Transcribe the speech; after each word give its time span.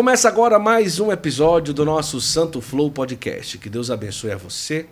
Começa 0.00 0.28
agora 0.28 0.58
mais 0.58 0.98
um 0.98 1.12
episódio 1.12 1.74
do 1.74 1.84
nosso 1.84 2.22
Santo 2.22 2.62
Flow 2.62 2.90
Podcast. 2.90 3.58
Que 3.58 3.68
Deus 3.68 3.90
abençoe 3.90 4.32
a 4.32 4.36
você 4.38 4.86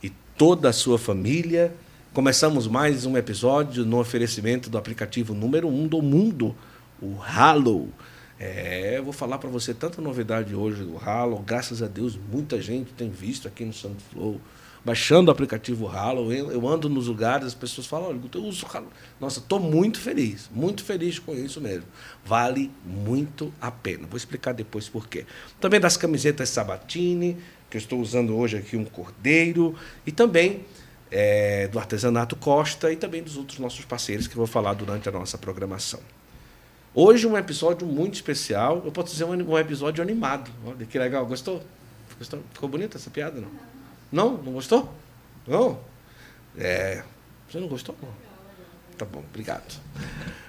e 0.00 0.08
toda 0.38 0.68
a 0.68 0.72
sua 0.72 0.96
família. 1.00 1.74
Começamos 2.14 2.68
mais 2.68 3.04
um 3.04 3.16
episódio 3.16 3.84
no 3.84 3.98
oferecimento 3.98 4.70
do 4.70 4.78
aplicativo 4.78 5.34
número 5.34 5.66
um 5.66 5.88
do 5.88 6.00
mundo, 6.00 6.54
o 7.02 7.20
Halo. 7.20 7.88
É, 8.38 9.00
vou 9.02 9.12
falar 9.12 9.38
para 9.38 9.50
você 9.50 9.74
tanta 9.74 10.00
novidade 10.00 10.54
hoje 10.54 10.84
do 10.84 10.96
Halo. 10.96 11.42
Graças 11.44 11.82
a 11.82 11.88
Deus, 11.88 12.16
muita 12.30 12.62
gente 12.62 12.92
tem 12.92 13.10
visto 13.10 13.48
aqui 13.48 13.64
no 13.64 13.72
Santo 13.72 14.00
Flow 14.12 14.40
baixando 14.84 15.28
o 15.28 15.32
aplicativo 15.32 15.88
Halo. 15.88 16.32
Eu 16.32 16.66
ando 16.66 16.88
nos 16.88 17.08
lugares, 17.08 17.46
as 17.46 17.54
pessoas 17.54 17.86
falam, 17.86 18.08
olha, 18.08 18.20
eu 18.34 18.44
uso 18.44 18.66
Halo. 18.72 18.88
Nossa, 19.20 19.38
estou 19.38 19.60
muito 19.60 20.00
feliz, 20.00 20.50
muito 20.52 20.84
feliz 20.84 21.18
com 21.18 21.34
isso 21.34 21.60
mesmo. 21.60 21.86
Vale 22.24 22.70
muito 22.84 23.52
a 23.60 23.70
pena. 23.70 24.06
Vou 24.06 24.16
explicar 24.16 24.52
depois 24.52 24.88
por 24.88 25.08
quê. 25.08 25.24
Também 25.60 25.80
das 25.80 25.96
camisetas 25.96 26.48
Sabatini, 26.48 27.36
que 27.70 27.76
eu 27.76 27.80
estou 27.80 28.00
usando 28.00 28.36
hoje 28.36 28.56
aqui 28.56 28.76
um 28.76 28.84
cordeiro, 28.84 29.74
e 30.06 30.12
também 30.12 30.64
é, 31.10 31.68
do 31.68 31.78
artesanato 31.78 32.34
Costa 32.36 32.90
e 32.90 32.96
também 32.96 33.22
dos 33.22 33.36
outros 33.36 33.58
nossos 33.58 33.84
parceiros 33.84 34.26
que 34.26 34.34
eu 34.34 34.38
vou 34.38 34.46
falar 34.46 34.74
durante 34.74 35.08
a 35.08 35.12
nossa 35.12 35.38
programação. 35.38 36.00
Hoje 36.94 37.26
um 37.26 37.38
episódio 37.38 37.86
muito 37.86 38.14
especial, 38.14 38.82
eu 38.84 38.92
posso 38.92 39.12
dizer 39.12 39.24
um, 39.24 39.50
um 39.50 39.58
episódio 39.58 40.02
animado. 40.02 40.50
Olha 40.66 40.84
que 40.84 40.98
legal, 40.98 41.24
gostou? 41.24 41.62
Gostou? 42.18 42.40
Ficou 42.52 42.68
bonita 42.68 42.98
essa 42.98 43.10
piada, 43.10 43.40
não? 43.40 43.71
Não? 44.12 44.36
Não 44.36 44.52
gostou? 44.52 44.92
Não? 45.46 45.78
É. 46.56 47.02
Você 47.48 47.58
não 47.58 47.66
gostou? 47.66 47.96
Não. 48.02 48.10
Tá 48.98 49.06
bom, 49.06 49.24
obrigado. 49.30 49.80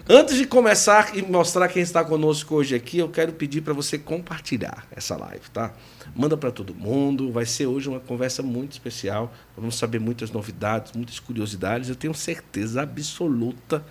Antes 0.07 0.35
de 0.35 0.45
começar 0.45 1.17
e 1.17 1.21
mostrar 1.21 1.69
quem 1.69 1.81
está 1.81 2.03
conosco 2.03 2.55
hoje 2.55 2.75
aqui, 2.75 2.97
eu 2.97 3.07
quero 3.07 3.31
pedir 3.31 3.61
para 3.61 3.73
você 3.73 3.97
compartilhar 3.97 4.85
essa 4.91 5.15
live, 5.15 5.49
tá? 5.51 5.73
Manda 6.13 6.35
para 6.35 6.51
todo 6.51 6.75
mundo. 6.75 7.31
Vai 7.31 7.45
ser 7.45 7.67
hoje 7.67 7.87
uma 7.87 8.01
conversa 8.01 8.43
muito 8.43 8.73
especial. 8.73 9.33
Vamos 9.55 9.77
saber 9.77 9.99
muitas 9.99 10.29
novidades, 10.29 10.91
muitas 10.91 11.19
curiosidades. 11.19 11.87
Eu 11.87 11.95
tenho 11.95 12.13
certeza 12.13 12.81
absoluta 12.81 13.83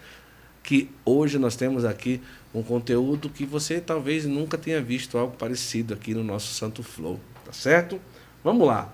que 0.62 0.90
hoje 1.04 1.38
nós 1.38 1.56
temos 1.56 1.84
aqui 1.84 2.20
um 2.54 2.62
conteúdo 2.62 3.30
que 3.30 3.46
você 3.46 3.80
talvez 3.80 4.26
nunca 4.26 4.58
tenha 4.58 4.82
visto 4.82 5.16
algo 5.16 5.34
parecido 5.36 5.94
aqui 5.94 6.14
no 6.14 6.22
nosso 6.22 6.52
Santo 6.54 6.82
Flow, 6.82 7.18
tá 7.44 7.52
certo? 7.52 7.98
Vamos 8.44 8.66
lá. 8.66 8.92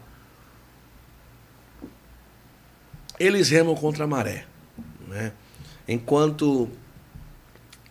Eles 3.18 3.48
remam 3.48 3.74
contra 3.74 4.04
a 4.04 4.06
maré, 4.06 4.46
né? 5.08 5.32
Enquanto 5.86 6.68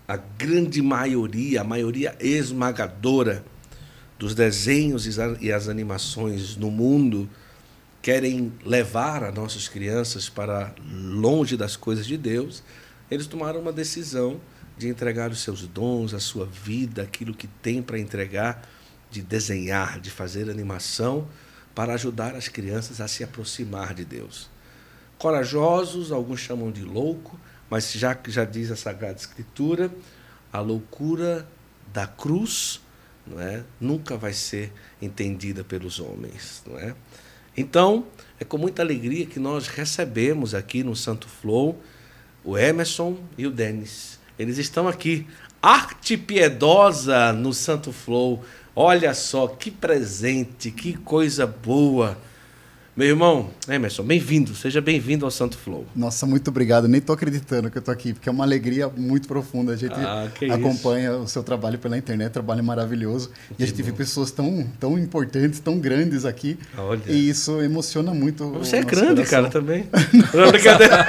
a 0.08 0.16
grande 0.16 0.81
maioria, 0.81 1.61
a 1.61 1.64
maioria 1.64 2.16
esmagadora 2.20 3.44
dos 4.17 4.33
desenhos 4.33 5.05
e 5.42 5.52
as 5.52 5.67
animações 5.67 6.55
no 6.55 6.72
mundo 6.72 7.30
querem 8.02 8.53
levar 8.64 9.23
as 9.23 9.33
nossas 9.33 9.67
crianças 9.67 10.30
para 10.30 10.73
longe 10.89 11.58
das 11.58 11.75
coisas 11.75 12.05
de 12.05 12.17
Deus, 12.17 12.64
eles 13.11 13.28
tomaram 13.28 13.59
uma 13.59 13.73
decisão 13.73 14.39
de 14.78 14.88
entregar 14.88 15.31
os 15.31 15.42
seus 15.42 15.67
dons, 15.67 16.14
a 16.14 16.20
sua 16.20 16.45
vida, 16.45 17.02
aquilo 17.02 17.33
que 17.33 17.48
tem 17.48 17.81
para 17.81 18.00
entregar, 18.00 18.67
de 19.09 19.22
desenhar, 19.22 20.00
de 20.00 20.09
fazer 20.09 20.50
animação, 20.50 21.28
para 21.75 21.94
ajudar 21.95 22.36
as 22.36 22.48
crianças 22.48 23.02
a 23.02 23.08
se 23.08 23.23
aproximar 23.23 23.94
de 23.94 24.05
Deus. 24.05 24.50
Corajosos, 25.17 26.11
alguns 26.11 26.39
chamam 26.39 26.71
de 26.71 26.83
louco, 26.83 27.39
mas 27.69 27.91
já 27.91 28.17
já 28.27 28.45
diz 28.45 28.71
a 28.71 28.75
Sagrada 28.75 29.17
Escritura, 29.17 29.91
a 30.51 30.59
loucura 30.59 31.47
da 31.91 32.05
cruz 32.05 32.79
não 33.25 33.41
é, 33.41 33.63
nunca 33.79 34.15
vai 34.15 34.33
ser 34.33 34.71
entendida 35.02 35.64
pelos 35.64 35.99
homens. 35.99 36.64
Não 36.65 36.80
é? 36.80 36.95
Então, 37.55 38.05
é 38.39 38.45
com 38.45 38.58
muita 38.58 38.81
alegria 38.81 39.25
que 39.25 39.39
nós 39.39 39.67
recebemos 39.67 40.53
aqui 40.53 40.83
no 40.83 40.95
Santo 40.95 41.27
Flow 41.27 41.81
o 42.43 42.58
Emerson 42.58 43.17
e 43.37 43.45
o 43.45 43.52
Denis. 43.52 44.19
Eles 44.39 44.58
estão 44.58 44.87
aqui. 44.87 45.27
Arte 45.61 46.15
piedosa 46.15 47.33
no 47.33 47.53
Santo 47.53 47.92
Flow. 47.92 48.45
Olha 48.75 49.13
só 49.13 49.47
que 49.47 49.71
presente, 49.71 50.71
que 50.71 50.93
coisa 50.93 51.45
boa. 51.45 52.17
Meu 52.97 53.09
irmão, 53.09 53.52
Emerson, 53.69 54.02
bem-vindo, 54.02 54.55
seja 54.55 54.81
bem-vindo 54.81 55.23
ao 55.23 55.30
Santo 55.30 55.55
Flow. 55.55 55.85
Nossa, 55.95 56.25
muito 56.25 56.47
obrigado. 56.47 56.87
Nem 56.87 56.97
estou 56.97 57.13
acreditando 57.13 57.69
que 57.69 57.77
eu 57.77 57.80
estou 57.80 57.91
aqui, 57.91 58.11
porque 58.11 58.27
é 58.27 58.31
uma 58.31 58.43
alegria 58.43 58.89
muito 58.89 59.27
profunda. 59.27 59.73
A 59.73 59.75
gente 59.75 59.93
ah, 59.93 60.27
acompanha 60.52 61.11
isso. 61.11 61.19
o 61.19 61.27
seu 61.27 61.43
trabalho 61.43 61.77
pela 61.77 61.95
internet, 61.95 62.31
trabalho 62.31 62.63
maravilhoso. 62.63 63.30
Que 63.55 63.61
e 63.61 63.63
a 63.63 63.67
gente 63.67 63.83
bom. 63.83 63.91
vê 63.91 63.91
pessoas 63.91 64.31
tão, 64.31 64.67
tão 64.80 64.97
importantes, 64.97 65.59
tão 65.59 65.77
grandes 65.77 66.25
aqui. 66.25 66.57
Olha. 66.75 67.03
E 67.05 67.30
isso 67.30 67.61
emociona 67.61 68.15
muito. 68.15 68.49
Você 68.53 68.77
é 68.77 68.83
grande, 68.83 69.23
coração. 69.23 69.43
cara, 69.43 69.49
também. 69.52 69.86
Não, 70.33 70.49
brincadeira. 70.49 71.05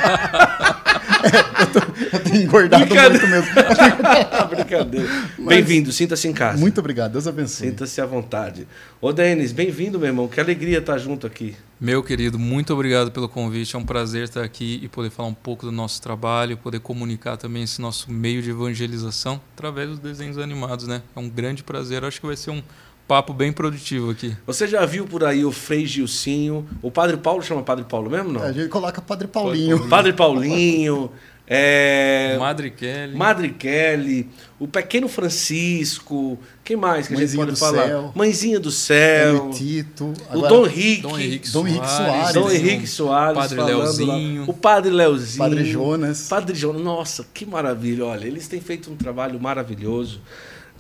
É, 1.25 1.63
eu, 1.63 1.67
tô, 1.73 2.17
eu 2.17 2.21
tenho 2.25 2.43
engordado 2.43 2.87
muito 2.87 3.27
mesmo. 3.27 3.51
Brincadeira. 4.51 5.09
Bem-vindo, 5.39 5.93
sinta-se 5.93 6.29
em 6.29 6.33
casa. 6.33 6.59
Muito 6.59 6.79
obrigado, 6.79 7.13
Deus 7.13 7.27
abençoe. 7.27 7.69
Sinta-se 7.69 8.01
à 8.01 8.07
vontade. 8.07 8.69
Ô, 9.01 9.13
Denis, 9.13 9.53
bem-vindo, 9.53 9.99
meu 9.99 10.09
irmão. 10.09 10.29
Que 10.29 10.41
alegria 10.41 10.79
estar 10.79 10.99
junto 10.99 11.27
aqui. 11.27 11.57
Meu 11.81 12.03
querido, 12.03 12.39
muito 12.39 12.73
obrigado 12.73 13.11
pelo 13.11 13.29
convite. 13.29 13.75
É 13.77 13.79
um 13.79 13.85
prazer 13.85 14.25
estar 14.25 14.43
aqui 14.43 14.81
e 14.83 14.89
poder 14.89 15.11
falar 15.11 15.29
um 15.29 15.35
pouco 15.35 15.65
do 15.65 15.73
nosso 15.73 16.03
trabalho, 16.03 16.57
poder 16.57 16.81
comunicar 16.81 17.37
também 17.37 17.63
esse 17.63 17.81
nosso 17.81 18.11
meio 18.11 18.43
de 18.43 18.51
evangelização 18.51 19.41
através 19.55 19.89
dos 19.89 19.99
desenhos 19.99 20.39
animados, 20.39 20.87
né? 20.87 21.03
É 21.15 21.21
um 21.21 21.29
grande 21.29 21.63
prazer. 21.63 22.05
Acho 22.05 22.21
que 22.21 22.27
vai 22.27 22.37
ser 22.37 22.51
um 22.51 22.63
papo 23.09 23.33
bem 23.33 23.51
produtivo 23.51 24.11
aqui. 24.11 24.37
Você 24.47 24.69
já 24.69 24.85
viu 24.85 25.07
por 25.07 25.25
aí 25.25 25.43
o 25.43 25.51
Frei 25.51 25.87
Gilcinho? 25.87 26.69
O 26.83 26.91
Padre 26.91 27.17
Paulo 27.17 27.43
chama 27.43 27.63
Padre 27.63 27.87
Paulo 27.87 28.11
mesmo, 28.11 28.31
não? 28.31 28.43
A 28.43 28.53
gente 28.53 28.69
coloca 28.69 29.01
Padre 29.01 29.27
Paulinho. 29.27 29.89
Padre 29.89 30.13
Paulinho. 30.13 31.11
É... 31.51 32.37
Madre 32.39 32.71
Kelly. 32.71 33.17
Madre 33.17 33.49
Kelly, 33.49 34.29
o 34.59 34.69
Pequeno 34.69 35.09
Francisco, 35.09 36.39
quem 36.63 36.77
mais 36.77 37.09
que 37.09 37.15
Mãezinha 37.15 37.45
a 37.45 37.47
gente 37.47 37.59
pode 37.59 37.73
falar? 37.73 37.87
Céu, 37.87 38.13
Mãezinha 38.15 38.61
do 38.61 38.71
Céu. 38.71 39.49
Tito. 39.49 40.13
o 40.31 40.41
Dom 40.43 40.67
Henrique. 40.67 41.01
Dom 41.01 41.19
Henrique 41.19 41.51
Dom 41.51 41.67
Henrique 41.67 41.89
Soares. 41.89 42.35
Dom 42.35 42.51
Henrique 42.51 42.87
Soares. 42.87 43.39
Padre 43.39 43.63
Leozinho. 43.63 44.41
Lá. 44.43 44.51
O 44.51 44.53
Padre 44.53 44.91
Leozinho. 44.91 45.39
Padre 45.39 45.65
Jonas. 45.65 46.29
Padre 46.29 46.55
Jonas. 46.55 46.83
Nossa, 46.83 47.27
que 47.33 47.47
maravilha. 47.47 48.05
Olha, 48.05 48.27
eles 48.27 48.47
têm 48.47 48.61
feito 48.61 48.91
um 48.91 48.97
trabalho 48.97 49.41
maravilhoso. 49.41 50.21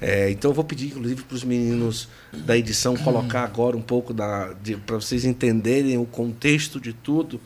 É, 0.00 0.31
então 0.31 0.50
eu 0.50 0.54
vou 0.54 0.64
pedir, 0.64 0.86
inclusive, 0.86 1.22
para 1.22 1.34
os 1.34 1.42
meninos 1.42 2.09
da 2.32 2.56
edição 2.56 2.97
colocar 2.97 3.42
agora 3.42 3.76
um 3.76 3.82
pouco 3.82 4.14
para 4.14 4.97
vocês 4.97 5.25
entenderem 5.25 5.98
o 5.98 6.04
contexto 6.04 6.81
de 6.81 6.92
tudo. 6.92 7.41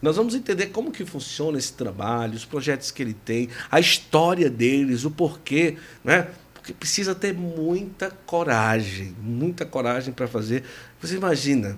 Nós 0.00 0.16
vamos 0.16 0.34
entender 0.34 0.66
como 0.66 0.92
que 0.92 1.04
funciona 1.04 1.58
esse 1.58 1.72
trabalho, 1.72 2.34
os 2.34 2.44
projetos 2.44 2.92
que 2.92 3.02
ele 3.02 3.14
tem, 3.14 3.48
a 3.68 3.80
história 3.80 4.48
deles, 4.48 5.04
o 5.04 5.10
porquê, 5.10 5.76
né? 6.04 6.28
Porque 6.54 6.72
precisa 6.72 7.16
ter 7.16 7.34
muita 7.34 8.10
coragem, 8.24 9.16
muita 9.20 9.66
coragem 9.66 10.14
para 10.14 10.28
fazer. 10.28 10.62
Você 11.00 11.16
imagina, 11.16 11.76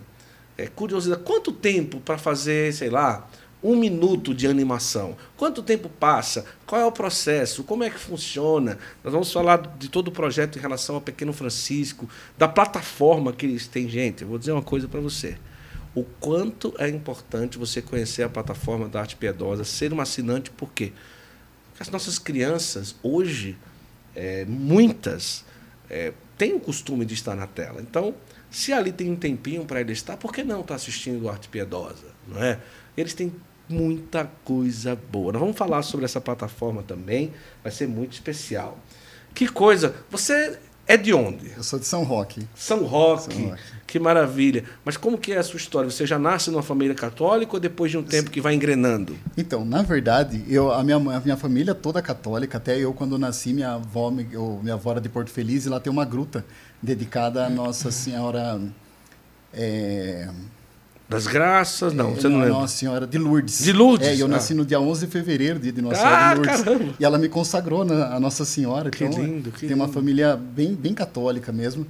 é 0.59 0.67
curiosidade, 0.67 1.23
quanto 1.23 1.51
tempo 1.51 1.99
para 2.01 2.19
fazer, 2.19 2.75
sei 2.75 2.91
lá, 2.91 3.27
um 3.63 3.77
minuto 3.77 4.35
de 4.35 4.47
animação. 4.47 5.17
Quanto 5.37 5.63
tempo 5.63 5.89
passa? 5.89 6.45
Qual 6.67 6.81
é 6.81 6.85
o 6.85 6.93
processo? 6.93 7.63
Como 7.65 7.85
é 7.85 7.91
que 7.91 7.99
funciona? 7.99 8.79
Nós 9.05 9.13
vamos 9.13 9.33
falar 9.33 9.77
de 9.79 9.89
todo 9.89 10.09
o 10.09 10.13
projeto 10.13 10.59
em 10.59 10.61
relação 10.61 10.95
ao 10.95 11.01
Pequeno 11.01 11.33
Francisco, 11.33 12.09
da 12.39 12.49
plataforma 12.49 13.33
que 13.33 13.47
eles 13.47 13.67
têm. 13.67 13.89
Gente, 13.89 14.23
eu 14.23 14.29
vou 14.29 14.39
dizer 14.39 14.53
uma 14.53 14.63
coisa 14.63 14.89
para 14.89 15.01
você. 15.01 15.37
O 15.95 16.05
quanto 16.05 16.75
é 16.79 16.89
importante 16.89 17.59
você 17.59 17.83
conhecer 17.83 18.23
a 18.23 18.29
plataforma 18.29 18.89
da 18.89 19.01
Arte 19.01 19.17
Piedosa, 19.17 19.65
ser 19.65 19.93
um 19.93 20.01
assinante, 20.01 20.51
por 20.51 20.73
quê? 20.73 20.93
Porque 21.71 21.83
as 21.83 21.89
nossas 21.91 22.19
crianças, 22.19 22.95
hoje, 23.03 23.59
é, 24.15 24.45
muitas, 24.45 25.45
é, 25.89 26.13
têm 26.39 26.55
o 26.55 26.61
costume 26.61 27.05
de 27.05 27.15
estar 27.15 27.35
na 27.35 27.47
tela. 27.47 27.81
Então, 27.81 28.15
se 28.51 28.73
ali 28.73 28.93
tem 28.93 29.11
um 29.11 29.17
tempinho 29.17 29.65
para 29.65 29.81
ele 29.81 29.93
estar, 29.93 30.17
por 30.17 30.33
que 30.33 30.45
não 30.45 30.61
estar 30.61 30.69
tá 30.69 30.75
assistindo 30.77 31.29
Arte 31.29 31.49
Piedosa? 31.49 32.07
Não 32.29 32.43
é? 32.43 32.61
Eles 32.97 33.15
têm 33.15 33.33
muita 33.71 34.31
coisa 34.45 34.99
boa. 35.11 35.33
Nós 35.33 35.41
vamos 35.41 35.57
falar 35.57 35.83
sobre 35.83 36.05
essa 36.05 36.21
plataforma 36.21 36.83
também, 36.83 37.33
vai 37.63 37.73
ser 37.73 37.87
muito 37.87 38.13
especial. 38.13 38.79
Que 39.35 39.47
coisa! 39.47 39.95
Você 40.11 40.59
é 40.87 40.97
de 40.97 41.15
onde? 41.15 41.53
Eu 41.57 41.63
sou 41.63 41.79
de 41.79 41.87
São 41.87 42.03
Roque. 42.03 42.47
São 42.55 42.85
Roque. 42.85 43.33
São 43.33 43.49
Roque. 43.51 43.63
Que 43.87 43.99
maravilha. 44.01 44.65
Mas 44.85 44.97
como 44.97 45.17
que 45.17 45.33
é 45.33 45.39
a 45.39 45.43
sua 45.43 45.57
história? 45.57 45.89
Você 45.89 46.05
já 46.05 46.19
nasce 46.19 46.51
numa 46.51 46.65
família 46.65 46.95
católica 46.97 47.55
ou 47.55 47.61
depois 47.61 47.93
de 47.93 47.99
um 47.99 48.03
tempo 48.03 48.29
que 48.29 48.41
vai 48.41 48.55
engrenando? 48.55 49.17
Então, 49.37 49.65
na 49.65 49.83
verdade, 49.83 50.45
eu, 50.49 50.73
a, 50.73 50.83
minha, 50.83 50.97
a 50.97 51.21
minha 51.21 51.37
família 51.37 51.75
toda 51.77 52.03
católica, 52.03 52.59
até 52.59 52.77
eu 52.77 52.93
quando 52.93 53.17
nasci, 53.19 53.53
minha 53.53 53.75
avó, 53.75 54.13
eu, 54.33 54.59
minha 54.63 54.75
avó 54.75 54.91
era 54.91 55.01
de 55.01 55.09
Porto 55.09 55.31
Feliz 55.31 55.65
e 55.65 55.69
lá 55.69 55.79
tem 55.79 55.93
uma 55.93 56.05
gruta 56.05 56.45
dedicada 56.83 57.47
a 57.47 57.51
Nossa 57.51 57.91
Senhora... 57.93 58.61
É, 59.53 60.29
Das 61.11 61.27
Graças? 61.27 61.93
Não, 61.93 62.15
você 62.15 62.29
não, 62.29 62.37
não 62.37 62.45
lembra? 62.45 62.61
Nossa 62.61 62.77
Senhora 62.77 63.05
de 63.05 63.19
Lourdes. 63.19 63.65
De 63.65 63.73
Lourdes? 63.73 64.07
É, 64.07 64.23
eu 64.23 64.27
ah. 64.27 64.29
nasci 64.29 64.55
no 64.55 64.65
dia 64.65 64.81
11 64.81 65.07
de 65.07 65.11
fevereiro, 65.11 65.59
dia 65.59 65.73
de 65.73 65.83
Nossa 65.83 66.07
ah, 66.07 66.07
Senhora 66.07 66.35
de 66.35 66.39
Lourdes. 66.39 66.63
Caramba. 66.63 66.95
E 67.01 67.05
ela 67.05 67.19
me 67.19 67.29
consagrou 67.29 67.85
na 67.85 68.15
a 68.15 68.21
Nossa 68.21 68.45
Senhora. 68.45 68.91
Que 68.91 69.05
então, 69.05 69.21
lindo, 69.21 69.51
que 69.51 69.67
Tem 69.67 69.75
uma 69.75 69.87
lindo. 69.87 69.95
família 69.95 70.37
bem, 70.37 70.73
bem 70.73 70.95
católica 70.95 71.51
mesmo. 71.51 71.85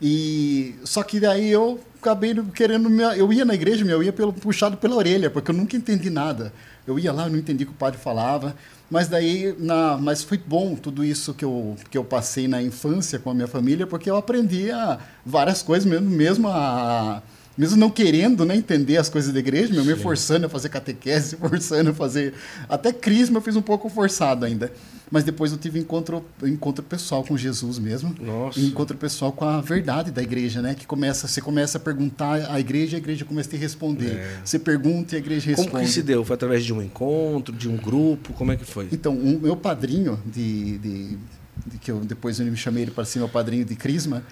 E 0.00 0.74
só 0.84 1.02
que 1.02 1.20
daí 1.20 1.50
eu 1.50 1.78
acabei 2.00 2.34
querendo 2.54 2.88
eu 3.14 3.30
ia 3.30 3.44
na 3.44 3.54
igreja, 3.54 3.84
eu 3.84 4.02
ia 4.02 4.12
pelo 4.12 4.32
puxado 4.32 4.78
pela 4.78 4.96
orelha, 4.96 5.28
porque 5.28 5.50
eu 5.50 5.54
nunca 5.54 5.76
entendi 5.76 6.08
nada. 6.08 6.50
Eu 6.86 6.98
ia 6.98 7.12
lá, 7.12 7.26
eu 7.26 7.30
não 7.30 7.38
entendi 7.38 7.64
o 7.64 7.66
que 7.66 7.72
o 7.74 7.76
padre 7.76 8.00
falava, 8.00 8.56
mas 8.90 9.06
daí 9.06 9.54
na, 9.58 9.98
mas 9.98 10.24
foi 10.24 10.38
bom 10.38 10.74
tudo 10.74 11.04
isso 11.04 11.34
que 11.34 11.44
eu 11.44 11.76
que 11.90 11.96
eu 11.96 12.02
passei 12.02 12.48
na 12.48 12.62
infância 12.62 13.18
com 13.18 13.30
a 13.30 13.34
minha 13.34 13.46
família, 13.46 13.86
porque 13.86 14.10
eu 14.10 14.16
aprendi 14.16 14.70
a, 14.70 14.98
várias 15.26 15.62
coisas 15.62 15.86
mesmo, 15.86 16.08
mesmo 16.08 16.48
a 16.48 17.22
mesmo 17.56 17.76
não 17.76 17.90
querendo 17.90 18.44
né, 18.44 18.56
entender 18.56 18.96
as 18.96 19.08
coisas 19.08 19.32
da 19.32 19.38
igreja, 19.38 19.72
meu, 19.72 19.84
me 19.84 19.94
forçando 19.94 20.46
a 20.46 20.48
fazer 20.48 20.68
catequese, 20.68 21.36
forçando 21.40 21.90
a 21.90 21.94
fazer. 21.94 22.34
Até 22.68 22.92
crisma 22.92 23.38
eu 23.38 23.42
fiz 23.42 23.56
um 23.56 23.62
pouco 23.62 23.88
forçado 23.88 24.44
ainda. 24.44 24.72
Mas 25.10 25.24
depois 25.24 25.52
eu 25.52 25.58
tive 25.58 25.78
encontro, 25.78 26.24
encontro 26.42 26.82
pessoal 26.82 27.22
com 27.22 27.36
Jesus 27.36 27.78
mesmo. 27.78 28.14
Nossa. 28.18 28.58
Encontro 28.58 28.96
pessoal 28.96 29.30
com 29.30 29.44
a 29.44 29.60
verdade 29.60 30.10
da 30.10 30.22
igreja, 30.22 30.62
né? 30.62 30.74
Que 30.74 30.86
começa, 30.86 31.28
você 31.28 31.38
começa 31.38 31.76
a 31.76 31.80
perguntar 31.80 32.50
à 32.50 32.58
igreja, 32.58 32.96
a 32.96 32.98
igreja 32.98 33.22
começa 33.22 33.50
a 33.50 33.52
te 33.52 33.58
responder. 33.58 34.16
É. 34.16 34.40
Você 34.42 34.58
pergunta 34.58 35.14
e 35.14 35.16
a 35.16 35.18
igreja 35.18 35.50
responde. 35.50 35.68
Como 35.68 35.84
que 35.84 35.90
se 35.90 36.02
deu? 36.02 36.24
Foi 36.24 36.32
através 36.32 36.64
de 36.64 36.72
um 36.72 36.80
encontro, 36.80 37.54
de 37.54 37.68
um 37.68 37.76
grupo? 37.76 38.32
Como 38.32 38.52
é 38.52 38.56
que 38.56 38.64
foi? 38.64 38.88
Então, 38.90 39.14
o 39.14 39.38
meu 39.38 39.54
padrinho, 39.54 40.18
de, 40.24 40.78
de, 40.78 41.18
de 41.66 41.78
que 41.78 41.90
eu 41.90 42.00
depois 42.00 42.40
eu 42.40 42.46
me 42.46 42.56
chamei 42.56 42.84
ele 42.84 42.90
para 42.90 43.04
ser 43.04 43.18
meu 43.18 43.28
padrinho 43.28 43.66
de 43.66 43.76
Crisma, 43.76 44.22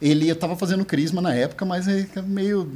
ele 0.00 0.28
eu 0.28 0.34
estava 0.34 0.56
fazendo 0.56 0.84
Crisma 0.84 1.20
na 1.20 1.34
época, 1.34 1.64
mas 1.64 1.86
meio 2.26 2.70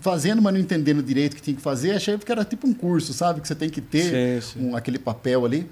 fazendo, 0.00 0.40
mas 0.40 0.52
não 0.52 0.60
entendendo 0.60 1.02
direito 1.02 1.32
o 1.32 1.36
que 1.36 1.42
tinha 1.42 1.56
que 1.56 1.62
fazer. 1.62 1.92
Achei 1.92 2.16
que 2.18 2.30
era 2.30 2.44
tipo 2.44 2.66
um 2.66 2.74
curso, 2.74 3.12
sabe? 3.12 3.40
Que 3.40 3.48
você 3.48 3.54
tem 3.54 3.68
que 3.70 3.80
ter 3.80 4.40
Sim, 4.42 4.52
sim. 4.52 4.66
Um, 4.68 4.76
aquele 4.76 4.98
papel 4.98 5.44
ali. 5.44 5.68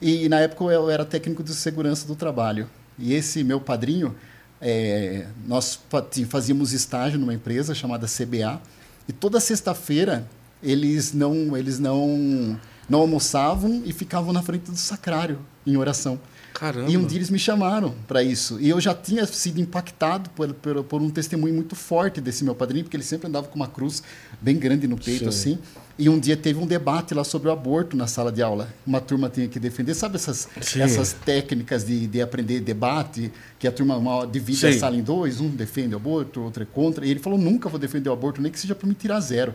E 0.00 0.28
na 0.28 0.40
época 0.40 0.64
eu 0.64 0.90
era 0.90 1.04
técnico 1.04 1.42
de 1.42 1.54
segurança 1.54 2.06
do 2.06 2.14
trabalho. 2.14 2.68
E 2.98 3.14
esse 3.14 3.42
meu 3.44 3.60
padrinho, 3.60 4.14
é, 4.60 5.26
nós 5.46 5.78
fa- 5.88 6.06
fazíamos 6.28 6.72
estágio 6.72 7.18
numa 7.18 7.32
empresa 7.34 7.74
chamada 7.74 8.06
CBA. 8.06 8.60
E 9.08 9.12
toda 9.12 9.40
sexta-feira 9.40 10.26
eles 10.62 11.14
não, 11.14 11.56
eles 11.56 11.78
não, 11.78 12.58
não 12.88 13.00
almoçavam 13.00 13.82
e 13.86 13.92
ficavam 13.92 14.32
na 14.32 14.42
frente 14.42 14.70
do 14.70 14.76
sacrário 14.76 15.38
em 15.66 15.76
oração. 15.76 16.18
Caramba. 16.60 16.90
E 16.90 16.96
um 16.98 17.06
dia 17.06 17.16
eles 17.16 17.30
me 17.30 17.38
chamaram 17.38 17.94
para 18.06 18.22
isso. 18.22 18.60
E 18.60 18.68
eu 18.68 18.78
já 18.78 18.92
tinha 18.92 19.24
sido 19.24 19.58
impactado 19.58 20.28
por, 20.36 20.52
por, 20.52 20.84
por 20.84 21.00
um 21.00 21.08
testemunho 21.08 21.54
muito 21.54 21.74
forte 21.74 22.20
desse 22.20 22.44
meu 22.44 22.54
padrinho, 22.54 22.84
porque 22.84 22.98
ele 22.98 23.02
sempre 23.02 23.28
andava 23.28 23.48
com 23.48 23.56
uma 23.56 23.66
cruz 23.66 24.02
bem 24.42 24.58
grande 24.58 24.86
no 24.86 24.98
peito, 24.98 25.32
Sim. 25.32 25.54
assim. 25.54 25.58
E 25.98 26.06
um 26.08 26.18
dia 26.18 26.36
teve 26.36 26.58
um 26.58 26.66
debate 26.66 27.14
lá 27.14 27.24
sobre 27.24 27.48
o 27.48 27.50
aborto 27.50 27.96
na 27.96 28.06
sala 28.06 28.30
de 28.30 28.42
aula. 28.42 28.68
Uma 28.86 29.00
turma 29.00 29.30
tinha 29.30 29.48
que 29.48 29.58
defender. 29.58 29.94
Sabe 29.94 30.16
essas, 30.16 30.48
Sim. 30.60 30.82
essas 30.82 31.14
técnicas 31.14 31.84
de, 31.84 32.06
de 32.06 32.20
aprender 32.20 32.60
debate, 32.60 33.32
que 33.58 33.66
a 33.66 33.72
turma 33.72 33.96
uma, 33.96 34.26
divide 34.26 34.66
a 34.66 34.72
Sim. 34.72 34.78
sala 34.78 34.96
em 34.96 35.02
dois, 35.02 35.40
um 35.40 35.48
defende 35.48 35.94
o 35.94 35.96
aborto, 35.96 36.42
outro 36.42 36.62
é 36.62 36.66
contra. 36.66 37.06
E 37.06 37.10
ele 37.10 37.20
falou: 37.20 37.38
nunca 37.38 37.70
vou 37.70 37.78
defender 37.78 38.10
o 38.10 38.12
aborto, 38.12 38.40
nem 38.42 38.52
que 38.52 38.60
seja 38.60 38.74
para 38.74 38.86
me 38.86 38.94
tirar 38.94 39.20
zero. 39.20 39.54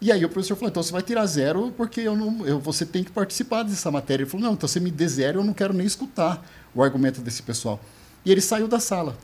E 0.00 0.10
aí 0.10 0.24
o 0.24 0.28
professor 0.28 0.56
falou, 0.56 0.70
então 0.70 0.82
você 0.82 0.92
vai 0.92 1.02
tirar 1.02 1.26
zero 1.26 1.72
porque 1.76 2.00
eu 2.00 2.16
não, 2.16 2.46
eu, 2.46 2.58
você 2.58 2.86
tem 2.86 3.04
que 3.04 3.10
participar 3.10 3.64
dessa 3.64 3.90
matéria. 3.90 4.22
Ele 4.22 4.30
falou, 4.30 4.46
não, 4.46 4.54
então 4.54 4.66
você 4.66 4.80
me 4.80 4.90
dê 4.90 5.06
zero, 5.06 5.40
eu 5.40 5.44
não 5.44 5.52
quero 5.52 5.74
nem 5.74 5.86
escutar 5.86 6.46
o 6.74 6.82
argumento 6.82 7.20
desse 7.20 7.42
pessoal. 7.42 7.78
E 8.24 8.32
ele 8.32 8.40
saiu 8.40 8.66
da 8.66 8.80
sala. 8.80 9.16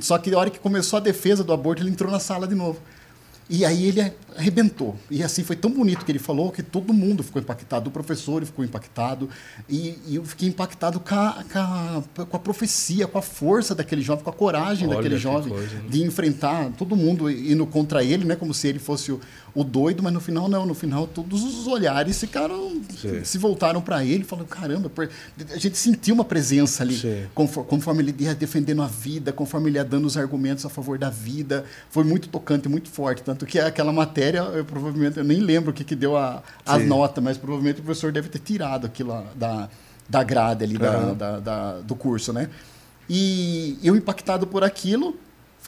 Só 0.00 0.16
que 0.18 0.30
na 0.30 0.38
hora 0.38 0.50
que 0.50 0.58
começou 0.58 0.98
a 0.98 1.00
defesa 1.00 1.42
do 1.42 1.52
aborto, 1.52 1.82
ele 1.82 1.90
entrou 1.90 2.10
na 2.10 2.20
sala 2.20 2.46
de 2.46 2.54
novo. 2.54 2.80
E 3.50 3.64
aí 3.64 3.86
ele 3.86 4.12
arrebentou. 4.34 4.96
E 5.10 5.22
assim 5.22 5.44
foi 5.44 5.56
tão 5.56 5.70
bonito 5.70 6.06
que 6.06 6.12
ele 6.12 6.18
falou 6.18 6.50
que 6.50 6.62
todo 6.62 6.90
mundo 6.94 7.22
ficou 7.22 7.42
impactado. 7.42 7.90
O 7.90 7.92
professor 7.92 8.42
ficou 8.46 8.64
impactado. 8.64 9.28
E, 9.68 9.98
e 10.06 10.16
eu 10.16 10.24
fiquei 10.24 10.48
impactado 10.48 10.98
com 10.98 11.14
a, 11.14 11.44
com, 11.52 11.58
a, 11.58 12.24
com 12.24 12.36
a 12.36 12.40
profecia, 12.40 13.06
com 13.06 13.18
a 13.18 13.22
força 13.22 13.74
daquele 13.74 14.00
jovem, 14.00 14.24
com 14.24 14.30
a 14.30 14.32
coragem 14.32 14.86
Olha 14.86 14.96
daquele 14.96 15.16
que 15.16 15.20
jovem 15.20 15.52
coisa, 15.52 15.74
né? 15.74 15.84
de 15.86 16.02
enfrentar 16.02 16.70
todo 16.78 16.96
mundo 16.96 17.30
indo 17.30 17.66
contra 17.66 18.02
ele, 18.02 18.24
né? 18.24 18.36
Como 18.36 18.54
se 18.54 18.68
ele 18.68 18.78
fosse 18.78 19.12
o, 19.12 19.20
o 19.54 19.62
doido, 19.62 20.02
mas 20.02 20.12
no 20.12 20.20
final 20.20 20.48
não. 20.48 20.64
No 20.64 20.74
final 20.74 21.06
todos 21.06 21.42
os 21.44 21.66
olhares 21.66 22.18
ficaram, 22.18 22.80
Sim. 22.96 23.22
se 23.24 23.36
voltaram 23.38 23.80
para 23.82 24.04
ele, 24.04 24.24
falando 24.24 24.46
caramba, 24.46 24.90
a 25.50 25.58
gente 25.58 25.76
sentiu 25.76 26.14
uma 26.14 26.24
presença 26.24 26.82
ali, 26.82 27.28
conforme, 27.34 27.68
conforme 27.68 28.02
ele 28.02 28.14
ia 28.24 28.34
defendendo 28.34 28.80
a 28.82 28.86
vida, 28.86 29.32
conforme 29.32 29.68
ele 29.70 29.78
ia 29.78 29.84
dando 29.84 30.06
os 30.06 30.16
argumentos 30.16 30.64
a 30.64 30.68
favor 30.68 30.98
da 30.98 31.10
vida, 31.10 31.64
foi 31.90 32.02
muito 32.04 32.28
tocante, 32.28 32.68
muito 32.68 32.88
forte, 32.88 33.22
tanto 33.22 33.44
que 33.44 33.58
aquela 33.58 33.92
matéria, 33.92 34.38
eu 34.40 34.64
provavelmente 34.64 35.18
eu 35.18 35.24
nem 35.24 35.38
lembro 35.40 35.70
o 35.70 35.74
que 35.74 35.84
que 35.84 35.94
deu 35.94 36.16
a, 36.16 36.42
a 36.64 36.78
Sim. 36.78 36.86
nota, 36.86 37.20
mas 37.20 37.36
provavelmente 37.36 37.80
o 37.80 37.82
professor 37.84 38.10
deve 38.12 38.28
ter 38.28 38.38
tirado 38.38 38.86
aquilo 38.86 39.22
da 39.34 39.68
da 40.08 40.22
grade 40.22 40.64
ali 40.64 40.76
da, 40.76 40.90
Caramba. 40.92 41.14
da- 41.14 41.40
da- 41.40 41.80
do 41.80 41.94
curso, 41.94 42.32
né? 42.32 42.48
E 43.08 43.78
eu 43.82 43.96
impactado 43.96 44.46
por 44.46 44.62
aquilo, 44.64 45.16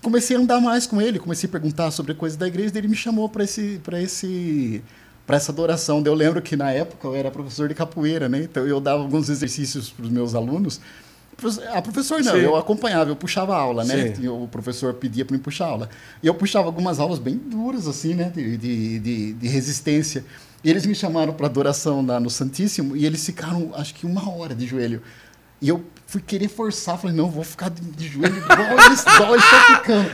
comecei 0.02 0.37
a 0.37 0.41
andar 0.41 0.61
mais 0.61 0.87
com 0.87 1.00
ele, 1.00 1.19
comecei 1.19 1.49
a 1.49 1.52
perguntar 1.52 1.91
sobre 1.91 2.14
coisas 2.14 2.37
da 2.37 2.46
igreja, 2.46 2.70
daí 2.70 2.81
ele 2.81 2.88
me 2.88 2.96
chamou 2.96 3.29
para 3.29 3.44
esse 3.44 3.81
para 3.82 4.00
esse 4.00 4.82
para 5.26 5.37
essa 5.37 5.52
adoração. 5.52 6.02
Eu 6.05 6.14
lembro 6.14 6.41
que 6.43 6.56
na 6.56 6.70
época 6.70 7.08
eu 7.08 7.14
era 7.14 7.31
professor 7.31 7.69
de 7.69 7.75
capoeira, 7.75 8.29
né? 8.29 8.43
Então 8.43 8.67
eu 8.67 8.81
dava 8.81 9.02
alguns 9.02 9.29
exercícios 9.29 9.91
para 9.91 10.05
os 10.05 10.11
meus 10.11 10.35
alunos. 10.35 10.81
A 11.73 11.82
professor 11.82 12.23
não, 12.23 12.32
Sim. 12.32 12.38
eu 12.38 12.56
acompanhava, 12.56 13.11
eu 13.11 13.17
puxava 13.17 13.56
aula, 13.56 13.85
né? 13.85 14.14
Sim. 14.14 14.29
O 14.29 14.46
professor 14.46 14.94
pedia 14.94 15.25
para 15.25 15.37
mim 15.37 15.43
puxar 15.43 15.67
aula. 15.67 15.88
E 16.23 16.26
eu 16.26 16.35
puxava 16.35 16.67
algumas 16.67 17.00
aulas 17.00 17.19
bem 17.19 17.37
duras, 17.37 17.88
assim, 17.88 18.14
né? 18.14 18.31
De, 18.35 18.56
de, 18.56 18.99
de, 19.00 19.32
de 19.32 19.49
resistência. 19.49 20.25
E 20.62 20.70
eles 20.70 20.87
me 20.87 20.94
chamaram 20.94 21.32
para 21.32 21.47
adoração 21.47 22.05
lá 22.06 22.19
no 22.20 22.31
Santíssimo 22.31 22.97
e 22.97 23.05
eles 23.05 23.25
ficaram, 23.25 23.73
acho 23.75 23.94
que 23.94 24.06
uma 24.06 24.31
hora 24.31 24.55
de 24.55 24.67
joelho. 24.67 25.02
E 25.64 25.69
eu 25.70 25.82
fui 26.06 26.20
querer 26.20 26.49
forçar, 26.49 26.99
falei, 26.99 27.16
não, 27.16 27.31
vou 27.31 27.43
ficar 27.43 27.70
de, 27.70 27.81
de 27.81 28.06
joelho 28.06 28.37
igual 28.37 28.87
eles, 28.87 29.00
igual 29.00 29.34
eles 29.34 29.44
estão 29.44 29.76
ficando. 29.76 30.11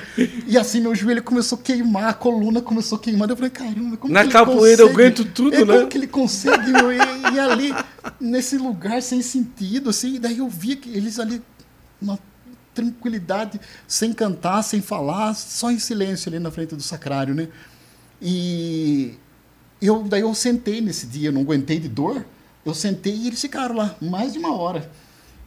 E 0.47 0.57
assim, 0.57 0.81
meu 0.81 0.95
joelho 0.95 1.25
começou 1.25 1.59
a 1.59 1.61
queimar, 1.61 2.05
a 2.11 2.15
coluna 2.15 2.63
começou 2.63 2.97
a 2.97 3.01
queimar. 3.01 3.29
Eu 3.29 3.35
falei, 3.37 3.51
caramba, 3.51 3.97
como 3.97 4.15
Na 4.15 4.21
que 4.21 4.27
ele 4.27 4.33
capoeira 4.33 4.83
eu 4.83 4.87
consegue- 4.87 5.03
aguento 5.09 5.25
tudo, 5.25 5.57
é, 5.57 5.65
né? 5.65 5.75
Como 5.75 5.89
que 5.89 5.99
ele 5.99 6.07
consegue 6.07 6.71
ir, 6.71 7.35
ir 7.35 7.39
ali, 7.41 7.75
nesse 8.21 8.57
lugar 8.57 9.03
sem 9.03 9.21
sentido, 9.23 9.91
assim. 9.91 10.15
E 10.15 10.19
daí 10.21 10.39
eu 10.39 10.49
via 10.49 10.77
que 10.77 10.89
eles 10.89 11.19
ali, 11.19 11.43
uma 12.01 12.17
tranquilidade, 12.73 13.61
sem 13.89 14.13
cantar, 14.13 14.63
sem 14.63 14.81
falar, 14.81 15.35
só 15.35 15.69
em 15.73 15.81
silêncio 15.81 16.29
ali 16.29 16.39
na 16.39 16.53
frente 16.53 16.77
do 16.77 16.83
sacrário, 16.83 17.35
né? 17.35 17.49
E 18.23 19.15
eu, 19.83 20.05
daí 20.05 20.21
eu 20.21 20.33
sentei 20.35 20.81
nesse 20.81 21.07
dia, 21.09 21.29
eu 21.31 21.33
não 21.33 21.41
aguentei 21.41 21.81
de 21.81 21.89
dor, 21.89 22.25
eu 22.65 22.73
sentei 22.73 23.15
e 23.15 23.27
eles 23.27 23.41
ficaram 23.41 23.75
lá 23.75 23.97
mais 24.01 24.33
de 24.33 24.39
uma 24.39 24.55
hora. 24.55 24.89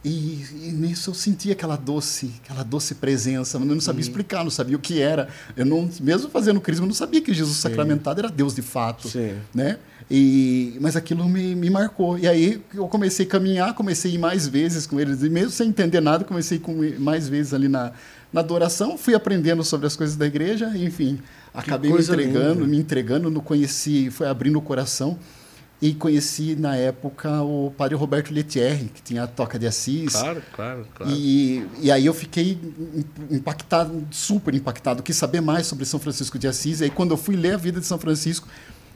E, 0.04 0.44
e 0.64 0.70
nisso 0.70 1.10
eu 1.10 1.14
senti 1.14 1.50
aquela 1.50 1.76
doce, 1.76 2.30
aquela 2.44 2.62
doce 2.62 2.94
presença, 2.94 3.58
mas 3.58 3.66
eu 3.66 3.74
não 3.74 3.80
sabia 3.80 4.02
explicar, 4.02 4.44
não 4.44 4.50
sabia 4.50 4.76
o 4.76 4.78
que 4.78 5.00
era. 5.00 5.28
Eu 5.56 5.64
não, 5.64 5.88
mesmo 5.98 6.28
fazendo 6.28 6.60
crisma, 6.60 6.84
eu 6.84 6.88
não 6.88 6.94
sabia 6.94 7.22
que 7.22 7.32
Jesus 7.32 7.56
sacramentado 7.56 8.20
era 8.20 8.28
Deus 8.28 8.54
de 8.54 8.60
fato, 8.60 9.08
Sim. 9.08 9.34
né? 9.54 9.78
E 10.10 10.76
mas 10.78 10.94
aquilo 10.94 11.26
me, 11.26 11.54
me 11.54 11.70
marcou. 11.70 12.18
E 12.18 12.28
aí 12.28 12.62
eu 12.74 12.86
comecei 12.86 13.24
a 13.24 13.28
caminhar, 13.28 13.74
comecei 13.74 14.10
a 14.10 14.14
ir 14.14 14.18
mais 14.18 14.46
vezes 14.46 14.86
com 14.86 15.00
eles, 15.00 15.22
e 15.22 15.30
mesmo 15.30 15.50
sem 15.50 15.68
entender 15.68 16.02
nada, 16.02 16.22
comecei 16.22 16.58
com 16.58 16.74
mais 16.98 17.26
vezes 17.26 17.54
ali 17.54 17.68
na 17.68 17.92
na 18.30 18.40
adoração, 18.40 18.98
fui 18.98 19.14
aprendendo 19.14 19.62
sobre 19.62 19.86
as 19.86 19.94
coisas 19.94 20.16
da 20.16 20.26
igreja, 20.26 20.72
enfim, 20.74 21.20
acabei 21.54 21.92
me 21.92 22.00
entregando, 22.00 22.54
linda. 22.54 22.66
me 22.66 22.78
entregando, 22.78 23.30
não 23.30 23.40
conheci, 23.40 24.10
foi 24.10 24.26
abrindo 24.26 24.58
o 24.58 24.60
coração 24.60 25.16
e 25.82 25.92
conheci 25.92 26.56
na 26.56 26.76
época 26.76 27.42
o 27.42 27.70
padre 27.76 27.94
Roberto 27.94 28.32
Letierri, 28.32 28.86
que 28.94 29.02
tinha 29.02 29.24
a 29.24 29.26
Toca 29.26 29.58
de 29.58 29.66
Assis. 29.66 30.12
Claro, 30.12 30.42
claro, 30.54 30.86
claro. 30.94 31.12
E, 31.12 31.66
e 31.80 31.90
aí 31.90 32.06
eu 32.06 32.14
fiquei 32.14 32.58
im- 33.30 33.36
impactado, 33.36 34.06
super 34.10 34.54
impactado, 34.54 35.02
quis 35.02 35.16
saber 35.16 35.40
mais 35.40 35.66
sobre 35.66 35.84
São 35.84 36.00
Francisco 36.00 36.38
de 36.38 36.46
Assis. 36.48 36.80
E 36.80 36.84
aí 36.84 36.90
quando 36.90 37.10
eu 37.10 37.16
fui 37.16 37.36
ler 37.36 37.54
a 37.54 37.56
vida 37.58 37.80
de 37.80 37.86
São 37.86 37.98
Francisco, 37.98 38.48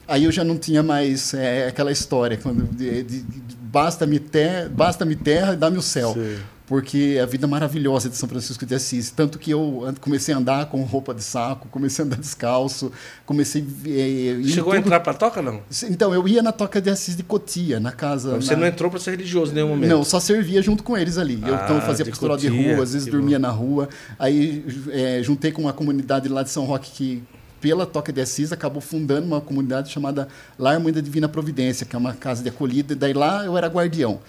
aí 0.07 0.23
eu 0.23 0.31
já 0.31 0.43
não 0.43 0.57
tinha 0.57 0.81
mais 0.81 1.33
é, 1.35 1.67
aquela 1.67 1.91
história, 1.91 2.37
quando 2.37 2.63
de, 2.75 3.03
de- 3.03 3.21
de- 3.21 3.55
basta-me 3.61 4.17
ter, 4.19 4.67
basta-me 4.69 5.15
terra 5.15 5.53
e 5.53 5.57
dá-me 5.57 5.77
o 5.77 5.81
céu. 5.83 6.13
Sim. 6.13 6.37
Porque 6.69 7.19
a 7.21 7.25
vida 7.25 7.47
maravilhosa 7.47 8.07
de 8.11 8.15
São 8.15 8.29
Francisco 8.29 8.63
de 8.63 8.75
Assis. 8.75 9.09
Tanto 9.09 9.39
que 9.39 9.49
eu 9.49 9.91
comecei 9.99 10.35
a 10.35 10.37
andar 10.37 10.67
com 10.67 10.83
roupa 10.83 11.15
de 11.15 11.23
saco, 11.23 11.67
comecei 11.69 12.03
a 12.03 12.05
andar 12.05 12.17
descalço, 12.17 12.91
comecei 13.25 13.65
é, 13.87 14.39
Chegou 14.47 14.71
a 14.71 14.75
tudo- 14.75 14.85
entrar 14.85 14.99
pra 14.99 15.15
toca, 15.15 15.41
não? 15.41 15.61
Então, 15.89 16.13
eu 16.13 16.27
ia 16.27 16.43
na 16.43 16.51
Toca 16.51 16.79
de 16.79 16.91
Assis 16.91 17.17
de 17.17 17.23
Cotia, 17.23 17.79
na 17.79 17.91
casa. 17.91 18.35
Você 18.35 18.53
na- 18.53 18.61
não 18.61 18.67
entrou 18.67 18.91
pra 18.91 18.99
ser 18.99 19.11
religioso 19.11 19.51
em 19.51 19.55
nenhum 19.55 19.69
momento? 19.69 19.89
não, 19.89 20.03
só 20.03 20.19
servia 20.19 20.61
junto 20.61 20.83
com 20.83 20.95
eles 20.95 21.17
ali. 21.17 21.41
Eu 21.43 21.55
Ah, 21.55 21.61
então 21.65 21.81
fazia 21.81 22.05
de 22.05 22.11
pastoral 22.11 22.37
de 22.37 22.47
Cotia, 22.51 22.75
rua, 22.75 22.83
às 22.83 22.93
vezes 22.93 23.07
dormia 23.07 23.39
na 23.39 23.49
rua. 23.49 23.89
Aí 24.19 24.63
é, 24.91 25.21
juntei 25.23 25.51
com 25.51 25.63
uma 25.63 25.73
comunidade 25.73 26.29
lá 26.29 26.43
de 26.43 26.51
São 26.51 26.65
Roque 26.65 26.91
que, 26.91 27.23
pela 27.59 27.87
Toca 27.87 28.13
de 28.13 28.21
Assis, 28.21 28.51
acabou 28.51 28.79
fundando 28.79 29.25
uma 29.25 29.41
comunidade 29.41 29.89
chamada 29.89 30.27
Lar 30.57 30.79
Mãe 30.79 30.93
da 30.93 31.01
Divina 31.01 31.27
Providência, 31.27 31.83
que 31.83 31.95
é 31.95 31.99
uma 31.99 32.13
casa 32.13 32.43
de 32.43 32.49
acolhida. 32.49 32.93
E 32.93 32.95
daí 32.95 33.13
lá 33.13 33.43
eu 33.43 33.57
era 33.57 33.65
guardião. 33.67 34.19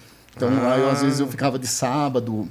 Então 0.46 0.62
lá 0.62 0.78
eu, 0.78 0.90
às 0.90 1.00
Ah. 1.00 1.04
vezes 1.04 1.20
eu 1.20 1.26
ficava 1.28 1.58
de 1.58 1.66
sábado 1.66 2.48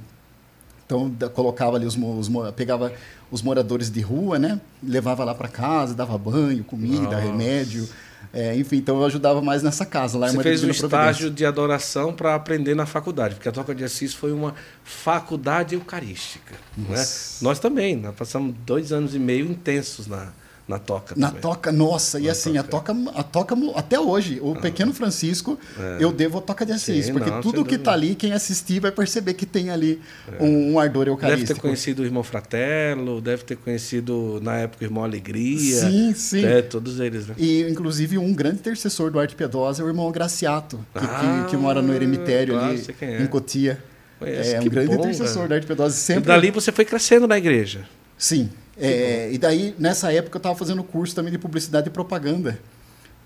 Então 0.86 1.08
colocava 1.34 1.76
ali 1.76 1.86
os, 1.86 1.96
os 1.96 2.28
pegava 2.56 2.92
os 3.30 3.42
moradores 3.42 3.90
de 3.90 4.00
rua, 4.00 4.38
né? 4.40 4.60
Levava 4.82 5.22
lá 5.24 5.32
para 5.34 5.46
casa, 5.46 5.94
dava 5.94 6.18
banho, 6.18 6.64
comida, 6.64 7.02
Nossa. 7.02 7.18
remédio. 7.20 7.88
É, 8.32 8.54
enfim, 8.56 8.76
então 8.76 8.98
eu 8.98 9.04
ajudava 9.06 9.40
mais 9.40 9.62
nessa 9.62 9.86
casa 9.86 10.18
lá. 10.18 10.28
Você 10.28 10.42
fez 10.42 10.62
um 10.64 10.70
estágio 10.70 11.30
de 11.30 11.44
adoração 11.46 12.12
para 12.12 12.34
aprender 12.34 12.74
na 12.74 12.86
faculdade, 12.86 13.34
porque 13.36 13.48
a 13.48 13.52
Toca 13.52 13.72
de 13.74 13.82
Assis 13.84 14.12
foi 14.14 14.32
uma 14.32 14.54
faculdade 14.84 15.74
eucarística. 15.74 16.54
Né? 16.76 17.04
Nós 17.40 17.58
também, 17.58 17.96
nós 17.96 18.14
passamos 18.14 18.54
dois 18.66 18.92
anos 18.92 19.14
e 19.14 19.18
meio 19.18 19.46
intensos 19.46 20.06
na, 20.06 20.28
na 20.70 20.78
toca. 20.78 21.14
Na 21.16 21.32
toca, 21.32 21.72
nossa, 21.72 22.18
na 22.18 22.26
e 22.26 22.30
assim, 22.30 22.54
toca. 22.62 22.92
a 22.92 22.94
toca, 22.94 23.18
a 23.18 23.22
toca 23.24 23.56
até 23.74 23.98
hoje, 23.98 24.38
o 24.40 24.52
ah. 24.52 24.60
Pequeno 24.60 24.94
Francisco, 24.94 25.58
é. 25.76 25.96
eu 25.98 26.12
devo 26.12 26.38
a 26.38 26.40
toca 26.40 26.64
de 26.64 26.72
Assis, 26.72 27.06
Sim, 27.06 27.12
porque 27.12 27.28
não, 27.28 27.40
tudo 27.40 27.64
que 27.64 27.74
está 27.74 27.92
ali, 27.92 28.14
quem 28.14 28.32
assistir 28.32 28.78
vai 28.78 28.92
perceber 28.92 29.34
que 29.34 29.44
tem 29.44 29.70
ali 29.70 30.00
é. 30.32 30.42
um, 30.42 30.74
um, 30.74 30.78
ardor 30.78 31.08
eucarístico. 31.08 31.48
Deve 31.48 31.54
ter 31.54 31.60
conhecido 31.60 32.02
o 32.02 32.04
irmão 32.04 32.22
Fratello, 32.22 33.20
deve 33.20 33.42
ter 33.42 33.56
conhecido 33.56 34.38
na 34.42 34.58
época 34.58 34.84
o 34.84 34.86
irmão 34.86 35.02
Alegria. 35.02 35.80
Sim, 35.80 36.14
sim. 36.14 36.44
É, 36.44 36.62
todos 36.62 37.00
eles, 37.00 37.26
né? 37.26 37.34
E 37.36 37.68
inclusive 37.68 38.16
um 38.16 38.32
grande 38.32 38.60
intercessor 38.60 39.10
do 39.10 39.18
Arte 39.18 39.34
Piedosa 39.34 39.82
é 39.82 39.84
o 39.84 39.88
irmão 39.88 40.10
Graciato, 40.12 40.78
que, 40.94 41.04
ah, 41.04 41.42
que, 41.44 41.50
que 41.50 41.56
mora 41.56 41.82
no 41.82 41.92
eremitério 41.92 42.54
claro, 42.54 42.70
ali 42.70 42.86
é. 43.00 43.22
em 43.22 43.26
Cotia. 43.26 43.82
Conheço, 44.20 44.54
é 44.54 44.60
um 44.60 44.64
grande 44.68 44.94
bom, 44.94 45.02
intercessor 45.02 45.48
da 45.48 45.56
Arte 45.56 45.66
Piedosa. 45.66 45.96
Sempre... 45.96 46.22
E 46.22 46.26
dali 46.26 46.50
você 46.52 46.70
foi 46.70 46.84
crescendo 46.84 47.26
na 47.26 47.38
igreja. 47.38 47.88
Sim, 48.16 48.50
é, 48.80 49.30
e 49.32 49.38
daí, 49.38 49.74
nessa 49.78 50.12
época, 50.12 50.36
eu 50.36 50.40
estava 50.40 50.56
fazendo 50.56 50.82
curso 50.82 51.14
também 51.14 51.30
de 51.30 51.38
publicidade 51.38 51.88
e 51.88 51.90
propaganda. 51.90 52.58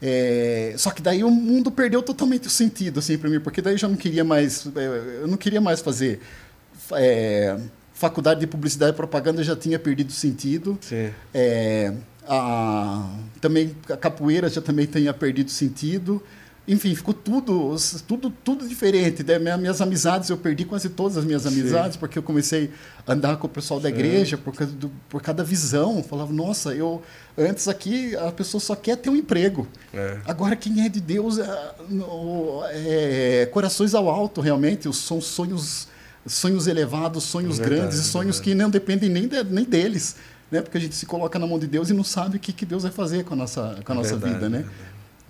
É, 0.02 0.74
só 0.76 0.90
que 0.90 1.00
daí 1.00 1.22
o 1.22 1.30
mundo 1.30 1.70
perdeu 1.70 2.02
totalmente 2.02 2.46
o 2.46 2.50
sentido 2.50 2.98
assim 2.98 3.16
para 3.16 3.30
mim, 3.30 3.40
porque 3.40 3.62
daí 3.62 3.74
eu 3.74 3.78
já 3.78 3.88
não 3.88 3.96
queria 3.96 4.24
mais, 4.24 4.66
é, 4.76 5.20
eu 5.22 5.26
não 5.26 5.36
queria 5.36 5.60
mais 5.60 5.80
fazer 5.80 6.20
é, 6.92 7.56
faculdade 7.94 8.40
de 8.40 8.46
publicidade 8.46 8.92
e 8.92 8.96
propaganda 8.96 9.42
já 9.42 9.54
tinha 9.56 9.78
perdido 9.78 10.10
o 10.10 10.12
sentido. 10.12 10.78
É, 11.32 11.94
a, 12.28 13.08
também 13.40 13.74
a 13.88 13.96
capoeira 13.96 14.48
já 14.48 14.60
também 14.60 14.86
tinha 14.86 15.14
perdido 15.14 15.48
o 15.48 15.52
sentido 15.52 16.22
enfim, 16.66 16.94
ficou 16.94 17.12
tudo, 17.12 17.76
tudo, 18.08 18.30
tudo 18.42 18.66
diferente. 18.66 19.22
Né? 19.22 19.56
Minhas 19.58 19.82
amizades, 19.82 20.30
eu 20.30 20.36
perdi 20.36 20.64
quase 20.64 20.88
todas 20.88 21.18
as 21.18 21.24
minhas 21.24 21.46
amizades, 21.46 21.94
Sim. 21.94 21.98
porque 22.00 22.18
eu 22.18 22.22
comecei 22.22 22.70
a 23.06 23.12
andar 23.12 23.36
com 23.36 23.46
o 23.46 23.50
pessoal 23.50 23.78
da 23.78 23.90
igreja 23.90 24.38
por, 24.38 24.54
causa 24.54 24.72
do, 24.72 24.90
por 25.08 25.20
cada 25.20 25.44
visão. 25.44 25.98
Eu 25.98 26.02
falava, 26.02 26.32
nossa, 26.32 26.74
eu 26.74 27.02
antes 27.36 27.68
aqui 27.68 28.16
a 28.16 28.32
pessoa 28.32 28.60
só 28.60 28.74
quer 28.74 28.96
ter 28.96 29.10
um 29.10 29.16
emprego. 29.16 29.68
É. 29.92 30.18
Agora, 30.24 30.56
quem 30.56 30.84
é 30.84 30.88
de 30.88 31.00
Deus 31.00 31.38
é, 31.38 31.74
é, 32.72 33.46
corações 33.52 33.94
ao 33.94 34.08
alto, 34.08 34.40
realmente. 34.40 34.90
São 34.94 35.20
sonhos, 35.20 35.86
sonhos 36.26 36.66
elevados, 36.66 37.24
sonhos 37.24 37.58
verdade, 37.58 37.80
grandes, 37.82 37.98
e 37.98 38.04
sonhos 38.04 38.40
que 38.40 38.54
não 38.54 38.70
dependem 38.70 39.10
nem, 39.10 39.28
de, 39.28 39.44
nem 39.44 39.64
deles. 39.64 40.16
Né? 40.50 40.62
Porque 40.62 40.78
a 40.78 40.80
gente 40.80 40.94
se 40.94 41.04
coloca 41.04 41.38
na 41.38 41.46
mão 41.46 41.58
de 41.58 41.66
Deus 41.66 41.90
e 41.90 41.92
não 41.92 42.04
sabe 42.04 42.38
o 42.38 42.40
que, 42.40 42.54
que 42.54 42.64
Deus 42.64 42.84
vai 42.84 42.92
fazer 42.92 43.24
com 43.24 43.34
a 43.34 43.36
nossa, 43.36 43.76
com 43.84 43.92
a 43.92 43.94
nossa 43.94 44.16
verdade, 44.16 44.34
vida, 44.34 44.48
né? 44.48 44.64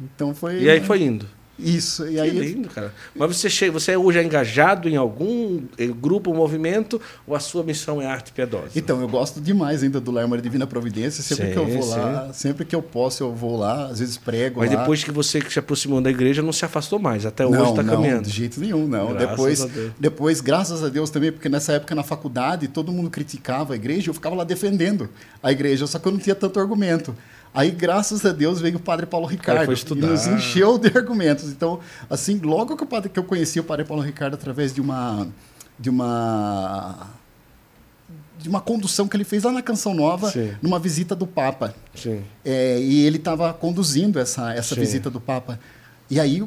Então 0.00 0.34
foi. 0.34 0.62
E 0.62 0.70
aí 0.70 0.80
foi 0.80 1.02
indo. 1.02 1.26
Isso. 1.58 2.06
E 2.06 2.14
que 2.14 2.20
aí... 2.20 2.30
lindo, 2.30 2.68
cara. 2.68 2.92
Mas 3.14 3.36
você, 3.36 3.48
chega, 3.48 3.72
você 3.72 3.96
hoje 3.96 4.18
é 4.18 4.22
engajado 4.22 4.88
em 4.88 4.96
algum 4.96 5.62
eh, 5.78 5.86
grupo, 5.86 6.34
movimento, 6.34 7.00
ou 7.26 7.34
a 7.34 7.40
sua 7.40 7.62
missão 7.62 8.02
é 8.02 8.06
arte 8.06 8.32
piedosa? 8.32 8.70
Então, 8.74 9.00
eu 9.00 9.08
gosto 9.08 9.40
demais 9.40 9.82
ainda 9.82 10.00
do 10.00 10.10
Lar 10.10 10.26
Maria 10.26 10.42
Divina 10.42 10.66
Providência. 10.66 11.22
Sempre 11.22 11.46
sim, 11.46 11.52
que 11.52 11.58
eu 11.58 11.66
vou 11.66 11.82
sim. 11.82 11.90
lá, 11.90 12.32
sempre 12.32 12.64
que 12.64 12.74
eu 12.74 12.82
posso, 12.82 13.22
eu 13.22 13.32
vou 13.32 13.56
lá, 13.56 13.86
às 13.86 14.00
vezes 14.00 14.16
prego 14.16 14.60
Mas 14.60 14.70
lá. 14.70 14.80
depois 14.80 15.04
que 15.04 15.12
você 15.12 15.40
se 15.48 15.58
aproximou 15.58 16.00
da 16.00 16.10
igreja, 16.10 16.42
não 16.42 16.52
se 16.52 16.64
afastou 16.64 16.98
mais. 16.98 17.24
Até 17.24 17.46
hoje 17.46 17.62
está 17.62 17.84
caminhando. 17.84 18.16
Não, 18.16 18.22
de 18.22 18.30
jeito 18.30 18.60
nenhum, 18.60 18.88
não. 18.88 19.14
Graças 19.14 19.30
depois, 19.30 19.92
depois, 19.98 20.40
graças 20.40 20.82
a 20.82 20.88
Deus 20.88 21.10
também, 21.10 21.30
porque 21.30 21.48
nessa 21.48 21.74
época 21.74 21.94
na 21.94 22.02
faculdade, 22.02 22.66
todo 22.66 22.90
mundo 22.90 23.10
criticava 23.10 23.74
a 23.74 23.76
igreja, 23.76 24.10
eu 24.10 24.14
ficava 24.14 24.34
lá 24.34 24.44
defendendo 24.44 25.08
a 25.42 25.52
igreja, 25.52 25.86
só 25.86 25.98
que 25.98 26.08
eu 26.08 26.12
não 26.12 26.18
tinha 26.18 26.34
tanto 26.34 26.58
argumento. 26.58 27.14
Aí, 27.54 27.70
graças 27.70 28.26
a 28.26 28.32
Deus, 28.32 28.60
veio 28.60 28.76
o 28.78 28.80
padre 28.80 29.06
Paulo 29.06 29.26
Ricardo 29.26 29.72
e 29.72 29.94
nos 29.94 30.26
encheu 30.26 30.76
de 30.76 30.88
argumentos. 30.88 31.50
Então, 31.50 31.78
assim, 32.10 32.40
logo 32.40 32.76
que, 32.76 32.82
o 32.82 32.86
padre, 32.86 33.08
que 33.08 33.18
eu 33.18 33.22
conheci 33.22 33.60
o 33.60 33.64
padre 33.64 33.84
Paulo 33.84 34.02
Ricardo 34.02 34.34
através 34.34 34.74
de 34.74 34.80
uma 34.80 35.28
de 35.78 35.88
uma 35.88 37.10
de 38.38 38.48
uma 38.48 38.60
condução 38.60 39.06
que 39.06 39.16
ele 39.16 39.24
fez 39.24 39.44
lá 39.44 39.52
na 39.52 39.62
Canção 39.62 39.94
Nova, 39.94 40.30
Sim. 40.30 40.52
numa 40.60 40.78
visita 40.78 41.14
do 41.14 41.26
Papa. 41.26 41.74
É, 42.44 42.78
e 42.80 43.06
ele 43.06 43.16
estava 43.16 43.54
conduzindo 43.54 44.18
essa, 44.18 44.52
essa 44.52 44.74
visita 44.74 45.08
do 45.08 45.20
Papa. 45.20 45.58
E 46.10 46.20
aí 46.20 46.42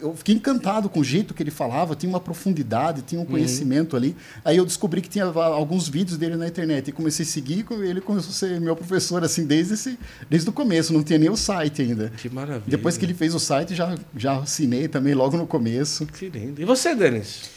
eu 0.00 0.14
fiquei 0.16 0.34
encantado 0.34 0.88
com 0.88 1.00
o 1.00 1.04
jeito 1.04 1.34
que 1.34 1.42
ele 1.42 1.50
falava, 1.50 1.94
tinha 1.94 2.10
uma 2.10 2.20
profundidade, 2.20 3.02
tinha 3.02 3.20
um 3.20 3.24
uhum. 3.24 3.30
conhecimento 3.30 3.92
uhum. 3.92 3.98
ali. 3.98 4.16
Aí 4.44 4.56
eu 4.56 4.64
descobri 4.64 5.00
que 5.00 5.08
tinha 5.08 5.24
alguns 5.24 5.88
vídeos 5.88 6.18
dele 6.18 6.36
na 6.36 6.48
internet 6.48 6.88
e 6.88 6.92
comecei 6.92 7.24
a 7.24 7.28
seguir, 7.28 7.66
ele 7.82 8.00
começou 8.00 8.30
a 8.30 8.34
ser 8.34 8.60
meu 8.60 8.74
professor 8.74 9.22
assim 9.24 9.46
desde 9.46 9.74
esse, 9.74 9.98
desde 10.28 10.48
o 10.48 10.52
começo, 10.52 10.92
não 10.92 11.02
tinha 11.02 11.18
nem 11.18 11.30
o 11.30 11.36
site 11.36 11.82
ainda. 11.82 12.10
Que 12.16 12.28
maravilha. 12.28 12.64
Depois 12.66 12.96
que 12.96 13.04
ele 13.04 13.14
fez 13.14 13.34
o 13.34 13.40
site, 13.40 13.74
já 13.74 13.96
já 14.16 14.38
assinei 14.38 14.88
também 14.88 15.14
logo 15.14 15.36
no 15.36 15.46
começo. 15.46 16.06
Que 16.06 16.28
lindo. 16.28 16.60
E 16.60 16.64
você, 16.64 16.94
Denis? 16.94 17.50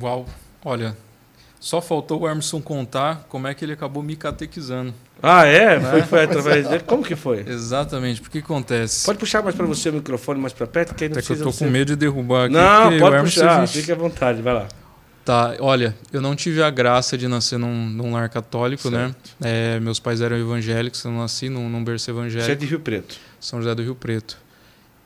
Uau. 0.00 0.26
Olha, 0.64 0.96
só 1.58 1.80
faltou 1.80 2.22
o 2.22 2.28
Emerson 2.28 2.60
contar 2.60 3.26
como 3.28 3.46
é 3.46 3.54
que 3.54 3.64
ele 3.64 3.72
acabou 3.72 4.02
me 4.02 4.16
catequizando. 4.16 4.94
Ah, 5.22 5.44
é? 5.44 5.78
Né? 5.78 5.90
Foi, 5.90 6.02
foi 6.02 6.24
através 6.24 6.68
dele? 6.68 6.82
Como 6.86 7.02
que 7.02 7.14
foi? 7.14 7.44
Exatamente, 7.46 8.20
porque 8.20 8.38
acontece. 8.38 9.04
Pode 9.04 9.18
puxar 9.18 9.42
mais 9.42 9.54
para 9.54 9.66
você 9.66 9.90
o 9.90 9.92
microfone 9.92 10.40
mais 10.40 10.52
para 10.52 10.66
perto, 10.66 10.94
que 10.94 11.04
aí 11.04 11.10
não 11.10 11.18
Até 11.18 11.26
que 11.26 11.32
eu 11.32 11.44
tô 11.44 11.52
com 11.52 11.66
medo 11.66 11.88
de 11.88 11.96
derrubar 11.96 12.46
aqui. 12.46 12.54
Não, 12.54 12.98
pode 12.98 13.22
puxar, 13.22 13.66
fique 13.68 13.92
à 13.92 13.94
vontade, 13.94 14.40
vai 14.40 14.54
lá. 14.54 14.68
Tá, 15.24 15.54
olha, 15.60 15.94
eu 16.12 16.20
não 16.20 16.34
tive 16.34 16.62
a 16.62 16.70
graça 16.70 17.16
de 17.16 17.28
nascer 17.28 17.58
num, 17.58 17.88
num 17.88 18.12
lar 18.12 18.28
católico, 18.30 18.90
né? 18.90 19.08
certo. 19.08 19.36
né? 19.38 19.76
É, 19.76 19.80
meus 19.80 20.00
pais 20.00 20.20
eram 20.20 20.36
evangélicos, 20.36 21.04
eu 21.04 21.12
nasci 21.12 21.48
num, 21.48 21.68
num 21.68 21.84
berço 21.84 22.10
evangélico. 22.10 22.46
Você 22.46 22.52
é 22.52 22.54
de 22.54 22.66
Rio 22.66 22.80
Preto? 22.80 23.16
São 23.38 23.60
José 23.60 23.74
do 23.74 23.82
Rio 23.82 23.94
Preto. 23.94 24.38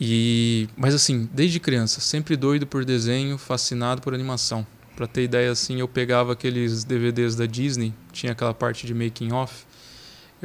E, 0.00 0.68
mas 0.76 0.94
assim, 0.94 1.28
desde 1.33 1.59
criança, 1.59 2.00
sempre 2.00 2.37
doido 2.37 2.66
por 2.66 2.85
desenho, 2.85 3.37
fascinado 3.37 4.00
por 4.00 4.14
animação. 4.14 4.66
Para 4.97 5.06
ter 5.06 5.25
ideia, 5.25 5.50
assim, 5.50 5.80
eu 5.80 5.88
pegava 5.88 6.33
aqueles 6.33 6.85
DVDs 6.85 7.35
da 7.35 7.47
Disney, 7.47 7.92
tinha 8.12 8.33
aquela 8.33 8.54
parte 8.54 8.87
de 8.87 8.94
making 8.94 9.33
off. 9.33 9.64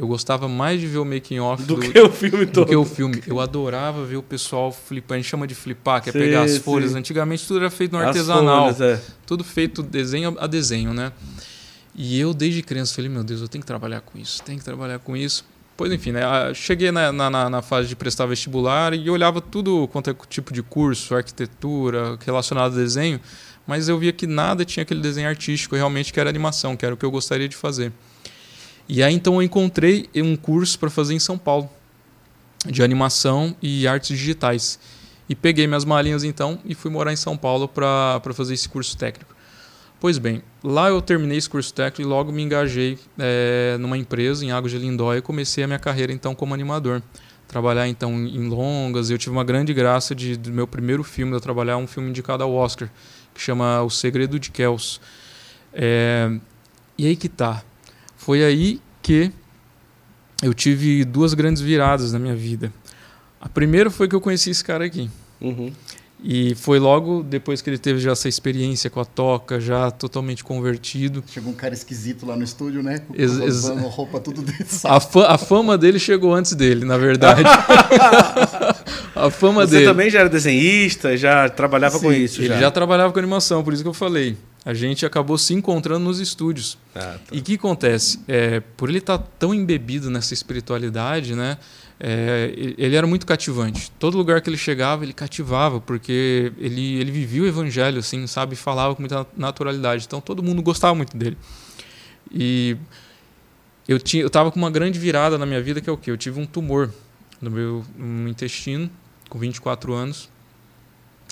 Eu 0.00 0.06
gostava 0.06 0.48
mais 0.48 0.80
de 0.80 0.86
ver 0.86 0.96
o 0.96 1.04
making 1.04 1.40
off 1.40 1.62
do, 1.62 1.74
do, 1.74 1.82
que 1.82 2.00
o 2.00 2.08
filme 2.10 2.46
todo. 2.46 2.64
Do 2.64 2.70
que 2.70 2.74
o 2.74 2.86
filme. 2.86 3.22
Eu 3.26 3.38
adorava 3.38 4.02
ver 4.02 4.16
o 4.16 4.22
pessoal 4.22 4.72
flipar. 4.72 5.16
A 5.16 5.18
gente 5.18 5.28
chama 5.28 5.46
de 5.46 5.54
flipar, 5.54 6.02
que 6.02 6.08
é 6.08 6.12
sim, 6.12 6.18
pegar 6.18 6.40
as 6.40 6.56
folhas. 6.56 6.92
Sim. 6.92 6.96
Antigamente 6.96 7.46
tudo 7.46 7.60
era 7.60 7.68
feito 7.68 7.92
no 7.92 7.98
as 7.98 8.06
artesanal. 8.06 8.72
Folhas, 8.72 8.80
é. 8.80 9.02
Tudo 9.26 9.44
feito 9.44 9.82
desenho 9.82 10.34
a 10.40 10.46
desenho, 10.46 10.94
né? 10.94 11.12
E 11.94 12.18
eu, 12.18 12.32
desde 12.32 12.62
criança, 12.62 12.94
falei, 12.94 13.10
meu 13.10 13.22
Deus, 13.22 13.42
eu 13.42 13.48
tenho 13.48 13.60
que 13.60 13.66
trabalhar 13.66 14.00
com 14.00 14.18
isso, 14.18 14.42
tenho 14.42 14.58
que 14.58 14.64
trabalhar 14.64 15.00
com 15.00 15.14
isso. 15.14 15.44
Pois 15.76 15.92
enfim, 15.92 16.12
né? 16.12 16.22
Cheguei 16.54 16.90
na, 16.90 17.12
na, 17.12 17.50
na, 17.50 17.60
fase 17.60 17.86
de 17.86 17.94
prestar 17.94 18.24
vestibular 18.24 18.94
e 18.94 19.10
olhava 19.10 19.38
tudo 19.42 19.86
quanto 19.92 20.08
é 20.08 20.14
tipo 20.30 20.50
de 20.50 20.62
curso, 20.62 21.14
arquitetura, 21.14 22.18
relacionado 22.24 22.72
a 22.72 22.76
desenho 22.76 23.20
mas 23.66 23.88
eu 23.88 23.96
via 23.98 24.12
que 24.12 24.26
nada 24.26 24.64
tinha 24.64 24.82
aquele 24.82 25.00
desenho 25.00 25.28
artístico 25.28 25.76
realmente 25.76 26.12
que 26.12 26.18
era 26.18 26.28
animação, 26.28 26.76
que 26.76 26.84
era 26.84 26.92
o 26.92 26.98
que 26.98 27.04
eu 27.04 27.10
gostaria 27.10 27.48
de 27.48 27.54
fazer. 27.54 27.92
E 28.92 29.04
aí 29.04 29.14
então 29.14 29.34
eu 29.36 29.42
encontrei 29.42 30.10
um 30.16 30.34
curso 30.34 30.76
para 30.76 30.90
fazer 30.90 31.14
em 31.14 31.20
São 31.20 31.38
Paulo 31.38 31.70
de 32.66 32.82
animação 32.82 33.54
e 33.62 33.86
artes 33.86 34.18
digitais. 34.18 34.80
E 35.28 35.34
peguei 35.36 35.68
minhas 35.68 35.84
malinhas 35.84 36.24
então 36.24 36.58
e 36.64 36.74
fui 36.74 36.90
morar 36.90 37.12
em 37.12 37.16
São 37.16 37.36
Paulo 37.36 37.68
para 37.68 38.20
fazer 38.34 38.52
esse 38.54 38.68
curso 38.68 38.96
técnico. 38.96 39.32
Pois 40.00 40.18
bem, 40.18 40.42
lá 40.60 40.88
eu 40.88 41.00
terminei 41.00 41.38
esse 41.38 41.48
curso 41.48 41.72
técnico 41.72 42.02
e 42.02 42.04
logo 42.04 42.32
me 42.32 42.42
engajei 42.42 42.98
é, 43.16 43.76
numa 43.78 43.96
empresa 43.96 44.44
em 44.44 44.50
Águas 44.50 44.72
de 44.72 44.78
Lindóia 44.78 45.18
e 45.18 45.22
comecei 45.22 45.62
a 45.62 45.68
minha 45.68 45.78
carreira 45.78 46.12
então 46.12 46.34
como 46.34 46.52
animador. 46.52 47.00
Trabalhar 47.46 47.86
então 47.86 48.12
em 48.12 48.48
longas, 48.48 49.08
eu 49.08 49.18
tive 49.18 49.30
uma 49.30 49.44
grande 49.44 49.72
graça 49.72 50.16
de 50.16 50.36
do 50.36 50.50
meu 50.50 50.66
primeiro 50.66 51.04
filme, 51.04 51.32
eu 51.32 51.40
trabalhar 51.40 51.76
um 51.76 51.86
filme 51.86 52.10
indicado 52.10 52.42
ao 52.42 52.52
Oscar, 52.52 52.90
que 53.32 53.40
chama 53.40 53.82
O 53.82 53.90
Segredo 53.90 54.36
de 54.36 54.50
Kells. 54.50 55.00
É, 55.72 56.28
e 56.98 57.06
aí 57.06 57.14
que 57.14 57.28
tá. 57.28 57.62
Foi 58.20 58.44
aí 58.44 58.78
que 59.00 59.32
eu 60.42 60.52
tive 60.52 61.06
duas 61.06 61.32
grandes 61.32 61.62
viradas 61.62 62.12
na 62.12 62.18
minha 62.18 62.36
vida. 62.36 62.70
A 63.40 63.48
primeira 63.48 63.90
foi 63.90 64.06
que 64.06 64.14
eu 64.14 64.20
conheci 64.20 64.50
esse 64.50 64.62
cara 64.62 64.84
aqui. 64.84 65.10
Uhum. 65.40 65.72
E 66.22 66.54
foi 66.54 66.78
logo 66.78 67.22
depois 67.22 67.62
que 67.62 67.70
ele 67.70 67.78
teve 67.78 67.98
já 67.98 68.12
essa 68.12 68.28
experiência 68.28 68.90
com 68.90 69.00
a 69.00 69.06
toca, 69.06 69.58
já 69.58 69.90
totalmente 69.90 70.44
convertido. 70.44 71.24
Chegou 71.32 71.50
um 71.50 71.54
cara 71.54 71.72
esquisito 71.72 72.26
lá 72.26 72.36
no 72.36 72.44
estúdio, 72.44 72.82
né? 72.82 73.00
Ex 73.14 73.32
usando 73.38 73.86
roupa 73.86 74.20
tudo 74.20 74.44
a, 74.84 75.00
fa 75.00 75.26
a 75.26 75.38
fama 75.38 75.78
dele 75.78 75.98
chegou 75.98 76.34
antes 76.34 76.52
dele, 76.52 76.84
na 76.84 76.98
verdade. 76.98 77.42
a 79.16 79.30
fama 79.30 79.66
Você 79.66 79.70
dele. 79.70 79.84
Você 79.86 79.90
também 79.90 80.10
já 80.10 80.20
era 80.20 80.28
desenhista, 80.28 81.16
já 81.16 81.48
trabalhava 81.48 81.98
Sim, 81.98 82.04
com 82.04 82.12
isso? 82.12 82.42
Ele 82.42 82.48
já. 82.48 82.60
já 82.60 82.70
trabalhava 82.70 83.14
com 83.14 83.18
animação, 83.18 83.64
por 83.64 83.72
isso 83.72 83.82
que 83.82 83.88
eu 83.88 83.94
falei. 83.94 84.36
A 84.64 84.74
gente 84.74 85.06
acabou 85.06 85.38
se 85.38 85.54
encontrando 85.54 86.04
nos 86.04 86.20
estúdios. 86.20 86.76
Ah, 86.94 87.18
tá. 87.18 87.18
E 87.32 87.38
o 87.38 87.42
que 87.42 87.54
acontece? 87.54 88.20
É, 88.28 88.60
por 88.60 88.88
ele 88.88 88.98
estar 88.98 89.18
tá 89.18 89.26
tão 89.38 89.54
embebido 89.54 90.10
nessa 90.10 90.34
espiritualidade, 90.34 91.34
né? 91.34 91.56
é, 92.02 92.50
ele 92.78 92.96
era 92.96 93.06
muito 93.06 93.26
cativante. 93.26 93.92
Todo 93.98 94.16
lugar 94.16 94.40
que 94.40 94.48
ele 94.48 94.56
chegava, 94.56 95.04
ele 95.04 95.12
cativava, 95.12 95.80
porque 95.82 96.50
ele, 96.58 96.96
ele 96.96 97.10
vivia 97.12 97.42
o 97.42 97.46
evangelho, 97.46 97.98
assim, 97.98 98.26
sabe? 98.26 98.56
Falava 98.56 98.94
com 98.94 99.02
muita 99.02 99.26
naturalidade. 99.36 100.06
Então 100.06 100.18
todo 100.18 100.42
mundo 100.42 100.62
gostava 100.62 100.94
muito 100.94 101.14
dele. 101.14 101.36
E 102.32 102.74
eu 103.86 104.00
tinha, 104.00 104.22
eu 104.22 104.28
estava 104.28 104.50
com 104.50 104.58
uma 104.58 104.70
grande 104.70 104.98
virada 104.98 105.36
na 105.36 105.44
minha 105.44 105.60
vida, 105.60 105.78
que 105.82 105.90
é 105.90 105.92
o 105.92 105.96
quê? 105.96 106.10
Eu 106.10 106.16
tive 106.16 106.40
um 106.40 106.46
tumor 106.46 106.90
no 107.38 107.50
meu 107.50 107.84
no 107.98 108.28
intestino, 108.30 108.90
com 109.28 109.38
24 109.38 109.92
anos, 109.92 110.30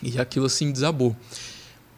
e 0.02 0.20
aquilo 0.20 0.44
assim 0.44 0.70
desabou. 0.70 1.16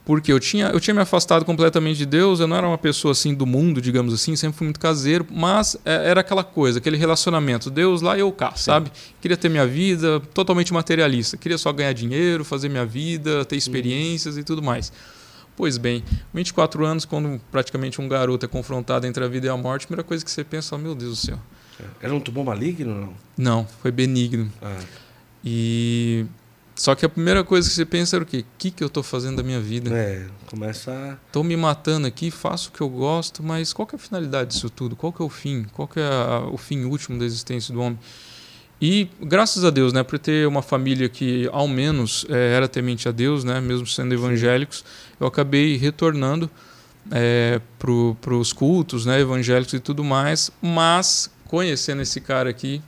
Porque 0.05 0.33
eu 0.33 0.41
tinha, 0.41 0.69
eu 0.69 0.81
tinha 0.81 0.95
me 0.95 1.01
afastado 1.01 1.45
completamente 1.45 1.99
de 1.99 2.07
Deus, 2.07 2.41
eu 2.41 2.47
não 2.47 2.57
era 2.57 2.67
uma 2.67 2.79
pessoa 2.79 3.13
assim 3.13 3.35
do 3.35 3.47
mundo, 3.47 3.81
digamos 3.81 4.13
assim, 4.15 4.35
sempre 4.35 4.57
fui 4.57 4.65
muito 4.67 4.81
caseiro, 4.81 5.27
mas 5.31 5.77
é, 5.85 6.09
era 6.09 6.21
aquela 6.21 6.43
coisa, 6.43 6.79
aquele 6.79 6.97
relacionamento, 6.97 7.71
Deus 7.71 8.01
lá 8.01 8.17
e 8.17 8.21
eu 8.21 8.33
cá, 8.33 8.53
Sim. 8.57 8.65
sabe? 8.65 8.93
Queria 9.21 9.37
ter 9.37 9.49
minha 9.49 9.67
vida 9.67 10.19
totalmente 10.33 10.73
materialista, 10.73 11.37
queria 11.37 11.59
só 11.59 11.73
ganhar 11.73 11.93
dinheiro, 11.93 12.45
fazer 12.45 12.69
minha 12.69 12.87
vida, 12.87 13.45
ter 13.45 13.57
experiências 13.57 14.37
e 14.37 14.43
tudo 14.43 14.63
mais. 14.63 14.93
Pois 15.55 15.77
bem, 15.77 16.03
24 16.33 16.87
anos, 16.87 17.05
quando 17.05 17.39
praticamente 17.53 18.01
um 18.01 18.09
garoto 18.09 18.47
é 18.47 18.49
confrontado 18.49 19.07
entre 19.07 19.23
a 19.23 19.29
vida 19.29 19.47
e 19.47 19.51
a 19.51 19.57
morte, 19.57 19.85
a 19.85 19.87
primeira 19.89 20.05
coisa 20.05 20.25
que 20.25 20.31
você 20.31 20.43
pensa, 20.43 20.75
oh, 20.75 20.79
meu 20.79 20.95
Deus 20.95 21.11
do 21.11 21.27
céu. 21.27 21.39
Era 22.01 22.15
um 22.15 22.21
tumor 22.21 22.45
maligno 22.45 22.95
não? 22.95 23.15
Não, 23.37 23.67
foi 23.83 23.91
benigno. 23.91 24.51
Ah. 24.63 24.81
E 25.45 26.27
só 26.81 26.95
que 26.95 27.05
a 27.05 27.11
primeira 27.11 27.45
coisa 27.45 27.69
que 27.69 27.75
você 27.75 27.85
pensa 27.85 28.17
era 28.17 28.23
o 28.23 28.27
quê? 28.27 28.39
O 28.39 28.45
que, 28.57 28.71
que 28.71 28.83
eu 28.83 28.87
estou 28.87 29.03
fazendo 29.03 29.37
da 29.37 29.43
minha 29.43 29.61
vida? 29.61 29.95
É, 29.95 30.27
começa 30.47 30.91
a... 30.91 31.27
Estou 31.27 31.45
me 31.45 31.55
matando 31.55 32.07
aqui, 32.07 32.31
faço 32.31 32.71
o 32.71 32.73
que 32.73 32.81
eu 32.81 32.89
gosto, 32.89 33.43
mas 33.43 33.75
qual 33.75 33.87
é 33.93 33.97
a 33.97 33.99
finalidade 33.99 34.55
disso 34.55 34.71
tudo? 34.71 34.97
Qual 34.97 35.15
é 35.21 35.23
o 35.23 35.29
fim? 35.29 35.67
Qual 35.75 35.87
é 35.95 36.01
a, 36.01 36.49
o 36.51 36.57
fim 36.57 36.85
último 36.85 37.19
da 37.19 37.27
existência 37.27 37.75
do 37.75 37.83
homem? 37.83 37.99
E 38.81 39.11
graças 39.21 39.63
a 39.63 39.69
Deus, 39.69 39.93
né, 39.93 40.03
por 40.03 40.19
ter 40.19 40.49
uma 40.49 40.63
família 40.63 41.07
que 41.07 41.47
ao 41.53 41.69
menos 41.69 42.25
é, 42.31 42.55
era 42.55 42.67
temente 42.67 43.07
a 43.07 43.13
Deus, 43.13 43.45
né, 43.45 43.61
mesmo 43.61 43.87
sendo 43.87 44.15
evangélicos, 44.15 44.83
eu 45.21 45.27
acabei 45.27 45.77
retornando 45.77 46.51
é, 47.13 47.61
para 47.79 48.35
os 48.35 48.55
cultos, 48.55 49.05
né, 49.05 49.21
evangélicos 49.21 49.75
e 49.75 49.81
tudo 49.81 50.03
mais. 50.03 50.51
Mas 50.63 51.31
conhecendo 51.47 52.01
esse 52.01 52.23
cara 52.23 52.49
aqui, 52.49 52.81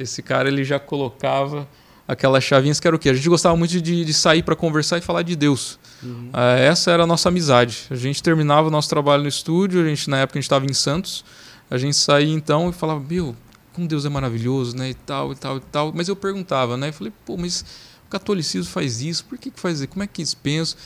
esse 0.00 0.20
cara 0.20 0.48
ele 0.48 0.64
já 0.64 0.80
colocava 0.80 1.68
aquelas 2.10 2.42
chavinhas 2.42 2.80
que 2.80 2.86
era 2.86 2.96
o 2.96 2.98
quê? 2.98 3.08
A 3.08 3.14
gente 3.14 3.28
gostava 3.28 3.56
muito 3.56 3.80
de, 3.80 4.04
de 4.04 4.14
sair 4.14 4.42
para 4.42 4.56
conversar 4.56 4.98
e 4.98 5.00
falar 5.00 5.22
de 5.22 5.36
Deus. 5.36 5.78
Uhum. 6.02 6.30
Uh, 6.32 6.58
essa 6.58 6.90
era 6.90 7.04
a 7.04 7.06
nossa 7.06 7.28
amizade. 7.28 7.84
A 7.88 7.94
gente 7.94 8.20
terminava 8.20 8.66
o 8.66 8.70
nosso 8.70 8.88
trabalho 8.88 9.22
no 9.22 9.28
estúdio, 9.28 9.80
a 9.80 9.88
gente 9.88 10.10
na 10.10 10.18
época 10.18 10.38
a 10.38 10.40
gente 10.40 10.46
estava 10.46 10.66
em 10.66 10.72
Santos, 10.72 11.24
a 11.70 11.78
gente 11.78 11.96
saía 11.96 12.32
então 12.34 12.68
e 12.68 12.72
falava, 12.72 13.00
meu, 13.00 13.36
como 13.72 13.86
Deus 13.86 14.04
é 14.04 14.08
maravilhoso, 14.08 14.76
né, 14.76 14.90
e 14.90 14.94
tal, 14.94 15.32
e 15.32 15.36
tal, 15.36 15.58
e 15.58 15.60
tal. 15.60 15.92
Mas 15.94 16.08
eu 16.08 16.16
perguntava, 16.16 16.76
né, 16.76 16.88
eu 16.88 16.92
falei, 16.92 17.12
pô, 17.24 17.36
mas 17.36 17.64
o 18.06 18.10
catolicismo 18.10 18.70
faz 18.72 19.00
isso, 19.00 19.24
por 19.26 19.38
que 19.38 19.50
que 19.50 19.60
faz 19.60 19.78
isso? 19.78 19.88
Como 19.88 20.02
é 20.02 20.06
que 20.08 20.20
eles 20.20 20.34
pensam? 20.34 20.76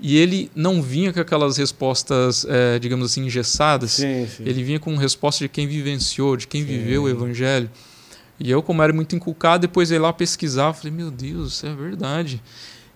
E 0.00 0.16
ele 0.16 0.50
não 0.56 0.82
vinha 0.82 1.12
com 1.12 1.20
aquelas 1.20 1.56
respostas, 1.56 2.44
é, 2.48 2.80
digamos 2.80 3.12
assim, 3.12 3.24
engessadas. 3.24 3.92
Sim, 3.92 4.26
sim. 4.26 4.42
Ele 4.44 4.64
vinha 4.64 4.80
com 4.80 4.96
resposta 4.96 5.44
de 5.44 5.48
quem 5.48 5.68
vivenciou, 5.68 6.36
de 6.36 6.48
quem 6.48 6.62
sim. 6.62 6.66
viveu 6.66 7.04
o 7.04 7.08
evangelho. 7.08 7.70
E 8.38 8.50
eu, 8.50 8.62
como 8.62 8.82
era 8.82 8.92
muito 8.92 9.14
inculcado, 9.14 9.62
depois 9.62 9.90
ia 9.90 10.00
lá 10.00 10.12
pesquisar, 10.12 10.72
falei, 10.72 10.92
meu 10.92 11.10
Deus, 11.10 11.54
isso 11.54 11.66
é 11.66 11.74
verdade. 11.74 12.42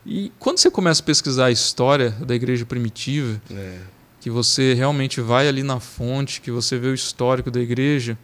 E 0.05 0.33
quando 0.39 0.59
você 0.59 0.71
começa 0.71 1.03
a 1.03 1.05
pesquisar 1.05 1.47
a 1.47 1.51
história 1.51 2.11
da 2.11 2.35
igreja 2.35 2.65
primitiva, 2.65 3.41
é. 3.51 3.79
que 4.21 4.31
você 4.31 4.75
realmente 4.75 5.21
vai 5.21 5.47
ali 5.47 5.63
na 5.63 5.79
fonte, 5.79 6.41
que 6.41 6.51
você 6.51 6.79
vê 6.79 6.89
o 6.89 6.95
histórico 6.95 7.51
da 7.51 7.61
igreja, 7.61 8.19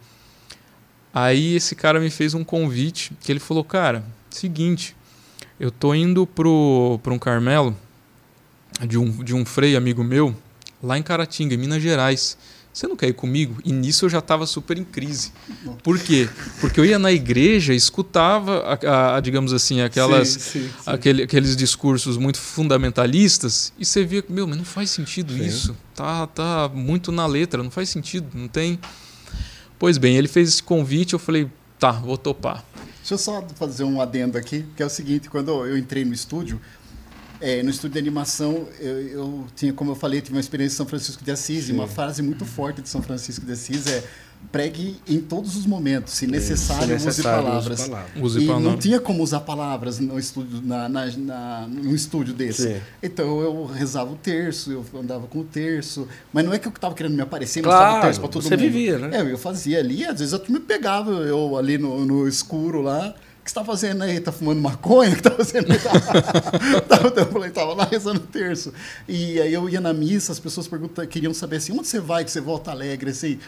aí 1.13 1.55
esse 1.55 1.75
cara 1.75 1.99
me 1.99 2.09
fez 2.09 2.33
um 2.33 2.43
convite, 2.43 3.13
que 3.21 3.31
ele 3.31 3.39
falou, 3.39 3.63
cara, 3.63 4.03
seguinte, 4.29 4.95
eu 5.59 5.71
tô 5.71 5.93
indo 5.93 6.27
pro, 6.27 6.99
pro 7.01 7.13
um 7.13 7.19
Carmelo 7.19 7.75
de 8.85 8.97
um, 8.97 9.23
de 9.23 9.33
um 9.33 9.45
frei 9.45 9.75
amigo 9.75 10.03
meu, 10.03 10.35
lá 10.83 10.97
em 10.97 11.03
Caratinga, 11.03 11.53
em 11.53 11.57
Minas 11.57 11.81
Gerais 11.81 12.37
você 12.75 12.87
não 12.87 12.97
quer 12.97 13.07
ir 13.07 13.13
comigo? 13.13 13.61
E 13.63 13.71
nisso 13.71 14.03
eu 14.03 14.09
já 14.09 14.19
estava 14.19 14.45
super 14.45 14.77
em 14.77 14.83
crise. 14.83 15.31
Por 15.81 15.97
quê? 15.97 16.27
Porque 16.59 16.77
eu 16.77 16.83
ia 16.83 16.99
na 16.99 17.09
igreja, 17.09 17.73
escutava, 17.73 18.77
a, 18.85 19.15
a, 19.15 19.19
digamos 19.21 19.53
assim, 19.53 19.79
aquelas, 19.79 20.27
sim, 20.27 20.39
sim, 20.39 20.67
sim. 20.67 20.69
Aquele, 20.85 21.23
aqueles 21.23 21.55
discursos 21.55 22.17
muito 22.17 22.37
fundamentalistas 22.37 23.71
e 23.79 23.85
você 23.85 24.03
via, 24.03 24.25
meu, 24.27 24.45
mas 24.45 24.57
não 24.57 24.65
faz 24.65 24.89
sentido 24.89 25.37
isso. 25.37 25.73
Tá, 25.95 26.27
tá 26.27 26.69
muito 26.73 27.13
na 27.13 27.25
letra, 27.25 27.63
não 27.63 27.71
faz 27.71 27.87
sentido, 27.87 28.27
não 28.33 28.49
tem. 28.49 28.77
Pois 29.79 29.97
bem, 29.97 30.17
ele 30.17 30.27
fez 30.27 30.49
esse 30.49 30.63
convite, 30.63 31.13
eu 31.13 31.19
falei, 31.19 31.49
tá, 31.79 31.93
vou 31.93 32.17
topar. 32.17 32.65
Deixa 32.97 33.13
eu 33.13 33.17
só 33.17 33.41
fazer 33.55 33.85
um 33.85 34.01
adendo 34.01 34.37
aqui, 34.37 34.65
que 34.75 34.83
é 34.83 34.85
o 34.85 34.89
seguinte, 34.89 35.29
quando 35.29 35.49
eu 35.65 35.77
entrei 35.77 36.03
no 36.03 36.13
estúdio, 36.13 36.59
é, 37.41 37.61
no 37.63 37.69
estúdio 37.69 37.93
de 37.93 37.99
animação, 37.99 38.67
eu, 38.79 39.01
eu, 39.07 39.45
tinha, 39.55 39.73
como 39.73 39.91
eu 39.91 39.95
falei, 39.95 40.21
tive 40.21 40.35
uma 40.35 40.41
experiência 40.41 40.75
em 40.75 40.77
São 40.77 40.85
Francisco 40.85 41.23
de 41.23 41.31
Assis, 41.31 41.65
Sim. 41.65 41.71
e 41.71 41.75
uma 41.75 41.87
frase 41.87 42.21
muito 42.21 42.45
forte 42.45 42.81
de 42.81 42.89
São 42.89 43.01
Francisco 43.01 43.45
de 43.45 43.51
Assis 43.51 43.87
é 43.87 44.03
pregue 44.51 44.97
em 45.07 45.19
todos 45.19 45.55
os 45.55 45.65
momentos, 45.65 46.13
se 46.13 46.27
necessário, 46.27 46.99
se 46.99 47.05
necessário 47.05 47.39
use 47.39 47.47
palavras. 47.47 47.79
Use 47.79 47.89
palavras. 47.89 48.23
Use 48.23 48.39
e 48.39 48.47
palavras. 48.47 48.71
não 48.71 48.77
tinha 48.77 48.99
como 48.99 49.23
usar 49.23 49.39
palavras 49.41 49.99
no 49.99 50.19
estúdio, 50.19 50.61
na, 50.63 50.87
na, 50.87 51.05
na 51.17 51.67
num 51.67 51.93
estúdio 51.93 52.33
desse. 52.33 52.73
Sim. 52.73 52.81
Então 53.01 53.41
eu 53.41 53.65
rezava 53.65 54.11
o 54.11 54.15
terço, 54.15 54.71
eu 54.71 54.85
andava 54.99 55.27
com 55.27 55.39
o 55.39 55.43
terço, 55.43 56.07
mas 56.31 56.45
não 56.45 56.53
é 56.53 56.59
que 56.59 56.67
eu 56.67 56.71
estava 56.71 56.93
querendo 56.93 57.15
me 57.15 57.21
aparecer, 57.21 57.61
claro, 57.61 57.99
o 57.99 58.01
terço 58.01 58.19
para 58.19 58.29
todo 58.29 58.43
você 58.43 58.49
mundo. 58.51 58.59
Você 58.59 58.69
vivia, 58.69 58.97
né? 58.97 59.17
É, 59.17 59.31
eu 59.31 59.37
fazia 59.37 59.79
ali, 59.79 60.05
às 60.05 60.19
vezes 60.19 60.33
eu 60.33 60.41
me 60.49 60.59
pegava, 60.59 61.11
eu 61.11 61.57
ali 61.57 61.77
no, 61.77 62.05
no 62.05 62.27
escuro 62.27 62.81
lá, 62.81 63.13
que 63.45 63.51
você 63.51 63.59
está 63.59 63.63
fazendo 63.63 64.03
aí? 64.03 64.15
Está 64.15 64.31
fumando 64.31 64.59
maconha? 64.59 65.11
O 65.11 65.13
que 65.15 65.19
está 65.19 65.31
fazendo 65.31 65.71
aí? 65.71 65.77
tava, 66.89 67.13
eu 67.15 67.27
falei, 67.27 67.49
estava 67.49 67.73
lá 67.75 67.85
rezando 67.85 68.19
terço. 68.19 68.73
E 69.07 69.39
aí 69.39 69.53
eu 69.53 69.69
ia 69.69 69.79
na 69.79 69.93
missa, 69.93 70.31
as 70.31 70.39
pessoas 70.39 70.67
perguntam, 70.67 71.05
queriam 71.05 71.33
saber 71.33 71.57
assim, 71.57 71.71
onde 71.71 71.87
você 71.87 71.99
vai 71.99 72.25
que 72.25 72.31
você 72.31 72.41
volta 72.41 72.71
alegre? 72.71 73.11
Assim, 73.11 73.39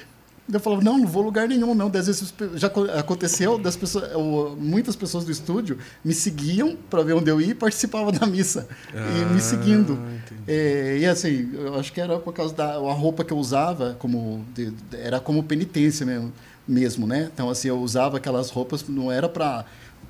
eu 0.53 0.59
falava, 0.59 0.83
não, 0.83 0.99
não 0.99 1.07
vou 1.07 1.23
lugar 1.23 1.47
nenhum, 1.47 1.73
não. 1.73 1.87
Às 1.87 2.05
vezes 2.05 2.33
já 2.55 2.67
aconteceu, 2.97 3.57
das 3.57 3.75
pessoas, 3.75 4.11
muitas 4.57 4.95
pessoas 4.95 5.25
do 5.25 5.31
estúdio 5.31 5.79
me 6.05 6.13
seguiam 6.13 6.77
para 6.89 7.01
ver 7.01 7.13
onde 7.13 7.31
eu 7.31 7.41
ia 7.41 7.51
e 7.51 7.55
participavam 7.55 8.11
da 8.11 8.27
missa. 8.27 8.67
Ah, 8.93 9.19
e 9.19 9.33
me 9.33 9.41
seguindo. 9.41 9.99
É, 10.47 10.99
e 11.01 11.05
assim, 11.07 11.49
eu 11.53 11.75
acho 11.77 11.91
que 11.91 11.99
era 11.99 12.19
por 12.19 12.33
causa 12.33 12.53
da 12.53 12.75
a 12.75 12.93
roupa 12.93 13.25
que 13.25 13.33
eu 13.33 13.37
usava, 13.37 13.95
como 13.97 14.45
de, 14.53 14.71
era 14.93 15.19
como 15.19 15.41
penitência 15.43 16.05
mesmo, 16.05 16.31
mesmo, 16.67 17.07
né? 17.07 17.29
Então, 17.33 17.49
assim, 17.49 17.67
eu 17.67 17.79
usava 17.79 18.17
aquelas 18.17 18.49
roupas, 18.51 18.87
não 18.87 19.11
era 19.11 19.27
para 19.27 19.65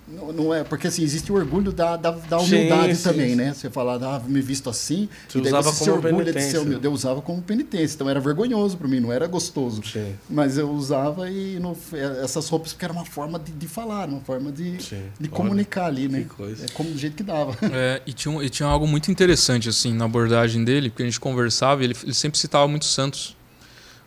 não, 0.08 0.32
não, 0.32 0.54
é, 0.54 0.64
porque 0.64 0.88
assim, 0.88 1.04
existe 1.04 1.30
o 1.32 1.36
orgulho 1.36 1.72
da, 1.74 1.98
da, 1.98 2.12
da 2.12 2.40
humildade 2.40 2.96
sim, 2.96 3.04
também, 3.04 3.30
sim, 3.32 3.36
né? 3.36 3.54
Você 3.54 3.70
fala, 3.70 4.00
ah, 4.02 4.20
me 4.26 4.40
visto 4.40 4.70
assim, 4.70 5.10
você 5.28 5.40
e 5.40 5.42
daí 5.42 5.52
usava 5.52 5.70
você 5.70 5.86
como 5.90 6.02
se 6.02 6.08
orgulha 6.08 6.34
de 6.34 6.42
ser 6.42 6.60
humilde. 6.60 6.86
Eu 6.86 6.94
usava 6.94 7.22
como 7.22 7.42
penitência, 7.42 7.96
então 7.96 8.10
era 8.10 8.20
vergonhoso 8.20 8.78
para 8.78 8.88
mim, 8.88 9.02
não 9.02 9.12
era 9.12 9.28
gostoso. 9.28 9.82
Sim. 9.84 10.16
Mas 10.30 10.58
eu 10.58 10.72
usava 10.72 11.30
e 11.30 11.60
no, 11.60 11.76
é, 11.92 12.24
essas 12.24 12.48
roupas 12.48 12.72
porque 12.72 12.86
era 12.86 12.94
uma 12.94 13.04
forma 13.04 13.38
de, 13.38 13.52
de 13.52 13.68
falar, 13.68 14.08
uma 14.08 14.22
forma 14.22 14.50
de, 14.50 14.78
de 15.20 15.28
comunicar 15.28 15.88
ali, 15.88 16.08
né? 16.08 16.26
É 16.64 16.72
como 16.74 16.90
do 16.90 16.98
jeito 16.98 17.16
que 17.16 17.24
dava. 17.24 17.58
É, 17.74 18.02
e, 18.06 18.14
tinha, 18.14 18.44
e 18.44 18.50
tinha 18.50 18.68
algo 18.68 18.88
muito 18.88 19.12
interessante, 19.12 19.68
assim, 19.68 19.94
na 19.94 20.06
abordagem 20.06 20.64
dele, 20.64 20.90
porque 20.90 21.04
a 21.04 21.06
gente 21.06 21.20
conversava 21.20 21.82
e 21.82 21.86
ele, 21.86 21.96
ele 22.02 22.14
sempre 22.14 22.40
citava 22.40 22.68
muito 22.68 22.86
santos. 22.86 23.36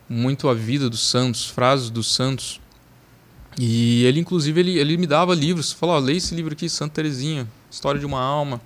Muito 0.09 0.49
a 0.49 0.55
vida 0.55 0.91
dos 0.91 1.09
santos, 1.09 1.47
frases 1.47 1.89
dos 1.89 2.13
santos. 2.13 2.61
E 3.63 4.07
ele, 4.07 4.19
inclusive, 4.19 4.59
ele, 4.59 4.79
ele 4.79 4.97
me 4.97 5.07
dava 5.07 5.35
livros. 5.35 5.71
Falou, 5.71 5.95
oh, 5.95 5.99
leia 5.99 6.17
esse 6.17 6.35
livro 6.35 6.55
aqui, 6.55 6.67
Santa 6.67 6.95
Terezinha, 6.95 7.47
História 7.71 8.01
de 8.01 8.07
uma 8.07 8.19
Alma. 8.19 8.59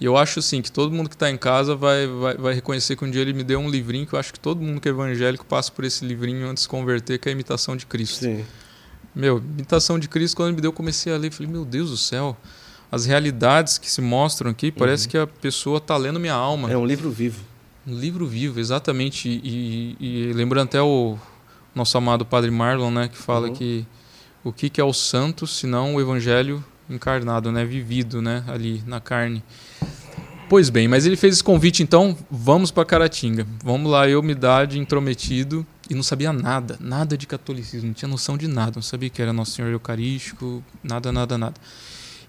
E 0.00 0.04
eu 0.04 0.16
acho 0.16 0.40
assim 0.40 0.60
que 0.60 0.72
todo 0.72 0.92
mundo 0.92 1.08
que 1.08 1.14
está 1.14 1.30
em 1.30 1.36
casa 1.36 1.76
vai, 1.76 2.08
vai, 2.08 2.36
vai 2.36 2.54
reconhecer 2.54 2.96
que 2.96 3.04
um 3.04 3.10
dia 3.10 3.22
ele 3.22 3.32
me 3.32 3.44
deu 3.44 3.60
um 3.60 3.70
livrinho 3.70 4.04
que 4.04 4.12
eu 4.12 4.18
acho 4.18 4.32
que 4.32 4.40
todo 4.40 4.60
mundo 4.60 4.80
que 4.80 4.88
é 4.88 4.90
evangélico 4.90 5.46
passa 5.46 5.70
por 5.70 5.84
esse 5.84 6.04
livrinho 6.04 6.48
antes 6.48 6.54
de 6.54 6.60
se 6.62 6.68
converter, 6.68 7.16
que 7.20 7.28
é 7.28 7.30
a 7.30 7.32
Imitação 7.32 7.76
de 7.76 7.86
Cristo. 7.86 8.24
Sim. 8.24 8.44
Meu, 9.14 9.38
Imitação 9.38 10.00
de 10.00 10.08
Cristo, 10.08 10.34
quando 10.34 10.48
ele 10.48 10.56
me 10.56 10.62
deu, 10.62 10.70
eu 10.70 10.72
comecei 10.72 11.12
a 11.14 11.16
ler. 11.16 11.30
Falei, 11.30 11.52
meu 11.52 11.64
Deus 11.64 11.90
do 11.90 11.96
céu, 11.96 12.36
as 12.90 13.06
realidades 13.06 13.78
que 13.78 13.88
se 13.88 14.00
mostram 14.00 14.50
aqui, 14.50 14.72
parece 14.72 15.04
uhum. 15.04 15.10
que 15.12 15.18
a 15.18 15.28
pessoa 15.28 15.78
está 15.78 15.96
lendo 15.96 16.18
minha 16.18 16.34
alma. 16.34 16.68
É 16.68 16.76
um 16.76 16.84
livro 16.84 17.08
vivo. 17.08 17.40
Um 17.86 17.94
livro 17.96 18.26
vivo, 18.26 18.58
exatamente. 18.58 19.28
E, 19.28 19.96
e, 20.00 20.28
e 20.28 20.32
lembrando 20.32 20.66
até 20.66 20.82
o 20.82 21.16
nosso 21.72 21.96
amado 21.96 22.26
Padre 22.26 22.50
Marlon, 22.50 22.90
né, 22.90 23.06
que 23.06 23.16
fala 23.16 23.46
uhum. 23.46 23.54
que 23.54 23.86
o 24.44 24.52
que, 24.52 24.68
que 24.68 24.80
é 24.80 24.84
o 24.84 24.92
santo, 24.92 25.46
senão 25.46 25.94
o 25.94 26.00
evangelho 26.00 26.62
encarnado, 26.88 27.50
né, 27.50 27.64
vivido, 27.64 28.20
né, 28.20 28.44
ali 28.46 28.82
na 28.86 29.00
carne. 29.00 29.42
Pois 30.48 30.68
bem, 30.68 30.86
mas 30.86 31.06
ele 31.06 31.16
fez 31.16 31.34
esse 31.34 31.44
convite, 31.44 31.82
então 31.82 32.16
vamos 32.30 32.70
para 32.70 32.84
Caratinga. 32.84 33.46
Vamos 33.64 33.90
lá, 33.90 34.06
eu 34.06 34.22
me 34.22 34.34
dar 34.34 34.66
de 34.66 34.78
intrometido 34.78 35.66
e 35.88 35.94
não 35.94 36.02
sabia 36.02 36.32
nada, 36.32 36.76
nada 36.78 37.16
de 37.16 37.26
catolicismo, 37.26 37.88
não 37.88 37.94
tinha 37.94 38.08
noção 38.08 38.36
de 38.36 38.46
nada, 38.46 38.72
não 38.76 38.82
sabia 38.82 39.08
que 39.08 39.22
era 39.22 39.32
Nosso 39.32 39.52
Senhor 39.52 39.72
Eucarístico, 39.72 40.62
nada, 40.82 41.10
nada, 41.10 41.38
nada. 41.38 41.54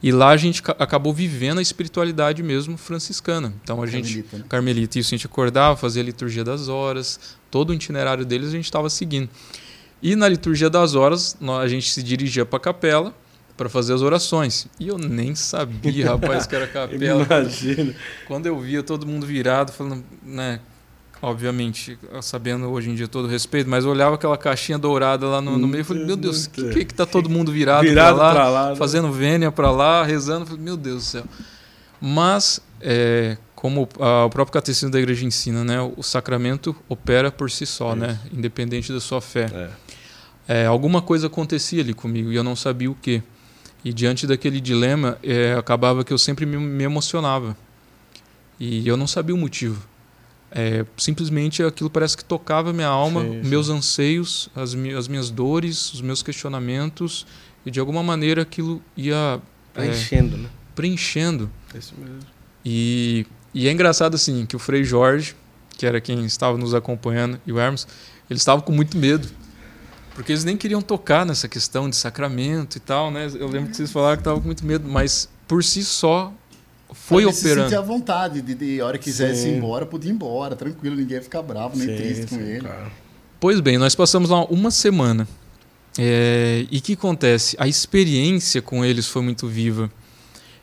E 0.02 0.12
lá 0.12 0.30
a 0.30 0.38
gente 0.38 0.62
acabou 0.80 1.14
vivendo 1.14 1.58
a 1.58 1.62
espiritualidade 1.62 2.42
mesmo 2.44 2.78
franciscana. 2.78 3.54
Então 3.64 3.82
a 3.82 3.88
gente 3.88 4.24
carmelita, 4.24 4.38
né? 4.38 4.46
carmelita, 4.48 5.00
isso 5.00 5.14
a 5.14 5.18
gente 5.18 5.26
acordava, 5.26 5.76
fazia 5.76 6.02
a 6.02 6.06
liturgia 6.06 6.44
das 6.44 6.68
horas, 6.68 7.20
todo 7.52 7.72
o 7.72 7.74
itinerário 7.74 8.26
deles 8.26 8.50
a 8.50 8.52
gente 8.52 8.66
estava 8.66 8.90
seguindo. 8.90 9.30
E 10.02 10.16
na 10.16 10.28
liturgia 10.28 10.70
das 10.70 10.96
horas, 10.96 11.38
a 11.62 11.68
gente 11.68 11.90
se 11.92 12.04
dirigia 12.04 12.46
para 12.46 12.58
a 12.58 12.60
capela 12.60 13.14
para 13.58 13.70
fazer 13.70 13.94
as 13.94 14.02
orações. 14.02 14.68
E 14.80 14.88
eu 14.88 14.98
nem 14.98 15.34
sabia, 15.36 16.12
rapaz, 16.12 16.46
que 16.46 16.56
era 16.56 16.68
capela. 16.68 17.24
Imagina. 17.24 17.96
Quando 18.28 18.46
eu 18.46 18.60
via 18.60 18.84
todo 18.84 19.06
mundo 19.06 19.26
virado, 19.26 19.72
falando, 19.72 20.04
né, 20.24 20.60
obviamente, 21.22 21.98
sabendo 22.22 22.70
hoje 22.70 22.90
em 22.90 22.96
dia 22.96 23.08
todo 23.08 23.26
o 23.26 23.28
respeito, 23.28 23.70
mas 23.70 23.86
eu 23.86 23.92
olhava 23.92 24.16
aquela 24.16 24.38
caixinha 24.38 24.78
dourada 24.78 25.26
lá 25.28 25.42
no, 25.42 25.58
no 25.58 25.68
meio 25.68 25.82
e 25.82 25.84
falei, 25.84 26.06
meu 26.06 26.18
Deus, 26.18 26.46
o 26.46 26.50
que, 26.50 26.70
que, 26.70 26.86
que 26.86 26.94
tá 26.94 27.06
todo 27.06 27.30
mundo 27.30 27.52
virado, 27.52 27.84
virado 27.84 28.18
para 28.18 28.26
lá, 28.26 28.34
pra 28.34 28.50
lá 28.50 28.70
né? 28.70 28.76
fazendo 28.76 29.12
vênia 29.12 29.52
para 29.52 29.72
lá, 29.72 30.04
rezando? 30.04 30.46
Falei, 30.46 30.62
meu 30.62 30.78
Deus 30.78 31.04
do 31.04 31.08
céu. 31.08 31.24
Mas, 32.02 32.60
é, 32.82 33.38
como 33.56 33.88
a, 34.00 34.26
o 34.26 34.30
próprio 34.30 34.54
catecismo 34.54 34.92
da 34.92 35.00
igreja 35.00 35.26
ensina, 35.26 35.64
né, 35.64 35.82
o 35.96 36.04
sacramento 36.04 36.76
opera 36.90 37.32
por 37.32 37.50
si 37.50 37.66
só, 37.66 37.94
é 37.94 37.96
né, 37.96 38.20
independente 38.32 38.92
da 38.92 39.00
sua 39.00 39.22
fé. 39.22 39.50
É. 39.52 39.70
É, 40.48 40.66
alguma 40.66 41.02
coisa 41.02 41.28
acontecia 41.28 41.82
ali 41.82 41.94
comigo 41.94 42.32
e 42.32 42.36
eu 42.36 42.44
não 42.44 42.56
sabia 42.56 42.90
o 42.90 42.96
que. 42.96 43.22
E 43.84 43.94
diante 43.94 44.26
daquele 44.26 44.60
dilema, 44.60 45.18
é, 45.22 45.54
acabava 45.54 46.04
que 46.04 46.12
eu 46.12 46.18
sempre 46.18 46.46
me, 46.46 46.58
me 46.58 46.84
emocionava. 46.84 47.56
E 48.60 48.88
eu 48.88 48.98
não 48.98 49.08
sabia 49.08 49.36
o 49.36 49.38
motivo. 49.38 49.86
É, 50.52 50.86
simplesmente 50.98 51.62
aquilo 51.62 51.90
parece 51.90 52.16
que 52.16 52.24
tocava 52.24 52.72
minha 52.72 52.88
alma, 52.88 53.22
sim, 53.22 53.44
sim. 53.44 53.50
meus 53.50 53.70
anseios, 53.70 54.50
as, 54.56 54.74
mi 54.74 54.94
as, 54.94 55.08
minhas 55.08 55.30
dores, 55.30 55.94
os 55.94 56.02
meus 56.02 56.24
questionamentos, 56.24 57.28
e 57.66 57.72
de 57.72 57.80
alguma 57.80 58.02
maneira 58.02 58.42
aquilo 58.42 58.82
ia. 58.96 59.42
É, 59.76 59.82
preenchendo, 59.82 60.38
né? 60.38 60.50
Preenchendo. 60.74 61.52
É 61.74 61.78
isso 61.78 61.94
mesmo. 61.98 62.20
E, 62.64 63.26
e 63.54 63.68
é 63.68 63.72
engraçado 63.72 64.16
assim 64.16 64.46
que 64.46 64.56
o 64.56 64.60
Frei 64.60 64.84
Jorge, 64.84 65.36
que 65.78 65.86
era 65.86 66.00
quem 66.00 66.24
estava 66.26 66.58
nos 66.58 66.74
acompanhando, 66.74 67.40
e 67.46 67.52
o 67.52 67.60
Hermes, 67.60 67.86
eles 68.30 68.42
estavam 68.42 68.64
com 68.64 68.72
muito 68.72 68.98
medo. 68.98 69.28
Porque 70.16 70.32
eles 70.32 70.46
nem 70.46 70.56
queriam 70.56 70.82
tocar 70.82 71.26
nessa 71.26 71.48
questão 71.48 71.90
de 71.90 71.96
sacramento 71.96 72.78
e 72.78 72.80
tal, 72.80 73.12
né? 73.12 73.28
Eu 73.36 73.50
lembro 73.50 73.70
que 73.70 73.76
vocês 73.76 73.92
falaram 73.92 74.16
que 74.16 74.22
estavam 74.22 74.40
com 74.40 74.48
muito 74.48 74.66
medo, 74.66 74.88
mas 74.88 75.30
por 75.46 75.62
si 75.62 75.84
só 75.84 76.34
foi 76.94 77.24
Ele 77.24 77.32
operando. 77.32 77.70
Se 77.70 77.76
à 77.76 77.82
vontade, 77.82 78.42
de, 78.42 78.56
de 78.56 78.82
hora 78.82 78.98
que 78.98 79.04
quisesse 79.04 79.50
ir 79.50 79.58
embora, 79.58 79.86
podia 79.86 80.10
ir 80.10 80.16
embora, 80.16 80.56
tranquilo, 80.56 80.96
ninguém 80.96 81.18
ia 81.18 81.22
ficar 81.22 81.42
bravo, 81.42 81.78
nem 81.78 81.90
sim, 81.90 81.96
triste 81.98 82.30
sim, 82.30 82.38
com 82.38 82.42
ele. 82.42 82.62
Claro. 82.62 82.92
Pois 83.42 83.60
bem, 83.60 83.78
nós 83.78 83.94
passamos 83.94 84.30
lá 84.30 84.46
uma 84.46 84.72
semana. 84.72 85.28
É, 86.00 86.66
e 86.72 86.78
o 86.78 86.82
que 86.82 86.94
acontece? 86.94 87.56
A 87.60 87.68
experiência 87.68 88.62
com 88.62 88.86
eles 88.86 89.08
foi 89.08 89.22
muito 89.22 89.48
viva. 89.48 89.92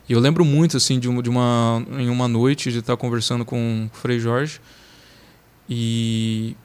E 0.09 0.13
eu 0.13 0.19
lembro 0.19 0.43
muito 0.43 0.77
assim 0.77 0.99
de 0.99 1.07
uma, 1.07 1.21
de 1.21 1.29
uma 1.29 1.85
em 1.97 2.09
uma 2.09 2.27
noite 2.27 2.71
de 2.71 2.79
estar 2.79 2.97
conversando 2.97 3.45
com 3.45 3.87
o 3.91 3.95
Frei 3.95 4.19
Jorge 4.19 4.59
e 5.69 6.57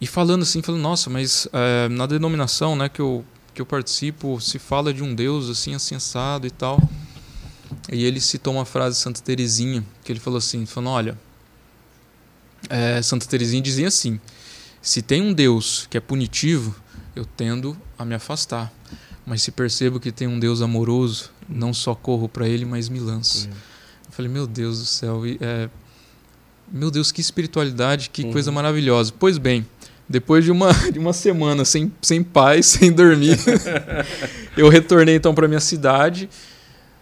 e 0.00 0.06
falando 0.06 0.42
assim, 0.42 0.62
falando, 0.62 0.82
nossa, 0.82 1.10
mas 1.10 1.46
é, 1.52 1.88
na 1.88 2.06
denominação, 2.06 2.74
né, 2.74 2.88
que 2.88 3.00
eu 3.00 3.24
que 3.52 3.60
eu 3.60 3.66
participo, 3.66 4.40
se 4.40 4.58
fala 4.58 4.94
de 4.94 5.02
um 5.02 5.14
Deus 5.14 5.48
assim 5.48 5.74
assensado 5.74 6.46
e 6.46 6.50
tal. 6.50 6.80
E 7.92 8.04
ele 8.04 8.20
citou 8.20 8.54
uma 8.54 8.64
frase 8.64 8.96
de 8.96 9.02
Santa 9.02 9.20
Teresinha, 9.20 9.84
que 10.04 10.12
ele 10.12 10.20
falou 10.20 10.38
assim, 10.38 10.64
falando, 10.66 10.90
olha, 10.90 11.18
é, 12.68 13.00
Santa 13.02 13.26
Teresinha 13.26 13.62
dizia 13.62 13.88
assim, 13.88 14.20
se 14.80 15.02
tem 15.02 15.20
um 15.22 15.32
Deus 15.32 15.86
que 15.90 15.96
é 15.96 16.00
punitivo, 16.00 16.74
eu 17.14 17.24
tendo 17.24 17.76
a 17.98 18.04
me 18.04 18.14
afastar. 18.14 18.72
Mas 19.26 19.42
se 19.42 19.52
percebo 19.52 20.00
que 20.00 20.10
tem 20.10 20.26
um 20.26 20.38
Deus 20.38 20.62
amoroso, 20.62 21.30
não 21.48 21.74
só 21.74 21.94
corro 21.94 22.28
para 22.28 22.48
ele, 22.48 22.64
mas 22.64 22.88
me 22.88 22.98
lanço. 22.98 23.46
Uhum. 23.46 23.52
Eu 24.06 24.12
falei, 24.12 24.30
meu 24.30 24.46
Deus 24.46 24.78
do 24.78 24.86
céu, 24.86 25.26
e, 25.26 25.38
é, 25.40 25.68
meu 26.70 26.90
Deus, 26.90 27.12
que 27.12 27.20
espiritualidade, 27.20 28.10
que 28.10 28.22
uhum. 28.22 28.32
coisa 28.32 28.50
maravilhosa. 28.50 29.12
Pois 29.16 29.38
bem, 29.38 29.66
depois 30.10 30.44
de 30.44 30.50
uma, 30.50 30.72
de 30.92 30.98
uma 30.98 31.12
semana 31.12 31.64
sem, 31.64 31.92
sem 32.02 32.20
paz, 32.20 32.66
sem 32.66 32.90
dormir, 32.90 33.38
eu 34.56 34.68
retornei 34.68 35.14
então 35.14 35.32
para 35.32 35.46
minha 35.46 35.60
cidade 35.60 36.28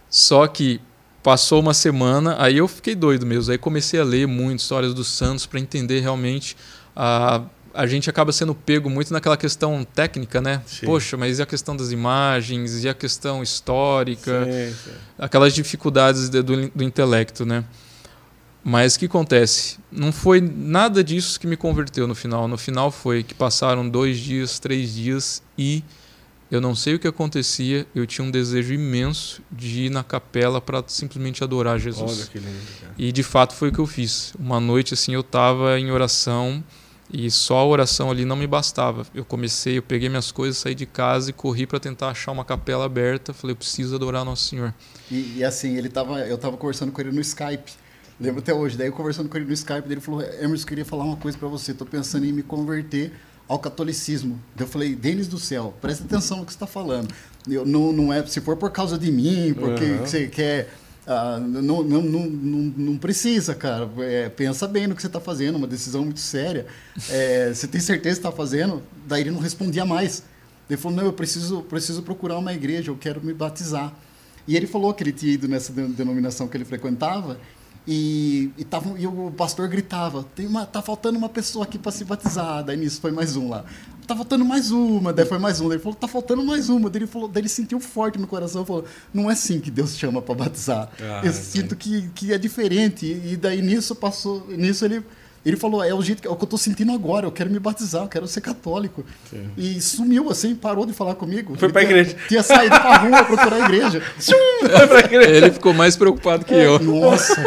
só 0.09 0.47
que 0.47 0.79
passou 1.21 1.59
uma 1.59 1.73
semana, 1.73 2.35
aí 2.39 2.57
eu 2.57 2.67
fiquei 2.67 2.95
doido 2.95 3.25
mesmo. 3.25 3.51
Aí 3.51 3.57
comecei 3.57 3.99
a 3.99 4.03
ler 4.03 4.27
muito 4.27 4.61
histórias 4.61 4.93
dos 4.93 5.07
santos 5.07 5.45
para 5.45 5.59
entender 5.59 5.99
realmente 5.99 6.55
a 6.95 7.41
a 7.71 7.85
gente 7.85 8.09
acaba 8.09 8.31
sendo 8.31 8.55
pego 8.55 8.89
muito 8.89 9.13
naquela 9.13 9.37
questão 9.37 9.85
técnica, 9.85 10.41
né? 10.41 10.61
Sim. 10.65 10.87
Poxa, 10.87 11.15
mas 11.15 11.37
e 11.37 11.41
a 11.41 11.45
questão 11.45 11.77
das 11.77 11.91
imagens, 11.91 12.83
e 12.83 12.89
a 12.89 12.95
questão 12.95 13.43
histórica, 13.43 14.43
sim, 14.43 14.75
sim. 14.83 14.91
aquelas 15.17 15.53
dificuldades 15.53 16.29
do, 16.29 16.43
do 16.43 16.83
intelecto, 16.83 17.45
né? 17.45 17.63
Mas 18.63 18.95
o 18.95 18.99
que 18.99 19.05
acontece? 19.05 19.77
Não 19.91 20.11
foi 20.11 20.41
nada 20.41 21.03
disso 21.03 21.39
que 21.39 21.47
me 21.47 21.55
converteu 21.55 22.07
no 22.07 22.13
final. 22.13 22.47
No 22.47 22.57
final 22.57 22.91
foi 22.91 23.23
que 23.23 23.33
passaram 23.33 23.87
dois 23.87 24.17
dias, 24.17 24.59
três 24.59 24.93
dias 24.93 25.41
e 25.57 25.83
eu 26.51 26.59
não 26.59 26.73
sei 26.73 26.95
o 26.95 26.99
que 26.99 27.07
acontecia, 27.07 27.85
eu 27.93 28.07
tinha 28.07 28.25
um 28.25 28.31
desejo 28.31 28.73
imenso 28.73 29.41
de 29.51 29.85
ir 29.85 29.91
na 29.91 30.03
capela 30.03 30.59
para 30.59 30.83
simplesmente 30.87 31.43
adorar 31.43 31.77
Jesus. 31.79 32.19
Olha 32.19 32.27
que 32.27 32.39
lindo, 32.39 32.79
cara. 32.81 32.93
E 32.97 33.11
de 33.11 33.21
fato 33.21 33.53
foi 33.53 33.69
o 33.69 33.71
que 33.71 33.79
eu 33.79 33.85
fiz. 33.85 34.33
Uma 34.39 34.59
noite 34.59 34.95
assim 34.95 35.13
eu 35.13 35.21
estava 35.21 35.79
em 35.79 35.91
oração 35.91 36.63
e 37.11 37.29
só 37.29 37.57
a 37.57 37.65
oração 37.65 38.09
ali 38.09 38.25
não 38.25 38.35
me 38.35 38.47
bastava. 38.47 39.05
Eu 39.13 39.23
comecei, 39.23 39.77
eu 39.77 39.83
peguei 39.83 40.09
minhas 40.09 40.31
coisas, 40.31 40.57
saí 40.57 40.73
de 40.73 40.87
casa 40.87 41.29
e 41.29 41.33
corri 41.33 41.67
para 41.67 41.79
tentar 41.79 42.09
achar 42.09 42.31
uma 42.31 42.43
capela 42.43 42.85
aberta. 42.85 43.31
Falei, 43.31 43.53
eu 43.53 43.57
preciso 43.57 43.95
adorar 43.95 44.25
Nosso 44.25 44.45
Senhor. 44.45 44.73
E, 45.11 45.37
e 45.37 45.43
assim, 45.43 45.77
ele 45.77 45.89
tava, 45.89 46.19
eu 46.21 46.35
estava 46.35 46.57
conversando 46.57 46.91
com 46.91 46.99
ele 46.99 47.11
no 47.11 47.21
Skype. 47.21 47.71
Lembro 48.19 48.39
até 48.39 48.53
hoje. 48.53 48.77
Daí 48.77 48.87
eu 48.87 48.93
conversando 48.93 49.29
com 49.29 49.37
ele 49.37 49.45
no 49.45 49.53
Skype, 49.53 49.83
ele 49.89 50.01
falou: 50.01 50.21
Emerson, 50.21 50.67
queria 50.67 50.85
falar 50.85 51.05
uma 51.05 51.15
coisa 51.15 51.37
para 51.37 51.47
você. 51.47 51.71
Estou 51.71 51.87
pensando 51.87 52.25
em 52.25 52.33
me 52.33 52.43
converter 52.43 53.13
ao 53.47 53.57
catolicismo. 53.57 54.39
Eu 54.57 54.67
falei, 54.67 54.95
Denis 54.95 55.27
do 55.27 55.39
céu, 55.39 55.73
presta 55.81 56.03
atenção 56.03 56.37
no 56.37 56.45
que 56.45 56.51
você 56.51 56.55
está 56.57 56.67
falando. 56.67 57.11
Eu, 57.49 57.65
não, 57.65 57.91
não 57.91 58.13
é, 58.13 58.23
se 58.27 58.39
for 58.41 58.57
por 58.57 58.69
causa 58.71 58.97
de 58.97 59.11
mim, 59.11 59.53
porque 59.53 59.85
uhum. 59.85 59.97
você 59.99 60.27
quer. 60.27 60.69
Ah, 61.07 61.39
não, 61.39 61.81
não, 61.81 62.01
não, 62.03 62.25
não, 62.77 62.97
precisa, 62.97 63.55
cara. 63.55 63.89
É, 63.97 64.29
pensa 64.29 64.67
bem 64.67 64.85
no 64.85 64.95
que 64.95 65.01
você 65.01 65.07
está 65.07 65.19
fazendo, 65.19 65.55
uma 65.55 65.65
decisão 65.65 66.03
muito 66.03 66.19
séria. 66.19 66.67
É, 67.09 67.51
você 67.51 67.67
tem 67.67 67.81
certeza 67.81 68.19
que 68.19 68.27
está 68.27 68.31
fazendo? 68.31 68.83
Daí 69.07 69.21
ele 69.21 69.31
não 69.31 69.39
respondia 69.39 69.85
mais. 69.85 70.21
Ele 70.69 70.77
falou: 70.77 70.97
Não, 70.97 71.05
eu 71.05 71.13
preciso, 71.13 71.63
preciso 71.63 72.03
procurar 72.03 72.37
uma 72.37 72.53
igreja, 72.53 72.91
eu 72.91 72.97
quero 72.97 73.23
me 73.25 73.33
batizar. 73.33 73.91
E 74.47 74.55
ele 74.55 74.67
falou 74.67 74.93
que 74.93 75.03
ele 75.03 75.11
tinha 75.11 75.33
ido 75.33 75.47
nessa 75.47 75.71
denominação 75.71 76.47
que 76.47 76.57
ele 76.57 76.65
frequentava 76.65 77.39
e, 77.91 78.51
e, 78.55 78.63
tava, 78.63 78.99
e 78.99 79.07
o 79.07 79.31
pastor 79.35 79.67
gritava: 79.67 80.23
Tem 80.35 80.45
uma, 80.45 80.63
tá 80.63 80.79
faltando 80.79 81.17
uma 81.17 81.27
pessoa 81.27 81.65
aqui 81.65 81.79
para 81.79 81.91
se 81.91 82.05
batizar. 82.05 82.63
Daí 82.63 82.77
nisso 82.77 83.01
foi 83.01 83.11
mais 83.11 83.35
um 83.35 83.49
lá. 83.49 83.65
Tá 84.05 84.15
faltando 84.15 84.45
mais 84.45 84.69
uma. 84.69 85.11
Daí 85.11 85.25
foi 85.25 85.39
mais 85.39 85.59
um. 85.59 85.67
Daí 85.67 85.77
ele 85.77 85.81
falou: 85.81 85.95
Tá 85.95 86.07
faltando 86.07 86.43
mais 86.43 86.69
uma. 86.69 86.87
Daí 86.87 86.99
ele, 87.01 87.07
falou, 87.07 87.27
daí 87.27 87.41
ele 87.41 87.49
sentiu 87.49 87.79
forte 87.79 88.19
no 88.19 88.27
coração. 88.27 88.63
Falou: 88.63 88.85
Não 89.11 89.27
é 89.27 89.33
assim 89.33 89.59
que 89.59 89.71
Deus 89.71 89.97
chama 89.97 90.21
para 90.21 90.35
batizar. 90.35 90.87
Ah, 91.01 91.21
Eu 91.23 91.33
sinto 91.33 91.75
que, 91.75 92.07
que 92.09 92.31
é 92.31 92.37
diferente. 92.37 93.07
E 93.07 93.35
daí 93.35 93.59
nisso 93.59 93.95
passou. 93.95 94.45
Nisso 94.49 94.85
ele 94.85 95.03
ele 95.45 95.55
falou, 95.55 95.83
é 95.83 95.93
o 95.93 96.01
jeito 96.01 96.21
que, 96.21 96.27
é 96.27 96.31
o 96.31 96.35
que 96.35 96.43
eu 96.43 96.45
estou 96.45 96.59
sentindo 96.59 96.91
agora, 96.91 97.25
eu 97.25 97.31
quero 97.31 97.49
me 97.49 97.59
batizar, 97.59 98.03
eu 98.03 98.07
quero 98.07 98.27
ser 98.27 98.41
católico. 98.41 99.05
Sim. 99.29 99.49
E 99.57 99.79
sumiu 99.81 100.29
assim, 100.29 100.53
parou 100.53 100.85
de 100.85 100.93
falar 100.93 101.15
comigo. 101.15 101.55
Foi 101.57 101.69
para 101.69 101.81
a 101.81 101.83
igreja. 101.83 102.15
Tinha 102.27 102.43
saído 102.43 102.75
para 102.75 102.89
a 102.89 102.97
rua 102.97 103.23
procurar 103.23 103.55
a 103.55 103.65
igreja. 103.65 104.03
Ele 105.29 105.51
ficou 105.51 105.73
mais 105.73 105.95
preocupado 105.95 106.45
que 106.45 106.53
é, 106.53 106.65
eu. 106.65 106.79
Nossa. 106.79 107.41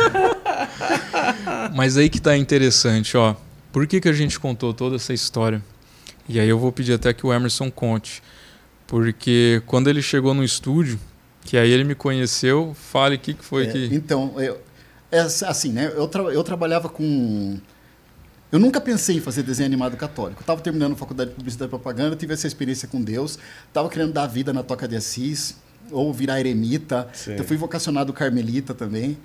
Mas 1.75 1.97
aí 1.97 2.09
que 2.09 2.19
está 2.19 2.37
interessante, 2.37 3.17
ó. 3.17 3.37
Por 3.71 3.87
que, 3.87 4.01
que 4.01 4.09
a 4.09 4.13
gente 4.13 4.39
contou 4.39 4.73
toda 4.73 4.97
essa 4.97 5.13
história? 5.13 5.63
E 6.29 6.41
aí 6.41 6.49
eu 6.49 6.59
vou 6.59 6.73
pedir 6.73 6.95
até 6.95 7.13
que 7.13 7.27
o 7.27 7.33
Emerson 7.33 7.71
conte. 7.71 8.23
Porque 8.87 9.63
quando 9.67 9.89
ele 9.89 10.03
chegou 10.03 10.35
no 10.35 10.45
estúdio, 10.45 10.99
que 11.45 11.57
aí 11.57 11.71
ele 11.71 11.85
me 11.85 11.95
conheceu, 11.95 12.75
fale 12.75 13.17
o 13.17 13.19
que, 13.19 13.35
que 13.35 13.45
foi 13.45 13.67
é, 13.67 13.67
que... 13.71 13.89
Então, 13.93 14.35
eu, 14.39 14.59
é 15.13 15.21
assim, 15.21 15.73
né? 15.73 15.93
Eu, 15.95 16.09
tra 16.09 16.23
eu 16.23 16.43
trabalhava 16.43 16.89
com. 16.89 17.59
Eu 18.53 18.59
nunca 18.59 18.79
pensei 18.83 19.17
em 19.17 19.21
fazer 19.21 19.43
desenho 19.43 19.67
animado 19.67 19.97
católico. 19.97 20.43
Estava 20.43 20.61
terminando 20.61 20.93
a 20.93 20.97
faculdade 20.97 21.31
de 21.31 21.37
publicidade 21.37 21.69
e 21.69 21.71
propaganda, 21.71 22.15
tive 22.15 22.35
essa 22.35 22.47
experiência 22.47 22.87
com 22.87 23.01
Deus, 23.01 23.39
estava 23.67 23.89
querendo 23.89 24.13
dar 24.13 24.27
vida 24.27 24.53
na 24.53 24.63
Toca 24.63 24.87
de 24.87 24.95
Assis, 24.95 25.57
ou 25.91 26.13
virar 26.13 26.39
eremita. 26.39 27.09
Então, 27.27 27.47
fui 27.47 27.57
vocacionado 27.57 28.13
carmelita 28.13 28.75
também. 28.75 29.17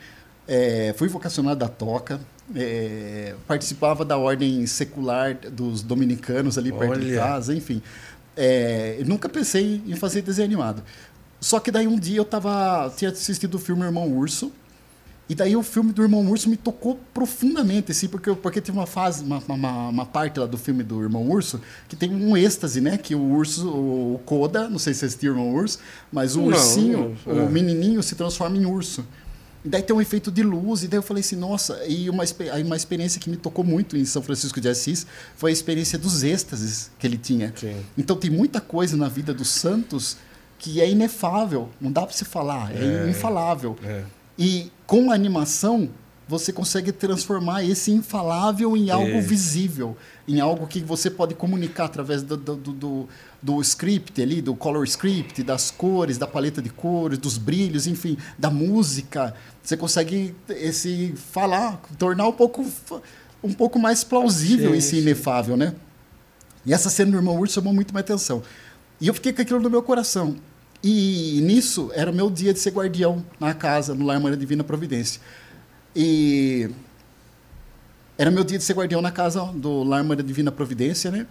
É, 0.48 0.94
fui 0.98 1.10
vocacionado 1.10 1.60
da 1.60 1.68
Toca. 1.68 2.22
É, 2.56 3.36
participava 3.46 4.06
da 4.06 4.18
ordem 4.18 4.66
secular 4.66 5.36
dos 5.52 5.82
dominicanos 5.82 6.58
ali 6.58 6.72
perto 6.72 6.92
Olha. 6.92 7.06
de 7.06 7.16
casa, 7.16 7.54
enfim. 7.54 7.82
É, 8.36 9.02
nunca 9.06 9.28
pensei 9.28 9.82
em 9.86 9.96
fazer 9.98 10.22
desenho 10.22 10.46
animado. 10.46 10.82
Só 11.42 11.60
que 11.60 11.70
daí 11.70 11.86
um 11.86 12.00
dia 12.00 12.18
eu 12.18 12.26
tava, 12.26 12.92
tinha 12.96 13.12
assistido 13.12 13.56
o 13.56 13.60
filme 13.60 13.84
Irmão 13.84 14.10
Urso, 14.10 14.54
e 15.30 15.36
daí 15.36 15.56
o 15.58 15.63
filme 15.63 15.92
do 15.92 16.02
Irmão 16.02 16.26
Urso 16.26 16.50
me 16.50 16.56
tocou 16.56 16.98
profundamente, 17.13 17.92
assim, 17.92 18.08
porque, 18.08 18.34
porque 18.34 18.62
tem 18.62 18.74
uma 18.74 18.88
fase, 18.88 19.24
uma, 19.24 19.44
uma, 19.48 19.90
uma, 19.90 20.06
parte 20.06 20.40
lá 20.40 20.46
do 20.46 20.58
filme 20.58 20.84
do 20.84 21.02
Irmão 21.02 21.30
Urso, 21.30 21.60
que 21.90 21.98
tem 21.98 22.13
um 22.13 22.38
êxtase, 22.38 22.80
né? 22.80 22.98
Que 22.98 23.13
o 23.13 23.22
urso, 23.22 23.68
o 23.68 24.22
Koda, 24.26 24.70
não 24.70 24.80
sei 24.80 24.94
se 24.94 25.04
assistiu 25.04 25.34
o 25.34 25.36
Irmão 25.36 25.54
Urso, 25.54 25.80
mas 26.12 26.36
o 26.36 26.40
não, 26.40 26.48
ursinho, 26.48 27.18
não, 27.26 27.40
é. 27.40 27.44
o 27.44 27.52
menininho 27.52 28.02
se 28.02 28.16
transforma 28.16 28.56
em 28.56 28.66
urso. 28.66 29.06
E 29.66 29.70
daí 29.70 29.82
tem 29.82 29.94
um 29.94 30.00
efeito 30.00 30.32
de 30.32 30.44
luz, 30.44 30.84
e 30.84 30.88
daí 30.88 30.98
eu 30.98 31.04
falei 31.04 31.20
assim, 31.20 31.36
nossa, 31.36 31.84
e 31.86 32.10
uma, 32.10 32.24
uma 32.66 32.76
experiência 32.78 33.20
que 33.20 33.30
me 33.30 33.36
tocou 33.36 33.66
muito 33.66 33.98
em 33.98 34.06
São 34.06 34.22
Francisco 34.22 34.62
de 34.62 34.70
Assis 34.70 35.06
foi 35.36 35.50
a 35.50 35.54
experiência 35.54 36.00
dos 36.00 36.24
êxtases 36.24 36.90
que 36.98 37.06
ele 37.06 37.18
tinha. 37.18 37.54
Sim. 37.54 37.76
Então 37.98 38.16
tem 38.16 38.30
muita 38.30 38.62
coisa 38.62 38.96
na 38.96 39.10
vida 39.10 39.34
dos 39.34 39.50
santos 39.50 40.16
que 40.58 40.80
é 40.80 40.90
inefável, 40.90 41.70
não 41.82 41.92
dá 41.92 42.04
para 42.04 42.13
se 42.13 42.24
falar, 42.24 42.72
é, 42.74 43.08
é 43.08 43.10
infalável. 43.10 43.78
É. 43.84 44.04
E 44.38 44.71
com 44.86 45.12
a 45.12 45.15
animação, 45.15 45.89
você 46.28 46.52
consegue 46.52 46.91
transformar 46.91 47.63
esse 47.63 47.89
infalável 47.89 48.76
em 48.76 48.89
algo 48.89 49.08
é. 49.08 49.21
visível, 49.21 49.95
em 50.28 50.41
algo 50.41 50.67
que 50.67 50.82
você 50.82 51.10
pode 51.10 51.34
comunicar 51.34 51.86
através 51.86 52.21
do, 52.21 52.36
do, 52.36 52.56
do, 52.56 53.10
do, 53.41 53.62
script 53.62 54.21
ali, 54.21 54.41
do 54.41 54.54
color 54.54 54.84
script, 54.86 55.41
das 55.41 55.71
cores, 55.71 56.17
da 56.17 56.28
paleta 56.28 56.62
de 56.62 56.69
cores, 56.69 57.17
dos 57.17 57.38
brilhos, 57.38 57.88
enfim, 57.88 58.17
da 58.38 58.50
música. 58.50 59.34
Você 59.63 59.78
consegue 59.78 60.36
esse 60.50 61.13
falar, 61.15 61.82
tornar 61.97 62.28
um 62.28 62.34
pouco, 62.34 62.65
um 63.41 63.54
pouco 63.54 63.80
mais 63.80 64.04
plausível 64.04 64.71
sim, 64.71 64.78
esse 64.78 65.00
inefável, 65.00 65.56
né? 65.56 65.73
E 66.65 66.73
essa 66.73 66.89
cena 66.89 67.12
do 67.12 67.17
irmão 67.17 67.39
Urso 67.39 67.54
chamou 67.54 67.73
muito 67.73 67.93
minha 67.93 68.02
atenção. 68.02 68.43
E 69.00 69.08
eu 69.08 69.13
fiquei 69.13 69.32
com 69.32 69.41
aquilo 69.41 69.62
no 69.62 69.69
meu 69.69 69.82
coração. 69.82 70.36
E 70.89 71.41
nisso 71.41 71.91
era 71.93 72.13
meu 72.13 72.30
dia 72.30 72.54
de 72.54 72.60
ser 72.60 72.71
guardião 72.71 73.21
na 73.41 73.54
casa, 73.54 73.93
no 73.93 74.06
Lar 74.06 74.21
Maria 74.21 74.38
Divina 74.38 74.63
Providência. 74.63 75.19
E 75.93 76.69
era 78.17 78.32
meu 78.32 78.41
dia 78.41 78.58
de 78.58 78.63
ser 78.63 78.71
guardião 78.71 79.02
na 79.02 79.12
casa 79.12 79.43
do 79.54 79.84
Lar 79.84 80.02
Maria 80.06 80.23
Divina 80.23 80.50
Providência, 80.50 81.12
né? 81.12 81.28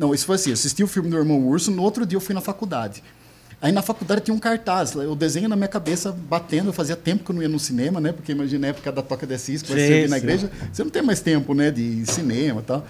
Não, 0.00 0.12
isso 0.12 0.26
foi 0.26 0.34
assim, 0.34 0.50
assisti 0.50 0.82
o 0.82 0.88
filme 0.88 1.08
do 1.08 1.16
Irmão 1.16 1.46
Urso, 1.46 1.70
no 1.70 1.80
outro 1.80 2.04
dia 2.04 2.16
eu 2.16 2.20
fui 2.20 2.34
na 2.34 2.40
faculdade. 2.40 3.04
Aí 3.62 3.70
na 3.70 3.82
faculdade 3.82 4.22
tinha 4.22 4.34
um 4.34 4.38
cartaz, 4.40 4.96
o 4.96 5.14
desenho 5.14 5.48
na 5.48 5.54
minha 5.54 5.68
cabeça 5.68 6.10
batendo, 6.10 6.72
fazia 6.72 6.96
tempo 6.96 7.22
que 7.22 7.30
eu 7.30 7.36
não 7.36 7.42
ia 7.42 7.48
no 7.48 7.60
cinema, 7.60 8.00
né? 8.00 8.10
Porque 8.10 8.32
imagina 8.32 8.66
a 8.66 8.70
época 8.70 8.90
da 8.90 9.00
Toca 9.00 9.24
de 9.28 9.34
Assis, 9.34 9.62
que 9.62 9.70
vai 9.70 9.80
servir 9.80 10.08
na 10.08 10.18
igreja, 10.18 10.50
você 10.72 10.82
não 10.82 10.90
tem 10.90 11.02
mais 11.02 11.20
tempo, 11.20 11.54
né, 11.54 11.70
de 11.70 12.04
cinema 12.04 12.60
e 12.62 12.64
tal. 12.64 12.84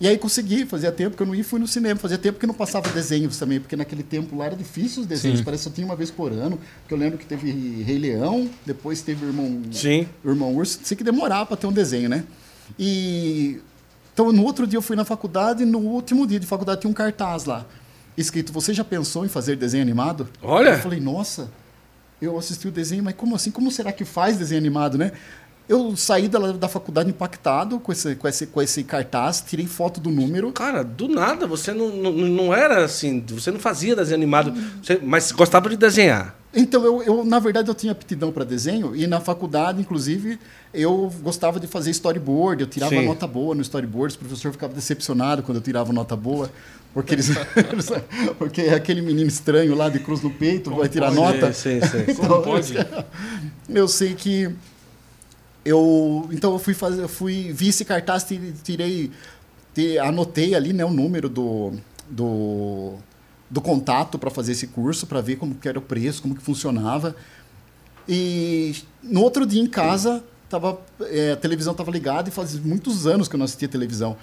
E 0.00 0.06
aí 0.06 0.16
consegui, 0.16 0.64
fazia 0.64 0.92
tempo 0.92 1.16
que 1.16 1.22
eu 1.22 1.26
não 1.26 1.34
ia 1.34 1.42
fui 1.42 1.58
no 1.58 1.66
cinema, 1.66 1.98
fazia 1.98 2.18
tempo 2.18 2.38
que 2.38 2.46
não 2.46 2.54
passava 2.54 2.88
desenhos 2.90 3.36
também, 3.36 3.58
porque 3.58 3.74
naquele 3.74 4.04
tempo 4.04 4.36
lá 4.36 4.46
era 4.46 4.54
difícil 4.54 5.02
os 5.02 5.08
desenhos, 5.08 5.40
Sim. 5.40 5.44
parece 5.44 5.64
que 5.64 5.70
só 5.70 5.74
tinha 5.74 5.84
uma 5.84 5.96
vez 5.96 6.08
por 6.08 6.30
ano, 6.30 6.56
porque 6.82 6.94
eu 6.94 6.98
lembro 6.98 7.18
que 7.18 7.26
teve 7.26 7.82
Rei 7.82 7.98
Leão, 7.98 8.48
depois 8.64 9.02
teve 9.02 9.24
o 9.24 9.28
Irmão, 9.28 9.60
Sim. 9.72 10.06
Irmão 10.24 10.54
Urso, 10.54 10.78
sei 10.84 10.96
que 10.96 11.02
demorava 11.02 11.46
para 11.46 11.56
ter 11.56 11.66
um 11.66 11.72
desenho, 11.72 12.08
né? 12.08 12.22
E 12.78 13.60
então 14.14 14.32
no 14.32 14.44
outro 14.44 14.68
dia 14.68 14.76
eu 14.76 14.82
fui 14.82 14.94
na 14.94 15.04
faculdade 15.04 15.64
e 15.64 15.66
no 15.66 15.78
último 15.78 16.26
dia 16.28 16.38
de 16.38 16.46
faculdade 16.46 16.80
tinha 16.82 16.90
um 16.90 16.94
cartaz 16.94 17.44
lá, 17.44 17.66
escrito: 18.16 18.52
"Você 18.52 18.72
já 18.72 18.84
pensou 18.84 19.24
em 19.24 19.28
fazer 19.28 19.56
desenho 19.56 19.82
animado?" 19.82 20.28
Olha. 20.42 20.70
Eu 20.70 20.78
falei: 20.78 21.00
"Nossa, 21.00 21.50
eu 22.22 22.38
assisti 22.38 22.68
o 22.68 22.70
desenho, 22.70 23.02
mas 23.02 23.14
como 23.16 23.34
assim? 23.34 23.50
Como 23.50 23.70
será 23.72 23.90
que 23.90 24.04
faz 24.04 24.36
desenho 24.36 24.60
animado, 24.60 24.96
né?" 24.96 25.10
Eu 25.68 25.94
saí 25.96 26.28
da, 26.28 26.38
da 26.52 26.66
faculdade 26.66 27.10
impactado 27.10 27.78
com 27.78 27.92
esse, 27.92 28.14
com, 28.14 28.26
esse, 28.26 28.46
com 28.46 28.62
esse 28.62 28.82
cartaz, 28.84 29.44
tirei 29.46 29.66
foto 29.66 30.00
do 30.00 30.10
número. 30.10 30.50
Cara, 30.50 30.82
do 30.82 31.08
nada, 31.08 31.46
você 31.46 31.74
não, 31.74 31.90
não, 31.90 32.12
não 32.12 32.54
era 32.54 32.84
assim, 32.84 33.22
você 33.28 33.50
não 33.50 33.60
fazia 33.60 33.94
desenho 33.94 34.16
animado, 34.16 34.54
você, 34.82 34.98
mas 35.02 35.30
gostava 35.30 35.68
de 35.68 35.76
desenhar. 35.76 36.34
Então, 36.54 36.82
eu, 36.82 37.02
eu, 37.02 37.24
na 37.24 37.38
verdade, 37.38 37.68
eu 37.68 37.74
tinha 37.74 37.92
aptidão 37.92 38.32
para 38.32 38.42
desenho 38.42 38.96
e 38.96 39.06
na 39.06 39.20
faculdade, 39.20 39.80
inclusive, 39.80 40.38
eu 40.72 41.12
gostava 41.20 41.60
de 41.60 41.66
fazer 41.66 41.90
storyboard, 41.90 42.62
eu 42.62 42.66
tirava 42.66 42.94
Sim. 42.94 43.04
nota 43.04 43.26
boa 43.26 43.54
no 43.54 43.60
storyboard, 43.60 44.14
o 44.14 44.18
professor 44.18 44.50
ficava 44.52 44.72
decepcionado 44.72 45.42
quando 45.42 45.56
eu 45.56 45.62
tirava 45.62 45.92
nota 45.92 46.16
boa, 46.16 46.50
porque 46.94 47.14
eles, 47.14 47.28
porque 48.38 48.62
é 48.62 48.74
aquele 48.74 49.02
menino 49.02 49.28
estranho 49.28 49.74
lá 49.74 49.90
de 49.90 49.98
cruz 49.98 50.22
no 50.22 50.30
peito 50.30 50.70
Como 50.70 50.80
vai 50.80 50.88
tirar 50.88 51.12
pode? 51.12 51.20
nota. 51.20 51.48
É, 51.48 51.52
sim, 51.52 51.80
sim. 51.82 52.04
então, 52.12 52.40
pode? 52.40 52.74
Eu 53.68 53.86
sei 53.86 54.14
que 54.14 54.50
eu 55.64 56.28
então 56.32 56.52
eu 56.52 56.58
fui 56.58 56.74
fazer, 56.74 57.02
eu 57.02 57.08
fui 57.08 57.52
vi 57.52 57.68
esse 57.68 57.84
cartaz, 57.84 58.24
tirei, 58.24 59.10
tirei 59.74 59.98
anotei 59.98 60.54
ali, 60.54 60.72
né, 60.72 60.84
o 60.84 60.90
número 60.90 61.28
do 61.28 61.72
do, 62.08 62.94
do 63.50 63.60
contato 63.60 64.18
para 64.18 64.30
fazer 64.30 64.52
esse 64.52 64.68
curso, 64.68 65.06
para 65.06 65.20
ver 65.20 65.36
como 65.36 65.54
que 65.54 65.68
era 65.68 65.78
o 65.78 65.82
preço, 65.82 66.22
como 66.22 66.34
que 66.34 66.42
funcionava. 66.42 67.14
E 68.08 68.74
no 69.02 69.22
outro 69.22 69.44
dia 69.44 69.60
em 69.60 69.66
casa, 69.66 70.24
tava, 70.48 70.80
é, 71.02 71.32
a 71.32 71.36
televisão 71.36 71.72
estava 71.72 71.90
ligada 71.90 72.28
e 72.28 72.32
faz 72.32 72.58
muitos 72.58 73.06
anos 73.06 73.28
que 73.28 73.34
eu 73.34 73.38
não 73.38 73.44
assistia 73.44 73.68
televisão. 73.68 74.16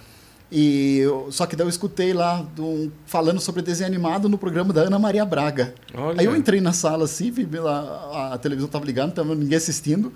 E 0.52 1.00
eu, 1.00 1.28
só 1.32 1.46
que 1.46 1.56
daí 1.56 1.66
eu 1.66 1.70
escutei 1.70 2.14
lá 2.14 2.42
do, 2.56 2.92
falando 3.06 3.40
sobre 3.40 3.62
desenho 3.62 3.88
animado 3.88 4.30
no 4.30 4.38
programa 4.38 4.72
da 4.72 4.82
Ana 4.82 5.00
Maria 5.00 5.26
Braga. 5.26 5.74
Olha. 5.94 6.20
Aí 6.20 6.26
eu 6.26 6.36
entrei 6.36 6.62
na 6.62 6.72
sala 6.72 7.06
assim, 7.06 7.32
vi 7.32 7.46
lá, 7.58 7.80
a, 8.14 8.34
a 8.34 8.38
televisão 8.38 8.68
estava 8.68 8.86
ligada, 8.86 9.08
não 9.08 9.12
estava 9.12 9.36
ninguém 9.36 9.58
assistindo. 9.58 10.14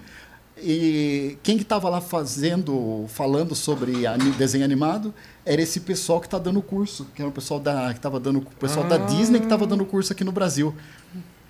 E 0.62 1.38
quem 1.44 1.58
que 1.58 1.64
estava 1.64 1.90
lá 1.90 2.02
fazendo, 2.02 3.06
falando 3.08 3.56
sobre 3.56 3.94
desenho 4.38 4.66
animado, 4.66 5.14
era 5.46 5.62
esse 5.62 5.80
pessoal 5.80 6.20
que 6.20 6.28
está 6.28 6.38
dando 6.38 6.62
curso, 6.62 7.08
que 7.16 7.22
era 7.22 7.30
o 7.30 7.34
pessoal 7.34 7.60
da 7.60 7.92
que 7.92 8.00
estava 8.00 8.20
dando, 8.20 8.40
o 8.40 8.46
pessoal 8.60 8.86
ah. 8.86 8.90
da 8.90 8.98
Disney 8.98 9.40
que 9.40 9.46
estava 9.46 9.66
dando 9.66 9.86
curso 9.86 10.14
aqui 10.14 10.24
no 10.24 10.32
Brasil. 10.32 10.74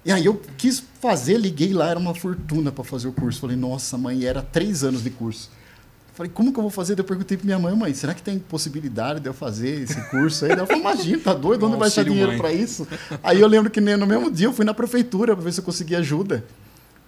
E 0.06 0.12
aí 0.12 0.26
eu 0.26 0.42
quis 0.58 0.84
fazer, 1.02 1.38
liguei 1.38 1.74
lá, 1.74 1.90
era 1.90 2.00
uma 2.00 2.16
fortuna 2.16 2.72
para 2.72 2.84
fazer 2.84 3.08
o 3.08 3.12
curso. 3.12 3.42
Falei, 3.42 3.58
nossa, 3.58 3.98
mãe, 3.98 4.24
era 4.24 4.42
três 4.42 4.84
anos 4.84 5.04
de 5.04 5.10
curso. 5.10 5.52
Falei, 6.14 6.32
como 6.34 6.52
que 6.52 6.60
eu 6.60 6.64
vou 6.64 6.72
fazer? 6.72 7.00
Eu 7.00 7.04
perguntei 7.04 7.38
para 7.38 7.46
minha 7.46 7.60
mãe, 7.60 7.76
mãe, 7.76 7.94
será 7.94 8.14
que 8.14 8.22
tem 8.22 8.38
possibilidade 8.40 9.22
de 9.22 9.30
eu 9.30 9.34
fazer 9.34 9.84
esse 9.84 10.02
curso 10.10 10.46
aí? 10.46 10.52
Ela 10.52 10.66
falou, 10.66 10.82
imagina, 10.82 11.20
tá 11.20 11.34
doido? 11.34 11.66
Onde 11.66 11.78
vai 11.78 11.88
achar 11.88 12.04
dinheiro 12.04 12.38
para 12.38 12.52
isso? 12.52 12.88
Aí 13.24 13.40
eu 13.40 13.48
lembro 13.48 13.70
que 13.70 13.80
no 13.80 14.06
mesmo 14.06 14.30
dia 14.30 14.48
eu 14.48 14.54
fui 14.54 14.66
na 14.66 14.74
prefeitura 14.74 15.34
para 15.34 15.46
ver 15.46 15.54
se 15.54 15.62
eu 15.62 15.64
conseguia 15.64 16.00
ajuda. 16.00 16.44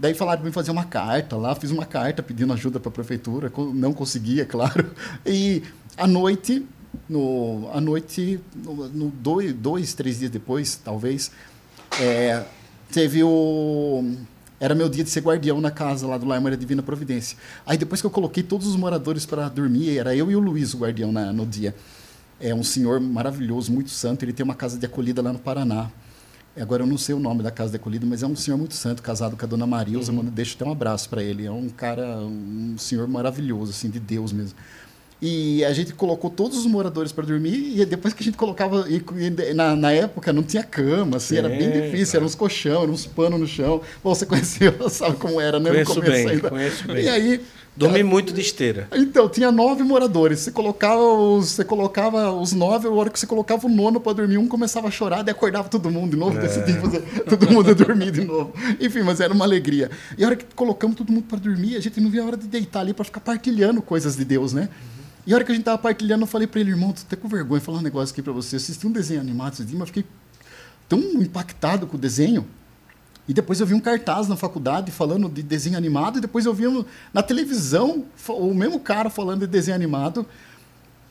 Daí 0.01 0.15
falaram 0.15 0.39
para 0.39 0.47
mim 0.47 0.51
fazer 0.51 0.71
uma 0.71 0.83
carta 0.83 1.37
lá, 1.37 1.53
fiz 1.53 1.69
uma 1.69 1.85
carta 1.85 2.23
pedindo 2.23 2.51
ajuda 2.53 2.79
para 2.79 2.89
a 2.89 2.91
prefeitura, 2.91 3.53
não 3.71 3.93
conseguia, 3.93 4.43
claro. 4.49 4.89
E 5.23 5.61
à 5.95 6.07
noite, 6.07 6.65
no, 7.07 7.69
à 7.71 7.79
noite, 7.79 8.39
no, 8.55 8.89
no 8.89 9.09
dois, 9.11 9.53
dois, 9.53 9.93
três 9.93 10.17
dias 10.17 10.31
depois, 10.31 10.75
talvez, 10.83 11.29
é, 11.99 12.43
teve 12.91 13.23
o 13.23 14.15
era 14.59 14.73
meu 14.73 14.89
dia 14.89 15.03
de 15.03 15.11
ser 15.11 15.21
guardião 15.21 15.61
na 15.61 15.69
casa 15.69 16.07
lá 16.07 16.17
do 16.17 16.25
Lar 16.25 16.41
Maria 16.41 16.57
Divina 16.57 16.81
Providência. 16.81 17.37
Aí 17.63 17.77
depois 17.77 18.01
que 18.01 18.07
eu 18.07 18.11
coloquei 18.11 18.41
todos 18.41 18.65
os 18.65 18.75
moradores 18.75 19.23
para 19.23 19.47
dormir, 19.49 19.99
era 19.99 20.15
eu 20.15 20.31
e 20.31 20.35
o 20.35 20.39
Luiz 20.39 20.73
o 20.73 20.79
guardião 20.79 21.11
na, 21.11 21.31
no 21.31 21.45
dia. 21.45 21.75
É 22.39 22.55
um 22.55 22.63
senhor 22.63 22.99
maravilhoso, 22.99 23.71
muito 23.71 23.91
santo, 23.91 24.25
ele 24.25 24.33
tem 24.33 24.43
uma 24.43 24.55
casa 24.55 24.79
de 24.79 24.85
acolhida 24.87 25.21
lá 25.21 25.31
no 25.31 25.37
Paraná. 25.37 25.91
Agora 26.59 26.83
eu 26.83 26.87
não 26.87 26.97
sei 26.97 27.15
o 27.15 27.19
nome 27.19 27.41
da 27.41 27.51
casa 27.51 27.71
de 27.71 27.77
acolhida, 27.77 28.05
mas 28.05 28.23
é 28.23 28.27
um 28.27 28.35
senhor 28.35 28.57
muito 28.57 28.73
santo, 28.73 29.01
casado 29.01 29.37
com 29.37 29.45
a 29.45 29.47
dona 29.47 29.65
Marilza. 29.65 30.11
Uhum. 30.11 30.23
Deixa 30.25 30.55
até 30.55 30.65
um 30.65 30.71
abraço 30.71 31.09
para 31.09 31.23
ele. 31.23 31.45
É 31.45 31.51
um 31.51 31.69
cara, 31.69 32.17
um 32.17 32.75
senhor 32.77 33.07
maravilhoso, 33.07 33.71
assim, 33.71 33.89
de 33.89 33.99
Deus 33.99 34.33
mesmo. 34.33 34.57
E 35.21 35.63
a 35.63 35.71
gente 35.71 35.93
colocou 35.93 36.31
todos 36.31 36.57
os 36.57 36.65
moradores 36.65 37.11
para 37.11 37.23
dormir 37.23 37.79
e 37.79 37.85
depois 37.85 38.11
que 38.11 38.23
a 38.23 38.25
gente 38.25 38.37
colocava 38.37 38.87
e, 38.89 39.53
na, 39.53 39.75
na, 39.75 39.91
época 39.91 40.33
não 40.33 40.41
tinha 40.41 40.63
cama, 40.63 41.17
assim, 41.17 41.35
Sim, 41.35 41.37
era 41.37 41.47
bem 41.47 41.69
difícil, 41.69 42.17
eram 42.17 42.25
uns 42.25 42.33
colchão, 42.33 42.81
eram 42.81 42.93
uns 42.93 43.05
panos 43.05 43.39
no 43.39 43.45
chão. 43.45 43.81
Bom, 44.03 44.15
você 44.15 44.25
conheceu, 44.27 44.89
sabe 44.89 45.17
como 45.17 45.39
era, 45.39 45.59
né? 45.59 45.69
Conheço 45.69 46.01
bem, 46.01 46.27
ainda. 46.27 46.49
conheço 46.49 46.87
bem. 46.87 47.03
E 47.03 47.07
aí 47.07 47.41
Dormi 47.75 48.03
muito 48.03 48.33
de 48.33 48.41
esteira. 48.41 48.87
Então, 48.91 49.29
tinha 49.29 49.49
nove 49.51 49.81
moradores. 49.81 50.39
Você 50.39 50.51
colocava 50.51 51.01
os, 51.01 51.51
você 51.51 51.63
colocava 51.63 52.31
os 52.31 52.51
nove, 52.51 52.87
a 52.87 52.91
hora 52.91 53.09
que 53.09 53.17
você 53.17 53.25
colocava 53.25 53.65
o 53.65 53.69
nono 53.69 53.99
para 53.99 54.13
dormir, 54.13 54.37
um 54.37 54.47
começava 54.47 54.89
a 54.89 54.91
chorar, 54.91 55.25
e 55.25 55.31
acordava 55.31 55.69
todo 55.69 55.89
mundo 55.89 56.11
de 56.11 56.17
novo, 56.17 56.37
é. 56.37 56.41
decidia 56.41 56.75
fazer 56.81 57.01
todo 57.23 57.49
mundo 57.49 57.73
dormir 57.73 58.11
de 58.11 58.25
novo. 58.25 58.53
Enfim, 58.79 59.03
mas 59.03 59.21
era 59.21 59.33
uma 59.33 59.45
alegria. 59.45 59.89
E 60.17 60.23
a 60.23 60.27
hora 60.27 60.35
que 60.35 60.45
colocamos 60.53 60.97
todo 60.97 61.11
mundo 61.11 61.23
para 61.23 61.39
dormir, 61.39 61.77
a 61.77 61.79
gente 61.79 61.99
não 62.01 62.09
via 62.09 62.21
a 62.21 62.25
hora 62.25 62.37
de 62.37 62.47
deitar 62.47 62.81
ali 62.81 62.93
para 62.93 63.05
ficar 63.05 63.21
partilhando 63.21 63.81
coisas 63.81 64.17
de 64.17 64.25
Deus, 64.25 64.51
né? 64.51 64.67
E 65.25 65.31
a 65.31 65.35
hora 65.35 65.45
que 65.45 65.51
a 65.51 65.55
gente 65.55 65.63
tava 65.63 65.77
partilhando, 65.77 66.23
eu 66.23 66.27
falei 66.27 66.47
para 66.47 66.59
ele, 66.59 66.71
irmão, 66.71 66.91
tô 66.91 67.01
até 67.01 67.15
com 67.15 67.27
vergonha 67.27 67.59
de 67.59 67.65
falar 67.65 67.77
um 67.77 67.81
negócio 67.81 68.11
aqui 68.11 68.21
para 68.21 68.33
você. 68.33 68.55
Eu 68.55 68.57
assisti 68.57 68.85
um 68.85 68.91
desenho 68.91 69.21
animado 69.21 69.53
esse 69.53 69.63
dia, 69.63 69.79
mas 69.79 69.87
fiquei 69.87 70.03
tão 70.89 70.99
impactado 70.99 71.87
com 71.87 71.95
o 71.95 71.99
desenho 71.99 72.45
e 73.27 73.33
depois 73.33 73.59
eu 73.59 73.65
vi 73.67 73.73
um 73.73 73.79
cartaz 73.79 74.27
na 74.27 74.35
faculdade 74.35 74.91
falando 74.91 75.29
de 75.29 75.43
desenho 75.43 75.77
animado, 75.77 76.17
e 76.17 76.21
depois 76.21 76.45
eu 76.45 76.53
vi 76.53 76.63
na 77.13 77.21
televisão 77.21 78.05
o 78.27 78.53
mesmo 78.53 78.79
cara 78.79 79.09
falando 79.09 79.41
de 79.41 79.47
desenho 79.47 79.75
animado. 79.75 80.25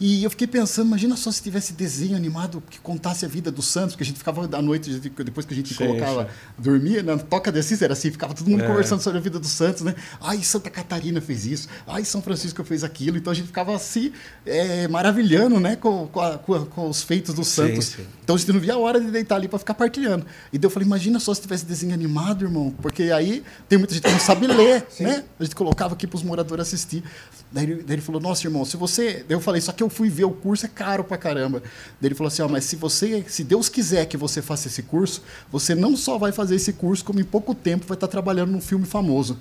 E 0.00 0.24
eu 0.24 0.30
fiquei 0.30 0.46
pensando, 0.46 0.86
imagina 0.86 1.14
só 1.14 1.30
se 1.30 1.42
tivesse 1.42 1.74
desenho 1.74 2.16
animado 2.16 2.62
que 2.70 2.80
contasse 2.80 3.26
a 3.26 3.28
vida 3.28 3.52
dos 3.52 3.66
santos, 3.66 3.92
porque 3.92 4.02
a 4.02 4.06
gente 4.06 4.16
ficava 4.16 4.48
à 4.56 4.62
noite, 4.62 4.98
depois 4.98 5.44
que 5.44 5.52
a 5.52 5.56
gente 5.56 5.74
sim, 5.74 5.76
colocava, 5.76 6.24
sim. 6.24 6.30
dormia, 6.56 7.02
na 7.02 7.18
toca 7.18 7.52
de 7.52 7.58
Assis 7.58 7.82
era 7.82 7.92
assim, 7.92 8.10
ficava 8.10 8.32
todo 8.32 8.48
mundo 8.48 8.64
é. 8.64 8.66
conversando 8.66 9.02
sobre 9.02 9.18
a 9.18 9.20
vida 9.20 9.38
dos 9.38 9.50
santos, 9.50 9.82
né? 9.82 9.94
Ai, 10.18 10.42
Santa 10.42 10.70
Catarina 10.70 11.20
fez 11.20 11.44
isso, 11.44 11.68
ai, 11.86 12.02
São 12.02 12.22
Francisco 12.22 12.64
fez 12.64 12.82
aquilo, 12.82 13.18
então 13.18 13.30
a 13.30 13.36
gente 13.36 13.48
ficava 13.48 13.76
assim, 13.76 14.10
é, 14.46 14.88
maravilhando, 14.88 15.60
né, 15.60 15.76
com, 15.76 16.06
com, 16.06 16.20
a, 16.20 16.38
com, 16.38 16.54
a, 16.54 16.64
com, 16.64 16.88
os 16.88 17.02
feitos 17.02 17.34
dos 17.34 17.48
santos. 17.48 17.84
Sim, 17.88 18.06
então 18.24 18.36
a 18.36 18.38
gente 18.38 18.52
não 18.52 18.60
via 18.60 18.72
a 18.72 18.78
hora 18.78 18.98
de 18.98 19.10
deitar 19.10 19.36
ali 19.36 19.48
para 19.48 19.58
ficar 19.58 19.74
partilhando. 19.74 20.24
E 20.50 20.56
daí 20.56 20.66
eu 20.66 20.70
falei, 20.70 20.86
imagina 20.86 21.20
só 21.20 21.34
se 21.34 21.42
tivesse 21.42 21.66
desenho 21.66 21.92
animado, 21.92 22.42
irmão, 22.46 22.74
porque 22.80 23.02
aí 23.10 23.42
tem 23.68 23.76
muita 23.76 23.92
gente 23.92 24.04
que 24.04 24.12
não 24.12 24.18
sabe 24.18 24.46
ler, 24.46 24.86
né? 24.98 25.24
A 25.38 25.44
gente 25.44 25.54
colocava 25.54 25.92
aqui 25.92 26.06
para 26.06 26.16
os 26.16 26.22
moradores 26.22 26.68
assistir. 26.68 27.04
Daí 27.52 27.64
ele, 27.64 27.82
daí 27.82 27.96
ele 27.96 28.02
falou, 28.02 28.20
nossa, 28.20 28.46
irmão, 28.46 28.64
se 28.64 28.76
você. 28.76 29.24
Daí 29.28 29.36
eu 29.36 29.40
falei, 29.40 29.60
só 29.60 29.72
que 29.72 29.82
eu 29.90 29.94
fui 29.94 30.09
ver 30.09 30.24
o 30.24 30.31
curso, 30.31 30.64
é 30.64 30.68
caro 30.68 31.03
pra 31.03 31.18
caramba. 31.18 31.61
Daí 32.00 32.09
ele 32.09 32.14
falou 32.14 32.29
assim, 32.29 32.42
ó, 32.42 32.48
mas 32.48 32.64
se 32.64 32.76
você, 32.76 33.24
se 33.29 33.42
Deus 33.42 33.68
quiser 33.68 34.07
que 34.07 34.16
você 34.16 34.40
faça 34.40 34.68
esse 34.68 34.83
curso, 34.83 35.22
você 35.50 35.74
não 35.74 35.96
só 35.96 36.16
vai 36.16 36.31
fazer 36.31 36.55
esse 36.55 36.72
curso, 36.72 37.05
como 37.05 37.20
em 37.20 37.24
pouco 37.24 37.55
tempo 37.55 37.87
vai 37.87 37.96
estar 37.96 38.07
trabalhando 38.07 38.53
num 38.53 38.61
filme 38.61 38.87
famoso. 38.87 39.37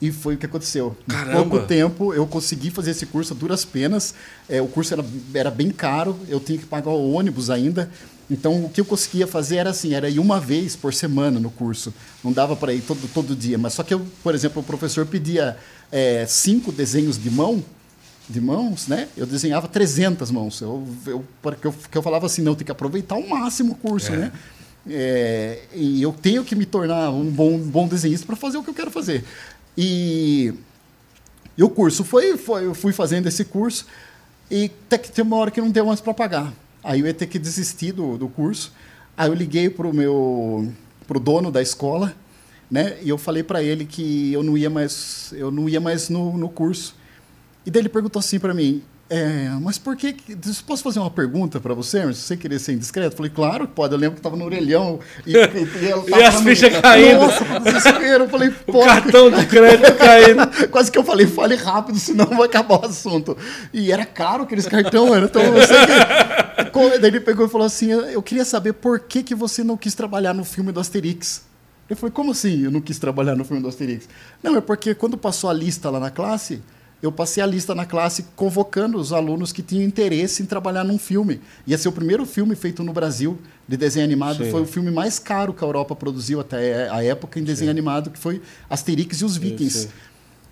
E 0.00 0.12
foi 0.12 0.34
o 0.34 0.38
que 0.38 0.44
aconteceu. 0.44 0.94
Caramba. 1.08 1.30
Em 1.32 1.48
pouco 1.48 1.66
tempo 1.66 2.12
eu 2.12 2.26
consegui 2.26 2.70
fazer 2.70 2.90
esse 2.90 3.06
curso 3.06 3.32
a 3.32 3.36
duras 3.36 3.64
penas. 3.64 4.14
É, 4.48 4.60
o 4.60 4.66
curso 4.66 4.92
era, 4.92 5.04
era 5.32 5.50
bem 5.50 5.70
caro, 5.70 6.18
eu 6.28 6.38
tinha 6.38 6.58
que 6.58 6.66
pagar 6.66 6.90
o 6.90 7.12
ônibus 7.12 7.48
ainda. 7.48 7.90
Então, 8.30 8.64
o 8.64 8.70
que 8.70 8.80
eu 8.80 8.84
conseguia 8.84 9.26
fazer 9.26 9.56
era 9.56 9.70
assim, 9.70 9.94
era 9.94 10.08
ir 10.08 10.18
uma 10.18 10.40
vez 10.40 10.74
por 10.74 10.94
semana 10.94 11.38
no 11.38 11.50
curso. 11.50 11.92
Não 12.22 12.32
dava 12.32 12.56
para 12.56 12.72
ir 12.72 12.80
todo, 12.80 13.06
todo 13.12 13.36
dia. 13.36 13.58
Mas 13.58 13.74
só 13.74 13.82
que, 13.82 13.92
eu, 13.92 14.04
por 14.22 14.34
exemplo, 14.34 14.62
o 14.62 14.64
professor 14.64 15.04
pedia 15.04 15.56
é, 15.92 16.24
cinco 16.26 16.72
desenhos 16.72 17.22
de 17.22 17.30
mão, 17.30 17.62
de 18.28 18.40
mãos, 18.40 18.88
né? 18.88 19.08
Eu 19.16 19.26
desenhava 19.26 19.68
300 19.68 20.30
mãos. 20.30 20.60
Eu, 20.60 20.86
eu, 21.06 21.24
porque, 21.42 21.66
eu, 21.66 21.72
porque 21.72 21.98
eu 21.98 22.02
falava 22.02 22.26
assim, 22.26 22.42
não, 22.42 22.54
tem 22.54 22.64
que 22.64 22.72
aproveitar 22.72 23.16
ao 23.16 23.26
máximo 23.26 23.72
o 23.72 23.76
curso, 23.76 24.12
é. 24.12 24.16
né? 24.16 24.32
É, 24.86 25.62
e 25.74 26.02
eu 26.02 26.12
tenho 26.12 26.44
que 26.44 26.54
me 26.54 26.66
tornar 26.66 27.10
um 27.10 27.30
bom, 27.30 27.58
bom 27.58 27.88
desenhista 27.88 28.26
para 28.26 28.36
fazer 28.36 28.58
o 28.58 28.62
que 28.62 28.70
eu 28.70 28.74
quero 28.74 28.90
fazer. 28.90 29.24
E, 29.76 30.52
e 31.56 31.62
o 31.62 31.68
curso 31.68 32.04
foi, 32.04 32.36
foi, 32.36 32.66
eu 32.66 32.74
fui 32.74 32.92
fazendo 32.92 33.26
esse 33.26 33.44
curso 33.44 33.86
e 34.50 34.70
até 34.86 34.98
que 34.98 35.10
tem 35.10 35.24
uma 35.24 35.36
hora 35.36 35.50
que 35.50 35.60
não 35.60 35.70
deu 35.70 35.86
mais 35.86 36.00
para 36.00 36.12
pagar. 36.12 36.52
Aí 36.82 37.00
eu 37.00 37.06
ia 37.06 37.14
ter 37.14 37.26
que 37.26 37.38
desistir 37.38 37.92
do, 37.92 38.18
do 38.18 38.28
curso. 38.28 38.72
Aí 39.16 39.28
eu 39.28 39.34
liguei 39.34 39.70
para 39.70 39.86
o 39.86 39.92
meu 39.92 40.70
pro 41.06 41.20
dono 41.20 41.50
da 41.50 41.62
escola, 41.62 42.14
né? 42.70 42.98
E 43.02 43.08
eu 43.08 43.16
falei 43.16 43.42
para 43.42 43.62
ele 43.62 43.84
que 43.84 44.32
eu 44.32 44.42
não 44.42 44.56
ia 44.56 44.68
mais 44.68 45.32
eu 45.36 45.50
não 45.50 45.68
ia 45.68 45.80
mais 45.80 46.10
no, 46.10 46.36
no 46.36 46.48
curso. 46.48 46.94
E 47.66 47.70
daí 47.70 47.82
ele 47.82 47.88
perguntou 47.88 48.20
assim 48.20 48.38
para 48.38 48.52
mim: 48.54 48.82
é, 49.08 49.50
mas 49.60 49.76
por 49.76 49.96
que. 49.96 50.16
Posso 50.66 50.82
fazer 50.82 50.98
uma 50.98 51.10
pergunta 51.10 51.60
para 51.60 51.74
você, 51.74 52.00
se 52.14 52.22
você 52.22 52.36
querer 52.38 52.58
ser 52.58 52.72
indiscreto? 52.72 53.12
Eu 53.12 53.16
falei, 53.16 53.30
claro 53.30 53.68
que 53.68 53.74
pode. 53.74 53.92
Eu 53.92 53.98
lembro 53.98 54.14
que 54.14 54.20
estava 54.20 54.34
no 54.34 54.44
orelhão 54.46 54.98
e, 55.26 55.32
e, 55.32 55.36
e, 55.36 56.10
e 56.16 56.22
as 56.22 56.40
fichas 56.40 56.72
caindo. 56.80 57.20
Nossa, 57.20 57.60
desespero. 57.60 58.24
Eu 58.24 58.28
falei, 58.30 58.54
o 58.66 58.84
cartão 58.84 59.30
de 59.30 59.46
crédito 59.46 59.92
caindo. 59.98 60.68
Quase 60.70 60.90
que 60.90 60.98
eu 60.98 61.04
falei, 61.04 61.26
fale 61.26 61.54
rápido, 61.54 61.98
senão 61.98 62.24
vai 62.26 62.46
acabar 62.46 62.80
o 62.80 62.86
assunto. 62.86 63.36
E 63.74 63.92
era 63.92 64.06
caro 64.06 64.44
aqueles 64.44 64.66
cartões, 64.66 65.10
mano. 65.10 65.26
Então 65.26 65.42
eu 65.42 65.66
sei 65.66 65.76
que. 65.86 66.98
Daí 66.98 67.10
ele 67.10 67.20
pegou 67.20 67.44
e 67.46 67.48
falou 67.48 67.66
assim: 67.66 67.90
Eu 67.90 68.22
queria 68.22 68.44
saber 68.44 68.72
por 68.72 69.00
que, 69.00 69.22
que 69.22 69.34
você 69.34 69.62
não 69.62 69.76
quis 69.76 69.94
trabalhar 69.94 70.32
no 70.32 70.44
filme 70.44 70.72
do 70.72 70.80
Asterix. 70.80 71.42
Eu 71.90 71.96
falei, 71.96 72.12
como 72.12 72.30
assim 72.30 72.64
eu 72.64 72.70
não 72.70 72.80
quis 72.80 72.98
trabalhar 72.98 73.36
no 73.36 73.44
filme 73.44 73.62
do 73.62 73.68
Asterix? 73.68 74.08
Não, 74.42 74.56
é 74.56 74.60
porque 74.62 74.94
quando 74.94 75.18
passou 75.18 75.50
a 75.50 75.52
lista 75.52 75.90
lá 75.90 76.00
na 76.00 76.10
classe 76.10 76.62
eu 77.04 77.12
passei 77.12 77.42
a 77.42 77.46
lista 77.46 77.74
na 77.74 77.84
classe 77.84 78.24
convocando 78.34 78.98
os 78.98 79.12
alunos 79.12 79.52
que 79.52 79.62
tinham 79.62 79.84
interesse 79.84 80.42
em 80.42 80.46
trabalhar 80.46 80.84
num 80.84 80.98
filme. 80.98 81.40
Ia 81.66 81.76
ser 81.76 81.88
o 81.88 81.92
primeiro 81.92 82.24
filme 82.24 82.54
feito 82.54 82.82
no 82.82 82.92
Brasil 82.92 83.38
de 83.68 83.76
desenho 83.76 84.04
animado. 84.04 84.44
Sim. 84.44 84.50
Foi 84.50 84.62
o 84.62 84.66
filme 84.66 84.90
mais 84.90 85.18
caro 85.18 85.52
que 85.52 85.62
a 85.62 85.66
Europa 85.66 85.94
produziu 85.94 86.40
até 86.40 86.88
a 86.88 87.04
época 87.04 87.38
em 87.38 87.44
desenho 87.44 87.68
sim. 87.68 87.70
animado, 87.70 88.10
que 88.10 88.18
foi 88.18 88.40
Asterix 88.70 89.20
e 89.20 89.24
os 89.24 89.36
Vikings. 89.36 89.78
Sim, 89.80 89.88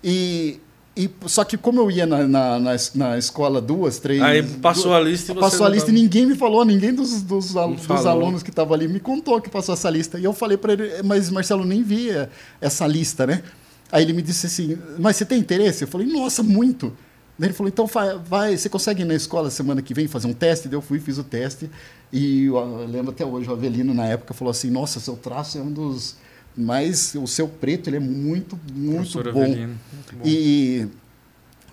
e, 0.04 0.60
e, 0.94 1.10
só 1.26 1.42
que 1.42 1.56
como 1.56 1.80
eu 1.80 1.90
ia 1.90 2.04
na, 2.04 2.26
na, 2.26 2.60
na, 2.60 2.76
na 2.94 3.18
escola 3.18 3.60
duas, 3.60 3.98
três... 3.98 4.20
Aí 4.20 4.42
passou 4.42 4.90
duas, 4.90 4.96
a 4.96 5.00
lista 5.00 5.32
e 5.32 5.34
você 5.34 5.40
Passou 5.40 5.66
a 5.66 5.68
lista 5.70 5.86
tava... 5.86 5.98
e 5.98 6.02
ninguém 6.02 6.26
me 6.26 6.34
falou, 6.34 6.64
ninguém 6.64 6.92
dos, 6.92 7.22
dos, 7.22 7.54
dos 7.54 8.06
alunos 8.06 8.42
que 8.42 8.50
estavam 8.50 8.74
ali 8.74 8.88
me 8.88 9.00
contou 9.00 9.40
que 9.40 9.48
passou 9.48 9.72
essa 9.72 9.88
lista. 9.88 10.18
E 10.18 10.24
eu 10.24 10.32
falei 10.32 10.58
para 10.58 10.74
ele, 10.74 11.02
mas 11.02 11.30
Marcelo, 11.30 11.64
nem 11.64 11.82
via 11.82 12.28
essa 12.60 12.86
lista, 12.86 13.26
né? 13.26 13.42
Aí 13.92 14.02
ele 14.02 14.14
me 14.14 14.22
disse 14.22 14.46
assim, 14.46 14.78
mas 14.98 15.16
você 15.16 15.26
tem 15.26 15.38
interesse? 15.38 15.84
Eu 15.84 15.88
falei, 15.88 16.06
nossa, 16.06 16.42
muito. 16.42 16.96
Daí 17.38 17.48
ele 17.48 17.54
falou, 17.54 17.68
então 17.68 17.86
vai, 18.24 18.56
você 18.56 18.68
consegue 18.68 19.02
ir 19.02 19.04
na 19.04 19.14
escola 19.14 19.50
semana 19.50 19.82
que 19.82 19.92
vem 19.92 20.08
fazer 20.08 20.26
um 20.26 20.32
teste? 20.32 20.66
Daí 20.66 20.76
eu 20.76 20.80
fui, 20.80 20.98
fiz 20.98 21.18
o 21.18 21.24
teste. 21.24 21.70
E 22.10 22.46
eu 22.46 22.86
lembro 22.86 23.10
até 23.10 23.24
hoje, 23.24 23.48
o 23.50 23.52
Avelino 23.52 23.92
na 23.92 24.06
época 24.06 24.32
falou 24.32 24.50
assim, 24.50 24.70
nossa, 24.70 24.98
seu 24.98 25.14
traço 25.14 25.58
é 25.58 25.60
um 25.60 25.70
dos 25.70 26.16
mais... 26.56 27.14
O 27.14 27.26
seu 27.26 27.46
preto, 27.46 27.90
ele 27.90 27.98
é 27.98 28.00
muito, 28.00 28.58
muito 28.74 29.22
bom. 29.30 29.42
Avelino, 29.42 29.78
muito 29.92 30.16
bom. 30.16 30.22
E 30.24 30.88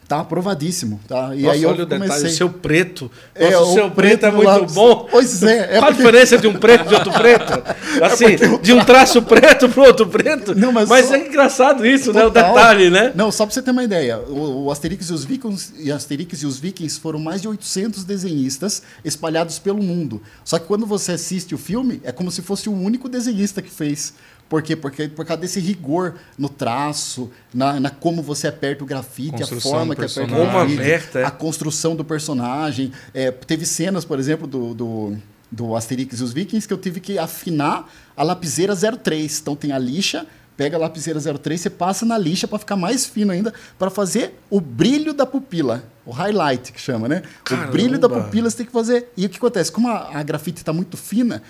Tá 0.10 0.22
aprovadíssimo, 0.22 1.00
tá? 1.08 1.36
E 1.36 1.43
Nossa, 1.43 1.54
aí 1.54 1.62
eu 1.62 1.69
olha 1.69 1.86
comecei... 1.86 2.08
o 2.08 2.10
detalhe, 2.10 2.26
o 2.26 2.36
seu 2.36 2.50
preto. 2.50 3.12
É, 3.36 3.52
Nossa, 3.52 3.54
é, 3.54 3.60
o 3.60 3.74
seu 3.76 3.91
preto, 3.91 4.19
preto 4.22 4.26
é 4.26 4.32
muito 4.32 4.74
bom. 4.74 5.08
Pois 5.12 5.43
é. 5.43 5.58
é 5.58 5.67
Qual 5.78 5.82
porque... 5.82 5.86
a 5.86 5.91
diferença 5.91 6.38
de 6.39 6.48
um 6.48 6.54
preto 6.54 6.86
e 6.86 6.88
de 6.88 6.95
outro 6.95 7.12
preto? 7.13 7.63
É 8.00 8.06
assim, 8.06 8.26
é 8.26 8.58
de 8.62 8.72
um 8.72 8.84
traço 8.84 9.22
preto 9.22 9.67
para 9.67 9.84
outro 9.84 10.08
preto? 10.08 10.56
Não, 10.56 10.72
mas 10.72 10.88
mas 10.88 11.08
só... 11.08 11.15
é 11.15 11.28
engraçado 11.28 11.86
isso, 11.86 12.13
Total. 12.13 12.22
né? 12.22 12.28
O 12.28 12.32
detalhe, 12.32 12.89
né? 12.89 13.12
Não, 13.13 13.32
só 13.32 13.45
para 13.45 13.54
você 13.54 13.62
ter 13.62 13.72
uma 13.72 13.84
ideia. 13.84 14.19
O, 14.19 14.65
o 14.65 14.72
Asterix 14.72 15.10
e 15.10 15.13
os 15.13 15.26
Vikings 15.26 15.74
e 15.78 15.91
Asterix 15.91 16.41
e 16.41 16.45
os 16.45 16.60
Vikings 16.60 17.00
foram 17.00 17.19
mais 17.19 17.41
de 17.41 17.48
800 17.48 18.04
desenhistas 18.04 18.82
espalhados 19.04 19.60
pelo 19.60 19.84
mundo. 19.84 20.22
Só 20.43 20.58
que 20.58 20.65
quando 20.65 20.86
você 20.86 21.13
assiste 21.13 21.54
o 21.54 21.58
filme, 21.58 22.00
é 22.04 22.12
como 22.12 22.32
se 22.32 22.41
fosse 22.41 22.69
o 22.69 22.74
único 22.74 23.10
desenhista 23.10 23.62
que 23.62 23.69
fez. 23.72 24.13
Por 24.49 24.63
quê? 24.63 24.75
Porque 24.75 25.07
por 25.07 25.23
causa 25.23 25.39
desse 25.39 25.59
rigor 25.59 26.15
no 26.35 26.49
traço, 26.49 27.29
na, 27.53 27.79
na 27.79 27.89
como 27.91 28.23
você 28.23 28.47
aperta 28.47 28.83
o 28.83 28.88
grafite, 28.88 29.43
a 29.43 29.47
forma 29.47 29.95
que 29.95 30.03
aperta 30.03 30.23
o 30.23 30.27
grafite, 30.27 31.17
é. 31.19 31.23
a 31.23 31.29
construção 31.29 31.95
do 31.95 32.03
personagem. 32.03 32.91
É, 33.13 33.29
teve 33.29 33.63
cenas, 33.65 34.03
por 34.03 34.17
exemplo, 34.17 34.47
do, 34.47 34.73
do, 34.73 35.17
do 35.51 35.75
Asterix 35.75 36.19
e 36.19 36.23
os 36.23 36.33
Vikings 36.33 36.67
que 36.67 36.73
eu 36.73 36.79
tive 36.79 36.99
que 36.99 37.19
afinar 37.19 37.88
a 38.17 38.23
lapiseira 38.23 38.73
03. 38.75 39.39
Então 39.39 39.55
tem 39.55 39.71
a 39.71 39.77
lixa, 39.77 40.25
pega 40.57 40.77
a 40.77 40.79
lapiseira 40.79 41.21
03, 41.21 41.62
você 41.62 41.69
passa 41.69 42.03
na 42.03 42.17
lixa 42.17 42.47
para 42.47 42.57
ficar 42.57 42.75
mais 42.75 43.05
fino 43.05 43.31
ainda, 43.31 43.53
para 43.77 43.91
fazer 43.91 44.39
o 44.49 44.59
brilho 44.59 45.13
da 45.13 45.27
pupila, 45.27 45.83
o 46.03 46.12
highlight 46.12 46.71
que 46.71 46.81
chama, 46.81 47.07
né? 47.07 47.21
Caramba. 47.43 47.67
O 47.67 47.71
brilho 47.71 47.99
da 47.99 48.09
pupila 48.09 48.49
você 48.49 48.57
tem 48.57 48.65
que 48.65 48.71
fazer. 48.71 49.12
E 49.15 49.27
o 49.27 49.29
que 49.29 49.38
acontece? 49.38 49.71
Como 49.71 49.88
a, 49.88 50.17
a 50.17 50.23
grafite 50.23 50.57
está 50.57 50.73
muito 50.73 50.97
fina, 50.97 51.43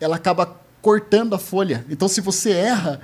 ela 0.00 0.16
acaba 0.16 0.64
cortando 0.86 1.34
a 1.34 1.38
folha. 1.38 1.84
Então, 1.90 2.06
se 2.06 2.20
você 2.20 2.52
erra, 2.52 3.00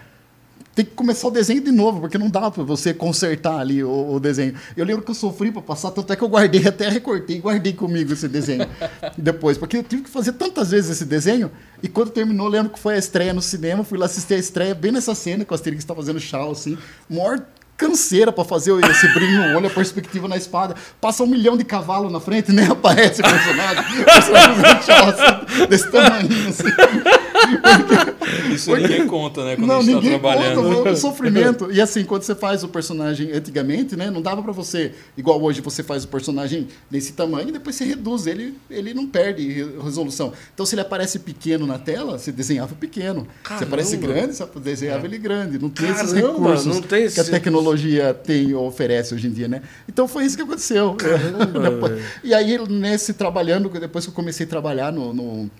tem 0.72 0.84
que 0.84 0.92
começar 0.92 1.26
o 1.26 1.32
desenho 1.32 1.60
de 1.60 1.72
novo, 1.72 2.02
porque 2.02 2.16
não 2.16 2.30
dá 2.30 2.48
para 2.48 2.62
você 2.62 2.94
consertar 2.94 3.58
ali 3.58 3.82
o, 3.82 4.12
o, 4.12 4.20
desenho. 4.20 4.54
Eu 4.76 4.84
lembro 4.84 5.02
que 5.02 5.10
eu 5.10 5.14
sofri 5.16 5.50
para 5.50 5.60
passar, 5.60 5.90
tanto 5.90 6.12
é 6.12 6.14
que 6.14 6.22
eu 6.22 6.28
guardei, 6.28 6.62
até 6.68 6.88
recortei, 6.88 7.40
guardei 7.40 7.72
comigo 7.72 8.12
esse 8.12 8.28
desenho 8.28 8.68
depois, 9.18 9.58
porque 9.58 9.78
eu 9.78 9.82
tive 9.82 10.02
que 10.02 10.10
fazer 10.10 10.34
tantas 10.34 10.70
vezes 10.70 10.92
esse 10.92 11.04
desenho, 11.04 11.50
e 11.82 11.88
quando 11.88 12.10
terminou, 12.10 12.46
lembro 12.46 12.72
que 12.72 12.78
foi 12.78 12.94
a 12.94 12.98
estreia 12.98 13.34
no 13.34 13.42
cinema, 13.42 13.82
fui 13.82 13.98
lá 13.98 14.06
assistir 14.06 14.34
a 14.34 14.38
estreia, 14.38 14.76
bem 14.76 14.92
nessa 14.92 15.16
cena 15.16 15.44
que 15.44 15.50
o 15.50 15.54
Asterix 15.56 15.82
está 15.82 15.92
fazendo 15.92 16.20
chau, 16.20 16.52
assim, 16.52 16.78
maior 17.10 17.44
canseira 17.76 18.30
para 18.30 18.44
fazer 18.44 18.72
esse 18.84 19.08
brilho 19.08 19.48
no 19.48 19.56
olho, 19.56 19.66
a 19.66 19.70
perspectiva 19.70 20.28
na 20.28 20.36
espada. 20.36 20.76
Passa 21.00 21.24
um 21.24 21.26
milhão 21.26 21.56
de 21.56 21.64
cavalo 21.64 22.08
na 22.08 22.20
frente, 22.20 22.52
nem 22.52 22.66
aparece 22.70 23.20
o 23.20 23.24
personagem. 23.24 24.00
o 24.00 24.04
personagem 24.04 25.46
assim, 25.48 25.66
desse 25.66 25.90
tamanho, 25.90 26.48
assim. 26.48 27.21
Isso 28.52 28.70
Porque... 28.70 28.86
ninguém 28.86 29.06
conta, 29.06 29.44
né? 29.44 29.56
Quando 29.56 29.68
não, 29.68 29.78
a 29.78 29.82
gente 29.82 30.02
tá 30.02 30.08
trabalhando. 30.08 30.62
Conta 30.62 30.90
o 30.90 30.96
sofrimento. 30.96 31.72
E 31.72 31.80
assim, 31.80 32.04
quando 32.04 32.22
você 32.22 32.34
faz 32.34 32.62
o 32.62 32.68
personagem 32.68 33.32
antigamente, 33.32 33.96
né? 33.96 34.10
Não 34.10 34.22
dava 34.22 34.42
para 34.42 34.52
você, 34.52 34.92
igual 35.16 35.42
hoje, 35.42 35.60
você 35.60 35.82
faz 35.82 36.04
o 36.04 36.08
personagem 36.08 36.68
desse 36.90 37.12
tamanho 37.12 37.48
e 37.48 37.52
depois 37.52 37.76
você 37.76 37.84
reduz 37.84 38.26
ele, 38.26 38.54
ele 38.70 38.94
não 38.94 39.06
perde 39.06 39.64
resolução. 39.82 40.32
Então, 40.54 40.64
se 40.64 40.74
ele 40.74 40.82
aparece 40.82 41.18
pequeno 41.18 41.66
na 41.66 41.78
tela, 41.78 42.18
você 42.18 42.32
desenhava 42.32 42.74
pequeno. 42.74 43.26
Caramba. 43.42 43.58
Se 43.58 43.64
aparece 43.64 43.96
grande, 43.96 44.34
você 44.34 44.46
desenhava 44.60 45.04
é. 45.04 45.06
ele 45.06 45.18
grande. 45.18 45.58
Não 45.58 45.70
tem 45.70 45.86
Caramba, 45.86 46.04
esses 46.04 46.12
recursos 46.14 46.66
não 46.66 46.82
tem 46.82 47.04
esse... 47.04 47.14
que 47.14 47.20
a 47.20 47.24
tecnologia 47.24 48.14
tem 48.14 48.54
oferece 48.54 49.14
hoje 49.14 49.28
em 49.28 49.32
dia, 49.32 49.48
né? 49.48 49.62
Então 49.88 50.06
foi 50.06 50.24
isso 50.24 50.36
que 50.36 50.42
aconteceu. 50.42 50.94
Caramba, 50.94 51.98
e 52.22 52.34
aí, 52.34 52.58
nesse 52.68 53.12
trabalhando, 53.12 53.68
depois 53.68 54.04
que 54.04 54.10
eu 54.10 54.14
comecei 54.14 54.46
a 54.46 54.48
trabalhar 54.48 54.92
no, 54.92 55.12
no 55.12 55.50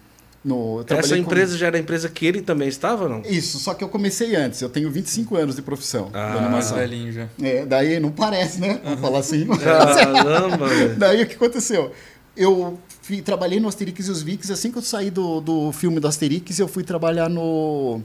no, 0.44 0.84
Essa 0.88 1.16
empresa 1.16 1.52
com... 1.52 1.58
já 1.58 1.66
era 1.68 1.76
a 1.76 1.80
empresa 1.80 2.08
que 2.08 2.26
ele 2.26 2.42
também 2.42 2.66
estava, 2.66 3.08
não? 3.08 3.22
Isso, 3.22 3.60
só 3.60 3.74
que 3.74 3.84
eu 3.84 3.88
comecei 3.88 4.34
antes. 4.34 4.60
Eu 4.60 4.68
tenho 4.68 4.90
25 4.90 5.36
anos 5.36 5.54
de 5.54 5.62
profissão. 5.62 6.10
Ah, 6.12 6.38
animação. 6.38 6.76
velhinho 6.76 7.12
já. 7.12 7.28
É, 7.40 7.64
daí 7.64 8.00
não 8.00 8.10
parece, 8.10 8.60
né? 8.60 8.80
Vou 8.82 8.96
falar 8.96 9.20
assim. 9.20 9.46
Caramba! 9.46 10.66
daí 10.98 11.22
o 11.22 11.26
que 11.28 11.36
aconteceu? 11.36 11.92
Eu 12.36 12.76
fui, 13.02 13.22
trabalhei 13.22 13.60
no 13.60 13.68
Asterix 13.68 14.08
e 14.08 14.10
os 14.10 14.22
Vikings. 14.22 14.52
Assim 14.52 14.72
que 14.72 14.78
eu 14.78 14.82
saí 14.82 15.10
do, 15.10 15.40
do 15.40 15.70
filme 15.70 16.00
do 16.00 16.08
Asterix, 16.08 16.58
eu 16.58 16.66
fui 16.66 16.82
trabalhar 16.82 17.28
no... 17.28 18.00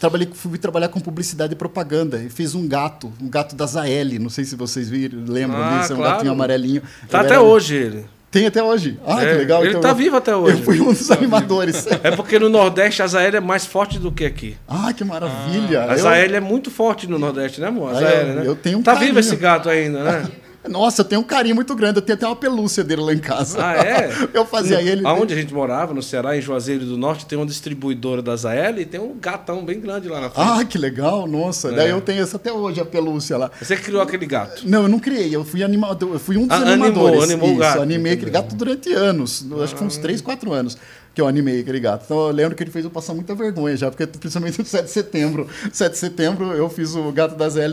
Trabalhei, 0.00 0.28
fui 0.32 0.58
trabalhar 0.58 0.88
com 0.88 0.98
publicidade 0.98 1.52
e 1.52 1.56
propaganda. 1.56 2.20
E 2.20 2.28
fiz 2.28 2.54
um 2.56 2.66
gato, 2.66 3.12
um 3.20 3.28
gato 3.28 3.54
da 3.54 3.66
Zael. 3.66 4.18
Não 4.18 4.30
sei 4.30 4.44
se 4.44 4.56
vocês 4.56 4.88
viram, 4.88 5.22
lembram 5.24 5.62
ah, 5.62 5.78
disso. 5.78 5.92
É 5.92 5.94
um 5.94 5.98
claro. 5.98 6.14
gatinho 6.14 6.32
amarelinho. 6.32 6.82
Tá 7.08 7.20
até 7.20 7.34
era... 7.34 7.42
hoje 7.42 7.76
ele. 7.76 8.06
Tem 8.30 8.46
até 8.46 8.62
hoje. 8.62 8.98
Ah, 9.04 9.22
é, 9.24 9.32
que 9.32 9.38
legal. 9.38 9.60
Ele 9.60 9.68
está 9.70 9.78
então, 9.88 9.94
vivo 9.94 10.16
até 10.16 10.36
hoje. 10.36 10.58
Eu 10.58 10.64
fui 10.64 10.80
um 10.80 10.92
dos 10.92 11.06
tá 11.06 11.14
animadores. 11.14 11.86
É 12.02 12.12
porque 12.12 12.38
no 12.38 12.48
Nordeste 12.48 13.02
a 13.02 13.06
Zael 13.06 13.34
é 13.34 13.40
mais 13.40 13.66
forte 13.66 13.98
do 13.98 14.12
que 14.12 14.24
aqui. 14.24 14.56
Ah, 14.68 14.92
que 14.92 15.02
maravilha. 15.02 15.82
Ah, 15.82 15.92
a 15.92 15.96
Zael 15.96 16.34
é 16.36 16.40
muito 16.40 16.70
forte 16.70 17.08
no 17.08 17.18
Nordeste, 17.18 17.60
né, 17.60 17.66
amor? 17.66 17.90
A 17.90 17.94
Zael, 17.94 18.26
eu, 18.26 18.34
né? 18.34 18.42
Eu 18.46 18.54
tenho 18.54 18.78
um 18.78 18.82
Tá 18.82 18.92
carinho. 18.92 19.08
vivo 19.08 19.20
esse 19.20 19.34
gato 19.34 19.68
ainda, 19.68 20.04
né? 20.04 20.28
Nossa, 20.68 21.00
eu 21.00 21.04
tenho 21.04 21.20
um 21.22 21.24
carinho 21.24 21.54
muito 21.54 21.74
grande. 21.74 21.98
Eu 21.98 22.02
tenho 22.02 22.16
até 22.16 22.26
uma 22.26 22.36
pelúcia 22.36 22.84
dele 22.84 23.00
lá 23.00 23.14
em 23.14 23.18
casa. 23.18 23.64
Ah, 23.64 23.76
é? 23.76 24.10
Eu 24.34 24.44
fazia 24.44 24.80
ele. 24.80 25.06
Aonde 25.06 25.32
a 25.32 25.36
gente 25.36 25.54
morava, 25.54 25.94
no 25.94 26.02
Ceará, 26.02 26.36
em 26.36 26.40
Juazeiro 26.40 26.84
do 26.84 26.98
Norte, 26.98 27.24
tem 27.24 27.38
uma 27.38 27.46
distribuidora 27.46 28.20
da 28.20 28.36
Zael 28.36 28.78
e 28.78 28.84
tem 28.84 29.00
um 29.00 29.16
gatão 29.18 29.64
bem 29.64 29.80
grande 29.80 30.08
lá 30.08 30.20
na 30.20 30.30
frente. 30.30 30.48
Ah, 30.48 30.64
que 30.64 30.76
legal, 30.76 31.26
nossa. 31.26 31.68
É. 31.68 31.72
Daí 31.72 31.90
eu 31.90 32.00
tenho 32.00 32.22
essa 32.22 32.36
até 32.36 32.52
hoje, 32.52 32.80
a 32.80 32.84
pelúcia 32.84 33.38
lá. 33.38 33.50
Você 33.60 33.76
criou 33.76 34.02
aquele 34.02 34.26
gato? 34.26 34.62
Não, 34.68 34.82
eu 34.82 34.88
não 34.88 34.98
criei. 34.98 35.34
Eu 35.34 35.44
fui 35.44 35.62
animador. 35.62 36.12
Eu 36.12 36.20
fui 36.20 36.36
um 36.36 36.46
dos 36.46 36.56
ah, 36.56 36.60
animadores. 36.60 37.22
Animou, 37.22 37.22
animou 37.22 37.48
Isso, 37.48 37.56
o 37.56 37.60
gato. 37.60 37.82
animei 37.82 38.12
aquele 38.12 38.30
gato 38.30 38.54
durante 38.54 38.92
anos. 38.92 39.46
Ah. 39.50 39.64
Acho 39.64 39.74
que 39.74 39.82
uns 39.82 39.96
3, 39.96 40.20
4 40.20 40.52
anos 40.52 40.76
que 41.14 41.20
eu 41.20 41.26
animei 41.26 41.60
aquele 41.60 41.80
gato. 41.80 42.04
Então 42.04 42.26
eu 42.26 42.32
lembro 42.32 42.54
que 42.54 42.62
ele 42.62 42.70
fez 42.70 42.84
eu 42.84 42.90
passar 42.90 43.14
muita 43.14 43.34
vergonha 43.34 43.76
já, 43.76 43.90
porque 43.90 44.06
principalmente 44.06 44.58
no 44.58 44.64
7 44.64 44.84
de 44.84 44.90
setembro. 44.90 45.48
7 45.72 45.92
de 45.92 45.98
setembro 45.98 46.52
eu 46.52 46.68
fiz 46.68 46.94
o 46.94 47.10
gato 47.10 47.34
da 47.34 47.48
Zé 47.48 47.66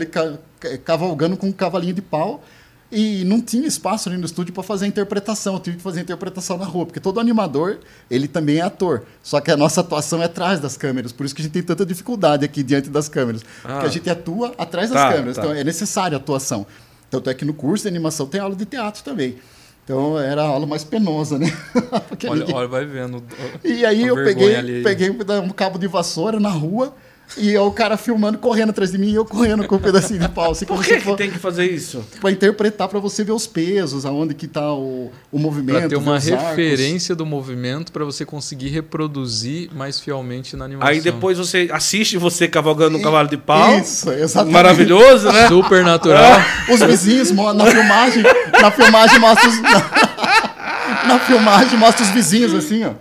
cavalgando 0.84 1.36
com 1.36 1.46
um 1.46 1.52
cavalinho 1.52 1.94
de 1.94 2.02
pau 2.02 2.42
e 2.90 3.22
não 3.24 3.40
tinha 3.40 3.66
espaço 3.66 4.08
ali 4.08 4.16
no 4.16 4.24
estúdio 4.24 4.52
para 4.52 4.62
fazer 4.62 4.86
a 4.86 4.88
interpretação. 4.88 5.54
Eu 5.54 5.60
tive 5.60 5.76
que 5.76 5.82
fazer 5.82 6.00
a 6.00 6.02
interpretação 6.02 6.56
na 6.56 6.64
rua, 6.64 6.86
porque 6.86 7.00
todo 7.00 7.20
animador, 7.20 7.78
ele 8.10 8.26
também 8.26 8.58
é 8.58 8.62
ator. 8.62 9.04
Só 9.22 9.40
que 9.40 9.50
a 9.50 9.56
nossa 9.56 9.82
atuação 9.82 10.22
é 10.22 10.24
atrás 10.24 10.58
das 10.58 10.76
câmeras, 10.76 11.12
por 11.12 11.26
isso 11.26 11.34
que 11.34 11.42
a 11.42 11.44
gente 11.44 11.52
tem 11.52 11.62
tanta 11.62 11.84
dificuldade 11.84 12.44
aqui 12.44 12.62
diante 12.62 12.88
das 12.88 13.08
câmeras. 13.08 13.42
Ah. 13.62 13.74
Porque 13.74 13.86
a 13.86 13.90
gente 13.90 14.08
atua 14.08 14.54
atrás 14.56 14.90
das 14.90 15.00
tá, 15.00 15.12
câmeras, 15.12 15.36
tá. 15.36 15.42
então 15.42 15.54
é 15.54 15.62
necessária 15.62 16.16
a 16.16 16.20
atuação. 16.20 16.66
Tanto 17.10 17.28
é 17.28 17.34
que 17.34 17.44
no 17.44 17.54
curso 17.54 17.82
de 17.82 17.88
animação 17.88 18.26
tem 18.26 18.40
aula 18.40 18.54
de 18.54 18.64
teatro 18.64 19.02
também. 19.02 19.36
Então 19.84 20.18
era 20.18 20.42
a 20.42 20.46
aula 20.46 20.66
mais 20.66 20.84
penosa, 20.84 21.38
né? 21.38 21.50
olha, 22.28 22.40
ninguém... 22.40 22.54
olha, 22.54 22.68
vai 22.68 22.84
vendo. 22.84 23.22
E 23.64 23.86
aí 23.86 24.06
eu 24.06 24.16
peguei, 24.16 24.82
peguei 24.82 25.10
um 25.10 25.48
cabo 25.48 25.78
de 25.78 25.86
vassoura 25.86 26.38
na 26.38 26.50
rua 26.50 26.94
e 27.36 27.56
o 27.58 27.70
cara 27.70 27.96
filmando, 27.96 28.38
correndo 28.38 28.70
atrás 28.70 28.90
de 28.90 28.98
mim 28.98 29.10
e 29.10 29.14
eu 29.14 29.24
correndo 29.24 29.66
com 29.66 29.76
um 29.76 29.78
pedacinho 29.78 30.20
de 30.20 30.28
pau. 30.28 30.52
Assim, 30.52 30.64
Por 30.64 30.82
que, 30.82 30.98
for... 31.00 31.12
que 31.12 31.22
tem 31.24 31.30
que 31.30 31.38
fazer 31.38 31.66
isso? 31.70 32.04
Para 32.20 32.30
interpretar, 32.30 32.88
para 32.88 32.98
você 32.98 33.22
ver 33.22 33.32
os 33.32 33.46
pesos, 33.46 34.06
aonde 34.06 34.34
que 34.34 34.46
tá 34.46 34.72
o, 34.72 35.10
o 35.30 35.38
movimento. 35.38 35.78
Para 35.78 35.88
ter 35.88 35.96
uma 35.96 36.18
referência 36.18 37.12
arcos. 37.12 37.16
do 37.16 37.26
movimento 37.26 37.92
para 37.92 38.04
você 38.04 38.24
conseguir 38.24 38.68
reproduzir 38.68 39.70
mais 39.74 40.00
fielmente 40.00 40.56
na 40.56 40.64
animação. 40.64 40.90
Aí 40.90 41.00
depois 41.00 41.38
você 41.38 41.68
assiste 41.72 42.16
você 42.16 42.48
cavalgando 42.48 42.96
um 42.96 43.02
cavalo 43.02 43.28
de 43.28 43.36
pau. 43.36 43.78
Isso, 43.78 44.10
exatamente. 44.10 44.54
Maravilhoso, 44.54 45.30
né? 45.30 45.48
Super 45.48 45.84
natural. 45.84 46.40
os 46.68 46.80
vizinhos 46.80 47.30
na 47.30 47.66
filmagem, 47.66 48.22
na 48.60 48.70
filmagem 48.70 49.18
mostra 49.18 49.48
os, 49.48 49.60
na, 49.60 51.04
na 51.06 51.18
filmagem 51.20 51.78
mostra 51.78 52.04
os 52.04 52.10
vizinhos 52.10 52.54
assim, 52.54 52.84
ó. 52.84 52.92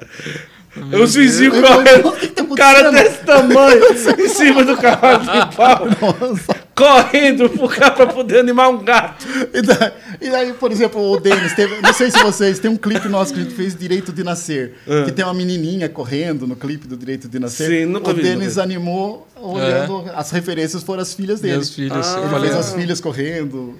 Os 1.01 1.15
vizinhos 1.15 1.59
correndo. 1.59 2.11
Tá 2.33 2.43
o 2.43 2.55
cara 2.55 2.91
desse 2.91 3.23
tamanho 3.23 3.81
em 4.19 4.27
cima 4.27 4.63
do 4.63 4.77
cavalo 4.77 5.19
de 5.19 5.55
pau. 5.55 5.85
Nossa. 5.85 6.55
Correndo 6.75 7.49
para 7.95 8.07
poder 8.07 8.39
animar 8.39 8.69
um 8.69 8.83
gato. 8.83 9.25
E 9.51 9.61
daí, 9.61 9.91
e 10.21 10.29
daí 10.29 10.53
por 10.53 10.71
exemplo, 10.71 11.01
o 11.11 11.19
Denis, 11.19 11.53
teve, 11.53 11.81
não 11.81 11.93
sei 11.93 12.11
se 12.11 12.21
vocês, 12.21 12.59
tem 12.59 12.69
um 12.69 12.77
clipe 12.77 13.07
nosso 13.07 13.33
que 13.33 13.39
a 13.39 13.43
gente 13.43 13.55
fez 13.55 13.75
Direito 13.75 14.11
de 14.11 14.23
Nascer, 14.23 14.75
ah. 14.87 15.03
que 15.05 15.11
tem 15.11 15.25
uma 15.25 15.33
menininha 15.33 15.89
correndo 15.89 16.45
no 16.45 16.55
clipe 16.55 16.87
do 16.87 16.95
Direito 16.95 17.27
de 17.27 17.39
Nascer. 17.39 17.67
Sim, 17.67 17.85
nunca 17.85 18.11
o 18.11 18.13
vi, 18.13 18.21
Denis 18.21 18.59
animou 18.59 19.27
olhando, 19.35 20.07
é. 20.07 20.13
as 20.15 20.29
referências 20.31 20.83
foram 20.83 21.01
as 21.01 21.13
filhas 21.13 21.41
dele. 21.41 21.61
As 21.61 21.69
filhas. 21.73 22.15
Ah, 22.15 22.29
ele 22.31 22.39
fez 22.41 22.55
as 22.55 22.73
filhas 22.73 23.01
correndo. 23.01 23.75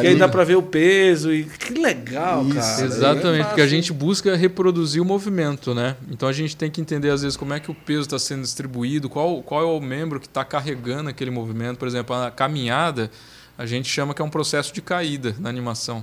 Que 0.00 0.06
aí 0.06 0.16
dá 0.16 0.26
para 0.26 0.42
ver 0.42 0.56
o 0.56 0.62
peso 0.62 1.32
e 1.32 1.44
que 1.44 1.74
legal, 1.74 2.46
Isso, 2.46 2.54
cara. 2.54 2.84
Exatamente, 2.84 3.42
é 3.42 3.44
porque 3.44 3.60
a 3.60 3.66
gente 3.66 3.92
busca 3.92 4.34
reproduzir 4.34 5.02
o 5.02 5.04
movimento, 5.04 5.74
né? 5.74 5.96
Então 6.10 6.26
a 6.26 6.32
gente 6.32 6.56
tem 6.56 6.70
que 6.70 6.80
entender 6.80 7.10
às 7.10 7.20
vezes 7.20 7.36
como 7.36 7.52
é 7.52 7.60
que 7.60 7.70
o 7.70 7.74
peso 7.74 8.02
está 8.02 8.18
sendo 8.18 8.40
distribuído, 8.40 9.10
qual, 9.10 9.42
qual 9.42 9.60
é 9.60 9.64
o 9.64 9.78
membro 9.80 10.18
que 10.18 10.26
está 10.26 10.44
carregando 10.46 11.10
aquele 11.10 11.30
movimento. 11.30 11.76
Por 11.76 11.86
exemplo, 11.86 12.16
a 12.16 12.30
caminhada, 12.30 13.10
a 13.58 13.66
gente 13.66 13.86
chama 13.86 14.14
que 14.14 14.22
é 14.22 14.24
um 14.24 14.30
processo 14.30 14.72
de 14.72 14.80
caída 14.80 15.36
na 15.38 15.50
animação. 15.50 16.02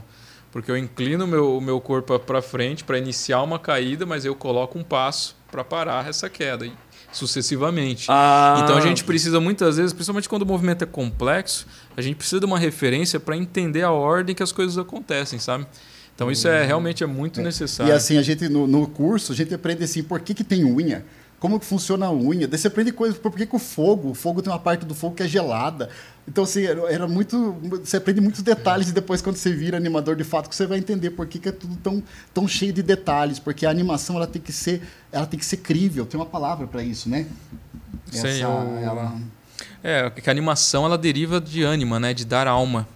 Porque 0.52 0.70
eu 0.70 0.78
inclino 0.78 1.26
o 1.26 1.28
meu, 1.28 1.60
meu 1.60 1.82
corpo 1.82 2.20
para 2.20 2.44
frente 2.44 2.84
para 2.84 2.98
iniciar 2.98 3.42
uma 3.42 3.58
caída, 3.58 4.06
mas 4.06 4.24
eu 4.24 4.36
coloco 4.36 4.78
um 4.78 4.84
passo 4.84 5.36
para 5.50 5.64
parar 5.64 6.08
essa 6.08 6.30
queda. 6.30 6.66
E 6.66 6.74
sucessivamente. 7.12 8.06
Ah. 8.10 8.62
Então 8.64 8.78
a 8.78 8.82
gente 8.82 9.04
precisa 9.04 9.40
muitas 9.40 9.78
vezes, 9.78 9.94
principalmente 9.94 10.30
quando 10.30 10.44
o 10.44 10.46
movimento 10.46 10.84
é 10.84 10.86
complexo, 10.86 11.66
a 12.00 12.02
gente 12.02 12.16
precisa 12.16 12.40
de 12.40 12.46
uma 12.46 12.58
referência 12.58 13.20
para 13.20 13.36
entender 13.36 13.84
a 13.84 13.92
ordem 13.92 14.34
que 14.34 14.42
as 14.42 14.52
coisas 14.52 14.78
acontecem, 14.78 15.38
sabe? 15.38 15.68
Então 16.16 16.32
isso 16.32 16.48
é 16.48 16.66
realmente 16.66 17.04
é 17.04 17.08
muito 17.08 17.40
é. 17.40 17.44
necessário. 17.44 17.92
E 17.92 17.96
assim, 17.96 18.18
a 18.18 18.22
gente 18.22 18.50
no, 18.50 18.68
no, 18.68 18.88
curso, 18.88 19.32
a 19.32 19.36
gente 19.36 19.54
aprende 19.54 19.84
assim, 19.84 20.04
por 20.04 20.20
que, 20.20 20.34
que 20.34 20.44
tem 20.44 20.66
unha? 20.66 21.06
Como 21.40 21.58
que 21.58 21.66
funciona 21.66 22.06
a 22.06 22.12
unha? 22.12 22.48
Daí 22.48 22.60
você 22.60 22.68
aprende 22.68 22.92
coisas, 22.92 23.18
por 23.18 23.32
que, 23.32 23.46
que 23.46 23.56
o 23.56 23.60
fogo, 23.60 24.10
o 24.10 24.14
fogo 24.14 24.42
tem 24.42 24.52
uma 24.52 24.60
parte 24.60 24.86
do 24.86 24.94
fogo 24.94 25.16
que 25.16 25.24
é 25.24 25.28
gelada. 25.28 25.90
Então, 26.28 26.44
assim, 26.44 26.64
era 26.66 27.08
muito. 27.08 27.56
Você 27.82 27.96
aprende 27.96 28.20
muitos 28.20 28.42
detalhes 28.42 28.90
e 28.90 28.92
depois, 28.92 29.22
quando 29.22 29.38
você 29.38 29.54
vira 29.54 29.78
animador 29.78 30.18
de 30.18 30.26
fato, 30.26 30.54
você 30.54 30.68
vai 30.68 30.78
entender 30.78 31.12
por 31.12 31.26
que, 31.28 31.40
que 31.40 31.48
é 31.48 31.52
tudo 31.54 31.78
tão, 31.78 32.04
tão 32.34 32.46
cheio 32.46 32.74
de 32.74 32.84
detalhes. 32.84 33.40
Porque 33.40 33.66
a 33.66 33.70
animação 33.70 34.18
ela 34.18 34.28
tem 34.28 34.42
que 34.42 34.52
ser, 34.52 34.82
ela 35.14 35.26
tem 35.26 35.40
que 35.40 35.46
ser 35.46 35.58
crível. 35.58 36.06
Tem 36.06 36.20
uma 36.20 36.26
palavra 36.26 36.68
para 36.68 36.84
isso, 36.84 37.08
né? 37.08 37.26
Essa, 38.12 38.30
Sim, 38.30 38.42
eu... 38.42 38.50
ela... 38.84 39.16
É, 39.84 40.10
que 40.10 40.30
a 40.30 40.32
animação 40.32 40.86
ela 40.86 40.98
deriva 40.98 41.40
de 41.40 41.64
ânima, 41.64 42.00
né? 42.00 42.14
De 42.14 42.26
dar 42.26 42.48
alma. 42.48 42.88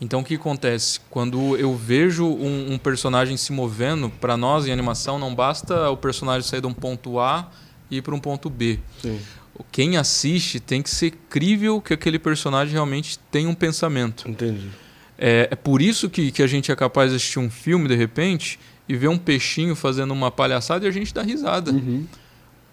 Então 0.00 0.20
o 0.20 0.24
que 0.24 0.34
acontece? 0.34 1.00
Quando 1.10 1.56
eu 1.56 1.76
vejo 1.76 2.24
um, 2.24 2.72
um 2.72 2.78
personagem 2.78 3.36
se 3.36 3.52
movendo, 3.52 4.08
para 4.08 4.36
nós 4.36 4.66
em 4.66 4.72
animação 4.72 5.18
não 5.18 5.34
basta 5.34 5.90
o 5.90 5.96
personagem 5.96 6.48
sair 6.48 6.60
de 6.60 6.66
um 6.66 6.72
ponto 6.72 7.18
A 7.18 7.50
e 7.90 7.98
ir 7.98 8.02
para 8.02 8.14
um 8.14 8.20
ponto 8.20 8.48
B. 8.48 8.78
Sim 9.02 9.20
quem 9.70 9.96
assiste 9.96 10.60
tem 10.60 10.82
que 10.82 10.90
ser 10.90 11.12
crível 11.28 11.80
que 11.80 11.92
aquele 11.92 12.18
personagem 12.18 12.72
realmente 12.72 13.18
tem 13.30 13.46
um 13.46 13.54
pensamento. 13.54 14.28
Entendi. 14.28 14.68
É, 15.18 15.48
é 15.50 15.56
por 15.56 15.82
isso 15.82 16.08
que, 16.08 16.30
que 16.30 16.42
a 16.42 16.46
gente 16.46 16.72
é 16.72 16.76
capaz 16.76 17.10
de 17.10 17.16
assistir 17.16 17.38
um 17.38 17.50
filme 17.50 17.88
de 17.88 17.94
repente 17.94 18.58
e 18.88 18.96
ver 18.96 19.08
um 19.08 19.18
peixinho 19.18 19.76
fazendo 19.76 20.12
uma 20.12 20.30
palhaçada 20.30 20.84
e 20.86 20.88
a 20.88 20.90
gente 20.90 21.12
dá 21.12 21.22
risada. 21.22 21.72
Uhum. 21.72 22.06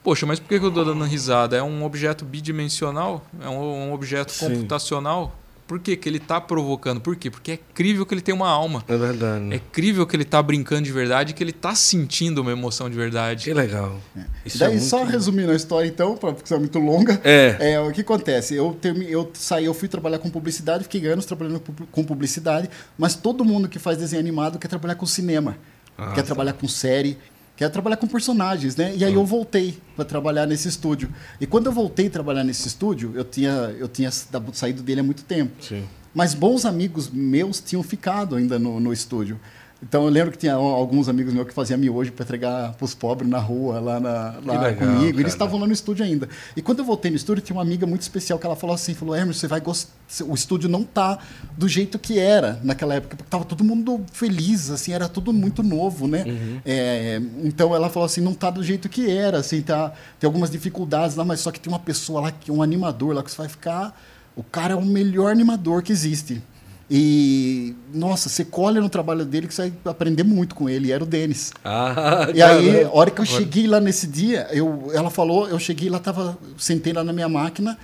Poxa, 0.07 0.25
mas 0.25 0.39
por 0.39 0.47
que 0.47 0.55
eu 0.55 0.69
estou 0.69 0.85
dando 0.85 1.03
risada? 1.03 1.57
É 1.57 1.61
um 1.61 1.83
objeto 1.83 2.23
bidimensional? 2.23 3.27
É 3.41 3.49
um, 3.49 3.89
um 3.89 3.93
objeto 3.93 4.31
Sim. 4.31 4.47
computacional? 4.47 5.37
Por 5.67 5.81
que, 5.81 5.97
que 5.97 6.07
ele 6.07 6.15
está 6.15 6.39
provocando? 6.39 7.01
Por 7.01 7.17
quê? 7.17 7.29
Porque 7.29 7.51
é 7.51 7.59
crível 7.73 8.05
que 8.05 8.13
ele 8.13 8.21
tem 8.21 8.33
uma 8.33 8.47
alma. 8.47 8.85
É 8.87 8.95
verdade. 8.95 9.43
Né? 9.43 9.57
É 9.57 9.59
crível 9.59 10.07
que 10.07 10.15
ele 10.15 10.23
está 10.23 10.41
brincando 10.41 10.83
de 10.83 10.93
verdade, 10.93 11.33
que 11.33 11.43
ele 11.43 11.51
está 11.51 11.75
sentindo 11.75 12.39
uma 12.41 12.53
emoção 12.53 12.89
de 12.89 12.95
verdade. 12.95 13.43
Que 13.43 13.53
legal. 13.53 13.99
É. 14.15 14.21
Isso 14.45 14.59
Daí, 14.59 14.77
é 14.77 14.79
só 14.79 15.03
resumindo 15.03 15.51
a 15.51 15.55
história, 15.57 15.89
então, 15.89 16.15
porque 16.15 16.53
é 16.53 16.57
muito 16.57 16.79
longa. 16.79 17.19
É. 17.21 17.73
é. 17.73 17.79
O 17.81 17.91
que 17.91 17.99
acontece? 17.99 18.55
Eu, 18.55 18.77
termi, 18.79 19.11
eu 19.11 19.29
saí, 19.33 19.65
eu 19.65 19.73
fui 19.73 19.89
trabalhar 19.89 20.19
com 20.19 20.29
publicidade, 20.29 20.85
fiquei 20.85 21.05
anos 21.05 21.25
trabalhando 21.25 21.61
com 21.91 22.03
publicidade, 22.05 22.69
mas 22.97 23.13
todo 23.13 23.43
mundo 23.43 23.67
que 23.67 23.77
faz 23.77 23.97
desenho 23.97 24.21
animado 24.21 24.57
quer 24.57 24.69
trabalhar 24.69 24.95
com 24.95 25.05
cinema, 25.05 25.57
ah, 25.97 26.13
quer 26.13 26.21
tá. 26.21 26.27
trabalhar 26.27 26.53
com 26.53 26.65
série, 26.65 27.17
que 27.57 27.63
é 27.63 27.69
trabalhar 27.69 27.97
com 27.97 28.05
personagens, 28.05 28.75
né? 28.75 28.95
E 28.95 29.03
aí 29.03 29.15
eu 29.15 29.25
voltei 29.25 29.79
para 29.95 30.05
trabalhar 30.05 30.45
nesse 30.45 30.67
estúdio. 30.67 31.09
E 31.41 31.47
quando 31.47 31.65
eu 31.65 31.71
voltei 31.71 32.05
a 32.05 32.09
trabalhar 32.09 32.43
nesse 32.43 32.67
estúdio, 32.67 33.13
eu 33.15 33.25
tinha, 33.25 33.75
eu 33.79 33.87
tinha 33.87 34.11
saído 34.53 34.83
dele 34.83 34.99
há 34.99 35.03
muito 35.03 35.23
tempo. 35.23 35.51
Sim. 35.59 35.83
Mas 36.13 36.35
bons 36.35 36.65
amigos 36.65 37.09
meus 37.09 37.59
tinham 37.59 37.81
ficado 37.81 38.35
ainda 38.35 38.59
no, 38.59 38.79
no 38.79 38.93
estúdio. 38.93 39.39
Então 39.81 40.03
eu 40.05 40.09
lembro 40.09 40.31
que 40.31 40.39
tinha 40.39 40.55
alguns 40.55 41.07
amigos 41.07 41.33
meus 41.33 41.47
que 41.47 41.53
faziam 41.53 41.77
miojo 41.77 42.11
para 42.11 42.23
entregar 42.23 42.73
para 42.73 42.83
os 42.85 42.95
pobres 42.95 43.29
na 43.29 43.37
rua, 43.37 43.79
lá, 43.79 43.99
na, 43.99 44.35
lá 44.43 44.61
legal, 44.61 44.75
comigo. 44.75 45.11
Cara. 45.11 45.21
Eles 45.21 45.33
estavam 45.33 45.59
lá 45.59 45.67
no 45.67 45.73
estúdio 45.73 46.03
ainda. 46.03 46.27
E 46.55 46.61
quando 46.61 46.79
eu 46.79 46.85
voltei 46.85 47.11
no 47.11 47.17
estúdio, 47.17 47.43
tinha 47.43 47.55
uma 47.55 47.61
amiga 47.61 47.85
muito 47.85 48.01
especial 48.01 48.39
que 48.39 48.45
ela 48.45 48.55
falou 48.55 48.73
assim: 48.73 48.95
falou, 48.95 49.15
Hermes, 49.15 49.37
você 49.37 49.47
vai 49.47 49.61
gostar. 49.61 49.91
O 50.25 50.33
estúdio 50.33 50.67
não 50.67 50.83
tá 50.83 51.19
do 51.55 51.67
jeito 51.67 51.99
que 51.99 52.17
era 52.17 52.59
naquela 52.63 52.95
época, 52.95 53.17
porque 53.17 53.29
tava 53.29 53.45
todo 53.45 53.63
mundo 53.63 54.03
feliz, 54.11 54.71
assim, 54.71 54.93
era 54.93 55.07
tudo 55.07 55.31
muito 55.31 55.61
novo, 55.61 56.07
né? 56.07 56.23
Uhum. 56.25 56.61
É, 56.65 57.21
então 57.43 57.75
ela 57.75 57.89
falou 57.89 58.07
assim: 58.07 58.21
não 58.21 58.33
tá 58.33 58.49
do 58.49 58.63
jeito 58.63 58.89
que 58.89 59.11
era, 59.11 59.39
assim, 59.39 59.61
tá, 59.61 59.93
tem 60.19 60.27
algumas 60.27 60.49
dificuldades 60.49 61.15
lá, 61.15 61.23
mas 61.23 61.39
só 61.39 61.51
que 61.51 61.59
tem 61.59 61.71
uma 61.71 61.79
pessoa 61.79 62.21
lá, 62.21 62.31
que 62.31 62.51
um 62.51 62.63
animador 62.63 63.13
lá, 63.13 63.21
que 63.21 63.29
você 63.29 63.37
vai 63.37 63.49
ficar. 63.49 63.99
O 64.35 64.43
cara 64.43 64.73
é 64.73 64.77
o 64.77 64.85
melhor 64.85 65.31
animador 65.31 65.81
que 65.81 65.91
existe. 65.91 66.41
E, 66.89 67.75
nossa, 67.93 68.29
você 68.29 68.45
colhe 68.45 68.79
no 68.79 68.89
trabalho 68.89 69.25
dele 69.25 69.47
que 69.47 69.53
você 69.53 69.73
vai 69.83 69.91
aprender 69.91 70.23
muito 70.23 70.55
com 70.55 70.69
ele. 70.69 70.87
E 70.87 70.91
era 70.91 71.03
o 71.03 71.07
Denis. 71.07 71.51
Ah, 71.63 72.27
e 72.33 72.41
aí, 72.41 72.83
a 72.83 72.89
hora 72.91 73.11
que 73.11 73.19
eu 73.19 73.25
cheguei 73.25 73.67
lá 73.67 73.79
nesse 73.79 74.07
dia, 74.07 74.47
eu, 74.51 74.89
ela 74.93 75.09
falou, 75.09 75.49
eu 75.49 75.59
cheguei 75.59 75.89
lá, 75.89 75.99
tava, 75.99 76.37
sentei 76.57 76.93
lá 76.93 77.03
na 77.03 77.11
minha 77.11 77.27
máquina, 77.27 77.77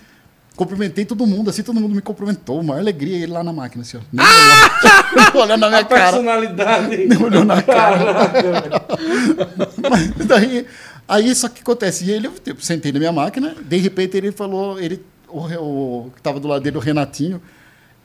cumprimentei 0.56 1.04
todo 1.04 1.28
mundo, 1.28 1.49
assim, 1.49 1.64
todo 1.64 1.82
mundo 1.82 1.93
me 1.93 2.01
cumprimentou. 2.01 2.64
Maior 2.64 2.80
alegria 2.80 3.18
ele 3.18 3.34
lá 3.34 3.43
na 3.43 3.51
máquina, 3.51 3.82
assim, 3.82 3.97
ó. 3.97 4.01
Nem 4.12 4.26
ah! 4.26 5.32
olhando 5.36 5.60
na 5.60 5.68
minha 5.68 5.82
a 5.82 5.86
cara. 5.86 6.12
personalidade. 6.14 6.97
Nem 7.06 7.22
olhou 7.22 7.43
na 7.43 7.62
cara. 7.62 8.32
Mas 9.89 10.26
daí, 10.26 10.66
aí, 11.10 11.36
só 11.36 11.49
que 11.49 11.62
acontece, 11.62 12.06
e 12.06 12.12
ele, 12.12 12.28
eu 12.28 12.32
tipo, 12.32 12.64
sentei 12.64 12.93
na 12.93 12.99
minha 12.99 13.12
máquina, 13.12 13.54
de 13.62 13.78
repente 13.80 14.16
ele 14.16 14.32
falou, 14.32 14.80
ele, 14.80 15.04
o 15.28 16.10
que 16.14 16.20
estava 16.22 16.39
do 16.39 16.47
lado 16.47 16.62
dele, 16.62 16.78
o 16.78 16.80
Renatinho, 16.80 17.41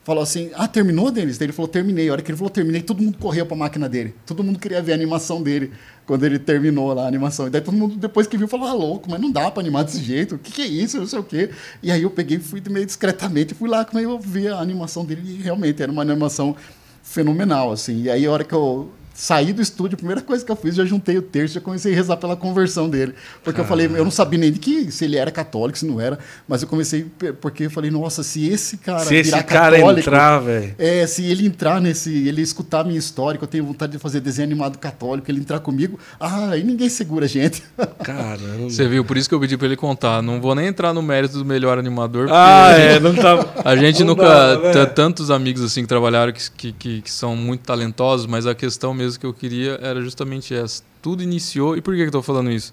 falou 0.08 0.22
assim: 0.22 0.50
Ah, 0.54 0.66
terminou, 0.66 1.10
Denis? 1.10 1.38
Ele 1.38 1.52
falou: 1.52 1.68
Terminei. 1.68 2.08
A 2.08 2.12
hora 2.12 2.22
que 2.22 2.30
ele 2.30 2.38
falou: 2.38 2.50
Terminei, 2.50 2.80
todo 2.80 3.02
mundo 3.02 3.18
correu 3.18 3.44
para 3.44 3.54
a 3.54 3.58
máquina 3.58 3.88
dele. 3.88 4.14
Todo 4.24 4.42
mundo 4.42 4.58
queria 4.58 4.80
ver 4.80 4.92
a 4.92 4.94
animação 4.94 5.42
dele 5.42 5.70
quando 6.06 6.24
ele 6.24 6.38
terminou 6.38 6.94
lá 6.94 7.04
a 7.04 7.06
animação. 7.06 7.46
E 7.46 7.50
daí 7.50 7.60
todo 7.60 7.76
mundo, 7.76 7.96
depois 7.96 8.26
que 8.26 8.38
viu, 8.38 8.48
falou: 8.48 8.66
Ah, 8.66 8.72
louco, 8.72 9.10
mas 9.10 9.20
não 9.20 9.30
dá 9.30 9.50
para 9.50 9.60
animar 9.60 9.84
desse 9.84 10.02
jeito. 10.02 10.36
O 10.36 10.38
que, 10.38 10.50
que 10.50 10.62
é 10.62 10.66
isso? 10.66 10.98
Não 10.98 11.06
sei 11.06 11.18
o 11.18 11.22
quê. 11.22 11.50
E 11.82 11.92
aí 11.92 12.02
eu 12.02 12.10
peguei, 12.10 12.38
fui 12.38 12.62
meio 12.70 12.86
discretamente, 12.86 13.54
fui 13.54 13.68
lá, 13.68 13.84
como 13.84 14.00
eu 14.00 14.18
vi 14.18 14.48
a 14.48 14.58
animação 14.58 15.04
dele 15.04 15.22
e 15.24 15.42
realmente 15.42 15.82
era 15.82 15.92
uma 15.92 16.02
animação 16.02 16.56
fenomenal, 17.02 17.70
assim. 17.70 18.02
E 18.04 18.10
aí 18.10 18.24
a 18.24 18.30
hora 18.32 18.44
que 18.44 18.54
eu 18.54 18.90
saí 19.18 19.52
do 19.52 19.60
estúdio, 19.60 19.96
a 19.96 19.98
primeira 19.98 20.22
coisa 20.22 20.44
que 20.44 20.52
eu 20.52 20.54
fiz, 20.54 20.76
já 20.76 20.84
juntei 20.84 21.18
o 21.18 21.22
terço 21.22 21.58
e 21.58 21.60
comecei 21.60 21.92
a 21.92 21.96
rezar 21.96 22.16
pela 22.18 22.36
conversão 22.36 22.88
dele. 22.88 23.14
Porque 23.42 23.60
ah. 23.60 23.64
eu 23.64 23.66
falei, 23.66 23.86
eu 23.86 24.04
não 24.04 24.12
sabia 24.12 24.38
nem 24.38 24.52
de 24.52 24.60
que 24.60 24.92
se 24.92 25.04
ele 25.04 25.16
era 25.16 25.28
católico, 25.32 25.76
se 25.76 25.84
não 25.84 26.00
era, 26.00 26.20
mas 26.46 26.62
eu 26.62 26.68
comecei 26.68 27.04
porque 27.40 27.64
eu 27.64 27.70
falei, 27.70 27.90
nossa, 27.90 28.22
se 28.22 28.48
esse 28.48 28.76
cara 28.76 29.00
se 29.00 29.20
virar 29.20 29.38
esse 29.38 29.46
cara 29.46 29.76
católico, 29.76 30.08
entrar, 30.08 30.38
velho. 30.38 30.74
É, 30.78 31.04
se 31.04 31.24
ele 31.24 31.44
entrar 31.44 31.80
nesse, 31.80 32.28
ele 32.28 32.40
escutar 32.42 32.80
a 32.80 32.84
minha 32.84 32.98
história, 32.98 33.38
que 33.38 33.42
eu 33.42 33.48
tenho 33.48 33.64
vontade 33.64 33.90
de 33.90 33.98
fazer 33.98 34.20
desenho 34.20 34.46
animado 34.46 34.78
católico, 34.78 35.28
ele 35.28 35.40
entrar 35.40 35.58
comigo, 35.58 35.98
ah, 36.20 36.50
aí 36.50 36.62
ninguém 36.62 36.88
segura 36.88 37.24
a 37.24 37.28
gente. 37.28 37.64
Caramba. 38.04 38.70
Você 38.70 38.86
viu, 38.86 39.04
por 39.04 39.16
isso 39.16 39.28
que 39.28 39.34
eu 39.34 39.40
pedi 39.40 39.56
para 39.56 39.66
ele 39.66 39.76
contar. 39.76 40.22
Não 40.22 40.40
vou 40.40 40.54
nem 40.54 40.68
entrar 40.68 40.94
no 40.94 41.02
mérito 41.02 41.38
do 41.38 41.44
melhor 41.44 41.76
animador, 41.76 42.28
ah, 42.30 42.70
é, 42.70 43.00
não 43.00 43.14
tá. 43.16 43.44
A 43.64 43.74
gente 43.74 44.04
não 44.04 44.14
nunca. 44.14 44.56
Dá, 44.72 44.86
tantos 44.86 45.28
amigos 45.28 45.62
assim 45.62 45.82
que 45.82 45.88
trabalharam 45.88 46.32
que, 46.32 46.72
que, 46.72 47.02
que 47.02 47.10
são 47.10 47.34
muito 47.34 47.62
talentosos, 47.62 48.26
mas 48.26 48.46
a 48.46 48.54
questão 48.54 48.94
mesmo 48.94 49.07
que 49.16 49.24
eu 49.24 49.32
queria 49.32 49.78
era 49.80 50.00
justamente 50.02 50.54
essa. 50.54 50.82
Tudo 51.00 51.22
iniciou. 51.22 51.76
E 51.76 51.80
por 51.80 51.94
que, 51.94 52.02
eu 52.02 52.06
estou 52.06 52.22
falando 52.22 52.50
isso? 52.50 52.72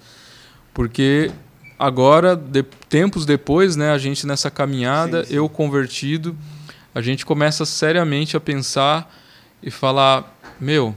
Porque 0.73 1.31
agora, 1.79 2.36
de, 2.36 2.63
tempos 2.89 3.25
depois, 3.25 3.75
né, 3.75 3.91
a 3.91 3.97
gente 3.97 4.25
nessa 4.27 4.51
caminhada, 4.51 5.23
sim, 5.23 5.29
sim. 5.29 5.36
eu 5.36 5.47
convertido, 5.47 6.36
a 6.93 7.01
gente 7.01 7.25
começa 7.25 7.65
seriamente 7.65 8.36
a 8.36 8.39
pensar 8.39 9.13
e 9.61 9.71
falar: 9.71 10.38
meu, 10.59 10.95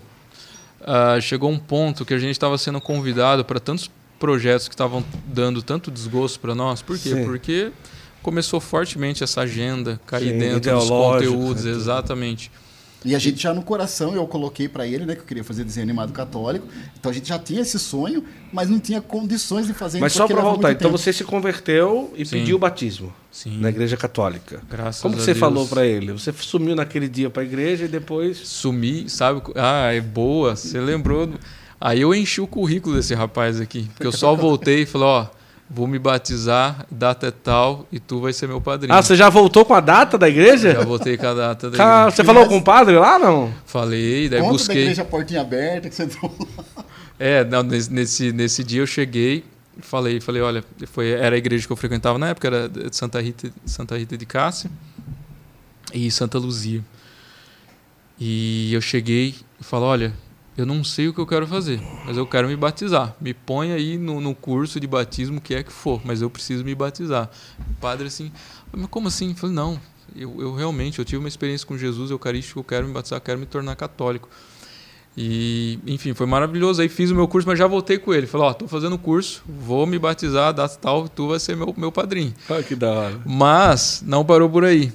uh, 0.81 1.21
chegou 1.21 1.51
um 1.51 1.59
ponto 1.59 2.05
que 2.05 2.15
a 2.15 2.19
gente 2.19 2.33
estava 2.33 2.57
sendo 2.59 2.81
convidado 2.81 3.45
para 3.45 3.61
tantos 3.61 3.91
projetos 4.19 4.69
que 4.69 4.75
estavam 4.75 5.05
dando 5.27 5.63
tanto 5.63 5.91
desgosto 5.91 6.41
para 6.41 6.55
nós. 6.55 6.83
Por 6.83 6.99
quê? 6.99 7.11
Sim. 7.11 7.25
Porque 7.25 7.71
começou 8.23 8.61
fortemente 8.61 9.23
essa 9.23 9.43
agenda 9.43 10.01
cair 10.07 10.39
dentro 10.39 10.73
dos 10.73 10.89
conteúdos, 10.89 11.65
exatamente. 11.65 12.51
E 13.05 13.15
a 13.15 13.19
gente 13.19 13.41
já 13.41 13.55
no 13.55 13.63
coração, 13.63 14.15
eu 14.15 14.27
coloquei 14.27 14.69
para 14.69 14.85
ele, 14.87 15.07
né, 15.07 15.15
que 15.15 15.21
eu 15.21 15.25
queria 15.25 15.45
fazer 15.45 15.63
desenho 15.63 15.85
animado 15.85 16.13
católico. 16.13 16.67
Então 16.99 17.11
a 17.11 17.15
gente 17.15 17.29
já 17.29 17.39
tinha 17.39 17.61
esse 17.61 17.79
sonho, 17.79 18.25
mas 18.53 18.69
não 18.69 18.81
tinha 18.81 19.01
condições 19.01 19.69
de 19.69 19.73
fazer 19.73 20.01
Mas 20.01 20.13
só 20.13 20.27
para 20.27 20.43
voltar, 20.43 20.73
então 20.73 20.91
você 20.91 21.13
se 21.13 21.23
converteu 21.23 22.13
e 22.17 22.27
Sim. 22.27 22.41
pediu 22.41 22.57
o 22.57 22.59
batismo 22.59 23.13
Sim. 23.31 23.59
na 23.59 23.69
igreja 23.69 23.97
católica. 23.97 24.61
Graças 24.69 25.01
Como 25.01 25.15
a 25.15 25.19
você 25.19 25.27
Deus. 25.27 25.39
falou 25.39 25.67
para 25.69 25.87
ele? 25.87 26.13
Você 26.13 26.33
sumiu 26.33 26.75
naquele 26.75 27.09
dia 27.09 27.31
para 27.31 27.43
a 27.43 27.47
igreja 27.47 27.85
e 27.85 27.89
depois 27.89 28.37
sumi, 28.39 29.09
sabe? 29.09 29.43
Ah, 29.55 29.93
é 29.93 30.01
boa, 30.01 30.57
você 30.57 30.81
lembrou. 30.81 31.31
Aí 31.81 32.01
eu 32.01 32.13
enchi 32.13 32.41
o 32.41 32.49
currículo 32.49 32.97
desse 32.97 33.15
rapaz 33.15 33.61
aqui, 33.61 33.89
porque 33.95 34.07
eu 34.09 34.13
só 34.13 34.35
voltei 34.37 34.83
e 34.83 34.87
falei, 34.87 35.07
ó, 35.07 35.27
vou 35.71 35.87
me 35.87 35.99
batizar, 35.99 36.87
data 36.91 37.27
é 37.27 37.31
tal, 37.31 37.87
e 37.93 38.01
tu 38.01 38.21
vai 38.21 38.33
ser 38.33 38.47
meu 38.47 38.61
padrinho. 38.61 38.95
Ah, 38.95 39.03
você 39.03 39.15
já 39.15 39.29
voltou 39.29 39.65
com 39.65 39.75
a 39.75 39.81
data 39.81 40.17
da 40.17 40.29
igreja? 40.29 40.73
Já 40.73 40.85
voltei 40.85 41.17
com 41.17 41.27
a 41.27 41.35
data 41.35 41.71
da 41.71 41.77
igreja. 41.77 42.11
Você 42.11 42.25
falou 42.25 42.47
com 42.47 42.57
o 42.57 42.63
padre 42.63 42.97
lá, 42.97 43.19
não? 43.19 43.53
Falei, 43.67 44.29
daí 44.29 44.41
Conta 44.41 44.53
busquei... 44.53 44.75
da 44.75 44.81
igreja 44.83 45.05
portinha 45.05 45.41
aberta 45.43 45.89
que 45.89 45.95
você 45.95 46.05
entrou 46.05 46.35
lá. 46.57 46.85
É, 47.19 47.45
não, 47.45 47.63
nesse, 47.63 48.33
nesse 48.33 48.63
dia 48.63 48.81
eu 48.81 48.87
cheguei, 48.87 49.45
falei, 49.81 50.21
falei, 50.21 50.41
olha, 50.41 50.65
foi, 50.87 51.11
era 51.11 51.35
a 51.35 51.39
igreja 51.39 51.67
que 51.67 51.73
eu 51.73 51.77
frequentava 51.77 52.19
na 52.19 52.29
época, 52.29 52.47
era 52.47 52.69
de 52.69 52.97
Santa 52.97 53.21
Rita, 53.21 53.51
Santa 53.67 53.99
Rita 53.99 54.17
de 54.17 54.25
Cássia 54.25 54.71
e 55.93 56.11
Santa 56.11 56.39
Luzia. 56.39 56.83
E 58.19 58.73
eu 58.73 58.81
cheguei 58.81 59.35
e 59.61 59.65
falei, 59.65 59.87
olha, 59.87 60.13
eu 60.59 60.67
não 60.67 60.83
sei 60.83 61.07
o 61.07 61.15
que 61.15 61.21
eu 61.21 61.27
quero 61.27 61.47
fazer, 61.47 61.81
mas 62.05 62.17
eu 62.17 62.27
quero 62.27 62.49
me 62.49 62.57
batizar. 62.57 63.15
Me 63.21 63.33
põe 63.33 63.71
aí 63.71 63.97
no, 63.97 64.21
no 64.21 64.35
curso 64.35 64.81
de 64.81 64.89
batismo, 64.89 65.41
que 65.41 65.55
é 65.55 65.63
que 65.63 65.73
for, 65.73 66.01
mas 66.05 66.21
eu 66.21 66.29
preciso 66.29 66.65
me 66.65 66.75
batizar. 66.75 67.31
O 67.71 67.75
padre 67.75 68.09
assim, 68.09 68.33
mas 68.73 68.87
como 68.87 69.07
assim? 69.07 69.31
Eu 69.31 69.37
falei, 69.37 69.55
não, 69.55 69.81
eu, 70.17 70.35
eu 70.41 70.55
realmente, 70.57 70.99
eu 70.99 71.05
tive 71.05 71.19
uma 71.19 71.29
experiência 71.29 71.65
com 71.65 71.79
Jesus 71.79 72.11
eucarístico, 72.11 72.59
eu 72.59 72.65
quero 72.65 72.89
me 72.89 72.93
batizar, 72.93 73.21
quero 73.21 73.39
me 73.39 73.47
tornar 73.47 73.77
católico. 73.77 74.29
E, 75.17 75.79
enfim, 75.87 76.13
foi 76.13 76.27
maravilhoso. 76.27 76.83
Aí 76.83 76.89
fiz 76.89 77.13
o 77.13 77.15
meu 77.15 77.29
curso, 77.29 77.47
mas 77.47 77.57
já 77.57 77.67
voltei 77.69 77.97
com 77.97 78.13
ele. 78.13 78.27
Falei, 78.27 78.49
ó, 78.49 78.51
oh, 78.51 78.55
tô 78.55 78.67
fazendo 78.67 78.95
o 78.95 78.99
curso, 78.99 79.45
vou 79.47 79.87
me 79.87 79.97
batizar, 79.97 80.53
data 80.53 80.77
tal, 80.81 81.09
tu 81.09 81.29
vai 81.29 81.39
ser 81.39 81.57
meu, 81.57 81.73
meu 81.77 81.93
padrinho. 81.93 82.35
Ah, 82.51 82.63
que 82.65 82.75
da 82.75 82.91
hora. 82.91 83.21
Mas 83.25 84.03
não 84.05 84.25
parou 84.25 84.51
por 84.51 84.65
aí. 84.65 84.93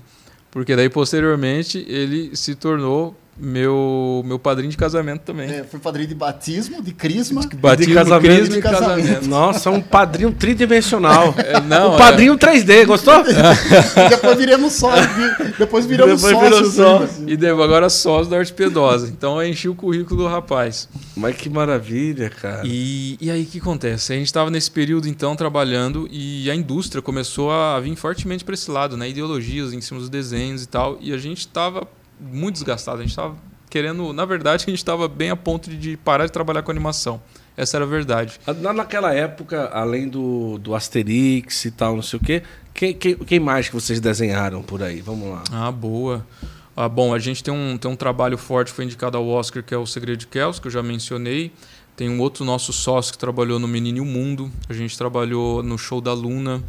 Porque 0.52 0.76
daí, 0.76 0.90
posteriormente, 0.90 1.86
ele 1.88 2.36
se 2.36 2.54
tornou 2.54 3.18
meu, 3.36 4.22
meu 4.26 4.38
padrinho 4.38 4.70
de 4.70 4.78
casamento 4.78 5.22
também. 5.22 5.50
É, 5.50 5.64
foi 5.64 5.80
padrinho 5.80 6.08
de 6.08 6.16
batismo, 6.16 6.82
de 6.82 6.94
crisma, 6.94 7.42
batismo, 7.56 7.92
de 7.92 7.94
casamento, 7.94 8.36
crisma 8.36 8.58
e 8.58 8.62
casamento. 8.62 9.08
casamento. 9.08 9.28
Nossa, 9.28 9.72
um 9.72 9.82
padrinho 9.82 10.32
tridimensional. 10.32 11.34
É, 11.44 11.60
não, 11.60 11.96
um 11.96 11.98
padrinho 11.98 12.34
é... 12.34 12.38
3D, 12.38 12.86
gostou? 12.86 13.22
depois 14.10 14.38
viremos 14.38 14.74
sócios. 14.74 15.08
Depois 15.58 15.86
viramos 15.86 16.22
depois 16.22 16.74
sócios. 16.74 17.24
E 17.28 17.36
devo, 17.36 17.62
agora 17.62 17.90
sócios 17.90 18.30
da 18.30 18.38
Ortopedosa. 18.38 19.08
Então 19.08 19.42
eu 19.42 19.48
enchi 19.48 19.68
o 19.68 19.76
currículo 19.76 20.24
do 20.24 20.28
rapaz. 20.28 20.88
Mas 21.16 21.36
que 21.36 21.50
maravilha, 21.50 22.30
cara. 22.30 22.62
E, 22.64 23.18
e 23.20 23.30
aí 23.30 23.44
o 23.44 23.46
que 23.46 23.58
acontece? 23.58 24.14
A 24.14 24.16
gente 24.16 24.28
estava 24.28 24.50
nesse 24.50 24.72
período 24.72 25.08
então 25.08 25.36
trabalhando 25.36 26.08
e 26.10 26.50
a 26.50 26.56
indústria 26.56 27.02
começou 27.02 27.52
a 27.52 27.80
vir 27.80 27.96
fortemente 27.96 28.46
para 28.46 28.54
esse 28.54 28.72
lado, 28.72 28.96
né? 28.96 29.10
Ideologias 29.10 29.74
em 29.74 29.82
cima 29.82 30.00
dos 30.00 30.10
desenhos 30.10 30.64
e 30.64 30.68
tal. 30.68 30.98
E 31.02 31.14
a 31.14 31.18
gente 31.18 31.40
estava 31.40 31.88
muito 32.32 32.56
desgastado. 32.56 33.00
A 33.00 33.02
gente 33.02 33.12
estava 33.12 33.36
querendo, 33.70 34.14
na 34.14 34.26
verdade, 34.26 34.64
a 34.68 34.70
gente 34.70 34.78
estava 34.78 35.08
bem 35.08 35.30
a 35.30 35.36
ponto 35.36 35.70
de 35.70 35.98
parar 35.98 36.26
de 36.26 36.32
trabalhar 36.32 36.62
com 36.62 36.72
animação. 36.72 37.22
Essa 37.56 37.78
era 37.78 37.86
a 37.86 37.88
verdade. 37.88 38.40
Naquela 38.76 39.14
época, 39.14 39.70
além 39.74 40.08
do, 40.08 40.58
do 40.58 40.74
Asterix 40.74 41.66
e 41.66 41.72
tal, 41.72 41.96
não 41.96 42.02
sei 42.02 42.20
o 42.20 42.24
quê, 42.24 42.44
quem, 42.74 42.94
quem, 42.94 43.16
quem 43.16 43.40
mais 43.40 43.70
que 43.70 43.76
vocês 43.76 44.00
desenharam 44.00 44.64
por 44.64 44.82
aí? 44.82 45.02
Vamos 45.02 45.30
lá. 45.30 45.44
Ah, 45.52 45.72
boa. 45.72 46.26
Ah, 46.76 46.90
bom, 46.90 47.14
a 47.14 47.20
gente 47.20 47.44
tem 47.44 47.54
um, 47.54 47.78
tem 47.78 47.90
um 47.90 47.96
trabalho 47.96 48.38
forte, 48.38 48.72
foi 48.72 48.86
indicado 48.86 49.16
ao 49.16 49.28
Oscar, 49.28 49.62
que 49.62 49.74
é 49.74 49.78
o 49.78 49.86
Segredo 49.86 50.18
de 50.18 50.28
Kells, 50.28 50.60
que 50.60 50.68
eu 50.68 50.72
já 50.72 50.82
mencionei. 50.82 51.52
Tem 51.96 52.10
um 52.10 52.20
outro 52.20 52.44
nosso 52.44 52.74
sócio 52.74 53.12
que 53.12 53.20
trabalhou 53.20 53.60
no 53.60 53.68
Menino 53.68 54.00
e 54.00 54.02
o 54.02 54.06
Mundo. 54.06 54.52
A 54.68 54.74
gente 54.74 54.98
trabalhou 54.98 55.62
no 55.62 55.78
Show 55.78 56.02
da 56.02 56.12
Luna. 56.12 56.64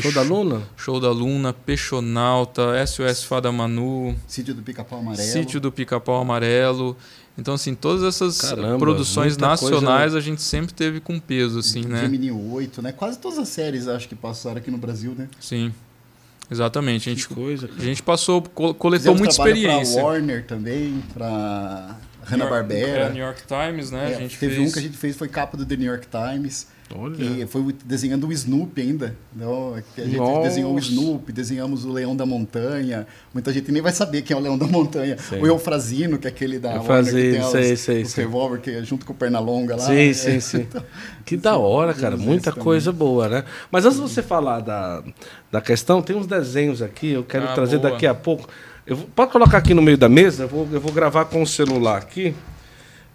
Show 0.00 0.12
da 0.12 0.22
Luna? 0.22 0.62
Show 0.76 1.00
da 1.00 1.10
Luna, 1.10 1.52
Peixonauta, 1.52 2.84
SOS 2.86 3.24
Fada 3.24 3.52
Manu. 3.52 4.14
Sítio 4.26 4.54
do 4.54 4.62
Pica-Pau 4.62 4.98
Amarelo. 4.98 5.28
Sítio 5.28 5.60
do 5.60 5.70
Pica-Pau 5.70 6.20
Amarelo. 6.20 6.96
Então, 7.36 7.54
assim, 7.54 7.74
todas 7.74 8.02
essas 8.04 8.40
Caramba, 8.40 8.78
produções 8.78 9.36
nacionais 9.36 10.12
coisa... 10.12 10.18
a 10.18 10.20
gente 10.20 10.40
sempre 10.40 10.72
teve 10.72 11.00
com 11.00 11.18
peso, 11.18 11.58
assim, 11.58 11.84
né? 11.84 12.00
Gemini 12.02 12.30
8, 12.30 12.80
né? 12.80 12.92
Quase 12.92 13.18
todas 13.18 13.38
as 13.38 13.48
séries 13.48 13.88
acho 13.88 14.08
que 14.08 14.14
passaram 14.14 14.58
aqui 14.58 14.70
no 14.70 14.78
Brasil, 14.78 15.14
né? 15.16 15.28
Sim. 15.40 15.72
Exatamente. 16.50 17.08
A 17.08 17.12
gente, 17.12 17.28
coisa, 17.28 17.68
a 17.76 17.82
gente 17.82 18.02
passou, 18.02 18.42
coletou 18.42 18.90
Fizemos 18.90 19.18
muita 19.18 19.34
experiência. 19.34 20.00
Pra 20.00 20.04
Warner 20.04 20.46
também, 20.46 21.02
para 21.12 21.96
Hanna-Barbera. 22.24 23.10
New 23.10 23.22
York 23.22 23.42
Times, 23.46 23.90
né? 23.90 24.12
É, 24.12 24.16
a 24.16 24.20
gente 24.20 24.38
teve 24.38 24.56
fez... 24.56 24.68
um 24.68 24.72
que 24.72 24.78
a 24.78 24.82
gente 24.82 24.96
fez, 24.96 25.16
foi 25.16 25.28
capa 25.28 25.56
do 25.56 25.66
The 25.66 25.76
New 25.76 25.86
York 25.86 26.06
Times. 26.06 26.68
Olha. 26.94 27.22
E 27.22 27.46
foi 27.46 27.74
desenhando 27.84 28.26
o 28.26 28.32
Snoopy 28.32 28.82
ainda. 28.82 29.16
Então, 29.34 29.74
a 29.74 30.00
gente 30.00 30.16
Nossa. 30.16 30.48
desenhou 30.48 30.74
o 30.74 30.78
Snoopy, 30.78 31.32
desenhamos 31.32 31.84
o 31.84 31.92
Leão 31.92 32.14
da 32.14 32.26
Montanha. 32.26 33.06
Muita 33.32 33.52
gente 33.52 33.72
nem 33.72 33.80
vai 33.80 33.92
saber 33.92 34.22
quem 34.22 34.36
é 34.36 34.38
o 34.38 34.42
Leão 34.42 34.58
da 34.58 34.66
Montanha. 34.66 35.16
Sim. 35.18 35.40
O 35.40 35.46
Eufrazino, 35.46 36.18
que 36.18 36.26
é 36.26 36.30
aquele 36.30 36.58
da 36.58 36.80
Warner, 36.80 37.04
que 37.04 37.32
tem 37.32 37.42
sei, 37.50 37.72
os, 37.72 37.80
sei, 37.80 38.02
os 38.02 38.10
sei. 38.10 38.24
revólver, 38.24 38.60
que 38.60 38.70
é 38.70 38.82
junto 38.82 39.06
com 39.06 39.12
o 39.12 39.16
Pernalonga 39.16 39.76
lá. 39.76 39.82
Sim, 39.82 40.10
é. 40.10 40.12
sim, 40.12 40.40
sim. 40.40 40.66
Então, 40.74 40.82
que 41.24 41.36
da 41.36 41.56
hora, 41.56 41.94
cara. 41.94 42.16
Muita 42.16 42.52
coisa 42.52 42.92
também. 42.92 43.06
boa, 43.06 43.28
né? 43.28 43.44
Mas 43.70 43.84
antes 43.84 43.98
de 43.98 44.02
você 44.02 44.22
falar 44.22 44.60
da, 44.60 45.02
da 45.50 45.60
questão, 45.60 46.02
tem 46.02 46.16
uns 46.16 46.26
desenhos 46.26 46.82
aqui, 46.82 47.12
eu 47.12 47.24
quero 47.24 47.46
ah, 47.46 47.54
trazer 47.54 47.78
boa. 47.78 47.92
daqui 47.92 48.06
a 48.06 48.14
pouco. 48.14 48.48
Eu, 48.86 48.96
pode 48.96 49.32
colocar 49.32 49.58
aqui 49.58 49.72
no 49.72 49.80
meio 49.80 49.96
da 49.96 50.08
mesa? 50.08 50.44
Eu 50.44 50.48
vou, 50.48 50.68
eu 50.70 50.80
vou 50.80 50.92
gravar 50.92 51.24
com 51.26 51.42
o 51.42 51.46
celular 51.46 51.98
aqui. 51.98 52.34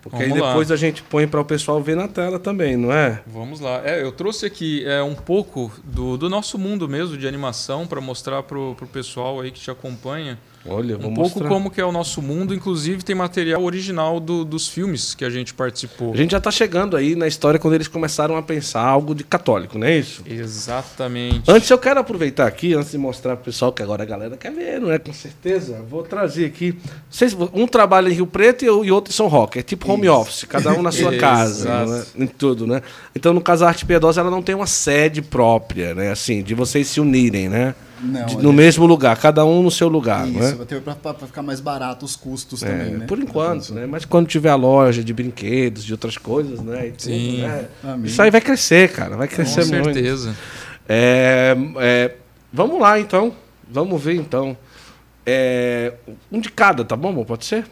Porque 0.01 0.17
Vamos 0.17 0.33
aí 0.33 0.41
depois 0.41 0.69
lá. 0.69 0.75
a 0.75 0.77
gente 0.77 1.03
põe 1.03 1.27
para 1.27 1.41
o 1.41 1.45
pessoal 1.45 1.81
ver 1.81 1.95
na 1.95 2.07
tela 2.07 2.39
também, 2.39 2.77
não 2.77 2.91
é? 2.91 3.21
Vamos 3.27 3.59
lá. 3.59 3.81
É, 3.83 4.01
eu 4.01 4.11
trouxe 4.11 4.45
aqui 4.45 4.85
é, 4.85 5.03
um 5.03 5.15
pouco 5.15 5.71
do, 5.83 6.17
do 6.17 6.29
nosso 6.29 6.57
mundo 6.57 6.87
mesmo 6.87 7.17
de 7.17 7.27
animação 7.27 7.85
para 7.85 7.99
mostrar 7.99 8.43
para 8.43 8.57
o 8.57 8.75
pessoal 8.91 9.41
aí 9.41 9.51
que 9.51 9.59
te 9.59 9.69
acompanha 9.69 10.39
Olha, 10.67 10.97
um 10.97 10.99
pouco 10.99 11.21
mostrar. 11.21 11.47
como 11.47 11.71
que 11.71 11.79
é 11.79 11.85
o 11.85 11.91
nosso 11.91 12.21
mundo, 12.21 12.53
inclusive 12.53 13.03
tem 13.03 13.15
material 13.15 13.63
original 13.63 14.19
do, 14.19 14.43
dos 14.43 14.67
filmes 14.67 15.15
que 15.15 15.23
a 15.23 15.29
gente 15.29 15.53
participou. 15.53 16.13
A 16.13 16.17
gente 16.17 16.31
já 16.31 16.37
está 16.37 16.51
chegando 16.51 16.97
aí 16.97 17.15
na 17.15 17.27
história 17.27 17.59
quando 17.59 17.75
eles 17.75 17.87
começaram 17.87 18.35
a 18.35 18.41
pensar 18.41 18.81
algo 18.81 19.15
de 19.15 19.23
católico, 19.23 19.77
não 19.77 19.87
é 19.87 19.97
isso? 19.97 20.23
Exatamente. 20.25 21.49
Antes 21.49 21.69
eu 21.69 21.77
quero 21.77 21.99
aproveitar 21.99 22.45
aqui, 22.45 22.73
antes 22.73 22.91
de 22.91 22.97
mostrar 22.97 23.35
para 23.35 23.43
o 23.43 23.45
pessoal 23.45 23.71
que 23.71 23.81
agora 23.81 24.03
a 24.03 24.05
galera 24.05 24.35
quer 24.35 24.51
ver, 24.51 24.81
não 24.81 24.91
é? 24.91 24.99
Com 24.99 25.13
certeza. 25.13 25.81
Vou 25.89 26.03
trazer 26.03 26.45
aqui. 26.45 26.77
Vocês, 27.09 27.35
um 27.53 27.65
trabalha 27.65 28.09
em 28.09 28.13
Rio 28.13 28.27
Preto 28.27 28.65
e 28.65 28.91
outro 28.91 29.11
em 29.11 29.15
São 29.15 29.27
Roque. 29.27 29.59
É 29.59 29.63
tipo 29.63 29.91
home 29.91 30.07
isso. 30.07 30.15
office, 30.15 30.43
cada 30.43 30.73
um 30.73 30.81
na 30.81 30.91
sua 30.91 31.15
casa, 31.17 31.85
né? 31.85 32.05
em 32.17 32.27
tudo, 32.27 32.67
né? 32.67 32.81
Então 33.15 33.33
no 33.33 33.41
caso 33.41 33.63
a 33.65 33.69
Arte 33.69 33.85
Piedosa 33.85 34.21
ela 34.21 34.29
não 34.29 34.41
tem 34.41 34.55
uma 34.55 34.67
sede 34.67 35.21
própria, 35.21 35.95
né? 35.95 36.11
Assim, 36.11 36.43
de 36.43 36.53
vocês 36.53 36.87
se 36.87 36.99
unirem, 36.99 37.47
né? 37.49 37.73
Não, 38.01 38.25
de, 38.25 38.37
no 38.37 38.53
mesmo 38.53 38.85
lugar, 38.85 39.17
cada 39.17 39.43
um 39.45 39.61
no 39.61 39.69
seu 39.69 39.87
lugar. 39.87 40.27
Isso, 40.27 40.57
né? 40.57 40.81
para 41.01 41.13
ficar 41.27 41.41
mais 41.41 41.59
barato 41.59 42.05
os 42.05 42.15
custos 42.15 42.63
é, 42.63 42.67
também, 42.67 42.97
né? 42.97 43.05
Por 43.05 43.19
enquanto, 43.19 43.73
né? 43.73 43.85
Mas 43.85 44.05
quando 44.05 44.27
tiver 44.27 44.49
a 44.49 44.55
loja 44.55 45.03
de 45.03 45.13
brinquedos, 45.13 45.83
de 45.83 45.91
outras 45.91 46.17
coisas, 46.17 46.61
né? 46.61 46.93
Sim. 46.97 47.41
Tudo, 47.41 47.47
né? 47.47 47.67
Isso 48.05 48.21
aí 48.21 48.31
vai 48.31 48.41
crescer, 48.41 48.91
cara. 48.91 49.17
Vai 49.17 49.27
crescer 49.27 49.61
Com 49.61 49.67
muito. 49.67 49.87
Com 49.87 49.93
certeza. 49.93 50.35
É, 50.87 51.55
é, 51.77 52.15
vamos 52.51 52.79
lá, 52.79 52.99
então. 52.99 53.33
Vamos 53.69 54.01
ver, 54.01 54.15
então. 54.15 54.57
É, 55.25 55.93
um 56.31 56.39
de 56.39 56.49
cada, 56.49 56.83
tá 56.83 56.95
bom? 56.95 57.23
Pode 57.23 57.45
ser? 57.45 57.65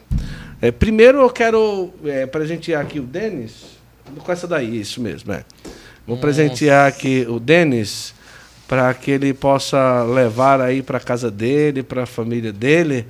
É, 0.61 0.71
primeiro 0.71 1.19
eu 1.19 1.29
quero 1.29 1.91
é, 2.05 2.25
presentear 2.25 2.81
aqui 2.81 2.99
o 2.99 3.03
Denis. 3.03 3.77
Com 4.19 4.31
essa 4.31 4.47
daí, 4.47 4.79
isso 4.79 5.01
mesmo. 5.01 5.31
É. 5.33 5.43
Vou 6.05 6.15
Nossa. 6.15 6.21
presentear 6.21 6.87
aqui 6.87 7.25
o 7.27 7.39
Denis 7.39 8.13
para 8.67 8.93
que 8.93 9.11
ele 9.11 9.33
possa 9.33 10.03
levar 10.03 10.59
aí 10.59 10.81
para 10.81 10.99
casa 10.99 11.31
dele, 11.31 11.81
para 11.81 12.03
a 12.03 12.05
família 12.05 12.51
dele, 12.51 13.07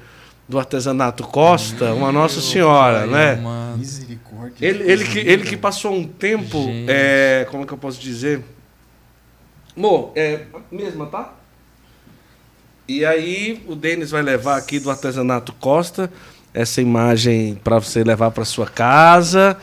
do 0.47 0.57
artesanato 0.57 1.23
Costa, 1.23 1.93
uma 1.93 2.11
Nossa 2.11 2.39
Senhora, 2.39 3.05
né? 3.05 3.33
Uma... 3.35 3.75
Misericórdia. 3.75 4.65
Ele, 4.65 4.89
ele, 4.89 5.05
que, 5.05 5.19
ele 5.19 5.43
que 5.43 5.57
passou 5.57 5.93
um 5.93 6.07
tempo, 6.07 6.57
é, 6.87 7.45
como 7.49 7.63
é 7.63 7.65
que 7.65 7.73
eu 7.73 7.77
posso 7.77 7.99
dizer? 7.99 8.43
Mo, 9.75 10.11
é 10.15 10.41
mesma, 10.71 11.07
tá? 11.07 11.33
E 12.87 13.03
aí 13.03 13.61
o 13.67 13.75
Denis 13.75 14.11
vai 14.11 14.21
levar 14.21 14.57
aqui 14.57 14.79
do 14.79 14.89
artesanato 14.89 15.51
Costa 15.53 16.09
essa 16.53 16.81
imagem 16.81 17.59
para 17.63 17.77
você 17.79 18.03
levar 18.03 18.31
para 18.31 18.45
sua 18.45 18.65
casa. 18.65 19.57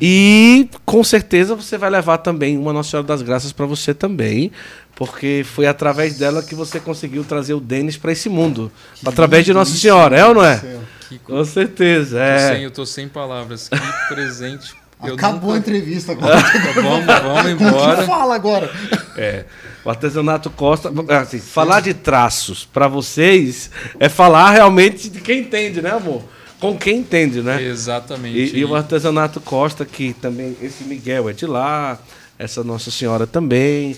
E 0.00 0.68
com 0.84 1.02
certeza 1.04 1.54
você 1.54 1.78
vai 1.78 1.88
levar 1.88 2.18
também 2.18 2.58
uma 2.58 2.72
Nossa 2.72 2.90
Senhora 2.90 3.06
das 3.06 3.22
Graças 3.22 3.52
para 3.52 3.64
você 3.64 3.94
também, 3.94 4.50
porque 4.96 5.44
foi 5.44 5.66
através 5.66 6.18
dela 6.18 6.42
que 6.42 6.54
você 6.54 6.80
conseguiu 6.80 7.22
trazer 7.22 7.54
o 7.54 7.60
Denis 7.60 7.96
para 7.96 8.10
esse 8.10 8.28
mundo, 8.28 8.72
que 8.96 9.08
através 9.08 9.44
de 9.44 9.52
Nossa 9.52 9.76
Senhora, 9.76 10.18
é 10.18 10.24
ou 10.26 10.34
não 10.34 10.44
é? 10.44 10.60
Que... 11.08 11.18
Com 11.18 11.44
certeza, 11.44 12.18
é. 12.18 12.48
Tô 12.48 12.54
sem, 12.54 12.62
eu 12.64 12.70
tô 12.72 12.86
sem 12.86 13.08
palavras. 13.08 13.68
Que 13.68 13.78
presente 14.12 14.74
Acabou 14.98 15.54
nunca... 15.54 15.54
a 15.54 15.58
entrevista 15.58 16.12
agora. 16.12 16.36
vamos, 16.74 17.04
vamos 17.06 17.50
embora. 17.50 17.96
que 18.00 18.06
fala 18.06 18.34
agora? 18.34 18.70
É. 19.16 19.44
O 19.84 19.90
artesanato 19.90 20.50
Costa. 20.50 20.90
Assim, 21.20 21.38
falar 21.38 21.80
de 21.80 21.92
traços 21.92 22.64
para 22.64 22.88
vocês 22.88 23.70
é 24.00 24.08
falar 24.08 24.52
realmente 24.52 25.08
de 25.08 25.20
quem 25.20 25.40
entende, 25.40 25.82
né, 25.82 25.90
amor? 25.90 26.24
Com 26.58 26.76
quem 26.76 27.00
entende, 27.00 27.42
né? 27.42 27.62
Exatamente. 27.62 28.56
E, 28.56 28.58
e 28.58 28.64
o 28.64 28.74
artesanato 28.74 29.40
Costa, 29.40 29.84
que 29.84 30.14
também. 30.14 30.56
Esse 30.62 30.84
Miguel 30.84 31.28
é 31.28 31.34
de 31.34 31.46
lá, 31.46 31.98
essa 32.38 32.64
Nossa 32.64 32.90
Senhora 32.90 33.26
também. 33.26 33.96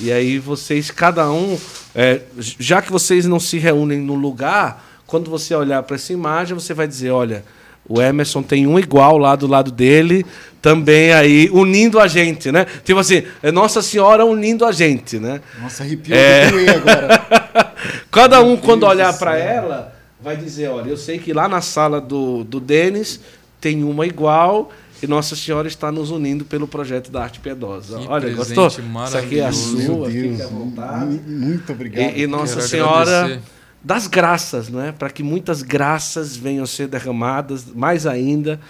E 0.00 0.10
aí 0.10 0.38
vocês, 0.38 0.90
cada 0.90 1.30
um. 1.30 1.58
É, 1.94 2.20
já 2.38 2.80
que 2.80 2.90
vocês 2.90 3.26
não 3.26 3.38
se 3.38 3.58
reúnem 3.58 4.00
no 4.00 4.14
lugar, 4.14 4.84
quando 5.06 5.30
você 5.30 5.54
olhar 5.54 5.82
para 5.82 5.96
essa 5.96 6.12
imagem, 6.12 6.54
você 6.54 6.72
vai 6.72 6.88
dizer: 6.88 7.10
olha 7.10 7.44
o 7.88 8.00
Emerson 8.00 8.40
tem 8.40 8.68
um 8.68 8.78
igual 8.78 9.18
lá 9.18 9.34
do 9.34 9.48
lado 9.48 9.72
dele, 9.72 10.24
também 10.62 11.12
aí 11.12 11.50
unindo 11.52 11.98
a 11.98 12.06
gente, 12.06 12.52
né? 12.52 12.64
Tipo 12.84 13.00
assim, 13.00 13.24
é 13.42 13.50
Nossa 13.50 13.82
Senhora 13.82 14.24
unindo 14.24 14.64
a 14.64 14.70
gente, 14.70 15.18
né? 15.18 15.40
Nossa, 15.60 15.82
arrepiou 15.82 16.16
é... 16.16 16.46
agora. 16.70 17.74
Cada 18.08 18.40
um, 18.42 18.56
quando 18.56 18.86
olhar 18.86 19.12
para 19.18 19.36
ela, 19.36 19.92
vai 20.20 20.36
dizer: 20.36 20.68
olha, 20.68 20.90
eu 20.90 20.96
sei 20.96 21.18
que 21.18 21.32
lá 21.32 21.48
na 21.48 21.60
sala 21.60 22.00
do, 22.00 22.44
do 22.44 22.60
Denis 22.60 23.18
tem 23.60 23.82
uma 23.82 24.06
igual 24.06 24.70
e 25.02 25.06
Nossa 25.06 25.34
Senhora 25.36 25.68
está 25.68 25.90
nos 25.90 26.10
unindo 26.10 26.44
pelo 26.44 26.68
projeto 26.68 27.10
da 27.10 27.22
Arte 27.22 27.40
Piedosa. 27.40 27.98
Que 27.98 28.08
Olha, 28.08 28.34
gostou? 28.34 28.68
Isso 28.68 29.18
aqui 29.18 29.40
é 29.40 29.46
a 29.46 29.52
sua, 29.52 30.10
fique 30.10 30.42
à 30.42 30.46
vontade. 30.46 31.20
Muito 31.26 31.72
obrigado. 31.72 32.16
E, 32.16 32.22
e 32.22 32.26
Nossa 32.26 32.56
Quero 32.56 32.68
Senhora. 32.68 33.24
Agradecer 33.24 33.60
das 33.82 34.06
graças, 34.06 34.68
né? 34.68 34.94
para 34.96 35.08
que 35.08 35.22
muitas 35.22 35.62
graças 35.62 36.36
venham 36.36 36.64
a 36.64 36.66
ser 36.66 36.86
derramadas, 36.86 37.64
mais 37.74 38.06
ainda, 38.06 38.60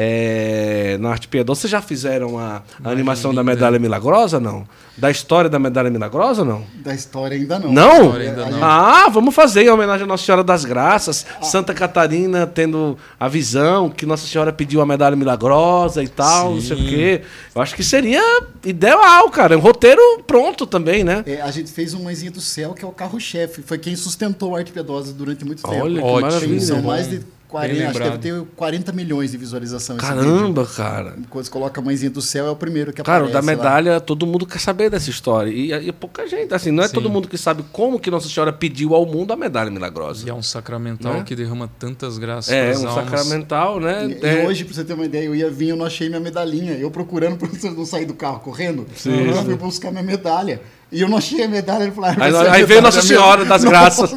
é, 0.00 0.96
na 1.00 1.10
arte 1.10 1.26
piedosa. 1.26 1.62
Vocês 1.62 1.70
já 1.72 1.82
fizeram 1.82 2.38
a, 2.38 2.62
a 2.84 2.90
animação 2.90 3.34
da 3.34 3.42
Medalha 3.42 3.80
Milagrosa, 3.80 4.38
não? 4.38 4.64
Da 4.96 5.10
história 5.10 5.50
da 5.50 5.58
Medalha 5.58 5.90
Milagrosa, 5.90 6.44
não? 6.44 6.62
Da 6.76 6.94
história 6.94 7.36
ainda 7.36 7.58
não. 7.58 7.72
Não? 7.72 8.12
Ainda 8.12 8.46
não. 8.48 8.62
Ah, 8.62 9.08
vamos 9.08 9.34
fazer 9.34 9.62
em 9.62 9.68
homenagem 9.68 10.04
à 10.04 10.06
Nossa 10.06 10.24
Senhora 10.24 10.44
das 10.44 10.64
Graças. 10.64 11.26
Ah. 11.40 11.42
Santa 11.42 11.74
Catarina 11.74 12.46
tendo 12.46 12.96
a 13.18 13.26
visão 13.26 13.90
que 13.90 14.06
Nossa 14.06 14.24
Senhora 14.24 14.52
pediu 14.52 14.80
a 14.80 14.86
Medalha 14.86 15.16
Milagrosa 15.16 16.00
e 16.00 16.08
tal, 16.08 16.50
Sim. 16.50 16.54
não 16.54 16.62
sei 16.62 16.76
o 16.76 16.88
quê. 16.88 17.22
Eu 17.52 17.60
acho 17.60 17.74
que 17.74 17.82
seria 17.82 18.22
ideal, 18.64 19.28
cara. 19.30 19.58
Um 19.58 19.60
roteiro 19.60 20.00
pronto 20.24 20.64
também, 20.64 21.02
né? 21.02 21.24
É, 21.26 21.40
a 21.40 21.50
gente 21.50 21.72
fez 21.72 21.92
um 21.92 22.04
Mãezinha 22.04 22.30
do 22.30 22.40
Céu, 22.40 22.72
que 22.72 22.84
é 22.84 22.88
o 22.88 22.92
carro-chefe. 22.92 23.62
Foi 23.62 23.78
quem 23.78 23.96
sustentou 23.96 24.54
a 24.54 24.58
arte 24.60 24.70
piedosa 24.70 25.12
durante 25.12 25.44
muito 25.44 25.60
tempo. 25.62 25.82
Olha, 25.82 26.00
que 26.00 26.20
maravilha. 26.20 26.60
São 26.60 26.82
mais 26.82 27.08
de 27.08 27.20
40, 27.48 27.88
acho 27.88 27.92
que 27.92 28.04
deve 28.04 28.18
ter 28.18 28.44
40 28.56 28.92
milhões 28.92 29.30
de 29.30 29.38
visualização. 29.38 29.96
Caramba, 29.96 30.66
cara. 30.66 31.16
Quando 31.30 31.44
você 31.46 31.50
coloca 31.50 31.80
a 31.80 31.84
Mãezinha 31.84 32.10
do 32.10 32.20
Céu, 32.20 32.46
é 32.46 32.50
o 32.50 32.56
primeiro 32.56 32.92
que 32.92 33.02
cara, 33.02 33.24
aparece. 33.24 33.32
Cara, 33.32 33.46
da 33.46 33.56
medalha, 33.56 33.92
lá. 33.94 34.00
todo 34.00 34.26
mundo 34.26 34.46
quer 34.46 34.58
saber 34.58 34.90
dessa 34.90 35.08
história. 35.08 35.50
E, 35.50 35.72
e 35.72 35.90
pouca 35.92 36.28
gente, 36.28 36.52
assim, 36.52 36.70
não 36.70 36.84
é 36.84 36.88
Sim. 36.88 36.94
todo 36.94 37.08
mundo 37.08 37.26
que 37.26 37.38
sabe 37.38 37.64
como 37.72 37.98
que 37.98 38.10
Nossa 38.10 38.28
Senhora 38.28 38.52
pediu 38.52 38.94
ao 38.94 39.06
mundo 39.06 39.32
a 39.32 39.36
medalha 39.36 39.70
milagrosa. 39.70 40.26
E 40.26 40.30
é 40.30 40.34
um 40.34 40.42
sacramental 40.42 41.14
né? 41.14 41.22
que 41.24 41.34
derrama 41.34 41.70
tantas 41.78 42.18
graças. 42.18 42.52
É, 42.52 42.76
um 42.76 42.86
almas. 42.86 42.94
sacramental, 42.94 43.80
né? 43.80 44.18
E, 44.22 44.26
é. 44.26 44.44
e, 44.44 44.46
hoje, 44.46 44.64
pra 44.64 44.74
você 44.74 44.84
ter 44.84 44.92
uma 44.92 45.06
ideia, 45.06 45.24
eu 45.24 45.34
ia 45.34 45.50
vir, 45.50 45.70
eu 45.70 45.76
não 45.76 45.86
achei 45.86 46.08
minha 46.08 46.20
medalhinha. 46.20 46.74
Eu 46.74 46.90
procurando 46.90 47.38
pra 47.38 47.48
não 47.70 47.86
sair 47.86 48.04
do 48.04 48.14
carro 48.14 48.40
correndo, 48.40 48.86
Sim. 48.94 49.26
eu 49.26 49.42
fui 49.42 49.56
buscar 49.56 49.90
minha 49.90 50.02
medalha. 50.02 50.60
E 50.90 51.02
eu 51.02 51.08
não 51.08 51.18
achei 51.18 51.42
a 51.42 51.48
medalha, 51.48 51.82
ele 51.82 51.92
falou... 51.92 52.10
Ah, 52.10 52.16
aí, 52.18 52.48
aí 52.48 52.64
veio 52.64 52.80
Nossa 52.80 53.02
Senhora 53.02 53.44
das 53.44 53.62
Graças. 53.62 54.10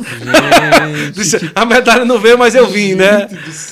Gente, 1.14 1.52
a 1.56 1.66
medalha 1.66 2.06
não 2.06 2.18
veio, 2.18 2.38
mas 2.38 2.56
eu 2.56 2.68
vim, 2.68 2.96
né? 2.96 3.28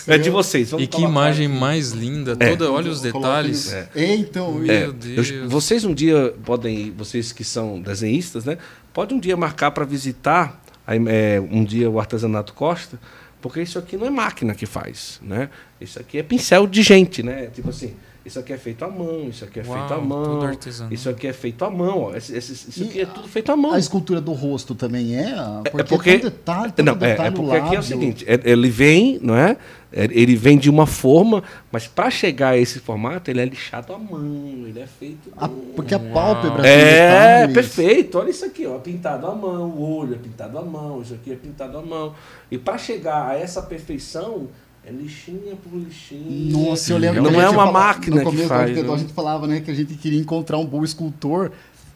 É 0.05 0.17
de 0.17 0.29
vocês. 0.29 0.71
Vamos 0.71 0.83
e 0.83 0.87
que 0.87 1.01
imagem 1.01 1.47
mais 1.47 1.91
linda, 1.91 2.35
é. 2.37 2.49
toda, 2.49 2.69
olha 2.69 2.91
os 2.91 2.99
detalhes. 2.99 3.71
É. 3.71 3.87
então, 4.15 4.51
meu 4.53 4.73
é. 4.73 4.91
Deus. 4.91 5.31
Eu, 5.31 5.47
vocês 5.47 5.85
um 5.85 5.93
dia 5.93 6.33
podem, 6.43 6.91
vocês 6.91 7.31
que 7.31 7.43
são 7.43 7.81
desenhistas, 7.81 8.43
né? 8.43 8.57
Pode 8.93 9.13
um 9.13 9.19
dia 9.19 9.37
marcar 9.37 9.71
para 9.71 9.85
visitar 9.85 10.61
é, 11.07 11.41
um 11.51 11.63
dia 11.63 11.89
o 11.89 11.99
artesanato 11.99 12.53
Costa, 12.53 12.99
porque 13.41 13.61
isso 13.61 13.79
aqui 13.79 13.95
não 13.95 14.07
é 14.07 14.09
máquina 14.09 14.53
que 14.53 14.65
faz, 14.65 15.21
né? 15.21 15.49
Isso 15.79 15.99
aqui 15.99 16.17
é 16.17 16.23
pincel 16.23 16.67
de 16.67 16.81
gente, 16.81 17.23
né? 17.23 17.47
Tipo 17.53 17.69
assim, 17.69 17.93
isso 18.25 18.37
aqui 18.37 18.51
é 18.51 18.57
feito 18.57 18.83
à 18.83 18.89
mão, 18.89 19.29
isso 19.29 19.45
aqui 19.45 19.61
é 19.61 19.63
Uau, 19.63 19.77
feito 19.77 19.93
à 19.93 20.01
mão. 20.01 20.51
Isso 20.91 21.09
aqui 21.09 21.27
é 21.27 21.33
feito 21.33 21.63
à 21.63 21.69
mão, 21.69 21.99
ó. 22.03 22.15
Esse, 22.15 22.35
esse, 22.35 22.51
isso 22.69 22.83
aqui 22.83 23.01
é 23.01 23.05
tudo 23.05 23.27
feito 23.29 23.49
à 23.49 23.55
mão. 23.55 23.71
A 23.71 23.79
escultura 23.79 24.19
do 24.19 24.33
rosto 24.33 24.75
também 24.75 25.15
é? 25.15 25.33
Porque 25.71 25.81
é 25.81 25.83
porque, 25.83 26.11
tem 26.11 26.19
detalhe, 26.19 26.71
tem 26.73 26.83
não, 26.83 26.97
detalhe 26.97 27.21
é, 27.21 27.27
é 27.27 27.31
porque 27.31 27.55
aqui 27.55 27.75
é 27.75 27.79
o 27.79 27.83
seguinte, 27.83 28.25
é, 28.27 28.39
ele 28.43 28.69
vem, 28.69 29.19
não 29.21 29.37
é? 29.37 29.55
é? 29.91 30.03
Ele 30.03 30.35
vem 30.35 30.57
de 30.57 30.69
uma 30.69 30.85
forma, 30.85 31.41
mas 31.71 31.87
para 31.87 32.11
chegar 32.11 32.49
a 32.49 32.57
esse 32.57 32.79
formato, 32.79 33.31
ele 33.31 33.39
é 33.39 33.45
lixado 33.45 33.93
à 33.93 33.97
mão, 33.97 34.65
ele 34.67 34.79
é 34.79 34.87
feito. 34.87 35.31
A, 35.37 35.47
porque 35.47 35.95
a 35.95 35.99
pálpebra 35.99 36.67
É, 36.67 37.47
perfeito. 37.47 38.17
Olha 38.17 38.31
isso 38.31 38.43
aqui, 38.43 38.67
ó, 38.67 38.77
pintado 38.79 39.27
à 39.27 39.33
mão, 39.33 39.69
o 39.69 39.97
olho 39.97 40.15
é 40.15 40.17
pintado 40.17 40.57
à 40.57 40.61
mão, 40.61 41.01
isso 41.01 41.13
aqui 41.13 41.31
é 41.31 41.35
pintado 41.35 41.77
à 41.77 41.81
mão. 41.81 42.13
E 42.51 42.57
para 42.57 42.77
chegar 42.77 43.29
a 43.29 43.37
essa 43.37 43.61
perfeição, 43.61 44.49
é 44.85 44.91
lixinha 44.91 45.55
por 45.55 45.77
lixinha. 45.77 46.51
Nossa, 46.51 46.91
eu 46.91 46.97
lembro. 46.97 47.21
Não 47.21 47.41
é 47.41 47.49
uma 47.49 47.65
fala, 47.65 47.71
máquina 47.71 48.17
no 48.17 48.23
começo 48.23 48.43
que 48.43 48.49
faz. 48.49 48.83
Do 48.83 48.93
a 48.93 48.97
gente 48.97 49.13
falava 49.13 49.47
né, 49.47 49.59
que 49.59 49.69
a 49.69 49.73
gente 49.73 49.93
queria 49.95 50.19
encontrar 50.19 50.57
um 50.57 50.65
bom 50.65 50.83
escultor, 50.83 51.51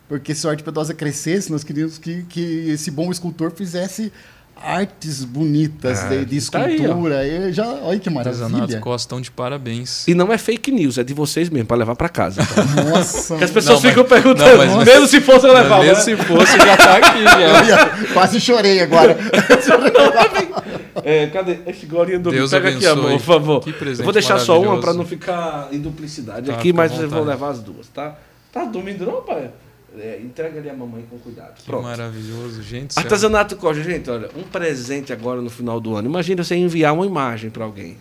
porque 0.08 0.36
se 0.36 0.46
a 0.46 0.52
arte 0.52 0.64
pedosa 0.64 0.94
crescesse, 0.94 1.52
nós 1.52 1.64
queríamos 1.64 1.98
que, 1.98 2.24
que 2.24 2.70
esse 2.70 2.92
bom 2.92 3.12
escultor 3.12 3.52
fizesse 3.52 4.12
artes 4.56 5.26
bonitas 5.26 6.04
é, 6.04 6.10
de, 6.10 6.26
de, 6.26 6.38
escultura. 6.38 7.16
Tá 7.16 7.22
aí, 7.22 7.52
já, 7.52 7.68
olha 7.68 8.00
que 8.00 8.10
maravilha. 8.10 8.46
Artesanato 8.46 8.80
Costão 8.80 9.20
de 9.20 9.32
parabéns. 9.32 10.08
E 10.08 10.14
não 10.14 10.32
é 10.32 10.38
fake 10.38 10.72
news, 10.72 10.98
é 10.98 11.04
de 11.04 11.14
vocês 11.14 11.50
mesmo, 11.50 11.68
para 11.68 11.78
levar 11.78 11.96
para 11.96 12.08
casa. 12.08 12.42
Nossa. 12.90 13.38
que 13.38 13.44
as 13.44 13.52
pessoas 13.52 13.82
não, 13.82 13.90
ficam 13.90 14.06
mas, 14.10 14.22
perguntando, 14.22 14.66
não, 14.66 14.76
mas, 14.78 14.88
mesmo 14.88 15.08
se 15.08 15.20
fosse 15.20 15.48
eu 15.48 15.54
levar. 15.54 15.80
Mesmo 15.80 15.96
né? 15.96 16.02
se 16.02 16.16
fosse, 16.16 16.58
já 16.58 16.78
tá 16.78 16.98
aqui. 16.98 17.24
Já. 17.68 18.14
quase 18.14 18.40
chorei 18.40 18.80
agora. 18.82 19.18
é, 21.04 21.28
cadê? 21.28 21.60
Esse 21.66 21.86
golinho 21.86 22.20
do 22.20 22.32
Deus 22.32 22.52
Pega 22.52 22.70
abençoe. 22.70 22.88
aqui, 22.88 23.00
amor, 23.00 23.12
por 23.12 23.20
favor. 23.20 23.60
Que 23.62 23.74
presente 23.74 24.00
eu 24.00 24.06
vou 24.06 24.14
deixar 24.14 24.40
só 24.40 24.62
uma 24.62 24.80
para 24.80 24.94
não 24.94 25.06
ficar 25.06 25.70
em 25.72 25.80
duplicidade 25.80 26.48
tá, 26.48 26.56
aqui, 26.56 26.74
mas 26.74 26.92
vocês 26.92 27.10
vão 27.10 27.24
levar 27.24 27.50
as 27.50 27.60
duas, 27.60 27.88
tá? 27.88 28.18
Tá 28.52 28.66
dormindo 28.66 29.06
não, 29.06 29.22
pai? 29.22 29.50
É, 29.98 30.20
entrega 30.24 30.60
ali 30.60 30.70
a 30.70 30.74
mamãe 30.74 31.06
com 31.10 31.20
cuidado. 31.20 31.54
Que 31.56 31.64
Pronto. 31.64 31.84
maravilhoso, 31.84 32.64
gente. 32.64 32.98
Artesanato 32.98 33.56
Costa, 33.56 33.84
gente, 33.84 34.10
olha, 34.10 34.30
um 34.36 34.42
presente 34.42 35.14
agora 35.14 35.40
no 35.40 35.52
final 35.52 35.80
do 35.80 35.96
ano. 35.96 36.08
Imagina 36.08 36.44
você 36.44 36.56
enviar 36.56 36.94
uma 36.94 37.06
imagem 37.06 37.52
para 37.52 37.64
alguém. 37.64 37.98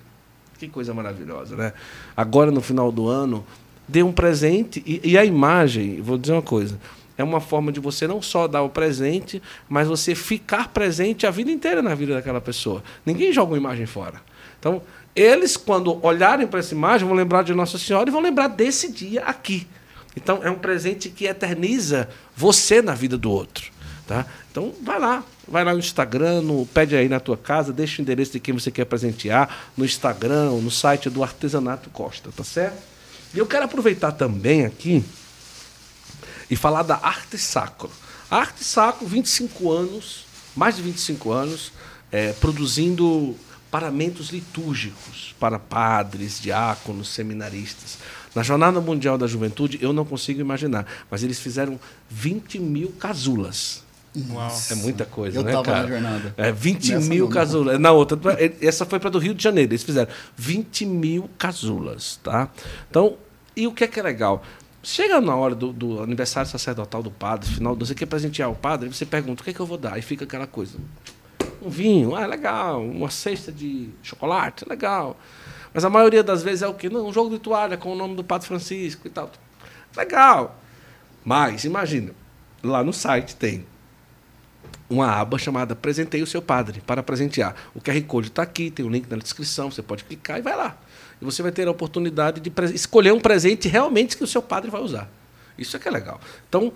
Que 0.59 0.69
coisa 0.69 0.95
maravilhosa, 0.95 1.55
né? 1.55 1.73
Agora 2.17 2.51
no 2.51 2.63
final 2.63 2.91
do 2.91 3.09
ano, 3.09 3.45
dê 3.87 4.03
um 4.03 4.13
presente 4.13 4.83
e, 4.87 5.01
e, 5.05 5.19
a 5.19 5.25
imagem, 5.25 6.01
vou 6.01 6.17
dizer 6.17 6.33
uma 6.33 6.43
coisa, 6.43 6.79
é 7.23 7.25
uma 7.25 7.41
forma 7.41 7.73
de 7.73 7.81
você 7.81 8.07
não 8.07 8.21
só 8.21 8.47
dar 8.47 8.63
o 8.63 8.69
presente, 8.69 9.41
mas 9.69 9.89
você 9.89 10.15
ficar 10.15 10.69
presente 10.69 11.27
a 11.27 11.31
vida 11.31 11.51
inteira 11.51 11.81
na 11.81 11.95
vida 11.95 12.15
daquela 12.15 12.41
pessoa. 12.41 12.83
Ninguém 13.07 13.33
joga 13.33 13.53
uma 13.53 13.59
imagem 13.59 13.87
fora. 13.87 14.21
Então, 14.59 14.83
eles, 15.15 15.57
quando 15.57 16.05
olharem 16.05 16.47
para 16.47 16.59
essa 16.59 16.75
imagem, 16.75 17.07
vão 17.07 17.17
lembrar 17.17 17.43
de 17.43 17.55
Nossa 17.55 17.79
Senhora 17.79 18.09
e 18.09 18.13
vão 18.13 18.21
lembrar 18.21 18.49
desse 18.49 18.91
dia 18.91 19.23
aqui. 19.23 19.67
Então, 20.17 20.41
é 20.43 20.51
um 20.51 20.57
presente 20.57 21.09
que 21.09 21.27
eterniza 21.27 22.09
você 22.37 22.83
na 22.83 22.95
vida 22.95 23.17
do 23.17 23.31
outro. 23.31 23.71
Tá? 24.07 24.27
Então, 24.51 24.73
vai 24.83 24.99
lá. 24.99 25.25
Vai 25.47 25.65
lá 25.65 25.73
no 25.73 25.79
Instagram, 25.79 26.43
no, 26.43 26.67
pede 26.67 26.97
aí 26.97 27.09
na 27.09 27.21
tua 27.21 27.37
casa, 27.37 27.73
deixa 27.73 28.01
o 28.01 28.03
endereço 28.03 28.33
de 28.33 28.41
quem 28.41 28.55
você 28.55 28.71
quer 28.71 28.85
presentear, 28.85 29.71
no 29.77 29.85
Instagram, 29.85 30.51
no 30.51 30.71
site 30.71 31.11
do 31.11 31.23
Artesanato 31.23 31.91
Costa, 31.91 32.31
tá 32.35 32.45
certo? 32.45 32.79
E 33.35 33.39
eu 33.39 33.47
quero 33.47 33.65
aproveitar 33.65 34.13
também 34.13 34.65
aqui 34.65 35.05
e 36.53 36.57
falar 36.57 36.83
da 36.83 36.97
Arte 36.97 37.39
Sacro. 37.39 37.91
A 38.31 38.37
Arte 38.37 38.63
Sacro, 38.63 39.07
25 39.07 39.73
anos, 39.73 40.27
mais 40.55 40.77
de 40.77 40.83
25 40.83 41.33
anos, 41.33 41.73
é, 42.13 42.35
produzindo 42.35 43.35
paramentos 43.71 44.29
litúrgicos 44.29 45.35
para 45.41 45.59
padres, 45.59 46.39
diáconos, 46.39 47.09
seminaristas. 47.09 47.97
Na 48.35 48.43
Jornada 48.43 48.83
Mundial 48.83 49.17
da 49.17 49.27
Juventude, 49.27 49.79
eu 49.81 49.95
não 49.95 50.05
consigo 50.05 50.43
imaginar, 50.43 50.87
mas 51.11 51.23
eles 51.23 51.41
fizeram 51.41 51.81
20 52.11 52.59
mil 52.59 52.91
casulas. 52.99 53.83
Uau. 54.15 54.53
É 54.71 54.75
muita 54.75 55.07
coisa, 55.07 55.39
eu 55.39 55.45
né, 55.45 55.53
tava 55.53 55.65
cara? 55.65 55.83
na 55.85 55.89
jornada. 55.89 56.35
É 56.37 56.53
20 56.53 56.93
Nessa 56.93 57.09
mil 57.09 57.29
casulas. 57.31 57.81
Na 57.81 57.93
outra, 57.93 58.19
essa 58.61 58.85
foi 58.85 59.01
para 59.01 59.09
do 59.09 59.19
Rio 59.19 59.33
de 59.33 59.43
Janeiro. 59.43 59.73
Eles 59.73 59.83
fizeram 59.83 60.13
20 60.37 60.85
mil 60.85 61.31
casulas, 61.39 62.21
tá? 62.23 62.51
Então, 62.91 63.17
e 63.57 63.67
o 63.67 63.73
que 63.73 63.85
é 63.85 63.87
que 63.87 63.99
é 63.99 64.03
legal? 64.03 64.43
Chega 64.83 65.21
na 65.21 65.37
hora 65.37 65.55
do, 65.55 65.73
do 65.73 66.03
aniversário 66.03 66.51
sacerdotal 66.51 67.03
do 67.03 67.11
padre, 67.11 67.49
final, 67.49 67.77
você 67.77 67.95
quer 67.95 68.07
presentear 68.07 68.51
o 68.51 68.57
padre, 68.57 68.93
você 68.93 69.07
pergunta 69.07 69.41
o 69.41 69.45
que, 69.45 69.51
é 69.51 69.53
que 69.55 69.61
eu 69.61 69.67
vou 69.67 69.79
dar, 69.79 69.97
e 69.97 70.03
fica 70.03 70.25
aquela 70.25 70.47
coisa. 70.47 70.77
Um 71.63 71.71
vinho, 71.71 72.17
ah, 72.17 72.27
legal. 72.27 72.83
Uma 72.85 73.09
cesta 73.09 73.53
de 73.53 73.91
chocolate, 74.03 74.69
legal. 74.69 75.17
Mas 75.73 75.85
a 75.85 75.91
maioria 75.91 76.25
das 76.25 76.43
vezes 76.43 76.63
é 76.63 76.67
o 76.67 76.75
quê? 76.75 76.89
Não, 76.89 77.07
um 77.07 77.13
jogo 77.13 77.31
de 77.31 77.39
toalha 77.39 77.77
com 77.77 77.93
o 77.93 77.95
nome 77.95 78.17
do 78.17 78.25
Padre 78.25 78.49
Francisco 78.49 79.07
e 79.07 79.11
tal. 79.11 79.31
Legal. 79.97 80.59
Mas, 81.25 81.65
imagina, 81.65 82.13
lá 82.63 82.83
no 82.83 82.93
site 82.93 83.37
tem 83.37 83.65
uma 84.91 85.21
aba 85.21 85.39
chamada 85.39 85.77
Presentei 85.77 86.23
o 86.23 86.27
seu 86.27 86.43
padre 86.43 86.83
para 86.85 87.03
presentear. 87.03 87.55
O 87.73 87.81
QR 87.81 88.01
Code 88.03 88.29
está 88.29 88.43
aqui, 88.43 88.71
tem 88.71 88.85
o 88.85 88.89
um 88.89 88.91
link 88.91 89.09
na 89.09 89.17
descrição, 89.17 89.71
você 89.71 89.83
pode 89.83 90.03
clicar 90.05 90.39
e 90.39 90.43
vai 90.43 90.57
lá. 90.57 90.77
E 91.23 91.25
você 91.25 91.41
vai 91.41 91.53
ter 91.53 91.69
a 91.69 91.71
oportunidade 91.71 92.41
de 92.41 92.53
escolher 92.75 93.13
um 93.13 93.21
presente 93.21 93.69
realmente 93.69 94.17
que 94.17 94.25
o 94.25 94.27
seu 94.27 94.43
padre 94.43 94.73
vai 94.73 94.81
usar. 94.83 95.09
Isso 95.57 95.77
é 95.77 95.79
que 95.79 95.87
é 95.87 95.91
legal. 95.91 96.21
Então, 96.49 96.73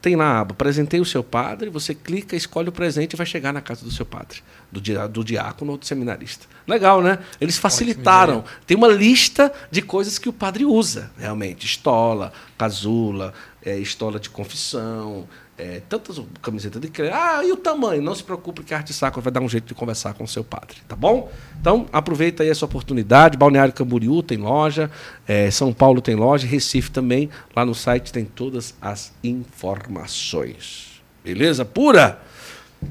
tem 0.00 0.14
lá 0.14 0.26
a 0.26 0.40
aba 0.40 0.54
Presentei 0.54 1.00
o 1.00 1.04
seu 1.04 1.24
padre, 1.24 1.68
você 1.68 1.92
clica, 1.92 2.36
escolhe 2.36 2.68
o 2.68 2.72
presente 2.72 3.14
e 3.14 3.16
vai 3.16 3.26
chegar 3.26 3.52
na 3.52 3.60
casa 3.60 3.84
do 3.84 3.90
seu 3.90 4.06
padre, 4.06 4.42
do, 4.70 4.80
di 4.80 4.94
do 5.08 5.24
diácono 5.24 5.72
ou 5.72 5.78
do 5.78 5.84
seminarista. 5.84 6.46
Legal, 6.68 7.02
né? 7.02 7.18
Eles 7.40 7.58
facilitaram. 7.58 8.44
Tem 8.64 8.76
uma 8.76 8.86
lista 8.86 9.52
de 9.72 9.82
coisas 9.82 10.18
que 10.18 10.28
o 10.28 10.32
padre 10.32 10.64
usa, 10.64 11.10
realmente. 11.18 11.66
Estola, 11.66 12.32
casula, 12.56 13.34
é, 13.64 13.76
estola 13.76 14.20
de 14.20 14.30
confissão, 14.30 15.28
é, 15.60 15.82
tantas 15.86 16.18
camisetas 16.40 16.80
de 16.80 16.88
crente. 16.88 17.12
Ah, 17.12 17.44
e 17.44 17.52
o 17.52 17.56
tamanho? 17.56 18.00
Não 18.00 18.14
se 18.14 18.24
preocupe 18.24 18.62
que 18.62 18.72
a 18.72 18.78
Arte 18.78 18.94
Sacra 18.94 19.20
vai 19.20 19.30
dar 19.30 19.40
um 19.40 19.48
jeito 19.48 19.66
de 19.66 19.74
conversar 19.74 20.14
com 20.14 20.24
o 20.24 20.28
seu 20.28 20.42
padre, 20.42 20.78
tá 20.88 20.96
bom? 20.96 21.30
Então, 21.60 21.86
aproveita 21.92 22.42
aí 22.42 22.48
essa 22.48 22.64
oportunidade. 22.64 23.36
Balneário 23.36 23.74
Camboriú 23.74 24.22
tem 24.22 24.38
loja, 24.38 24.90
é, 25.28 25.50
São 25.50 25.70
Paulo 25.70 26.00
tem 26.00 26.14
loja, 26.14 26.46
Recife 26.46 26.90
também. 26.90 27.28
Lá 27.54 27.66
no 27.66 27.74
site 27.74 28.10
tem 28.10 28.24
todas 28.24 28.74
as 28.80 29.12
informações. 29.22 31.02
Beleza? 31.22 31.62
Pura? 31.62 32.22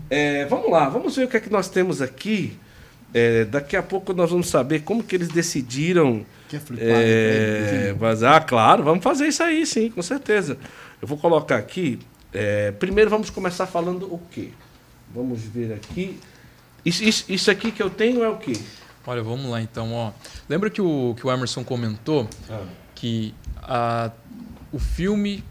É, 0.08 0.46
vamos 0.46 0.70
lá, 0.70 0.88
vamos 0.88 1.16
ver 1.16 1.24
o 1.24 1.28
que 1.28 1.38
é 1.38 1.40
que 1.40 1.52
nós 1.52 1.70
temos 1.70 2.04
aqui. 2.04 2.56
É, 3.12 3.46
daqui 3.46 3.76
a 3.76 3.82
pouco 3.82 4.14
nós 4.14 4.30
vamos 4.30 4.48
saber 4.48 4.82
como 4.82 5.02
que 5.02 5.16
eles 5.16 5.30
decidiram. 5.30 6.24
Quer 6.48 6.60
flipar? 6.60 6.88
É, 6.88 7.96
mas, 8.00 8.22
ah, 8.22 8.40
claro, 8.40 8.84
vamos 8.84 9.04
fazer 9.04 9.28
isso 9.28 9.42
aí, 9.42 9.66
sim, 9.66 9.90
com 9.90 10.04
certeza. 10.04 10.56
Eu 11.02 11.08
vou 11.08 11.18
colocar 11.18 11.56
aqui 11.56 11.98
é, 12.34 12.72
primeiro 12.72 13.10
vamos 13.10 13.30
começar 13.30 13.66
falando 13.66 14.06
o 14.14 14.20
quê? 14.32 14.50
Vamos 15.14 15.42
ver 15.42 15.74
aqui. 15.74 16.20
Isso, 16.86 17.04
isso, 17.04 17.26
isso, 17.28 17.52
aqui 17.52 17.72
que 17.72 17.82
eu 17.82 17.90
tenho 17.90 18.24
é 18.24 18.30
o 18.30 18.38
quê? 18.38 18.54
Olha, 19.06 19.24
vamos 19.24 19.50
lá 19.50 19.62
então. 19.62 19.94
Ó. 19.94 20.12
Lembra 20.48 20.70
que 20.70 20.82
o, 20.82 21.16
que 21.18 21.26
o 21.26 21.32
Emerson 21.32 21.64
comentou 21.64 22.30
ah. 22.50 22.64
que 22.94 23.34
a, 23.58 24.12
o 24.72 24.80
filme 24.80 25.44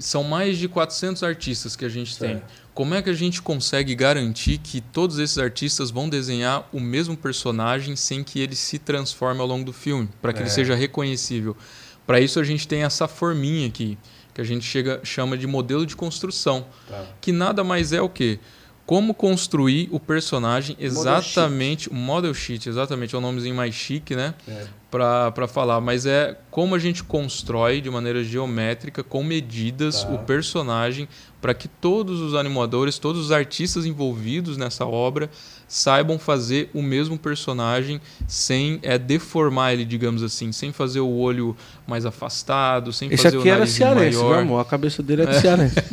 são 0.00 0.24
mais 0.24 0.58
de 0.58 0.68
400 0.68 1.22
artistas 1.22 1.76
que 1.76 1.84
a 1.84 1.88
gente 1.88 2.14
certo. 2.14 2.40
tem. 2.40 2.42
Como 2.74 2.94
é 2.94 3.00
que 3.00 3.08
a 3.08 3.14
gente 3.14 3.40
consegue 3.40 3.94
garantir 3.94 4.58
que 4.58 4.80
todos 4.80 5.18
esses 5.18 5.38
artistas 5.38 5.92
vão 5.92 6.08
desenhar 6.08 6.68
o 6.72 6.80
mesmo 6.80 7.16
personagem 7.16 7.94
sem 7.94 8.24
que 8.24 8.40
ele 8.40 8.56
se 8.56 8.80
transforme 8.80 9.40
ao 9.40 9.46
longo 9.46 9.64
do 9.64 9.72
filme, 9.72 10.08
para 10.20 10.32
que 10.32 10.40
é. 10.40 10.42
ele 10.42 10.50
seja 10.50 10.74
reconhecível? 10.74 11.56
Para 12.04 12.20
isso 12.20 12.40
a 12.40 12.44
gente 12.44 12.66
tem 12.66 12.82
essa 12.82 13.06
forminha 13.06 13.68
aqui 13.68 13.96
que 14.34 14.40
a 14.40 14.44
gente 14.44 14.64
chega, 14.64 15.00
chama 15.04 15.38
de 15.38 15.46
modelo 15.46 15.86
de 15.86 15.94
construção, 15.94 16.66
tá. 16.88 17.04
que 17.20 17.32
nada 17.32 17.62
mais 17.62 17.92
é 17.92 18.02
o 18.02 18.08
que 18.08 18.40
como 18.86 19.14
construir 19.14 19.88
o 19.90 19.98
personagem 19.98 20.76
exatamente, 20.78 21.88
o 21.88 21.94
model 21.94 22.34
sheet, 22.34 22.68
exatamente, 22.68 23.14
é 23.14 23.18
o 23.18 23.20
um 23.20 23.22
nomezinho 23.22 23.54
mais 23.54 23.74
chique, 23.74 24.14
né? 24.14 24.34
É. 24.46 24.66
Para 24.90 25.48
falar, 25.48 25.80
mas 25.80 26.06
é 26.06 26.38
como 26.50 26.74
a 26.74 26.78
gente 26.78 27.02
constrói 27.02 27.80
de 27.80 27.90
maneira 27.90 28.22
geométrica, 28.22 29.02
com 29.02 29.24
medidas, 29.24 30.04
tá. 30.04 30.10
o 30.10 30.18
personagem, 30.18 31.08
para 31.40 31.54
que 31.54 31.66
todos 31.66 32.20
os 32.20 32.34
animadores, 32.34 32.98
todos 32.98 33.22
os 33.22 33.32
artistas 33.32 33.86
envolvidos 33.86 34.56
nessa 34.56 34.84
obra 34.84 35.30
saibam 35.74 36.20
fazer 36.20 36.70
o 36.72 36.80
mesmo 36.80 37.18
personagem 37.18 38.00
sem 38.28 38.78
é, 38.80 38.96
deformar 38.96 39.72
ele, 39.72 39.84
digamos 39.84 40.22
assim, 40.22 40.52
sem 40.52 40.72
fazer 40.72 41.00
o 41.00 41.10
olho 41.10 41.56
mais 41.84 42.06
afastado, 42.06 42.92
sem 42.92 43.12
Esse 43.12 43.24
fazer 43.24 43.38
aqui 43.38 43.48
o 43.48 43.50
nariz 43.50 43.70
cearense, 43.72 44.18
maior. 44.18 44.38
Amor, 44.38 44.60
a 44.60 44.64
cabeça 44.64 45.02
dele 45.02 45.22
é 45.22 45.26
de 45.26 45.34
é. 45.34 45.40
cearense. 45.40 45.74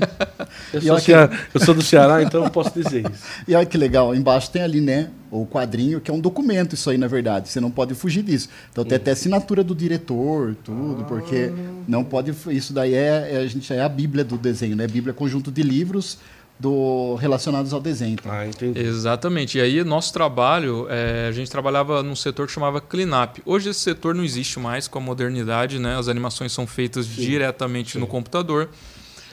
Eu 0.73 0.81
sou, 0.81 0.97
que... 0.97 1.11
eu 1.53 1.65
sou, 1.65 1.73
do 1.73 1.81
Ceará, 1.81 2.21
então 2.21 2.43
eu 2.43 2.49
posso 2.49 2.73
dizer 2.73 3.09
isso. 3.09 3.23
E 3.47 3.55
olha 3.55 3.65
que 3.65 3.77
legal, 3.77 4.13
embaixo 4.13 4.51
tem 4.51 4.61
ali, 4.61 4.81
né, 4.81 5.09
o 5.31 5.45
quadrinho, 5.45 6.01
que 6.01 6.11
é 6.11 6.13
um 6.13 6.19
documento 6.19 6.75
isso 6.75 6.89
aí, 6.89 6.97
na 6.97 7.07
verdade. 7.07 7.49
Você 7.49 7.59
não 7.59 7.71
pode 7.71 7.93
fugir 7.95 8.21
disso. 8.21 8.49
Então 8.69 8.83
tem 8.83 8.97
até 8.97 9.11
assinatura 9.11 9.63
do 9.63 9.73
diretor, 9.73 10.55
tudo, 10.63 11.01
ah. 11.01 11.05
porque 11.05 11.51
não 11.87 12.03
pode. 12.03 12.33
Isso 12.49 12.73
daí 12.73 12.93
é, 12.93 13.29
é, 13.31 13.37
a 13.37 13.47
gente 13.47 13.71
é 13.73 13.81
a 13.81 13.89
Bíblia 13.89 14.23
do 14.23 14.37
desenho, 14.37 14.75
né? 14.75 14.87
Bíblia 14.87 15.11
é 15.11 15.13
conjunto 15.13 15.49
de 15.49 15.63
livros 15.63 16.17
do 16.61 17.15
relacionados 17.15 17.73
ao 17.73 17.81
desenho. 17.81 18.13
Então. 18.13 18.31
Ah, 18.31 18.45
entendi. 18.45 18.79
Exatamente. 18.79 19.57
E 19.57 19.61
aí, 19.61 19.83
nosso 19.83 20.13
trabalho, 20.13 20.85
é, 20.89 21.27
a 21.27 21.31
gente 21.31 21.49
trabalhava 21.49 22.03
num 22.03 22.15
setor 22.15 22.45
que 22.45 22.53
chamava 22.53 22.79
cleanup. 22.79 23.41
Hoje 23.45 23.69
esse 23.69 23.79
setor 23.79 24.13
não 24.13 24.23
existe 24.23 24.59
mais 24.59 24.87
com 24.87 24.99
a 24.99 25.01
modernidade, 25.01 25.79
né? 25.79 25.97
As 25.97 26.07
animações 26.07 26.51
são 26.51 26.67
feitas 26.67 27.07
Sim. 27.07 27.21
diretamente 27.21 27.93
Sim. 27.93 27.99
no 27.99 28.05
computador. 28.05 28.69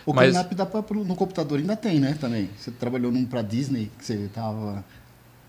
O 0.07 0.15
mas... 0.15 0.31
cleanup 0.31 0.55
dá 0.55 0.65
pra, 0.65 0.83
no 1.05 1.15
computador 1.15 1.59
ainda 1.59 1.77
tem, 1.77 2.01
né? 2.01 2.17
Também. 2.19 2.49
Você 2.59 2.71
trabalhou 2.71 3.13
num 3.13 3.27
para 3.27 3.43
Disney 3.43 3.91
que 3.99 4.07
você 4.07 4.15
estava 4.15 4.83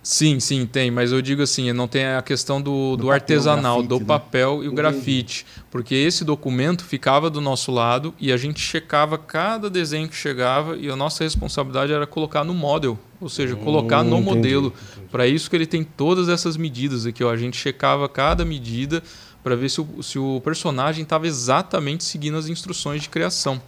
Sim, 0.09 0.39
sim, 0.39 0.65
tem, 0.65 0.89
mas 0.89 1.11
eu 1.11 1.21
digo 1.21 1.43
assim, 1.43 1.71
não 1.71 1.87
tem 1.87 2.03
a 2.03 2.21
questão 2.23 2.59
do, 2.59 2.97
do, 2.97 3.03
do 3.03 3.11
artesanal, 3.11 3.75
grafite, 3.75 3.89
do 3.89 3.99
né? 3.99 4.05
papel 4.07 4.63
e 4.63 4.67
o 4.67 4.71
grafite, 4.71 5.45
porque 5.69 5.93
esse 5.93 6.25
documento 6.25 6.83
ficava 6.83 7.29
do 7.29 7.39
nosso 7.39 7.71
lado 7.71 8.11
e 8.19 8.31
a 8.31 8.35
gente 8.35 8.59
checava 8.59 9.19
cada 9.19 9.69
desenho 9.69 10.09
que 10.09 10.15
chegava 10.15 10.75
e 10.75 10.89
a 10.89 10.95
nossa 10.95 11.23
responsabilidade 11.23 11.93
era 11.93 12.07
colocar 12.07 12.43
no 12.43 12.55
model, 12.55 12.97
ou 13.21 13.29
seja, 13.29 13.55
colocar 13.55 14.01
hum, 14.01 14.05
no 14.05 14.17
entendi, 14.17 14.35
modelo. 14.35 14.73
Para 15.11 15.27
isso 15.27 15.47
que 15.47 15.55
ele 15.55 15.67
tem 15.67 15.83
todas 15.83 16.27
essas 16.27 16.57
medidas 16.57 17.05
aqui, 17.05 17.23
ó, 17.23 17.29
a 17.29 17.37
gente 17.37 17.55
checava 17.55 18.09
cada 18.09 18.43
medida 18.43 19.03
para 19.43 19.55
ver 19.55 19.69
se 19.69 19.79
o, 19.79 20.01
se 20.01 20.17
o 20.17 20.41
personagem 20.43 21.03
estava 21.03 21.27
exatamente 21.27 22.03
seguindo 22.03 22.35
as 22.35 22.49
instruções 22.49 23.03
de 23.03 23.09
criação. 23.09 23.61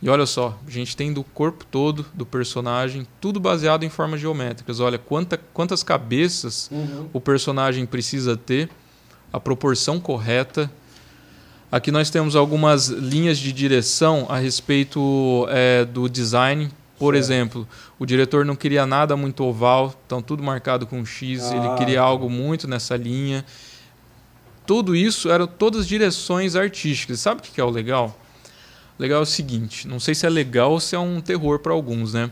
E 0.00 0.08
olha 0.08 0.26
só, 0.26 0.56
a 0.66 0.70
gente 0.70 0.96
tem 0.96 1.12
do 1.12 1.24
corpo 1.24 1.64
todo 1.64 2.06
do 2.14 2.24
personagem, 2.24 3.06
tudo 3.20 3.40
baseado 3.40 3.82
em 3.82 3.88
formas 3.88 4.20
geométricas. 4.20 4.78
Olha 4.78 4.96
quanta, 4.96 5.38
quantas 5.52 5.82
cabeças 5.82 6.70
uhum. 6.70 7.08
o 7.12 7.20
personagem 7.20 7.84
precisa 7.84 8.36
ter, 8.36 8.70
a 9.32 9.40
proporção 9.40 9.98
correta. 9.98 10.70
Aqui 11.70 11.90
nós 11.90 12.10
temos 12.10 12.36
algumas 12.36 12.88
linhas 12.88 13.38
de 13.38 13.52
direção 13.52 14.26
a 14.28 14.38
respeito 14.38 15.46
é, 15.50 15.84
do 15.84 16.08
design. 16.08 16.70
Por 16.96 17.14
certo. 17.14 17.24
exemplo, 17.24 17.68
o 17.98 18.06
diretor 18.06 18.44
não 18.44 18.56
queria 18.56 18.84
nada 18.86 19.16
muito 19.16 19.44
oval, 19.44 19.94
então 20.06 20.20
tudo 20.20 20.42
marcado 20.42 20.84
com 20.84 21.04
X, 21.04 21.44
ah, 21.44 21.56
ele 21.56 21.76
queria 21.76 22.00
algo 22.00 22.28
muito 22.28 22.66
nessa 22.66 22.96
linha. 22.96 23.44
Tudo 24.66 24.96
isso 24.96 25.30
eram 25.30 25.46
todas 25.46 25.86
direções 25.86 26.56
artísticas. 26.56 27.20
Sabe 27.20 27.40
o 27.40 27.42
que 27.42 27.60
é 27.60 27.64
o 27.64 27.70
legal? 27.70 28.18
Legal 28.98 29.20
é 29.20 29.22
o 29.22 29.26
seguinte: 29.26 29.86
não 29.86 30.00
sei 30.00 30.14
se 30.14 30.26
é 30.26 30.28
legal 30.28 30.72
ou 30.72 30.80
se 30.80 30.94
é 30.94 30.98
um 30.98 31.20
terror 31.20 31.58
para 31.60 31.72
alguns, 31.72 32.14
né? 32.14 32.30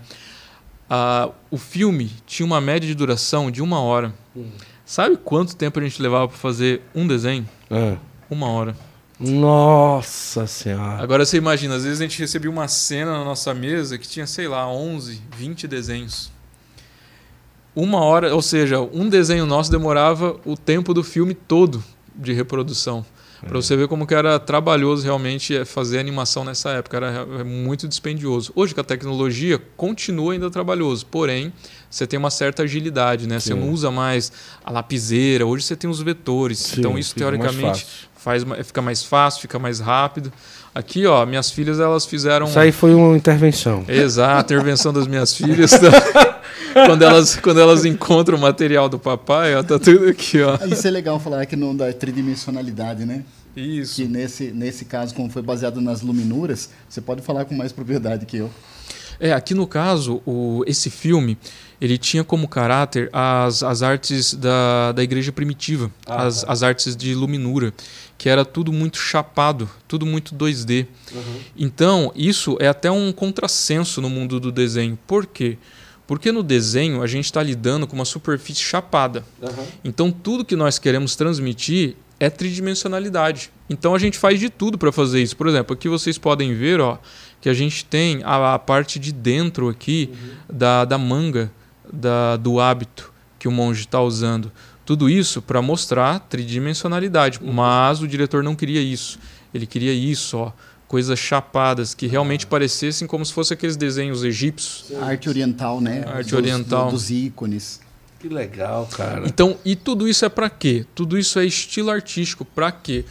Ah, 0.88 1.30
o 1.50 1.58
filme 1.58 2.10
tinha 2.26 2.46
uma 2.46 2.60
média 2.60 2.86
de 2.86 2.94
duração 2.94 3.50
de 3.50 3.62
uma 3.62 3.80
hora. 3.80 4.14
Hum. 4.34 4.50
Sabe 4.84 5.16
quanto 5.16 5.56
tempo 5.56 5.80
a 5.80 5.82
gente 5.82 6.00
levava 6.00 6.28
para 6.28 6.36
fazer 6.36 6.80
um 6.94 7.06
desenho? 7.06 7.48
É. 7.70 7.96
Uma 8.30 8.48
hora. 8.48 8.76
Nossa 9.18 10.46
Senhora. 10.46 11.02
Agora 11.02 11.24
você 11.24 11.38
imagina, 11.38 11.74
às 11.74 11.84
vezes 11.84 12.00
a 12.00 12.04
gente 12.04 12.18
recebia 12.18 12.50
uma 12.50 12.68
cena 12.68 13.18
na 13.18 13.24
nossa 13.24 13.52
mesa 13.54 13.98
que 13.98 14.06
tinha, 14.06 14.26
sei 14.26 14.46
lá, 14.46 14.68
11, 14.68 15.22
20 15.34 15.66
desenhos. 15.66 16.30
Uma 17.74 18.00
hora, 18.00 18.34
ou 18.34 18.42
seja, 18.42 18.80
um 18.80 19.08
desenho 19.08 19.44
nosso 19.44 19.70
demorava 19.70 20.38
o 20.44 20.56
tempo 20.56 20.94
do 20.94 21.02
filme 21.02 21.34
todo 21.34 21.82
de 22.14 22.32
reprodução. 22.32 23.04
Para 23.40 23.56
você 23.56 23.76
ver 23.76 23.88
como 23.88 24.06
que 24.06 24.14
era 24.14 24.38
trabalhoso 24.38 25.04
realmente 25.04 25.56
é, 25.56 25.64
fazer 25.64 25.98
animação 25.98 26.44
nessa 26.44 26.70
época, 26.70 26.96
era 26.96 27.26
é, 27.40 27.44
muito 27.44 27.86
dispendioso. 27.86 28.52
Hoje 28.54 28.74
com 28.74 28.80
a 28.80 28.84
tecnologia 28.84 29.60
continua 29.76 30.32
ainda 30.32 30.50
trabalhoso, 30.50 31.06
porém 31.06 31.52
você 31.90 32.06
tem 32.06 32.18
uma 32.18 32.30
certa 32.30 32.62
agilidade, 32.62 33.26
né? 33.26 33.38
Sim. 33.38 33.50
Você 33.50 33.54
não 33.54 33.70
usa 33.70 33.90
mais 33.90 34.32
a 34.64 34.70
lapiseira, 34.70 35.46
hoje 35.46 35.64
você 35.64 35.76
tem 35.76 35.88
os 35.88 36.00
vetores. 36.00 36.58
Sim, 36.58 36.80
então 36.80 36.98
isso 36.98 37.14
teoricamente 37.14 37.86
faz 38.14 38.44
fica 38.64 38.82
mais 38.82 39.02
fácil, 39.02 39.40
fica 39.40 39.58
mais 39.58 39.78
rápido. 39.80 40.32
Aqui, 40.74 41.06
ó, 41.06 41.24
minhas 41.24 41.50
filhas 41.50 41.80
elas 41.80 42.04
fizeram 42.04 42.46
Isso 42.46 42.58
aí 42.58 42.72
foi 42.72 42.94
uma 42.94 43.16
intervenção. 43.16 43.84
Exato, 43.88 44.52
intervenção 44.52 44.92
das 44.92 45.06
minhas 45.06 45.34
filhas. 45.34 45.70
quando, 46.72 47.02
elas, 47.02 47.36
quando 47.36 47.60
elas 47.60 47.84
encontram 47.84 48.36
o 48.36 48.40
material 48.40 48.88
do 48.88 48.98
papai, 48.98 49.54
ó, 49.54 49.62
tá 49.62 49.78
tudo 49.78 50.08
aqui, 50.08 50.40
ó. 50.42 50.58
Isso 50.66 50.86
é 50.86 50.90
legal 50.90 51.18
falar 51.18 51.46
que 51.46 51.56
não 51.56 51.76
dá 51.76 51.92
tridimensionalidade, 51.92 53.04
né? 53.04 53.24
Isso. 53.56 53.96
Que 53.96 54.04
nesse, 54.04 54.50
nesse 54.50 54.84
caso, 54.84 55.14
como 55.14 55.30
foi 55.30 55.42
baseado 55.42 55.80
nas 55.80 56.02
luminuras, 56.02 56.70
você 56.88 57.00
pode 57.00 57.22
falar 57.22 57.44
com 57.44 57.54
mais 57.54 57.72
propriedade 57.72 58.26
que 58.26 58.36
eu. 58.36 58.50
É, 59.18 59.32
aqui 59.32 59.54
no 59.54 59.66
caso, 59.66 60.20
o, 60.26 60.62
esse 60.66 60.90
filme, 60.90 61.38
ele 61.80 61.96
tinha 61.96 62.22
como 62.22 62.46
caráter 62.46 63.08
as, 63.12 63.62
as 63.62 63.82
artes 63.82 64.34
da, 64.34 64.92
da 64.92 65.02
igreja 65.02 65.32
primitiva, 65.32 65.90
ah, 66.06 66.26
as, 66.26 66.42
tá. 66.42 66.52
as 66.52 66.62
artes 66.62 66.94
de 66.94 67.14
luminura, 67.14 67.72
que 68.18 68.28
era 68.28 68.44
tudo 68.44 68.70
muito 68.72 68.98
chapado, 68.98 69.68
tudo 69.88 70.04
muito 70.04 70.34
2D. 70.34 70.86
Uhum. 71.14 71.40
Então, 71.56 72.12
isso 72.14 72.58
é 72.60 72.68
até 72.68 72.90
um 72.90 73.10
contrassenso 73.10 74.02
no 74.02 74.10
mundo 74.10 74.38
do 74.38 74.52
desenho. 74.52 74.98
Por 75.06 75.24
quê? 75.24 75.56
Porque 75.56 75.76
no 76.32 76.42
desenho 76.42 77.02
a 77.02 77.06
gente 77.06 77.24
está 77.24 77.42
lidando 77.42 77.86
com 77.86 77.96
uma 77.96 78.04
superfície 78.04 78.60
chapada. 78.60 79.24
Uhum. 79.42 79.66
Então, 79.84 80.10
tudo 80.10 80.44
que 80.44 80.54
nós 80.54 80.78
queremos 80.78 81.16
transmitir 81.16 81.96
é 82.18 82.30
tridimensionalidade. 82.30 83.50
Então, 83.68 83.94
a 83.94 83.98
gente 83.98 84.16
faz 84.16 84.38
de 84.38 84.48
tudo 84.48 84.78
para 84.78 84.92
fazer 84.92 85.22
isso. 85.22 85.36
Por 85.36 85.48
exemplo, 85.48 85.74
aqui 85.74 85.88
vocês 85.88 86.16
podem 86.16 86.54
ver, 86.54 86.80
ó, 86.80 86.98
que 87.40 87.48
a 87.48 87.54
gente 87.54 87.84
tem 87.84 88.22
a, 88.24 88.54
a 88.54 88.58
parte 88.58 88.98
de 88.98 89.12
dentro 89.12 89.68
aqui 89.68 90.10
uhum. 90.12 90.56
da, 90.56 90.84
da 90.84 90.96
manga 90.96 91.50
da, 91.92 92.36
do 92.36 92.60
hábito 92.60 93.12
que 93.38 93.48
o 93.48 93.52
monge 93.52 93.80
está 93.80 94.00
usando. 94.00 94.50
Tudo 94.84 95.10
isso 95.10 95.42
para 95.42 95.60
mostrar 95.60 96.20
tridimensionalidade, 96.20 97.40
uhum. 97.42 97.52
mas 97.52 98.00
o 98.00 98.08
diretor 98.08 98.42
não 98.42 98.54
queria 98.54 98.80
isso. 98.80 99.18
Ele 99.52 99.66
queria 99.66 99.92
isso, 99.92 100.38
ó, 100.38 100.52
coisas 100.88 101.18
chapadas 101.18 101.94
que 101.94 102.06
realmente 102.06 102.44
ah. 102.44 102.48
parecessem 102.48 103.06
como 103.06 103.24
se 103.24 103.32
fossem 103.32 103.54
aqueles 103.54 103.76
desenhos 103.76 104.22
egípcios. 104.24 104.92
Arte 105.02 105.28
oriental, 105.28 105.80
né? 105.80 106.04
Arte 106.06 106.30
dos, 106.30 106.32
oriental. 106.32 106.90
dos 106.90 107.10
ícones. 107.10 107.80
Que 108.18 108.28
legal, 108.28 108.86
cara. 108.86 109.26
Então, 109.26 109.58
e 109.64 109.76
tudo 109.76 110.08
isso 110.08 110.24
é 110.24 110.28
para 110.28 110.48
quê? 110.48 110.86
Tudo 110.94 111.18
isso 111.18 111.38
é 111.38 111.44
estilo 111.44 111.90
artístico 111.90 112.44
para 112.44 112.72
quê? 112.72 113.04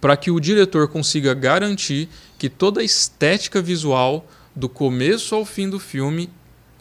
Para 0.00 0.16
que 0.16 0.30
o 0.30 0.40
diretor 0.40 0.88
consiga 0.88 1.32
garantir 1.32 2.08
que 2.38 2.48
toda 2.48 2.80
a 2.80 2.84
estética 2.84 3.62
visual, 3.62 4.26
do 4.54 4.68
começo 4.68 5.34
ao 5.34 5.44
fim 5.44 5.70
do 5.70 5.78
filme, 5.78 6.28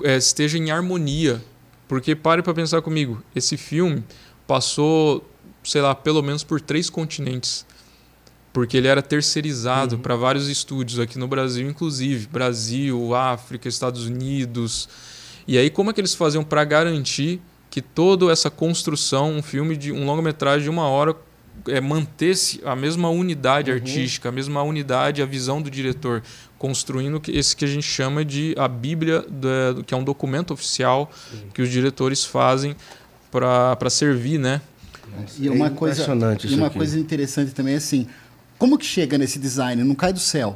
é, 0.04 0.18
esteja 0.18 0.58
em 0.58 0.72
harmonia. 0.72 1.42
Porque 1.88 2.16
pare 2.16 2.42
para 2.42 2.54
pensar 2.54 2.82
comigo, 2.82 3.22
esse 3.36 3.58
filme 3.58 4.04
passou, 4.48 5.30
sei 5.64 5.82
lá, 5.82 5.94
pelo 5.94 6.22
menos 6.22 6.44
por 6.44 6.60
três 6.60 6.90
continentes. 6.90 7.66
Porque 8.54 8.76
ele 8.76 8.88
era 8.88 9.02
terceirizado 9.02 9.96
uhum. 9.96 10.02
para 10.02 10.16
vários 10.16 10.50
estúdios 10.50 11.00
aqui 11.00 11.18
no 11.18 11.28
Brasil, 11.28 11.70
inclusive 11.70 12.28
Brasil, 12.28 13.16
África, 13.16 13.70
Estados 13.70 14.06
Unidos. 14.06 14.90
E 15.48 15.58
aí 15.58 15.70
como 15.70 15.90
é 15.90 15.94
que 15.94 16.02
eles 16.02 16.14
faziam 16.14 16.44
para 16.44 16.64
garantir 16.64 17.42
que 17.70 17.82
toda 17.82 18.30
essa 18.32 18.50
construção, 18.50 19.32
um 19.32 19.42
filme 19.42 19.78
de 19.78 19.92
um 19.94 20.06
longa-metragem 20.06 20.64
de 20.64 20.70
uma 20.70 20.88
hora 20.90 21.16
é, 21.68 21.80
manter-se 21.80 22.62
a 22.66 22.76
mesma 22.76 23.10
unidade 23.10 23.72
uhum. 23.72 23.78
artística, 23.78 24.30
a 24.30 24.32
mesma 24.32 24.62
unidade, 24.64 25.22
a 25.22 25.26
visão 25.26 25.62
do 25.62 25.70
diretor, 25.70 26.22
construindo 26.58 27.22
esse 27.30 27.56
que 27.56 27.64
a 27.64 27.68
gente 27.68 27.86
chama 27.86 28.26
de 28.26 28.54
a 28.58 28.68
Bíblia, 28.68 29.26
da, 29.28 29.82
que 29.86 29.94
é 29.94 29.98
um 29.98 30.04
documento 30.04 30.54
oficial 30.54 31.12
Sim. 31.32 31.44
que 31.54 31.62
os 31.62 31.70
diretores 31.70 32.26
fazem 32.26 32.76
para 33.32 33.90
servir, 33.90 34.38
né? 34.38 34.62
e 35.40 35.50
uma, 35.50 35.68
é 35.68 35.70
coisa, 35.70 36.08
e 36.44 36.56
uma 36.56 36.70
coisa 36.70 36.98
interessante 36.98 37.52
também 37.52 37.74
é 37.74 37.78
assim, 37.78 38.08
como 38.62 38.78
que 38.78 38.86
chega 38.86 39.18
nesse 39.18 39.40
design? 39.40 39.84
Não 39.84 39.96
cai 39.96 40.14
do 40.14 40.20
céu, 40.20 40.56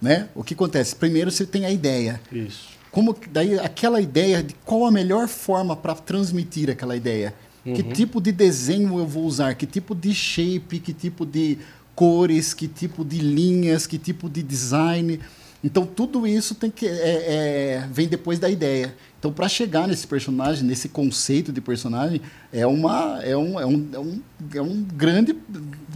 né? 0.00 0.28
O 0.36 0.44
que 0.44 0.54
acontece? 0.54 0.94
Primeiro 0.94 1.32
você 1.32 1.44
tem 1.44 1.66
a 1.66 1.70
ideia. 1.72 2.20
Isso. 2.30 2.68
Como 2.92 3.16
daí 3.32 3.58
aquela 3.58 4.00
ideia 4.00 4.40
de 4.40 4.54
qual 4.64 4.86
a 4.86 4.90
melhor 4.92 5.26
forma 5.26 5.74
para 5.74 5.96
transmitir 5.96 6.70
aquela 6.70 6.94
ideia? 6.94 7.34
Uhum. 7.66 7.74
Que 7.74 7.82
tipo 7.82 8.20
de 8.20 8.30
desenho 8.30 8.96
eu 8.96 9.04
vou 9.04 9.24
usar? 9.24 9.56
Que 9.56 9.66
tipo 9.66 9.96
de 9.96 10.14
shape? 10.14 10.78
Que 10.78 10.92
tipo 10.92 11.26
de 11.26 11.58
cores? 11.92 12.54
Que 12.54 12.68
tipo 12.68 13.04
de 13.04 13.18
linhas? 13.18 13.84
Que 13.84 13.98
tipo 13.98 14.30
de 14.30 14.44
design? 14.44 15.18
Então 15.62 15.84
tudo 15.84 16.28
isso 16.28 16.54
tem 16.54 16.70
que 16.70 16.86
é, 16.86 16.92
é, 16.92 17.88
vem 17.90 18.06
depois 18.06 18.38
da 18.38 18.48
ideia. 18.48 18.94
Então 19.20 19.30
para 19.30 19.46
chegar 19.48 19.86
nesse 19.86 20.06
personagem, 20.06 20.64
nesse 20.64 20.88
conceito 20.88 21.52
de 21.52 21.60
personagem, 21.60 22.22
é 22.50 22.66
uma 22.66 23.20
é 23.22 23.36
um, 23.36 23.60
é 23.60 23.66
um, 23.66 23.88
é 23.92 23.98
um, 23.98 24.20
é 24.54 24.62
um 24.62 24.82
grande 24.82 25.36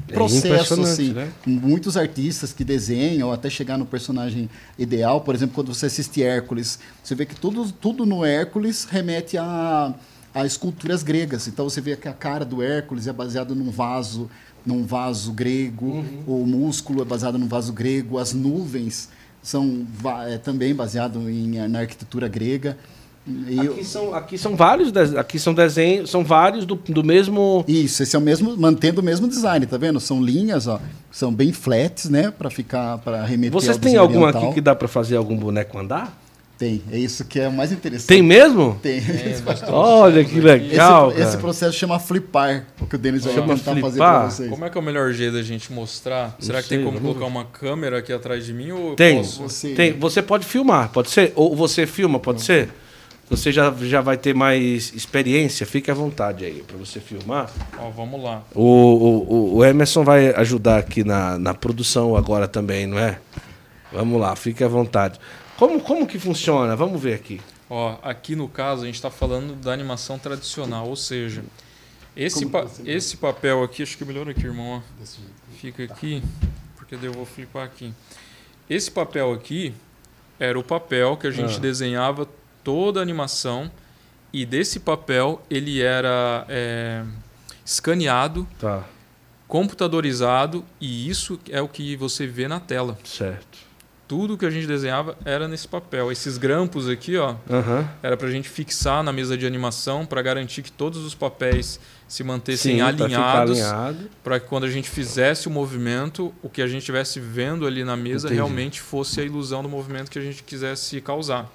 é 0.08 0.12
processo 0.12 0.74
é 0.74 0.82
assim. 0.82 1.12
Né? 1.14 1.32
Muitos 1.46 1.96
artistas 1.96 2.52
que 2.52 2.62
desenham 2.62 3.32
até 3.32 3.48
chegar 3.48 3.78
no 3.78 3.86
personagem 3.86 4.48
ideal. 4.78 5.22
Por 5.22 5.34
exemplo, 5.34 5.54
quando 5.54 5.74
você 5.74 5.86
assiste 5.86 6.22
Hércules, 6.22 6.78
você 7.02 7.14
vê 7.14 7.24
que 7.24 7.34
tudo 7.34 7.72
tudo 7.72 8.04
no 8.04 8.26
Hércules 8.26 8.84
remete 8.84 9.38
a 9.38 9.94
a 10.34 10.44
esculturas 10.44 11.02
gregas. 11.02 11.48
Então 11.48 11.68
você 11.68 11.80
vê 11.80 11.96
que 11.96 12.08
a 12.08 12.12
cara 12.12 12.44
do 12.44 12.62
Hércules 12.62 13.06
é 13.06 13.12
baseada 13.12 13.54
num 13.54 13.70
vaso, 13.70 14.28
num 14.66 14.84
vaso 14.84 15.32
grego, 15.32 15.86
uhum. 15.86 16.24
o 16.26 16.46
músculo 16.46 17.00
é 17.00 17.04
baseado 17.04 17.38
num 17.38 17.46
vaso 17.46 17.72
grego, 17.72 18.18
as 18.18 18.34
nuvens 18.34 19.08
são 19.42 19.86
é, 20.26 20.38
também 20.38 20.74
baseado 20.74 21.30
em, 21.30 21.68
na 21.68 21.80
arquitetura 21.80 22.26
grega. 22.26 22.76
E 23.26 23.58
aqui, 23.58 23.66
eu... 23.66 23.84
são, 23.84 24.14
aqui 24.14 24.36
são 24.36 24.54
vários 24.54 24.94
aqui 25.16 25.38
são 25.38 25.54
desenhos 25.54 26.10
são 26.10 26.22
vários 26.22 26.66
do, 26.66 26.74
do 26.74 27.02
mesmo 27.02 27.64
isso 27.66 28.02
esse 28.02 28.14
é 28.14 28.18
o 28.18 28.22
mesmo 28.22 28.54
mantendo 28.54 29.00
o 29.00 29.04
mesmo 29.04 29.26
design 29.26 29.64
tá 29.64 29.78
vendo 29.78 29.98
são 29.98 30.22
linhas 30.22 30.66
ó 30.66 30.78
são 31.10 31.32
bem 31.32 31.50
flats 31.50 32.10
né 32.10 32.30
para 32.30 32.50
ficar 32.50 32.98
para 32.98 33.24
remeter 33.24 33.50
vocês 33.50 33.78
têm 33.78 33.96
algum 33.96 34.26
aqui 34.26 34.52
que 34.52 34.60
dá 34.60 34.74
para 34.74 34.86
fazer 34.86 35.16
algum 35.16 35.38
boneco 35.38 35.78
andar 35.78 36.20
tem, 36.56 36.82
é 36.92 36.96
isso 36.96 37.24
que 37.24 37.40
é 37.40 37.48
o 37.48 37.52
mais 37.52 37.72
interessante. 37.72 38.06
Tem 38.06 38.22
mesmo? 38.22 38.78
Tem. 38.80 38.98
É, 38.98 39.42
Olha 39.72 40.24
que 40.24 40.40
legal. 40.40 41.10
Esse, 41.10 41.20
esse, 41.22 41.36
processo 41.38 41.76
chama 41.76 41.98
flipar, 41.98 42.64
o 42.80 42.86
que 42.86 42.94
o 42.94 42.98
Denis 42.98 43.24
vai 43.24 43.34
tentar 43.34 43.56
flipar? 43.56 43.80
fazer 43.80 43.98
para 43.98 44.30
vocês. 44.30 44.50
Como 44.50 44.64
é 44.64 44.70
que 44.70 44.78
é 44.78 44.80
o 44.80 44.84
melhor 44.84 45.12
jeito 45.12 45.32
da 45.32 45.42
gente 45.42 45.72
mostrar? 45.72 46.36
Não 46.38 46.46
Será 46.46 46.62
que 46.62 46.68
sei, 46.68 46.78
tem 46.78 46.86
como 46.86 47.00
colocar 47.00 47.24
uma 47.24 47.44
câmera 47.44 47.98
aqui 47.98 48.12
atrás 48.12 48.46
de 48.46 48.54
mim? 48.54 48.70
Ou 48.70 48.94
tem. 48.94 49.20
Você... 49.20 49.74
tem. 49.74 49.98
Você 49.98 50.22
pode 50.22 50.46
filmar, 50.46 50.90
pode 50.90 51.10
ser? 51.10 51.32
Ou 51.34 51.56
você 51.56 51.88
filma, 51.88 52.20
pode 52.20 52.38
não. 52.38 52.44
ser? 52.44 52.70
Você 53.30 53.50
já, 53.50 53.72
já 53.80 54.00
vai 54.00 54.16
ter 54.18 54.34
mais 54.34 54.92
experiência, 54.94 55.66
fique 55.66 55.90
à 55.90 55.94
vontade 55.94 56.44
aí 56.44 56.62
para 56.62 56.76
você 56.76 57.00
filmar. 57.00 57.50
Ó, 57.78 57.90
vamos 57.90 58.22
lá. 58.22 58.42
O, 58.54 58.62
o, 58.62 59.56
o 59.56 59.64
Emerson 59.64 60.04
vai 60.04 60.34
ajudar 60.34 60.78
aqui 60.78 61.02
na, 61.02 61.38
na 61.38 61.54
produção 61.54 62.16
agora 62.16 62.46
também, 62.46 62.86
não 62.86 62.98
é? 62.98 63.18
Vamos 63.90 64.20
lá, 64.20 64.36
fique 64.36 64.62
à 64.62 64.68
vontade. 64.68 65.18
Como, 65.56 65.80
como 65.80 66.06
que 66.06 66.18
funciona? 66.18 66.76
Vamos 66.76 67.00
ver 67.00 67.14
aqui. 67.14 67.40
Ó, 67.70 67.96
aqui 68.02 68.36
no 68.36 68.48
caso 68.48 68.82
a 68.82 68.86
gente 68.86 68.96
está 68.96 69.10
falando 69.10 69.54
da 69.54 69.72
animação 69.72 70.18
tradicional, 70.18 70.86
ou 70.86 70.96
seja, 70.96 71.42
esse, 72.16 72.46
pa 72.46 72.66
esse 72.84 73.16
papel 73.16 73.62
aqui, 73.62 73.82
acho 73.82 73.96
que 73.96 74.04
é 74.04 74.06
melhor 74.06 74.28
aqui, 74.28 74.44
irmão. 74.44 74.82
Ó. 74.82 75.04
Fica 75.56 75.82
aqui, 75.84 76.22
porque 76.76 76.96
daí 76.96 77.06
eu 77.06 77.12
vou 77.12 77.24
flipar 77.24 77.64
aqui. 77.64 77.92
Esse 78.68 78.90
papel 78.90 79.32
aqui 79.32 79.74
era 80.38 80.58
o 80.58 80.62
papel 80.62 81.16
que 81.16 81.26
a 81.26 81.30
gente 81.30 81.56
ah. 81.56 81.60
desenhava 81.60 82.28
toda 82.64 82.98
a 82.98 83.02
animação 83.02 83.70
e 84.32 84.44
desse 84.44 84.80
papel 84.80 85.40
ele 85.48 85.80
era 85.80 86.44
é, 86.48 87.04
escaneado, 87.64 88.48
tá. 88.58 88.82
computadorizado 89.46 90.64
e 90.80 91.08
isso 91.08 91.38
é 91.50 91.60
o 91.60 91.68
que 91.68 91.94
você 91.94 92.26
vê 92.26 92.48
na 92.48 92.58
tela. 92.58 92.98
Certo 93.04 93.74
tudo 94.06 94.36
que 94.36 94.44
a 94.44 94.50
gente 94.50 94.66
desenhava 94.66 95.16
era 95.24 95.48
nesse 95.48 95.66
papel. 95.66 96.12
Esses 96.12 96.36
grampos 96.36 96.88
aqui, 96.88 97.16
ó, 97.16 97.32
uhum. 97.48 97.88
era 98.02 98.16
para 98.16 98.28
a 98.28 98.30
gente 98.30 98.48
fixar 98.48 99.02
na 99.02 99.12
mesa 99.12 99.36
de 99.36 99.46
animação 99.46 100.04
para 100.04 100.20
garantir 100.22 100.62
que 100.62 100.70
todos 100.70 101.04
os 101.04 101.14
papéis 101.14 101.80
se 102.06 102.22
mantessem 102.22 102.76
Sim, 102.76 102.80
alinhados, 102.80 103.58
para 104.22 104.38
que 104.38 104.46
quando 104.46 104.64
a 104.64 104.70
gente 104.70 104.88
fizesse 104.88 105.48
o 105.48 105.50
movimento, 105.50 106.32
o 106.42 106.48
que 106.48 106.60
a 106.60 106.66
gente 106.66 106.80
estivesse 106.80 107.18
vendo 107.18 107.66
ali 107.66 107.82
na 107.82 107.96
mesa 107.96 108.28
Entendi. 108.28 108.34
realmente 108.34 108.80
fosse 108.80 109.20
a 109.20 109.24
ilusão 109.24 109.62
do 109.62 109.68
movimento 109.68 110.10
que 110.10 110.18
a 110.18 110.22
gente 110.22 110.42
quisesse 110.42 111.00
causar. 111.00 111.50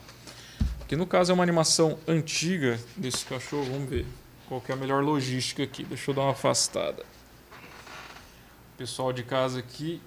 Que 0.90 0.96
no 0.96 1.06
caso 1.06 1.32
é 1.32 1.36
uma 1.36 1.44
animação 1.44 2.00
antiga 2.08 2.80
desse 2.98 3.24
cachorro, 3.24 3.66
vamos 3.66 3.88
ver 3.88 4.08
qual 4.48 4.60
é 4.68 4.74
a 4.74 4.76
melhor 4.76 5.04
logística 5.04 5.62
aqui. 5.62 5.84
Deixa 5.84 6.10
eu 6.10 6.16
dar 6.16 6.24
uma 6.24 6.32
afastada. 6.32 7.06
Pessoal 8.76 9.14
de 9.14 9.22
casa 9.22 9.60
aqui, 9.60 10.02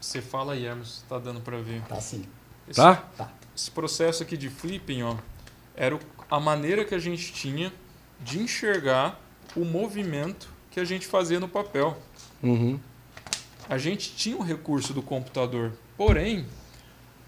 você 0.00 0.20
fala 0.20 0.54
aí, 0.54 0.66
Hermes, 0.66 1.04
tá 1.08 1.16
dando 1.16 1.40
para 1.40 1.58
ver. 1.58 1.80
Tá 1.82 2.00
sim. 2.00 2.24
Esse, 2.68 2.80
tá? 2.80 2.96
Tá. 3.16 3.32
Esse 3.56 3.70
processo 3.70 4.24
aqui 4.24 4.36
de 4.36 4.50
flipping, 4.50 5.04
ó, 5.04 5.14
era 5.76 5.96
a 6.28 6.40
maneira 6.40 6.84
que 6.84 6.96
a 6.96 6.98
gente 6.98 7.32
tinha 7.32 7.72
de 8.18 8.40
enxergar 8.40 9.16
o 9.54 9.64
movimento 9.64 10.48
que 10.72 10.80
a 10.80 10.84
gente 10.84 11.06
fazia 11.06 11.38
no 11.38 11.48
papel. 11.48 11.96
Uhum. 12.42 12.80
A 13.68 13.78
gente 13.78 14.12
tinha 14.16 14.36
o 14.36 14.42
recurso 14.42 14.92
do 14.92 15.02
computador, 15.02 15.72
porém, 15.96 16.48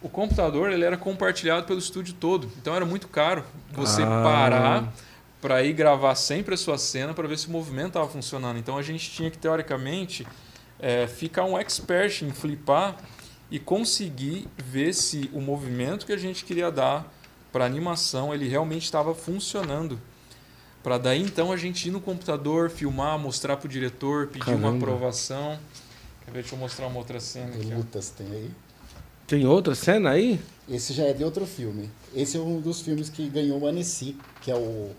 o 0.03 0.09
computador 0.09 0.71
ele 0.71 0.85
era 0.85 0.97
compartilhado 0.97 1.67
pelo 1.67 1.79
estúdio 1.79 2.15
todo. 2.15 2.51
Então 2.61 2.75
era 2.75 2.85
muito 2.85 3.09
caro 3.09 3.45
você 3.73 4.03
ah. 4.03 4.23
parar 4.23 4.93
para 5.41 5.63
ir 5.63 5.73
gravar 5.73 6.15
sempre 6.15 6.55
a 6.55 6.57
sua 6.57 6.79
cena 6.79 7.13
para 7.13 7.27
ver 7.27 7.39
se 7.39 7.49
o 7.49 7.51
movimento 7.51 7.89
estava 7.89 8.09
funcionando. 8.09 8.59
Então 8.59 8.79
a 8.79 8.83
gente 8.83 9.11
tinha 9.11 9.31
que, 9.31 9.39
teoricamente, 9.39 10.27
é, 10.79 11.07
ficar 11.07 11.45
um 11.45 11.59
expert 11.59 12.23
em 12.23 12.31
flipar 12.31 12.97
e 13.51 13.59
conseguir 13.59 14.49
ver 14.57 14.95
se 14.95 15.29
o 15.33 15.41
movimento 15.41 16.07
que 16.07 16.13
a 16.13 16.17
gente 16.17 16.45
queria 16.45 16.71
dar 16.71 17.13
para 17.53 17.65
animação, 17.65 18.33
ele 18.33 18.49
realmente 18.49 18.85
estava 18.85 19.15
funcionando. 19.15 20.01
Para 20.83 20.99
daí 20.99 21.23
então 21.23 21.53
a 21.53 21.57
gente 21.57 21.89
ir 21.89 21.91
no 21.91 22.01
computador, 22.01 22.71
filmar, 22.71 23.19
mostrar 23.19 23.57
pro 23.57 23.69
diretor, 23.69 24.29
pedir 24.29 24.47
Caramba. 24.47 24.69
uma 24.69 24.77
aprovação. 24.77 25.59
Quer 26.25 26.33
ver? 26.33 26.41
Deixa 26.41 26.55
eu 26.55 26.59
mostrar 26.59 26.87
uma 26.87 26.99
outra 26.99 27.21
cena 27.21 27.55
aqui. 27.55 27.75
Lutas 27.75 28.11
tem 28.11 28.27
aí? 28.27 28.51
Tem 29.33 29.47
outra 29.47 29.75
cena 29.75 30.11
aí? 30.11 30.39
Esse 30.69 30.93
já 30.93 31.05
é 31.05 31.15
de 31.15 31.25
outro 31.25 31.47
filme. 31.47 31.89
Esse 32.15 32.37
é 32.37 32.41
um 32.41 32.61
dos 32.61 32.83
filmes 32.83 33.09
que 33.09 33.27
ganhou 33.31 33.59
o 33.59 33.67
Annecy, 33.67 34.15
que 34.43 34.51
é 34.51 34.55
o. 34.55 34.91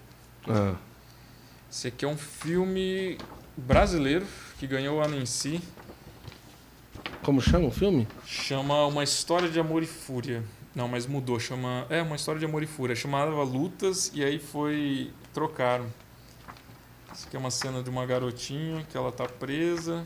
Ah. 0.48 0.74
Esse 1.72 1.90
aqui 1.90 2.04
é 2.04 2.08
um 2.08 2.18
filme 2.18 3.20
brasileiro 3.56 4.26
que 4.58 4.66
ganhou 4.66 4.98
o 4.98 5.04
Annecy. 5.04 5.62
Como 7.22 7.40
chama 7.40 7.68
o 7.68 7.72
filme? 7.72 8.08
Chama 8.26 8.88
Uma 8.88 9.04
História 9.04 9.48
de 9.48 9.60
Amor 9.60 9.84
e 9.84 9.86
Fúria. 9.86 10.44
Não, 10.74 10.88
mas 10.88 11.06
mudou. 11.06 11.40
Chama. 11.40 11.86
É, 11.88 12.02
Uma 12.02 12.16
História 12.16 12.40
de 12.40 12.46
Amor 12.48 12.64
e 12.64 12.68
Fúria. 12.68 12.96
Chamava 12.96 13.44
Lutas 13.44 14.12
e 14.16 14.24
aí 14.24 14.40
foi. 14.40 15.12
Trocaram. 15.32 15.86
Isso 17.14 17.28
aqui 17.28 17.36
é 17.36 17.40
uma 17.40 17.52
cena 17.52 17.84
de 17.84 17.90
uma 17.92 18.04
garotinha 18.04 18.84
que 18.90 18.98
ela 18.98 19.12
tá 19.12 19.28
presa. 19.28 20.04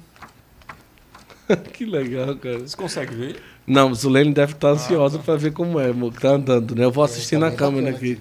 que 1.72 1.86
legal, 1.86 2.36
cara. 2.36 2.60
Você 2.60 2.76
consegue 2.76 3.16
ver? 3.16 3.57
Não, 3.68 3.92
o 3.92 3.96
Zulene 3.96 4.34
deve 4.34 4.54
estar 4.54 4.70
ansiosa 4.70 5.18
ah, 5.18 5.20
tá. 5.20 5.26
para 5.26 5.36
ver 5.36 5.52
como 5.52 5.78
é, 5.78 5.92
tá 6.22 6.30
andando, 6.30 6.74
né? 6.74 6.86
Eu 6.86 6.92
vou 6.92 7.04
assistir 7.04 7.36
é, 7.36 7.40
tá 7.40 7.50
na 7.50 7.52
câmera 7.52 7.90
aqui. 7.90 8.18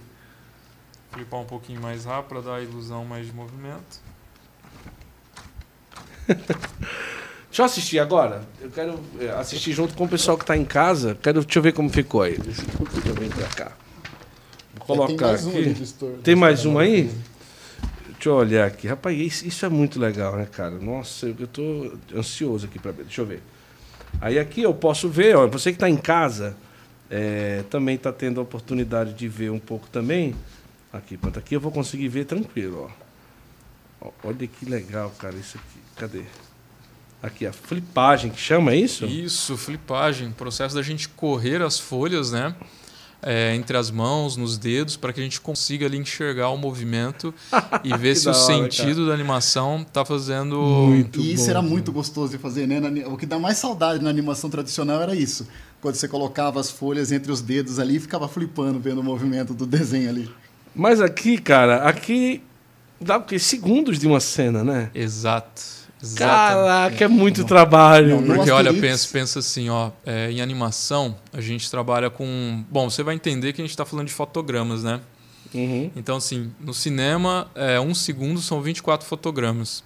Flipar 1.12 1.40
um 1.40 1.44
pouquinho 1.44 1.80
mais 1.80 2.04
rápido 2.04 2.28
para 2.30 2.40
dar 2.40 2.54
a 2.56 2.62
ilusão 2.62 3.04
mais 3.04 3.26
de 3.26 3.32
movimento. 3.32 4.00
Deixa 7.56 7.62
eu 7.62 7.64
assistir 7.64 7.98
agora. 8.00 8.42
Eu 8.60 8.70
quero 8.70 9.00
é, 9.20 9.30
assistir 9.30 9.72
junto 9.72 9.94
com 9.94 10.04
o 10.04 10.08
pessoal 10.08 10.36
que 10.36 10.42
está 10.42 10.56
em 10.56 10.64
casa. 10.64 11.16
Quero, 11.22 11.42
deixa 11.42 11.58
eu 11.58 11.62
ver 11.62 11.72
como 11.72 11.88
ficou 11.88 12.20
aí. 12.20 12.36
Deixa 12.36 12.62
eu 13.06 13.14
vir 13.14 13.30
para 13.30 13.46
cá. 13.46 13.72
Vou 14.74 14.84
colocar 14.84 15.28
é, 15.32 15.38
tem 15.38 15.70
aqui. 15.70 16.04
Um 16.04 16.18
tem 16.18 16.34
mais 16.34 16.66
um 16.66 16.78
aí? 16.78 17.10
Deixa 18.08 18.28
eu 18.28 18.34
olhar 18.34 18.66
aqui. 18.66 18.86
Rapaz, 18.86 19.42
isso 19.42 19.64
é 19.64 19.70
muito 19.70 19.98
legal, 19.98 20.36
né, 20.36 20.44
cara? 20.44 20.72
Nossa, 20.72 21.26
eu 21.26 21.44
estou 21.44 21.94
ansioso 22.14 22.66
aqui 22.66 22.78
para 22.78 22.90
ver. 22.90 23.04
Deixa 23.04 23.22
eu 23.22 23.26
ver. 23.26 23.40
Aí 24.20 24.38
aqui 24.38 24.62
eu 24.62 24.74
posso 24.74 25.08
ver, 25.08 25.36
ó, 25.36 25.46
você 25.46 25.70
que 25.70 25.76
está 25.76 25.88
em 25.88 25.96
casa, 25.96 26.56
é, 27.10 27.64
também 27.70 27.96
está 27.96 28.12
tendo 28.12 28.40
a 28.40 28.42
oportunidade 28.42 29.12
de 29.12 29.28
ver 29.28 29.50
um 29.50 29.58
pouco 29.58 29.86
também. 29.88 30.34
Aqui, 30.92 31.16
pronto, 31.16 31.38
aqui 31.38 31.54
eu 31.54 31.60
vou 31.60 31.70
conseguir 31.70 32.08
ver 32.08 32.24
tranquilo, 32.24 32.90
ó. 34.02 34.10
Olha 34.24 34.46
que 34.46 34.64
legal, 34.64 35.12
cara, 35.18 35.34
isso 35.36 35.56
aqui. 35.58 35.80
Cadê? 35.96 36.22
Aqui, 37.22 37.46
a 37.46 37.52
flipagem 37.52 38.30
que 38.30 38.38
chama, 38.40 38.72
é 38.72 38.76
isso? 38.76 39.04
Isso, 39.06 39.56
flipagem. 39.56 40.30
Processo 40.30 40.74
da 40.74 40.82
gente 40.82 41.08
correr 41.08 41.62
as 41.62 41.78
folhas, 41.78 42.30
né? 42.30 42.54
É, 43.28 43.56
entre 43.56 43.76
as 43.76 43.90
mãos, 43.90 44.36
nos 44.36 44.56
dedos, 44.56 44.96
para 44.96 45.12
que 45.12 45.18
a 45.18 45.22
gente 45.22 45.40
consiga 45.40 45.84
ali 45.84 45.98
enxergar 45.98 46.50
o 46.50 46.56
movimento 46.56 47.34
e 47.82 47.96
ver 47.96 48.14
se 48.14 48.28
o 48.28 48.30
hora, 48.30 48.38
sentido 48.38 48.98
cara. 48.98 49.08
da 49.08 49.14
animação 49.14 49.82
está 49.82 50.04
fazendo. 50.04 50.56
Muito 50.62 51.18
e 51.18 51.32
isso 51.32 51.46
bom, 51.46 51.50
era 51.50 51.60
muito 51.60 51.90
gostoso 51.90 52.30
de 52.30 52.38
fazer, 52.38 52.68
né? 52.68 52.80
O 53.06 53.16
que 53.16 53.26
dá 53.26 53.36
mais 53.36 53.58
saudade 53.58 54.00
na 54.00 54.08
animação 54.08 54.48
tradicional 54.48 55.02
era 55.02 55.14
isso. 55.14 55.48
Quando 55.80 55.96
você 55.96 56.06
colocava 56.06 56.60
as 56.60 56.70
folhas 56.70 57.10
entre 57.10 57.32
os 57.32 57.40
dedos 57.40 57.80
ali 57.80 57.96
e 57.96 58.00
ficava 58.00 58.28
flipando 58.28 58.78
vendo 58.78 59.00
o 59.00 59.04
movimento 59.04 59.52
do 59.52 59.66
desenho 59.66 60.08
ali. 60.08 60.30
Mas 60.72 61.00
aqui, 61.00 61.38
cara, 61.38 61.82
aqui 61.88 62.42
dá 63.00 63.16
o 63.16 63.22
quê? 63.22 63.38
Segundos 63.38 63.98
de 63.98 64.06
uma 64.06 64.20
cena, 64.20 64.62
né? 64.62 64.90
Exato. 64.94 65.85
Caraca, 66.14 67.04
é 67.04 67.08
muito 67.08 67.40
não, 67.40 67.46
trabalho. 67.46 68.20
Não, 68.20 68.36
porque, 68.36 68.50
olha, 68.50 68.72
pensa, 68.74 69.08
pensa 69.10 69.38
assim, 69.38 69.70
ó, 69.70 69.90
é, 70.04 70.30
em 70.30 70.40
animação, 70.40 71.16
a 71.32 71.40
gente 71.40 71.70
trabalha 71.70 72.10
com. 72.10 72.64
Bom, 72.70 72.90
você 72.90 73.02
vai 73.02 73.14
entender 73.14 73.52
que 73.52 73.60
a 73.60 73.64
gente 73.64 73.70
está 73.70 73.84
falando 73.84 74.06
de 74.06 74.12
fotogramas, 74.12 74.84
né? 74.84 75.00
Uhum. 75.54 75.90
Então, 75.96 76.16
assim, 76.16 76.52
no 76.60 76.74
cinema, 76.74 77.50
é, 77.54 77.80
um 77.80 77.94
segundo 77.94 78.40
são 78.40 78.60
24 78.60 79.06
fotogramas. 79.06 79.82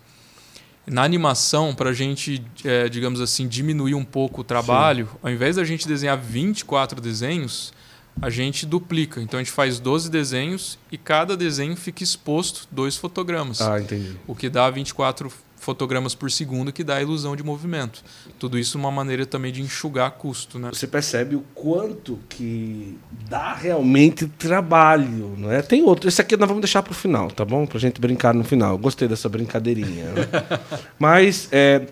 Na 0.86 1.04
animação, 1.04 1.74
para 1.74 1.90
a 1.90 1.92
gente, 1.92 2.42
é, 2.64 2.88
digamos 2.88 3.20
assim, 3.20 3.46
diminuir 3.46 3.94
um 3.94 4.04
pouco 4.04 4.40
o 4.40 4.44
trabalho, 4.44 5.06
Sim. 5.06 5.18
ao 5.22 5.30
invés 5.30 5.56
da 5.56 5.64
gente 5.64 5.86
desenhar 5.86 6.18
24 6.18 7.00
desenhos, 7.00 7.72
a 8.20 8.28
gente 8.28 8.66
duplica. 8.66 9.20
Então 9.20 9.38
a 9.38 9.42
gente 9.42 9.52
faz 9.52 9.78
12 9.78 10.10
desenhos 10.10 10.78
e 10.90 10.98
cada 10.98 11.36
desenho 11.36 11.76
fica 11.76 12.02
exposto 12.02 12.66
dois 12.70 12.96
fotogramas. 12.96 13.60
Ah, 13.60 13.80
entendi. 13.80 14.16
O 14.26 14.34
que 14.34 14.48
dá 14.48 14.68
24 14.68 15.30
fotogramas 15.60 16.14
por 16.14 16.30
segundo 16.30 16.72
que 16.72 16.82
dá 16.82 16.96
a 16.96 17.02
ilusão 17.02 17.36
de 17.36 17.42
movimento. 17.42 18.02
Tudo 18.38 18.58
isso 18.58 18.78
é 18.78 18.80
uma 18.80 18.90
maneira 18.90 19.26
também 19.26 19.52
de 19.52 19.60
enxugar 19.60 20.10
custo, 20.12 20.58
né? 20.58 20.70
Você 20.72 20.86
percebe 20.86 21.36
o 21.36 21.44
quanto 21.54 22.18
que 22.28 22.98
dá 23.28 23.54
realmente 23.54 24.26
trabalho, 24.26 25.34
não 25.36 25.52
é? 25.52 25.60
Tem 25.60 25.82
outro, 25.82 26.08
esse 26.08 26.20
aqui 26.20 26.36
nós 26.36 26.48
vamos 26.48 26.62
deixar 26.62 26.82
para 26.82 26.92
o 26.92 26.94
final, 26.94 27.30
tá 27.30 27.44
bom? 27.44 27.66
Para 27.66 27.78
gente 27.78 28.00
brincar 28.00 28.34
no 28.34 28.42
final. 28.42 28.76
Gostei 28.78 29.06
dessa 29.06 29.28
brincadeirinha. 29.28 30.06
Né? 30.06 30.28
Mas 30.98 31.46
é, 31.52 31.86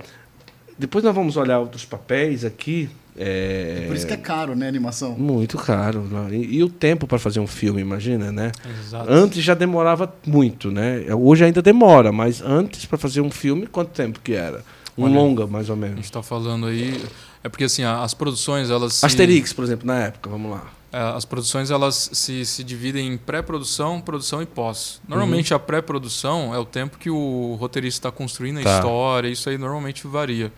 depois 0.78 1.04
nós 1.04 1.14
vamos 1.14 1.36
olhar 1.36 1.58
outros 1.58 1.84
papéis 1.84 2.46
aqui. 2.46 2.88
É... 3.18 3.82
é... 3.82 3.86
Por 3.86 3.96
isso 3.96 4.06
que 4.06 4.14
é 4.14 4.16
caro, 4.16 4.54
né, 4.54 4.68
animação? 4.68 5.12
Muito 5.18 5.58
caro. 5.58 6.02
Né? 6.02 6.36
E, 6.36 6.56
e 6.56 6.62
o 6.62 6.68
tempo 6.68 7.06
para 7.06 7.18
fazer 7.18 7.40
um 7.40 7.46
filme, 7.46 7.80
imagina, 7.80 8.30
né? 8.30 8.52
Exato. 8.80 9.10
Antes 9.10 9.42
já 9.42 9.54
demorava 9.54 10.12
muito, 10.24 10.70
né? 10.70 11.04
Hoje 11.14 11.44
ainda 11.44 11.60
demora, 11.60 12.12
mas 12.12 12.40
antes 12.40 12.86
para 12.86 12.96
fazer 12.96 13.20
um 13.20 13.30
filme, 13.30 13.66
quanto 13.66 13.90
tempo 13.90 14.20
que 14.20 14.32
era? 14.32 14.62
Um 14.96 15.04
Olha, 15.04 15.14
longa, 15.14 15.46
mais 15.46 15.68
ou 15.68 15.76
menos. 15.76 15.94
A 15.94 15.96
gente 15.96 16.04
está 16.04 16.22
falando 16.22 16.66
aí... 16.66 17.00
É 17.42 17.48
porque, 17.48 17.64
assim, 17.64 17.84
as 17.84 18.14
produções, 18.14 18.68
elas... 18.68 18.94
Se... 18.94 19.06
Asterix, 19.06 19.52
por 19.52 19.62
exemplo, 19.62 19.86
na 19.86 20.00
época, 20.00 20.28
vamos 20.28 20.50
lá. 20.50 20.72
É, 20.92 20.98
as 20.98 21.24
produções, 21.24 21.70
elas 21.70 22.10
se, 22.12 22.44
se 22.44 22.64
dividem 22.64 23.12
em 23.12 23.16
pré-produção, 23.16 24.00
produção 24.00 24.42
e 24.42 24.46
pós. 24.46 25.00
Normalmente, 25.06 25.52
uhum. 25.52 25.56
a 25.56 25.60
pré-produção 25.60 26.54
é 26.54 26.58
o 26.58 26.64
tempo 26.64 26.98
que 26.98 27.10
o 27.10 27.56
roteirista 27.60 28.08
está 28.08 28.10
construindo 28.10 28.58
a 28.58 28.62
tá. 28.62 28.74
história. 28.76 29.28
Isso 29.28 29.48
aí 29.48 29.56
normalmente 29.56 30.06
varia. 30.06 30.52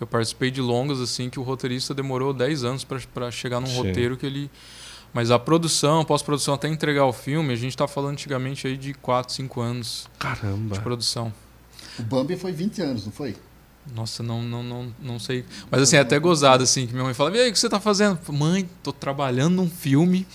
Eu 0.00 0.06
participei 0.06 0.50
de 0.50 0.60
longas 0.60 1.00
assim 1.00 1.30
que 1.30 1.38
o 1.38 1.42
roteirista 1.42 1.94
demorou 1.94 2.32
10 2.32 2.64
anos 2.64 2.84
para 2.84 3.30
chegar 3.30 3.60
num 3.60 3.66
Sim. 3.66 3.76
roteiro 3.76 4.16
que 4.16 4.26
ele 4.26 4.50
mas 5.14 5.30
a 5.30 5.38
produção, 5.38 6.04
pós-produção 6.04 6.54
até 6.54 6.66
entregar 6.66 7.06
o 7.06 7.12
filme, 7.12 7.52
a 7.52 7.56
gente 7.56 7.70
está 7.70 7.86
falando 7.86 8.14
antigamente 8.14 8.66
aí 8.66 8.76
de 8.76 8.92
4, 8.94 9.32
5 9.32 9.60
anos. 9.60 10.08
Caramba. 10.18 10.74
De 10.74 10.80
produção. 10.80 11.32
O 11.96 12.02
Bambi 12.02 12.36
foi 12.36 12.50
20 12.50 12.82
anos, 12.82 13.04
não 13.04 13.12
foi? 13.12 13.36
Nossa, 13.94 14.24
não, 14.24 14.42
não, 14.42 14.62
não, 14.64 14.94
não 15.00 15.18
sei. 15.20 15.44
Mas 15.70 15.82
assim, 15.82 15.94
é 15.96 16.00
até 16.00 16.18
gozado 16.18 16.64
assim, 16.64 16.86
que 16.86 16.92
minha 16.92 17.04
mãe 17.04 17.14
fala: 17.14 17.36
"E 17.36 17.40
aí, 17.40 17.50
o 17.50 17.52
que 17.52 17.58
você 17.58 17.66
está 17.66 17.78
fazendo?" 17.78 18.18
Mãe, 18.32 18.68
tô 18.82 18.92
trabalhando 18.92 19.54
num 19.54 19.70
filme 19.70 20.26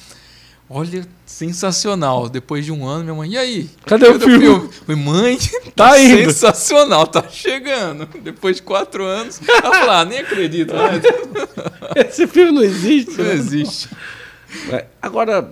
Olha, 0.70 1.03
sensacional. 1.26 2.30
Depois 2.30 2.63
de 2.63 2.72
um 2.72 2.86
ano, 2.86 3.03
minha 3.03 3.15
mãe, 3.15 3.32
e 3.32 3.38
aí? 3.38 3.70
Cadê, 3.88 4.05
Cadê 4.05 4.17
o 4.17 4.20
filme? 4.20 4.45
filme? 4.45 4.70
Falei, 4.72 5.03
mãe, 5.03 5.38
tá, 5.76 5.89
tá 5.89 5.99
indo. 5.99 6.32
sensacional, 6.32 7.07
tá 7.07 7.28
chegando. 7.28 8.05
Depois 8.22 8.57
de 8.57 8.61
quatro 8.61 9.03
anos, 9.03 9.41
ela 9.47 9.74
falou, 9.74 9.91
ah, 9.91 10.05
nem 10.05 10.20
acredito. 10.20 10.72
Né? 10.74 11.01
Esse 12.07 12.28
filme 12.28 12.51
não 12.51 12.61
existe. 12.61 13.17
Não 13.17 13.26
né? 13.26 13.34
existe. 13.34 13.89
É, 14.72 14.86
agora, 15.01 15.51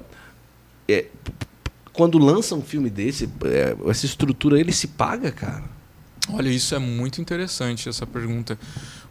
é, 0.88 1.06
quando 1.92 2.20
lança 2.20 2.54
um 2.54 2.62
filme 2.62 2.90
desse, 2.90 3.28
é, 3.44 3.76
essa 3.90 4.06
estrutura, 4.06 4.60
ele 4.60 4.72
se 4.72 4.88
paga, 4.88 5.32
cara? 5.32 5.64
Olha, 6.32 6.50
isso 6.50 6.76
é 6.76 6.80
muito 6.80 7.20
interessante, 7.20 7.90
essa 7.90 8.06
pergunta. 8.06 8.58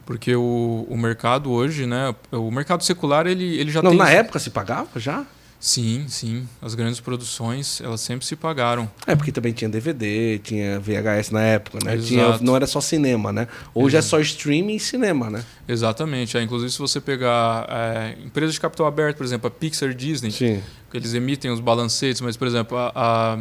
Porque 0.04 0.36
o, 0.36 0.86
o 0.88 0.96
mercado 0.96 1.50
hoje, 1.50 1.84
né? 1.84 2.14
O 2.30 2.48
mercado 2.48 2.84
secular, 2.84 3.26
ele, 3.26 3.56
ele 3.56 3.72
já 3.72 3.82
não, 3.82 3.90
tem... 3.90 3.98
Na 3.98 4.08
época 4.08 4.38
se 4.38 4.50
pagava 4.50 5.00
já? 5.00 5.26
Sim, 5.66 6.04
sim. 6.06 6.48
As 6.62 6.76
grandes 6.76 7.00
produções, 7.00 7.80
elas 7.80 8.00
sempre 8.00 8.24
se 8.24 8.36
pagaram. 8.36 8.88
É, 9.04 9.16
porque 9.16 9.32
também 9.32 9.52
tinha 9.52 9.68
DVD, 9.68 10.38
tinha 10.38 10.78
VHS 10.78 11.32
na 11.32 11.42
época, 11.42 11.80
né? 11.84 11.96
Tinha, 11.98 12.38
não 12.40 12.54
era 12.54 12.68
só 12.68 12.80
cinema, 12.80 13.32
né? 13.32 13.48
Hoje 13.74 13.96
Exato. 13.96 14.06
é 14.06 14.08
só 14.10 14.20
streaming 14.20 14.76
e 14.76 14.80
cinema, 14.80 15.28
né? 15.28 15.44
Exatamente. 15.66 16.38
É, 16.38 16.42
inclusive, 16.42 16.70
se 16.70 16.78
você 16.78 17.00
pegar 17.00 17.66
é, 17.68 18.16
empresas 18.24 18.54
de 18.54 18.60
capital 18.60 18.86
aberto, 18.86 19.16
por 19.16 19.26
exemplo, 19.26 19.48
a 19.48 19.50
Pixar 19.50 19.92
Disney, 19.92 20.30
sim. 20.30 20.62
que 20.88 20.96
eles 20.96 21.14
emitem 21.14 21.50
os 21.50 21.58
balancetes, 21.58 22.20
mas, 22.20 22.36
por 22.36 22.46
exemplo, 22.46 22.78
a, 22.78 22.92
a, 22.94 23.38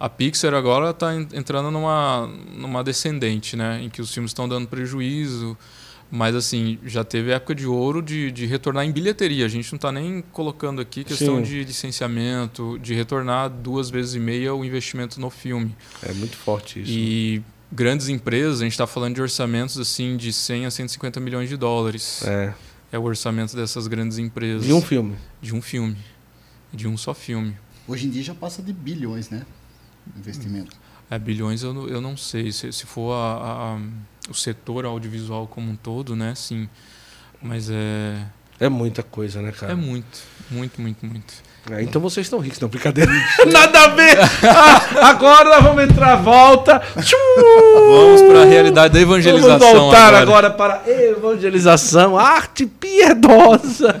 a 0.00 0.08
Pixar 0.08 0.54
agora 0.54 0.92
está 0.92 1.14
entrando 1.14 1.70
numa, 1.70 2.26
numa 2.54 2.82
descendente, 2.82 3.54
né? 3.54 3.82
Em 3.82 3.90
que 3.90 4.00
os 4.00 4.10
filmes 4.14 4.30
estão 4.30 4.48
dando 4.48 4.66
prejuízo 4.66 5.54
mas, 6.10 6.34
assim, 6.34 6.78
já 6.84 7.02
teve 7.02 7.32
época 7.32 7.54
de 7.54 7.66
ouro 7.66 8.00
de, 8.00 8.30
de 8.30 8.46
retornar 8.46 8.84
em 8.84 8.92
bilheteria. 8.92 9.44
A 9.44 9.48
gente 9.48 9.70
não 9.72 9.76
está 9.76 9.90
nem 9.90 10.22
colocando 10.32 10.80
aqui 10.80 11.02
questão 11.02 11.36
Sim. 11.36 11.42
de 11.42 11.64
licenciamento, 11.64 12.78
de 12.78 12.94
retornar 12.94 13.50
duas 13.50 13.90
vezes 13.90 14.14
e 14.14 14.20
meia 14.20 14.54
o 14.54 14.64
investimento 14.64 15.20
no 15.20 15.30
filme. 15.30 15.74
É 16.02 16.12
muito 16.12 16.36
forte 16.36 16.80
isso. 16.80 16.90
E 16.90 17.42
grandes 17.72 18.08
empresas, 18.08 18.60
a 18.60 18.64
gente 18.64 18.72
está 18.72 18.86
falando 18.86 19.16
de 19.16 19.22
orçamentos 19.22 19.78
assim 19.78 20.16
de 20.16 20.32
100 20.32 20.66
a 20.66 20.70
150 20.70 21.20
milhões 21.20 21.48
de 21.48 21.56
dólares. 21.56 22.22
É. 22.24 22.54
É 22.92 22.98
o 22.98 23.02
orçamento 23.02 23.56
dessas 23.56 23.88
grandes 23.88 24.18
empresas. 24.18 24.64
De 24.64 24.72
um 24.72 24.80
filme. 24.80 25.16
De 25.42 25.54
um 25.54 25.60
filme. 25.60 25.96
De 26.72 26.86
um 26.86 26.96
só 26.96 27.12
filme. 27.12 27.56
Hoje 27.88 28.06
em 28.06 28.10
dia 28.10 28.22
já 28.22 28.34
passa 28.34 28.62
de 28.62 28.72
bilhões, 28.72 29.28
né? 29.28 29.44
Investimento. 30.16 30.76
É, 31.10 31.18
bilhões 31.18 31.62
eu, 31.62 31.88
eu 31.88 32.00
não 32.00 32.16
sei. 32.16 32.50
Se, 32.52 32.72
se 32.72 32.86
for 32.86 33.12
a, 33.12 33.76
a, 33.76 33.80
o 34.28 34.34
setor 34.34 34.84
audiovisual 34.84 35.46
como 35.46 35.70
um 35.70 35.76
todo, 35.76 36.16
né? 36.16 36.34
Sim. 36.34 36.68
Mas 37.42 37.70
é. 37.70 38.22
É 38.58 38.68
muita 38.68 39.02
coisa, 39.02 39.42
né, 39.42 39.52
cara? 39.52 39.72
É 39.72 39.74
muito, 39.74 40.18
muito, 40.50 40.80
muito, 40.80 41.04
muito. 41.04 41.34
É, 41.70 41.82
então 41.82 42.00
vocês 42.00 42.26
estão 42.26 42.38
ricos, 42.38 42.60
não, 42.60 42.68
brincadeira. 42.68 43.10
Nada 43.46 43.80
a 43.80 43.88
ver! 43.88 44.18
Ah, 44.44 45.08
agora 45.08 45.50
nós 45.50 45.64
vamos 45.64 45.84
entrar 45.84 46.12
a 46.12 46.16
volta. 46.16 46.80
Vamos 46.94 48.22
para 48.22 48.42
a 48.42 48.44
realidade 48.44 48.94
da 48.94 49.00
evangelização. 49.00 49.58
Vamos 49.58 49.80
voltar 49.80 50.14
agora, 50.14 50.48
agora 50.48 50.50
para 50.50 50.82
evangelização, 50.90 52.16
arte 52.16 52.66
piedosa. 52.66 53.94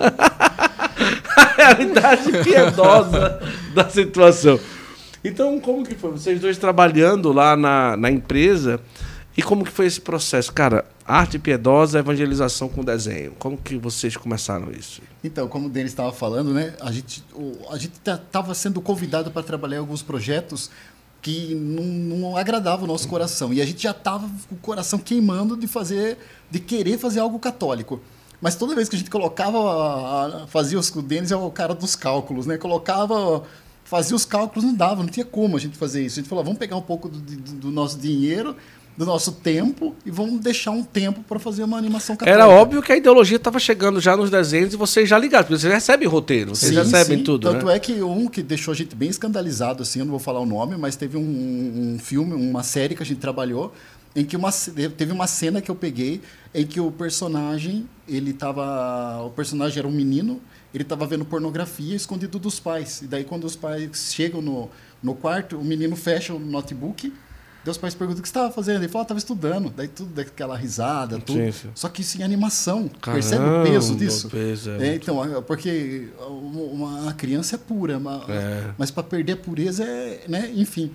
a 1.36 1.44
realidade 1.56 2.32
piedosa 2.44 3.40
da 3.74 3.88
situação. 3.90 4.60
Então, 5.24 5.58
como 5.58 5.84
que 5.84 5.96
foi? 5.96 6.12
Vocês 6.12 6.40
dois 6.40 6.56
trabalhando 6.56 7.32
lá 7.32 7.56
na, 7.56 7.96
na 7.96 8.10
empresa, 8.12 8.80
e 9.36 9.42
como 9.42 9.64
que 9.64 9.70
foi 9.70 9.86
esse 9.86 10.00
processo? 10.00 10.50
Cara, 10.52 10.86
arte 11.04 11.38
piedosa, 11.38 11.98
evangelização 11.98 12.68
com 12.68 12.82
desenho. 12.82 13.32
Como 13.38 13.58
que 13.58 13.76
vocês 13.76 14.16
começaram 14.16 14.70
isso? 14.70 15.02
Então, 15.22 15.46
como 15.46 15.66
o 15.66 15.68
Denis 15.68 15.92
estava 15.92 16.10
falando, 16.10 16.54
né? 16.54 16.74
A 16.80 16.90
gente 16.90 17.22
a 17.70 17.76
gente 17.76 17.94
estava 18.04 18.54
sendo 18.54 18.80
convidado 18.80 19.30
para 19.30 19.42
trabalhar 19.42 19.76
em 19.76 19.80
alguns 19.80 20.00
projetos 20.00 20.70
que 21.20 21.54
não, 21.54 21.82
não 21.82 22.36
agradava 22.36 22.84
o 22.84 22.86
nosso 22.86 23.08
coração. 23.08 23.52
E 23.52 23.60
a 23.60 23.66
gente 23.66 23.82
já 23.82 23.90
estava 23.90 24.26
com 24.48 24.54
o 24.54 24.58
coração 24.58 24.98
queimando 24.98 25.56
de 25.56 25.66
fazer, 25.66 26.16
de 26.50 26.58
querer 26.58 26.96
fazer 26.96 27.20
algo 27.20 27.38
católico. 27.38 28.00
Mas 28.40 28.54
toda 28.54 28.74
vez 28.74 28.88
que 28.88 28.96
a 28.96 28.98
gente 28.98 29.10
colocava, 29.10 30.46
fazia 30.46 30.78
os, 30.78 30.88
o 30.94 31.02
Denis 31.02 31.30
é 31.30 31.36
o 31.36 31.50
cara 31.50 31.74
dos 31.74 31.94
cálculos, 31.94 32.46
né? 32.46 32.56
Colocava, 32.56 33.42
fazia 33.84 34.16
os 34.16 34.24
cálculos, 34.24 34.64
não 34.64 34.74
dava, 34.74 35.02
não 35.02 35.10
tinha 35.10 35.26
como 35.26 35.56
a 35.56 35.60
gente 35.60 35.76
fazer 35.76 36.04
isso. 36.04 36.18
A 36.18 36.22
gente 36.22 36.28
falou, 36.28 36.44
vamos 36.44 36.58
pegar 36.58 36.76
um 36.76 36.82
pouco 36.82 37.08
do, 37.08 37.18
do 37.18 37.70
nosso 37.70 37.98
dinheiro 37.98 38.56
do 38.96 39.04
nosso 39.04 39.32
tempo 39.32 39.94
e 40.06 40.10
vamos 40.10 40.40
deixar 40.40 40.70
um 40.70 40.82
tempo 40.82 41.22
para 41.22 41.38
fazer 41.38 41.62
uma 41.64 41.76
animação 41.76 42.16
católica. 42.16 42.42
Era 42.42 42.48
óbvio 42.48 42.82
que 42.82 42.92
a 42.92 42.96
ideologia 42.96 43.36
estava 43.36 43.58
chegando 43.58 44.00
já 44.00 44.16
nos 44.16 44.30
desenhos 44.30 44.72
e 44.72 44.76
vocês 44.76 45.08
já 45.08 45.18
ligaram, 45.18 45.44
porque 45.44 45.58
vocês 45.58 45.72
recebem 45.72 46.08
roteiro, 46.08 46.56
vocês 46.56 46.72
sim, 46.72 46.78
recebem 46.78 47.18
sim. 47.18 47.24
tudo. 47.24 47.52
Tanto 47.52 47.66
né? 47.66 47.76
é 47.76 47.78
que 47.78 48.00
um 48.02 48.26
que 48.26 48.42
deixou 48.42 48.72
a 48.72 48.74
gente 48.74 48.96
bem 48.96 49.10
escandalizado, 49.10 49.82
assim, 49.82 49.98
eu 49.98 50.04
não 50.06 50.12
vou 50.12 50.20
falar 50.20 50.40
o 50.40 50.46
nome, 50.46 50.76
mas 50.76 50.96
teve 50.96 51.18
um, 51.18 51.20
um 51.20 51.98
filme, 51.98 52.32
uma 52.32 52.62
série 52.62 52.94
que 52.94 53.02
a 53.02 53.06
gente 53.06 53.18
trabalhou 53.18 53.72
em 54.16 54.24
que 54.24 54.34
uma, 54.34 54.50
teve 54.96 55.12
uma 55.12 55.26
cena 55.26 55.60
que 55.60 55.70
eu 55.70 55.74
peguei 55.74 56.22
em 56.54 56.66
que 56.66 56.80
o 56.80 56.90
personagem 56.90 57.86
ele 58.08 58.32
tava 58.32 59.22
o 59.22 59.30
personagem 59.30 59.78
era 59.78 59.86
um 59.86 59.92
menino 59.92 60.40
ele 60.72 60.84
estava 60.84 61.06
vendo 61.06 61.22
pornografia 61.26 61.94
escondido 61.94 62.38
dos 62.38 62.58
pais 62.58 63.02
e 63.02 63.06
daí 63.06 63.24
quando 63.24 63.44
os 63.44 63.54
pais 63.54 64.10
chegam 64.14 64.40
no, 64.40 64.70
no 65.02 65.14
quarto 65.14 65.58
o 65.58 65.64
menino 65.64 65.94
fecha 65.96 66.32
o 66.32 66.38
notebook 66.38 67.12
Deus 67.66 67.76
pais 67.76 67.96
perguntam 67.96 68.20
o 68.20 68.22
que 68.22 68.28
você 68.28 68.30
estava 68.30 68.52
fazendo. 68.52 68.76
Ele 68.76 68.86
falou, 68.86 69.02
estava 69.02 69.18
estudando. 69.18 69.72
Daí 69.76 69.88
tudo 69.88 70.14
daquela 70.14 70.56
risada, 70.56 71.18
tudo. 71.18 71.36
Sim, 71.36 71.50
sim. 71.50 71.68
Só 71.74 71.88
que 71.88 72.00
isso 72.00 72.16
em 72.16 72.22
animação. 72.22 72.88
Caramba, 73.00 73.20
Percebe 73.20 73.44
o 73.44 73.62
peso 73.64 73.96
disso? 73.96 74.28
O 74.28 74.30
peso 74.30 74.70
é, 74.70 74.88
é 74.90 74.94
então, 74.94 75.42
porque 75.44 76.08
uma 76.28 77.12
criança 77.14 77.56
é 77.56 77.58
pura, 77.58 77.98
mas, 77.98 78.28
é. 78.28 78.70
mas 78.78 78.92
para 78.92 79.02
perder 79.02 79.32
a 79.32 79.36
pureza 79.36 79.82
é, 79.82 80.26
né? 80.28 80.52
Enfim. 80.54 80.92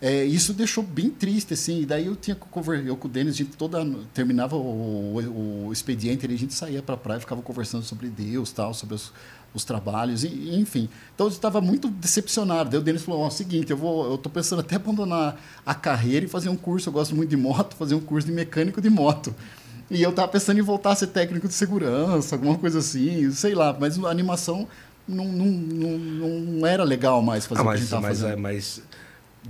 É, 0.00 0.24
isso 0.24 0.52
deixou 0.52 0.84
bem 0.84 1.10
triste, 1.10 1.54
assim. 1.54 1.80
E 1.80 1.86
daí 1.86 2.06
eu 2.06 2.14
tinha 2.14 2.36
conversar, 2.36 2.86
eu 2.86 2.96
com 2.96 3.08
o 3.08 3.10
Denis, 3.10 3.34
a 3.34 3.36
gente 3.38 3.56
toda 3.56 3.84
terminava 4.12 4.54
o, 4.54 4.60
o, 4.60 5.66
o 5.68 5.72
expediente, 5.72 6.26
a 6.26 6.36
gente 6.36 6.54
saía 6.54 6.80
para 6.80 6.94
a 6.94 6.98
praia, 6.98 7.18
ficava 7.18 7.42
conversando 7.42 7.82
sobre 7.82 8.08
Deus, 8.08 8.52
tal, 8.52 8.72
sobre 8.72 8.94
os, 8.94 9.12
os 9.54 9.64
trabalhos, 9.64 10.24
e, 10.24 10.56
enfim. 10.56 10.88
Então 11.14 11.26
eu 11.28 11.30
estava 11.30 11.60
muito 11.60 11.88
decepcionado. 11.88 12.70
Daí 12.70 12.80
o 12.80 12.82
Denis 12.82 13.02
falou: 13.02 13.20
"Ó, 13.20 13.24
é 13.24 13.28
o 13.28 13.30
seguinte, 13.30 13.70
eu 13.70 13.76
vou, 13.76 14.10
eu 14.10 14.18
tô 14.18 14.28
pensando 14.28 14.60
até 14.60 14.76
abandonar 14.76 15.40
a 15.64 15.74
carreira 15.74 16.26
e 16.26 16.28
fazer 16.28 16.48
um 16.48 16.56
curso. 16.56 16.88
Eu 16.88 16.92
gosto 16.92 17.14
muito 17.14 17.30
de 17.30 17.36
moto, 17.36 17.76
fazer 17.76 17.94
um 17.94 18.00
curso 18.00 18.26
de 18.26 18.32
mecânico 18.32 18.80
de 18.80 18.90
moto." 18.90 19.34
E 19.90 20.02
eu 20.02 20.10
estava 20.10 20.28
pensando 20.28 20.58
em 20.58 20.62
voltar 20.62 20.92
a 20.92 20.96
ser 20.96 21.08
técnico 21.08 21.46
de 21.46 21.54
segurança, 21.54 22.34
alguma 22.34 22.56
coisa 22.56 22.78
assim, 22.78 23.30
sei 23.30 23.54
lá. 23.54 23.76
Mas 23.78 24.02
a 24.02 24.08
animação 24.08 24.66
não, 25.06 25.26
não, 25.26 25.46
não, 25.46 26.28
não 26.28 26.66
era 26.66 26.82
legal 26.82 27.22
mais 27.22 27.46
fazer 27.46 27.60
ah, 27.60 27.64
mas, 27.64 27.82
o 27.82 27.86
que 27.86 27.94
a 27.94 27.96
gente 27.98 28.02
mas, 28.02 28.18
fazendo. 28.18 28.32
É, 28.32 28.36
mas 28.36 28.82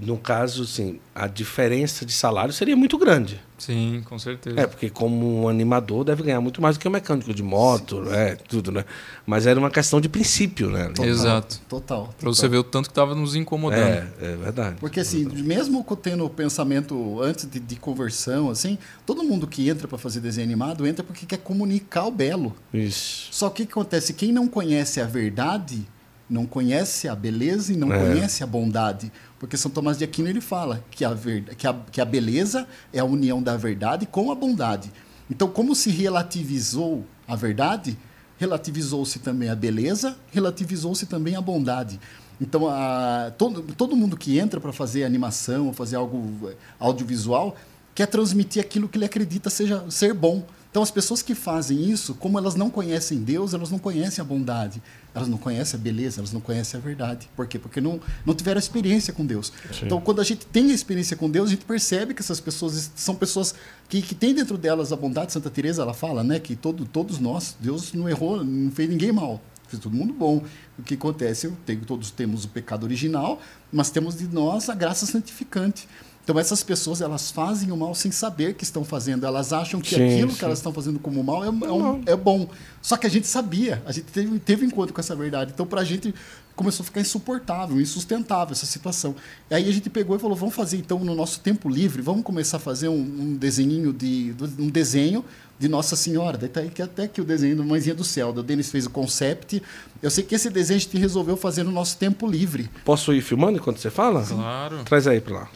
no 0.01 0.19
caso, 0.19 0.67
sim, 0.67 0.99
a 1.15 1.29
diferença 1.29 2.05
de 2.05 2.13
salário 2.13 2.53
seria 2.53 2.77
muito 2.77 2.99
grande. 2.99 3.41
Sim, 3.57 4.03
com 4.05 4.19
certeza. 4.19 4.61
É, 4.61 4.67
porque 4.67 4.91
como 4.91 5.43
um 5.43 5.49
animador 5.49 6.05
deve 6.05 6.25
ganhar 6.25 6.41
muito 6.41 6.61
mais 6.61 6.77
do 6.77 6.81
que 6.81 6.89
um 6.89 6.91
mecânico 6.91 7.33
de 7.33 7.43
moto, 7.43 8.05
sim, 8.05 8.13
é, 8.13 8.35
tudo, 8.35 8.73
né? 8.73 8.85
Mas 9.25 9.47
era 9.47 9.59
uma 9.59 9.71
questão 9.71 10.01
de 10.01 10.09
princípio, 10.09 10.69
né? 10.69 10.89
Total, 10.89 11.07
Exato. 11.07 11.61
Total. 11.69 12.15
Para 12.19 12.29
você 12.29 12.49
ver 12.49 12.59
o 12.59 12.65
tanto 12.65 12.87
que 12.87 12.91
estava 12.91 13.15
nos 13.15 13.37
incomodando. 13.37 13.81
É, 13.81 14.09
é 14.21 14.37
verdade. 14.37 14.77
Porque 14.81 14.99
assim, 14.99 15.25
mesmo 15.25 15.85
tendo 16.03 16.25
o 16.25 16.31
pensamento 16.31 17.23
antes 17.23 17.49
de, 17.49 17.61
de 17.61 17.77
conversão, 17.77 18.51
assim, 18.51 18.77
todo 19.07 19.23
mundo 19.23 19.47
que 19.47 19.69
entra 19.69 19.87
para 19.87 19.97
fazer 19.97 20.21
desenho 20.21 20.47
animado 20.47 20.87
entra 20.87 21.05
porque 21.05 21.25
quer 21.25 21.39
comunicar 21.39 22.07
o 22.07 22.11
belo. 22.11 22.55
Isso. 22.73 23.29
Só 23.31 23.49
que 23.49 23.63
o 23.63 23.67
que 23.67 23.73
acontece? 23.73 24.13
Quem 24.13 24.33
não 24.33 24.49
conhece 24.49 25.01
a 25.01 25.07
verdade 25.07 25.87
não 26.29 26.47
conhece 26.47 27.07
a 27.07 27.15
beleza 27.15 27.73
e 27.73 27.77
não 27.77 27.93
é. 27.93 27.99
conhece 27.99 28.43
a 28.43 28.47
bondade. 28.47 29.13
Porque 29.45 29.59
São 29.59 29.71
Tomás 29.71 29.99
de 29.99 30.05
Aquino 30.05 30.27
ele 30.27 30.41
fala 30.41 30.83
que 30.91 31.05
a, 31.05 31.13
ver, 31.13 31.55
que, 31.55 31.67
a, 31.67 31.75
que 31.93 32.01
a 32.01 32.05
beleza 32.07 32.67
é 32.91 32.99
a 32.99 33.05
união 33.05 33.43
da 33.43 33.59
verdade 33.59 34.07
com 34.07 34.33
a 34.33 34.35
bondade. 34.35 34.91
Então, 35.31 35.49
como 35.49 35.75
se 35.75 35.91
relativizou 35.91 37.05
a 37.29 37.37
verdade, 37.37 37.95
relativizou-se 38.39 39.19
também 39.19 39.51
a 39.51 39.55
beleza, 39.55 40.17
relativizou-se 40.33 41.05
também 41.05 41.37
a 41.37 41.43
bondade. 41.43 42.01
Então, 42.41 42.67
a, 42.71 43.33
todo, 43.37 43.61
todo 43.77 43.95
mundo 43.95 44.17
que 44.17 44.39
entra 44.39 44.59
para 44.59 44.73
fazer 44.73 45.05
animação, 45.05 45.75
fazer 45.75 45.97
algo 45.97 46.51
audiovisual, 46.81 47.55
quer 47.95 48.07
transmitir 48.07 48.63
aquilo 48.63 48.89
que 48.89 48.97
ele 48.97 49.05
acredita 49.05 49.51
seja 49.51 49.85
ser 49.91 50.15
bom. 50.15 50.43
Então, 50.75 50.83
as 50.83 50.91
pessoas 50.91 51.23
que 51.23 51.37
fazem 51.37 51.89
isso, 51.89 52.17
como 52.17 52.37
elas 52.37 52.57
não 52.57 52.69
conhecem 52.69 53.23
Deus, 53.23 53.55
elas 53.55 53.71
não 53.71 53.79
conhecem 53.79 54.21
a 54.21 54.25
bondade, 54.25 54.83
elas 55.15 55.29
não 55.29 55.39
conhecem 55.39 55.79
a 55.79 55.81
beleza, 55.81 56.19
elas 56.19 56.33
não 56.33 56.41
conhecem 56.41 56.81
a 56.81 56.83
verdade. 56.83 57.31
Por 57.37 57.47
quê? 57.47 57.61
Porque 57.61 57.81
não, 57.81 58.01
não 58.27 58.35
tiveram 58.35 58.59
experiência 58.59 59.13
com 59.13 59.25
Deus. 59.25 59.53
Sim. 59.73 59.87
Então, 59.87 60.01
quando 60.01 60.21
a 60.21 60.25
gente 60.25 60.45
tem 60.47 60.73
a 60.73 60.75
experiência 60.75 61.17
com 61.17 61.31
Deus, 61.31 61.47
a 61.47 61.51
gente 61.53 61.65
percebe 61.65 62.13
que 62.13 62.23
essas 62.23 62.41
pessoas 62.41 62.91
são 62.97 63.15
pessoas 63.15 63.55
que, 63.89 64.03
que 64.03 64.17
têm 64.17 64.35
dentro 64.35 64.59
delas 64.59 64.93
a 64.93 64.97
bondade. 64.97 65.33
Santa 65.33 65.49
Teresa 65.49 65.83
ela 65.83 65.95
fala 65.95 66.25
né, 66.25 66.41
que 66.41 66.57
todo, 66.57 66.85
todos 66.85 67.21
nós, 67.21 67.55
Deus 67.61 67.93
não 67.93 68.09
errou, 68.09 68.43
não 68.45 68.69
fez 68.73 68.91
ninguém 68.91 69.13
mal 69.13 69.41
fez 69.69 69.83
todo 69.83 69.95
mundo 69.95 70.13
bom. 70.13 70.43
O 70.79 70.83
que 70.83 70.95
acontece? 70.95 71.53
Todos 71.87 72.11
temos 72.11 72.45
o 72.45 72.49
pecado 72.49 72.85
original, 72.85 73.41
mas 73.73 73.91
temos 73.91 74.17
de 74.17 74.27
nós 74.29 74.69
a 74.69 74.75
graça 74.75 75.07
santificante. 75.07 75.89
Então 76.25 76.39
essas 76.39 76.63
pessoas 76.63 77.03
elas 77.03 77.31
fazem 77.31 77.71
o 77.71 77.77
mal 77.77 77.95
sem 77.95 78.11
saber 78.11 78.55
que 78.55 78.65
estão 78.65 78.83
fazendo. 78.83 79.27
Elas 79.27 79.53
acham 79.53 79.79
que 79.81 79.95
sim, 79.95 80.03
aquilo 80.03 80.31
sim. 80.31 80.39
que 80.39 80.45
elas 80.45 80.59
estão 80.59 80.73
fazendo 80.73 80.99
como 80.99 81.23
mal 81.23 81.45
é, 81.45 81.49
é, 81.49 81.51
um, 81.51 82.03
é, 82.07 82.17
bom. 82.17 82.49
Só 82.81 82.97
que 82.97 83.07
a 83.07 83.11
gente 83.11 83.27
sabia, 83.27 83.83
a 83.85 83.93
gente 83.93 84.07
teve, 84.07 84.39
teve 84.39 84.67
encontro 84.67 84.95
com 84.95 85.01
essa 85.01 85.15
verdade. 85.15 85.53
Então 85.55 85.67
para 85.67 85.83
a 85.83 85.85
gente 85.85 86.15
começou 86.57 86.83
a 86.83 86.87
ficar 86.87 87.01
insuportável, 87.01 87.79
insustentável 87.79 88.53
essa 88.53 88.65
situação. 88.65 89.15
E 89.51 89.55
aí 89.55 89.69
a 89.69 89.73
gente 89.73 89.91
pegou 89.91 90.17
e 90.17 90.19
falou, 90.19 90.37
vamos 90.37 90.55
fazer 90.55 90.79
então 90.79 90.99
no 91.01 91.15
nosso 91.15 91.41
tempo 91.41 91.69
livre, 91.69 92.01
vamos 92.01 92.23
começar 92.23 92.57
a 92.57 92.61
fazer 92.61 92.89
um, 92.89 93.01
um 93.01 93.37
desenho 93.37 93.93
de 93.93 94.35
um 94.59 94.69
desenho 94.69 95.25
de 95.59 95.69
Nossa 95.69 95.95
Senhora. 95.95 96.39
Daí 96.39 96.49
tá 96.49 96.61
aí 96.61 96.71
que 96.71 96.81
até 96.81 97.07
que 97.07 97.21
o 97.21 97.25
desenho 97.25 97.57
do 97.57 97.65
Mãezinha 97.65 97.95
do 97.95 98.05
Céu, 98.05 98.31
o 98.31 98.43
Denis 98.43 98.71
fez 98.71 98.87
o 98.87 98.91
concept. 98.91 99.63
Eu 100.03 100.11
sei 100.11 100.25
que 100.25 100.35
esse 100.35 100.49
desenho 100.49 100.79
a 100.79 100.81
gente 100.81 100.97
resolveu 100.97 101.37
fazer 101.37 101.65
no 101.65 101.71
nosso 101.71 101.99
tempo 101.99 102.27
livre. 102.27 102.71
Posso 102.85 103.13
ir 103.13 103.21
filmando 103.21 103.59
enquanto 103.59 103.79
você 103.79 103.91
fala? 103.91 104.25
Claro. 104.25 104.85
Traz 104.85 105.07
aí 105.07 105.21
para 105.21 105.35
lá. 105.35 105.49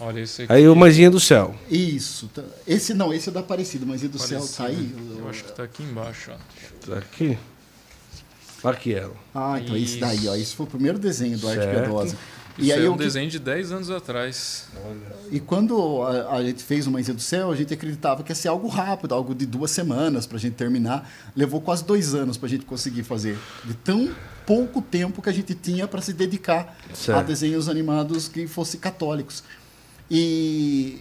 Olha 0.00 0.20
esse 0.20 0.42
aqui. 0.42 0.52
Aí 0.52 0.68
o 0.68 0.76
Mãezinha 0.76 1.10
do 1.10 1.18
Céu. 1.18 1.54
Isso. 1.70 2.28
Tá. 2.28 2.42
Esse 2.66 2.94
não, 2.94 3.12
esse 3.12 3.28
é 3.28 3.32
da 3.32 3.40
Aparecida. 3.40 3.84
Mãezinha 3.84 4.10
do 4.10 4.18
Céu 4.18 4.46
tá 4.46 4.66
aí. 4.66 4.94
Eu 5.18 5.28
acho 5.28 5.44
que 5.44 5.52
tá 5.52 5.64
aqui 5.64 5.82
embaixo, 5.82 6.30
ó. 6.32 6.86
Tá 6.86 6.98
aqui? 6.98 7.38
Aqui 8.62 8.94
ela. 8.94 9.14
Ah, 9.34 9.60
então 9.60 9.76
Isso. 9.76 9.92
esse 9.92 10.00
daí, 10.00 10.28
ó. 10.28 10.34
Esse 10.34 10.54
foi 10.54 10.66
o 10.66 10.68
primeiro 10.68 10.98
desenho 10.98 11.38
do 11.38 11.48
Arte 11.48 11.66
Piedosa. 11.66 12.16
E 12.60 12.72
aí 12.72 12.84
é 12.84 12.88
um 12.88 12.94
eu... 12.94 12.96
desenho 12.96 13.30
de 13.30 13.38
10 13.38 13.70
anos 13.70 13.90
atrás. 13.90 14.66
Olha. 14.84 15.16
E 15.30 15.38
quando 15.38 16.02
a, 16.02 16.34
a, 16.34 16.42
gente 16.42 16.62
fez 16.64 16.88
o 16.88 16.90
Mãezinha 16.90 17.14
do 17.14 17.20
Céu, 17.20 17.52
a 17.52 17.56
gente 17.56 17.72
acreditava 17.72 18.24
que 18.24 18.32
ia 18.32 18.34
ser 18.34 18.48
algo 18.48 18.66
rápido, 18.66 19.14
algo 19.14 19.32
de 19.32 19.46
duas 19.46 19.70
semanas 19.70 20.26
para 20.26 20.38
a 20.38 20.40
gente 20.40 20.54
terminar. 20.54 21.08
Levou 21.36 21.60
quase 21.60 21.84
dois 21.84 22.14
anos 22.14 22.36
para 22.36 22.46
a 22.46 22.50
gente 22.50 22.64
conseguir 22.64 23.04
fazer. 23.04 23.38
De 23.64 23.74
tão 23.74 24.10
pouco 24.44 24.82
tempo 24.82 25.22
que 25.22 25.28
a 25.28 25.32
gente 25.32 25.54
tinha 25.54 25.86
para 25.86 26.02
se 26.02 26.12
dedicar 26.12 26.76
certo. 26.92 27.18
a 27.18 27.22
desenhos 27.22 27.68
animados 27.68 28.26
que 28.26 28.48
fossem 28.48 28.80
católicos. 28.80 29.44
E, 30.10 31.00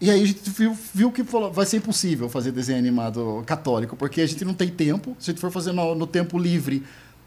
e 0.00 0.10
aí 0.10 0.22
a 0.22 0.26
gente 0.26 0.48
viu, 0.50 0.76
viu 0.94 1.10
que 1.10 1.24
falou, 1.24 1.52
vai 1.52 1.66
ser 1.66 1.78
impossível 1.78 2.28
fazer 2.28 2.52
desenho 2.52 2.78
animado 2.78 3.42
católico, 3.46 3.96
porque 3.96 4.20
a 4.20 4.26
gente 4.26 4.44
não 4.44 4.54
tem 4.54 4.68
tempo. 4.68 5.16
Se 5.18 5.30
a 5.30 5.32
gente 5.32 5.40
for 5.40 5.50
fazer 5.50 5.72
no, 5.72 5.94
no 5.94 6.06
tempo 6.06 6.38
livre, 6.38 6.84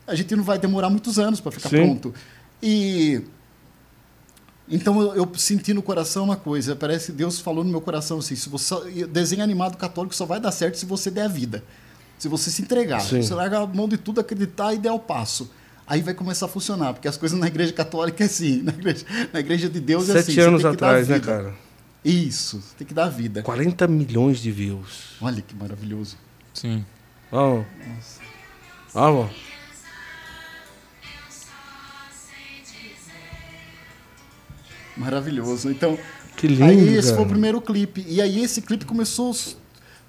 a 0.07 0.15
gente 0.15 0.35
não 0.35 0.43
vai 0.43 0.57
demorar 0.57 0.89
muitos 0.89 1.19
anos 1.19 1.39
para 1.39 1.51
ficar 1.51 1.69
Sim. 1.69 1.77
pronto. 1.77 2.13
E 2.61 3.21
então 4.69 5.01
eu, 5.01 5.15
eu, 5.15 5.31
senti 5.35 5.73
no 5.73 5.81
coração 5.81 6.23
uma 6.23 6.35
coisa, 6.35 6.75
parece 6.75 7.07
que 7.07 7.11
Deus 7.13 7.39
falou 7.39 7.63
no 7.63 7.71
meu 7.71 7.81
coração 7.81 8.19
assim, 8.19 8.35
se 8.35 8.47
você 8.49 8.75
desenho 9.07 9.43
animado 9.43 9.77
católico 9.77 10.13
só 10.13 10.25
vai 10.25 10.39
dar 10.39 10.51
certo 10.51 10.77
se 10.77 10.85
você 10.85 11.09
der 11.09 11.23
a 11.23 11.27
vida. 11.27 11.63
Se 12.19 12.27
você 12.27 12.51
se 12.51 12.61
entregar, 12.61 12.99
Sim. 12.99 13.21
você 13.21 13.33
largar 13.33 13.61
a 13.61 13.65
mão 13.65 13.87
de 13.87 13.97
tudo, 13.97 14.19
acreditar 14.19 14.73
e 14.73 14.77
der 14.77 14.91
o 14.91 14.99
passo 14.99 15.49
aí 15.89 16.01
vai 16.03 16.13
começar 16.13 16.45
a 16.45 16.49
funcionar, 16.49 16.93
porque 16.93 17.07
as 17.07 17.17
coisas 17.17 17.37
na 17.37 17.47
igreja 17.47 17.73
católica 17.73 18.23
é 18.23 18.27
assim, 18.27 18.61
na 18.63 18.71
igreja, 18.71 19.05
na 19.33 19.39
igreja 19.39 19.67
de 19.67 19.79
Deus 19.79 20.03
é 20.03 20.13
Sete 20.13 20.19
assim. 20.19 20.31
Sete 20.33 20.41
anos 20.41 20.63
atrás, 20.63 21.07
né, 21.07 21.19
cara? 21.19 21.53
Isso, 22.05 22.63
tem 22.77 22.87
que 22.87 22.93
dar 22.93 23.09
vida. 23.09 23.41
40 23.41 23.87
milhões 23.87 24.39
de 24.39 24.51
views. 24.51 25.15
Olha 25.19 25.41
que 25.41 25.53
maravilhoso. 25.55 26.17
Sim. 26.53 26.85
Vamos. 27.29 27.65
Vamos. 28.93 29.31
Maravilhoso. 34.95 35.69
Então, 35.69 35.97
que 36.37 36.47
lindo. 36.47 36.63
Aí 36.63 36.95
esse 36.95 37.13
foi 37.13 37.23
o 37.23 37.27
primeiro 37.27 37.59
clipe. 37.59 38.05
E 38.07 38.21
aí 38.21 38.43
esse 38.43 38.61
clipe 38.61 38.85
começou 38.85 39.35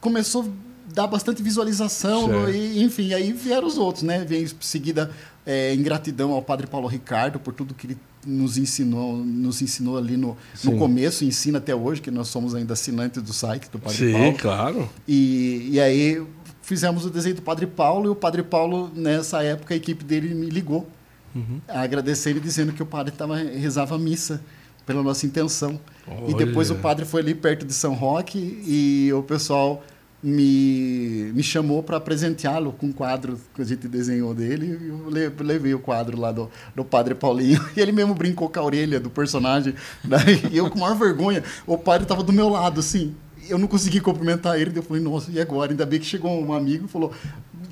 começou 0.01 0.53
dar 0.93 1.07
bastante 1.07 1.43
visualização, 1.43 2.49
e, 2.49 2.83
enfim, 2.83 3.15
aí 3.15 3.33
vieram 3.33 3.67
os 3.67 3.79
outros, 3.79 4.03
né? 4.03 4.25
Vem 4.25 4.43
em 4.43 4.49
seguida 4.61 5.11
é, 5.47 5.75
ingratidão 5.75 6.33
ao 6.33 6.43
Padre 6.43 6.67
Paulo 6.67 6.87
Ricardo 6.87 7.39
por 7.39 7.55
tudo 7.55 7.75
que 7.75 7.87
ele 7.87 7.99
nos 8.27 8.59
ensinou, 8.59 9.17
nos 9.17 9.63
ensinou 9.63 9.97
ali 9.97 10.17
no, 10.17 10.37
no 10.63 10.77
começo, 10.77 11.25
ensina 11.25 11.59
até 11.59 11.75
hoje, 11.75 12.01
que 12.01 12.11
nós 12.11 12.29
somos 12.29 12.55
ainda 12.55 12.75
assinantes 12.75 13.23
do 13.23 13.33
site 13.33 13.71
do 13.71 13.79
Padre 13.79 13.97
Sim, 13.97 14.13
Paulo. 14.13 14.27
Sim, 14.27 14.37
claro. 14.37 14.91
E, 15.09 15.69
e 15.73 15.81
aí 15.81 16.23
fizemos 16.63 17.05
o 17.05 17.11
desenho 17.11 17.37
do 17.37 17.43
Padre 17.43 17.67
Paulo, 17.67 18.07
e 18.07 18.09
o 18.11 18.15
Padre 18.15 18.43
Paulo, 18.43 18.91
nessa 18.95 19.43
época, 19.43 19.75
a 19.75 19.77
equipe 19.77 20.05
dele 20.05 20.35
me 20.35 20.51
ligou, 20.51 20.87
uhum. 21.35 21.61
agradecendo 21.67 22.39
e 22.39 22.41
dizendo 22.41 22.73
que 22.73 22.83
o 22.83 22.87
padre 22.87 23.13
tava, 23.13 23.37
rezava 23.37 23.95
a 23.95 23.99
missa 23.99 24.41
pela 24.85 25.03
nossa 25.03 25.25
intenção. 25.25 25.81
Olha. 26.07 26.31
E 26.31 26.35
depois 26.35 26.71
o 26.71 26.75
padre 26.77 27.05
foi 27.05 27.23
ali 27.23 27.35
perto 27.35 27.65
de 27.65 27.73
São 27.73 27.95
Roque 27.95 28.39
e 28.67 29.13
o 29.13 29.23
pessoal 29.23 29.83
me, 30.23 31.33
me 31.35 31.43
chamou 31.43 31.83
para 31.83 31.99
presenteá-lo 31.99 32.73
com 32.73 32.87
um 32.87 32.93
quadro 32.93 33.41
que 33.55 33.63
a 33.63 33.65
gente 33.65 33.89
desenhou 33.89 34.35
dele. 34.35 34.79
E 34.81 34.89
eu 34.89 35.35
levei 35.41 35.75
o 35.75 35.79
quadro 35.79 36.19
lá 36.19 36.31
do, 36.31 36.51
do 36.75 36.85
Padre 36.85 37.15
Paulinho. 37.15 37.61
E 37.77 37.81
ele 37.81 37.93
mesmo 37.93 38.15
brincou 38.15 38.49
com 38.49 38.61
a 38.61 38.63
orelha 38.63 39.01
do 39.01 39.09
personagem. 39.09 39.75
Daí 40.05 40.43
eu, 40.53 40.69
com 40.69 40.79
maior 40.79 40.97
vergonha, 40.97 41.43
o 41.67 41.79
padre 41.79 42.03
estava 42.03 42.23
do 42.23 42.33
meu 42.33 42.49
lado, 42.49 42.81
assim. 42.81 43.15
Eu 43.49 43.59
não 43.59 43.67
consegui 43.67 44.01
cumprimentar 44.01 44.61
ele. 44.61 44.77
Eu 44.77 44.83
falei, 44.83 45.03
nossa, 45.03 45.31
e 45.31 45.41
agora? 45.41 45.73
Ainda 45.73 45.87
bem 45.87 45.99
que 45.99 46.07
chegou 46.07 46.31
um 46.31 46.53
amigo 46.53 46.85
e 46.85 46.89
falou: 46.89 47.13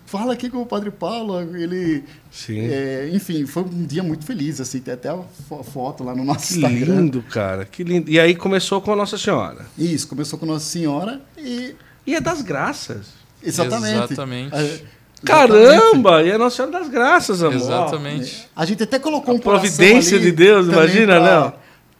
fala 0.09 0.33
aqui 0.33 0.49
com 0.49 0.63
o 0.63 0.67
Padre 0.67 0.91
Paulo. 0.91 1.41
Ele. 1.57 2.03
Sim. 2.31 2.61
É, 2.61 3.11
enfim, 3.13 3.47
foi 3.47 3.63
um 3.63 3.85
dia 3.85 4.03
muito 4.03 4.25
feliz, 4.25 4.61
assim. 4.61 4.81
Tem 4.81 4.95
até 4.95 5.09
a 5.09 5.23
foto 5.63 6.03
lá 6.03 6.15
no 6.15 6.25
nosso 6.25 6.49
que 6.49 6.55
Instagram. 6.55 6.79
Que 6.79 6.93
lindo, 6.93 7.23
cara. 7.23 7.65
Que 7.65 7.85
lindo. 7.85 8.11
E 8.11 8.19
aí 8.19 8.35
começou 8.35 8.81
com 8.81 8.93
a 8.93 8.97
Nossa 8.97 9.19
Senhora. 9.19 9.67
Isso, 9.77 10.09
começou 10.09 10.39
com 10.39 10.47
Nossa 10.47 10.65
Senhora 10.65 11.21
e. 11.37 11.75
E 12.09 12.15
é 12.15 12.23
das 12.23 12.41
graças. 12.41 13.09
Exatamente. 13.43 14.15
Exatamente. 14.15 14.85
Caramba! 15.23 16.23
E 16.23 16.31
é 16.31 16.39
Nossa 16.39 16.57
Senhora 16.57 16.79
das 16.79 16.89
Graças, 16.89 17.43
amor. 17.43 17.55
Exatamente. 17.55 18.49
A 18.57 18.65
gente 18.65 18.83
até 18.83 18.99
colocou 18.99 19.35
a 19.35 19.37
um 19.37 19.39
providência 19.39 20.19
de 20.19 20.33
Deus, 20.33 20.69
imagina, 20.69 21.21
pra, 21.21 21.41
não? 21.41 21.53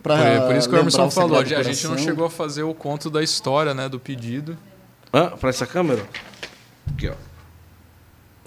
Pra 0.03 0.17
por, 0.17 0.47
por, 0.47 0.57
isso 0.57 0.67
que 0.67 0.75
o 0.75 0.79
Emerson 0.79 1.11
falou, 1.11 1.39
a 1.39 1.63
gente 1.63 1.87
não 1.87 1.99
chegou 1.99 2.25
a 2.25 2.31
fazer 2.31 2.63
o 2.63 2.73
conto 2.73 3.11
da 3.11 3.23
história, 3.23 3.75
né, 3.75 3.87
do 3.87 4.01
pedido. 4.01 4.57
Ah, 5.13 5.37
para 5.39 5.51
essa 5.51 5.67
câmera? 5.67 6.03
Aqui, 6.91 7.09
ó. 7.09 7.29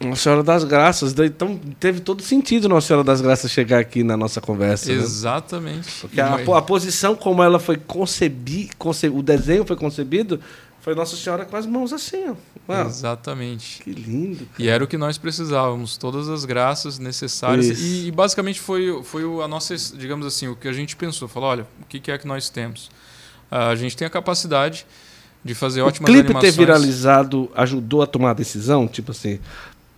Nossa 0.03 0.23
Senhora 0.23 0.41
das 0.41 0.63
Graças. 0.63 1.13
Então 1.19 1.59
teve 1.79 1.99
todo 1.99 2.23
sentido 2.23 2.67
Nossa 2.67 2.87
Senhora 2.87 3.03
das 3.03 3.21
Graças 3.21 3.51
chegar 3.51 3.77
aqui 3.77 4.03
na 4.03 4.17
nossa 4.17 4.41
conversa. 4.41 4.91
Exatamente. 4.91 5.87
Né? 5.87 5.93
Porque 6.01 6.19
a, 6.19 6.57
a, 6.57 6.61
posição 6.63 7.15
como 7.15 7.43
ela 7.43 7.59
foi 7.59 7.77
concebida, 7.77 8.73
conce, 8.79 9.07
o 9.07 9.21
desenho 9.21 9.63
foi 9.63 9.75
concebido, 9.75 10.39
foi 10.81 10.95
Nossa 10.95 11.15
Senhora 11.15 11.45
com 11.45 11.55
as 11.55 11.65
mãos 11.65 11.93
assim. 11.93 12.35
Ó. 12.67 12.81
Exatamente. 12.85 13.83
Que 13.83 13.91
lindo. 13.91 14.45
Cara. 14.45 14.63
E 14.63 14.67
era 14.67 14.83
o 14.83 14.87
que 14.87 14.97
nós 14.97 15.17
precisávamos, 15.17 15.95
todas 15.95 16.27
as 16.27 16.43
graças 16.43 16.97
necessárias. 16.97 17.79
E, 17.79 18.07
e, 18.07 18.11
basicamente 18.11 18.59
foi, 18.59 19.01
foi 19.03 19.23
a 19.43 19.47
nossa, 19.47 19.75
digamos 19.95 20.25
assim, 20.25 20.47
o 20.47 20.55
que 20.55 20.67
a 20.67 20.73
gente 20.73 20.95
pensou. 20.95 21.27
Falou, 21.27 21.49
olha, 21.49 21.67
o 21.81 21.85
que, 21.85 22.11
é 22.11 22.17
que 22.17 22.27
nós 22.27 22.49
temos? 22.49 22.87
Uh, 23.51 23.69
a 23.71 23.75
gente 23.75 23.95
tem 23.95 24.07
a 24.07 24.09
capacidade 24.09 24.85
de 25.43 25.53
fazer 25.53 25.81
ótimas. 25.81 26.09
O 26.09 26.13
clipe 26.13 26.27
animações. 26.27 26.55
ter 26.55 26.59
viralizado 26.59 27.51
ajudou 27.55 28.01
a 28.01 28.07
tomar 28.07 28.31
a 28.31 28.33
decisão? 28.33 28.87
Tipo 28.87 29.11
assim, 29.11 29.39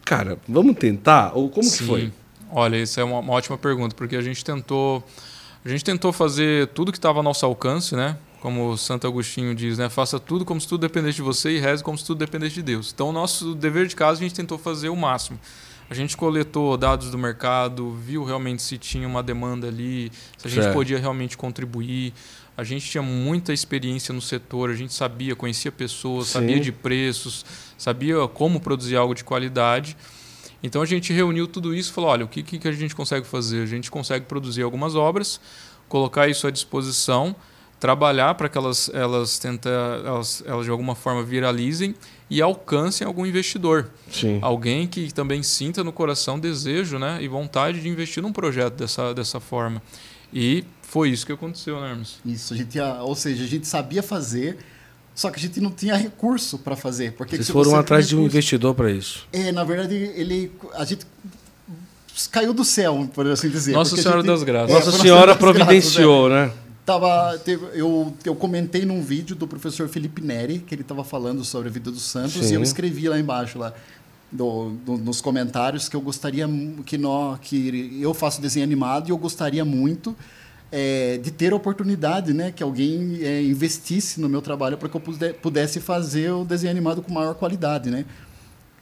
cara, 0.03 0.37
vamos 0.47 0.75
tentar? 0.77 1.31
Ou 1.33 1.49
como 1.49 1.67
Sim. 1.67 1.77
que 1.77 1.83
foi? 1.85 2.13
Olha, 2.51 2.77
isso 2.77 2.99
é 2.99 3.03
uma, 3.03 3.19
uma, 3.19 3.33
ótima 3.33 3.57
pergunta, 3.57 3.95
porque 3.95 4.15
a 4.15 4.21
gente 4.21 4.43
tentou, 4.43 5.03
a 5.65 5.69
gente 5.69 5.83
tentou 5.83 6.11
fazer 6.13 6.67
tudo 6.67 6.91
que 6.91 6.97
estava 6.97 7.19
ao 7.19 7.23
nosso 7.23 7.45
alcance, 7.45 7.95
né? 7.95 8.17
Como 8.43 8.75
Santo 8.75 9.07
Agostinho 9.07 9.55
diz, 9.55 9.77
né? 9.77 9.87
Faça 9.87 10.19
tudo 10.19 10.43
como 10.43 10.59
se 10.59 10.67
tudo 10.67 10.81
dependesse 10.81 11.15
de 11.15 11.21
você 11.21 11.51
e 11.51 11.59
reze 11.59 11.81
como 11.81 11.97
se 11.97 12.03
tudo 12.03 12.17
dependesse 12.17 12.55
de 12.55 12.61
Deus. 12.61 12.91
Então, 12.93 13.07
o 13.07 13.13
nosso 13.13 13.55
dever 13.55 13.87
de 13.87 13.95
casa 13.95 14.19
a 14.19 14.21
gente 14.21 14.35
tentou 14.35 14.57
fazer 14.57 14.89
o 14.89 14.97
máximo. 14.97 15.39
A 15.89 15.93
gente 15.93 16.17
coletou 16.17 16.75
dados 16.75 17.09
do 17.09 17.17
mercado, 17.17 17.93
viu 17.93 18.25
realmente 18.25 18.61
se 18.61 18.77
tinha 18.77 19.07
uma 19.07 19.23
demanda 19.23 19.69
ali, 19.69 20.11
se 20.37 20.45
a 20.45 20.49
gente 20.49 20.63
certo. 20.63 20.73
podia 20.73 20.99
realmente 20.99 21.37
contribuir. 21.37 22.13
A 22.57 22.65
gente 22.65 22.85
tinha 22.85 23.01
muita 23.01 23.53
experiência 23.53 24.13
no 24.13 24.21
setor, 24.21 24.69
a 24.69 24.75
gente 24.75 24.93
sabia, 24.93 25.37
conhecia 25.37 25.71
pessoas, 25.71 26.27
Sim. 26.27 26.33
sabia 26.33 26.59
de 26.59 26.73
preços, 26.73 27.45
sabia 27.77 28.27
como 28.27 28.59
produzir 28.59 28.97
algo 28.97 29.15
de 29.15 29.23
qualidade. 29.23 29.95
Então 30.61 30.81
a 30.81 30.85
gente 30.85 31.13
reuniu 31.13 31.47
tudo 31.47 31.73
isso 31.73 31.91
e 31.91 31.93
falou: 31.93 32.09
olha, 32.09 32.25
o 32.25 32.27
que, 32.27 32.43
que 32.43 32.67
a 32.67 32.71
gente 32.73 32.93
consegue 32.93 33.25
fazer? 33.25 33.63
A 33.63 33.65
gente 33.65 33.89
consegue 33.89 34.25
produzir 34.25 34.63
algumas 34.63 34.95
obras, 34.95 35.39
colocar 35.87 36.27
isso 36.27 36.45
à 36.45 36.51
disposição, 36.51 37.33
trabalhar 37.83 38.35
para 38.35 38.47
que 38.47 38.57
elas, 38.57 38.89
elas, 38.93 39.37
tenta, 39.37 39.69
elas, 40.05 40.41
elas 40.45 40.63
de 40.63 40.71
alguma 40.71 40.95
forma 40.95 41.21
viralizem 41.21 41.93
e 42.29 42.41
alcancem 42.41 43.05
algum 43.05 43.25
investidor. 43.25 43.89
Sim. 44.09 44.39
Alguém 44.41 44.87
que 44.87 45.13
também 45.13 45.43
sinta 45.43 45.83
no 45.83 45.91
coração 45.91 46.39
desejo 46.39 46.97
né, 46.97 47.17
e 47.21 47.27
vontade 47.27 47.81
de 47.81 47.89
investir 47.89 48.23
num 48.23 48.31
projeto 48.31 48.75
dessa, 48.75 49.13
dessa 49.13 49.41
forma. 49.41 49.81
E 50.31 50.63
foi 50.81 51.09
isso 51.09 51.25
que 51.25 51.33
aconteceu, 51.33 51.81
né, 51.81 51.91
Hermes? 51.91 52.19
Isso, 52.25 52.53
a 52.53 52.57
gente, 52.57 52.79
ou 52.79 53.15
seja, 53.15 53.43
a 53.43 53.47
gente 53.47 53.67
sabia 53.67 54.01
fazer, 54.01 54.59
só 55.13 55.29
que 55.29 55.37
a 55.37 55.41
gente 55.41 55.59
não 55.59 55.69
tinha 55.69 55.97
recurso 55.97 56.59
para 56.59 56.77
fazer. 56.77 57.11
Porque 57.11 57.35
Vocês 57.35 57.49
foram 57.49 57.75
atrás 57.75 58.07
de 58.07 58.15
um 58.15 58.23
investidor 58.23 58.73
para 58.73 58.89
isso? 58.91 59.27
É, 59.33 59.51
na 59.51 59.65
verdade, 59.65 59.93
ele, 60.15 60.53
a 60.75 60.85
gente 60.85 61.05
caiu 62.31 62.53
do 62.53 62.63
céu, 62.63 63.09
por 63.13 63.27
assim 63.27 63.49
dizer. 63.49 63.73
Nossa 63.73 63.97
Senhora 63.97 64.21
gente, 64.21 64.27
das 64.27 64.43
Graças. 64.43 64.69
É, 64.69 64.73
Nossa 64.73 64.91
Senhora 64.93 65.35
providenciou, 65.35 66.29
graças, 66.29 66.55
né? 66.55 66.62
Tava, 66.85 67.37
teve, 67.37 67.65
eu, 67.73 68.13
eu 68.25 68.35
comentei 68.35 68.85
num 68.85 69.01
vídeo 69.01 69.35
do 69.35 69.47
professor 69.47 69.87
Felipe 69.87 70.21
Neri, 70.21 70.59
que 70.59 70.75
ele 70.75 70.81
estava 70.81 71.03
falando 71.03 71.43
sobre 71.45 71.69
a 71.69 71.71
vida 71.71 71.89
dos 71.89 72.03
santos, 72.03 72.45
Sim. 72.45 72.51
e 72.51 72.55
eu 72.55 72.63
escrevi 72.63 73.07
lá 73.07 73.17
embaixo, 73.17 73.57
lá, 73.57 73.73
do, 74.29 74.71
do, 74.85 74.97
nos 74.97 75.21
comentários, 75.21 75.87
que 75.87 75.95
eu 75.95 76.01
gostaria 76.01 76.45
que, 76.85 76.97
nós, 76.97 77.39
que 77.39 77.99
eu 78.01 78.13
faço 78.13 78.41
desenho 78.41 78.65
animado 78.65 79.07
e 79.07 79.11
eu 79.11 79.17
gostaria 79.17 79.63
muito 79.63 80.13
é, 80.71 81.19
de 81.19 81.31
ter 81.31 81.53
a 81.53 81.55
oportunidade, 81.55 82.33
né, 82.33 82.51
que 82.51 82.63
alguém 82.63 83.19
é, 83.21 83.41
investisse 83.43 84.19
no 84.19 84.27
meu 84.27 84.41
trabalho 84.41 84.77
para 84.77 84.89
que 84.89 84.97
eu 84.97 85.33
pudesse 85.41 85.79
fazer 85.79 86.31
o 86.31 86.43
desenho 86.43 86.71
animado 86.71 87.01
com 87.01 87.13
maior 87.13 87.35
qualidade, 87.35 87.89
né? 87.89 88.05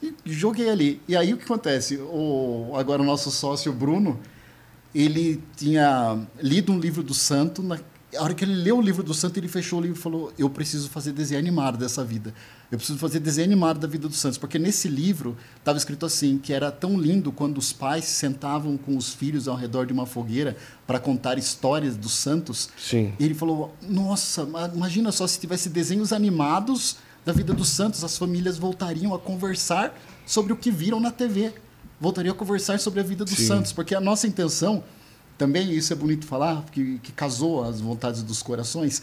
E 0.02 0.16
joguei 0.26 0.70
ali. 0.70 1.00
E 1.08 1.16
aí 1.16 1.34
o 1.34 1.38
que 1.38 1.44
acontece? 1.44 1.98
O, 1.98 2.72
agora 2.76 3.02
o 3.02 3.06
nosso 3.06 3.30
sócio 3.30 3.72
Bruno, 3.72 4.20
ele 4.96 5.44
tinha 5.56 6.18
lido 6.42 6.72
um 6.72 6.80
livro 6.80 7.04
do 7.04 7.14
Santo. 7.14 7.62
Na, 7.62 7.78
a 8.18 8.24
hora 8.24 8.34
que 8.34 8.44
ele 8.44 8.54
leu 8.54 8.78
o 8.78 8.82
livro 8.82 9.04
do 9.04 9.14
Santo, 9.14 9.38
ele 9.38 9.48
fechou 9.48 9.80
o 9.80 9.82
livro 9.82 9.98
e 9.98 10.02
falou: 10.02 10.34
Eu 10.38 10.50
preciso 10.50 10.90
fazer 10.90 11.12
desenho 11.12 11.40
animado 11.40 11.78
dessa 11.78 12.04
vida. 12.04 12.34
Eu 12.72 12.78
preciso 12.78 13.00
fazer 13.00 13.20
desenho 13.20 13.48
animado 13.48 13.80
da 13.80 13.88
vida 13.88 14.08
dos 14.08 14.18
santos, 14.18 14.38
porque 14.38 14.58
nesse 14.58 14.88
livro 14.88 15.38
estava 15.58 15.78
escrito 15.78 16.06
assim, 16.06 16.38
que 16.38 16.54
era 16.54 16.72
tão 16.72 17.00
lindo 17.00 17.32
quando 17.32 17.58
os 17.58 17.72
pais 17.74 18.06
sentavam 18.06 18.78
com 18.78 18.98
os 18.98 19.14
filhos 19.14 19.48
ao 19.48 19.56
redor 19.56 19.86
de 19.86 19.94
uma 19.94 20.06
fogueira 20.06 20.56
para 20.86 21.00
contar 21.00 21.38
histórias 21.38 21.96
dos 21.96 22.14
santos. 22.14 22.70
Sim. 22.78 23.14
E 23.20 23.24
ele 23.24 23.34
falou: 23.34 23.74
"Nossa, 23.82 24.48
imagina 24.74 25.12
só 25.12 25.26
se 25.26 25.40
tivesse 25.40 25.70
desenhos 25.70 26.12
animados 26.12 26.98
da 27.26 27.32
vida 27.32 27.54
dos 27.54 27.70
santos, 27.70 28.04
as 28.04 28.18
famílias 28.18 28.58
voltariam 28.58 29.14
a 29.14 29.20
conversar 29.20 29.98
sobre 30.26 30.54
o 30.54 30.56
que 30.56 30.72
viram 30.72 31.00
na 31.00 31.12
TV, 31.12 31.54
voltariam 32.00 32.34
a 32.34 32.38
conversar 32.38 32.80
sobre 32.80 33.00
a 33.00 33.04
vida 33.04 33.24
dos 33.24 33.36
Sim. 33.36 33.48
santos, 33.48 33.72
porque 33.72 33.94
a 33.94 34.02
nossa 34.02 34.28
intenção 34.28 34.84
também 35.42 35.72
isso 35.72 35.92
é 35.92 35.96
bonito 35.96 36.28
falar, 36.28 36.64
que, 36.72 37.00
que 37.00 37.12
casou 37.12 37.64
as 37.64 37.82
vontades 37.82 38.22
dos 38.22 38.44
corações 38.44 39.02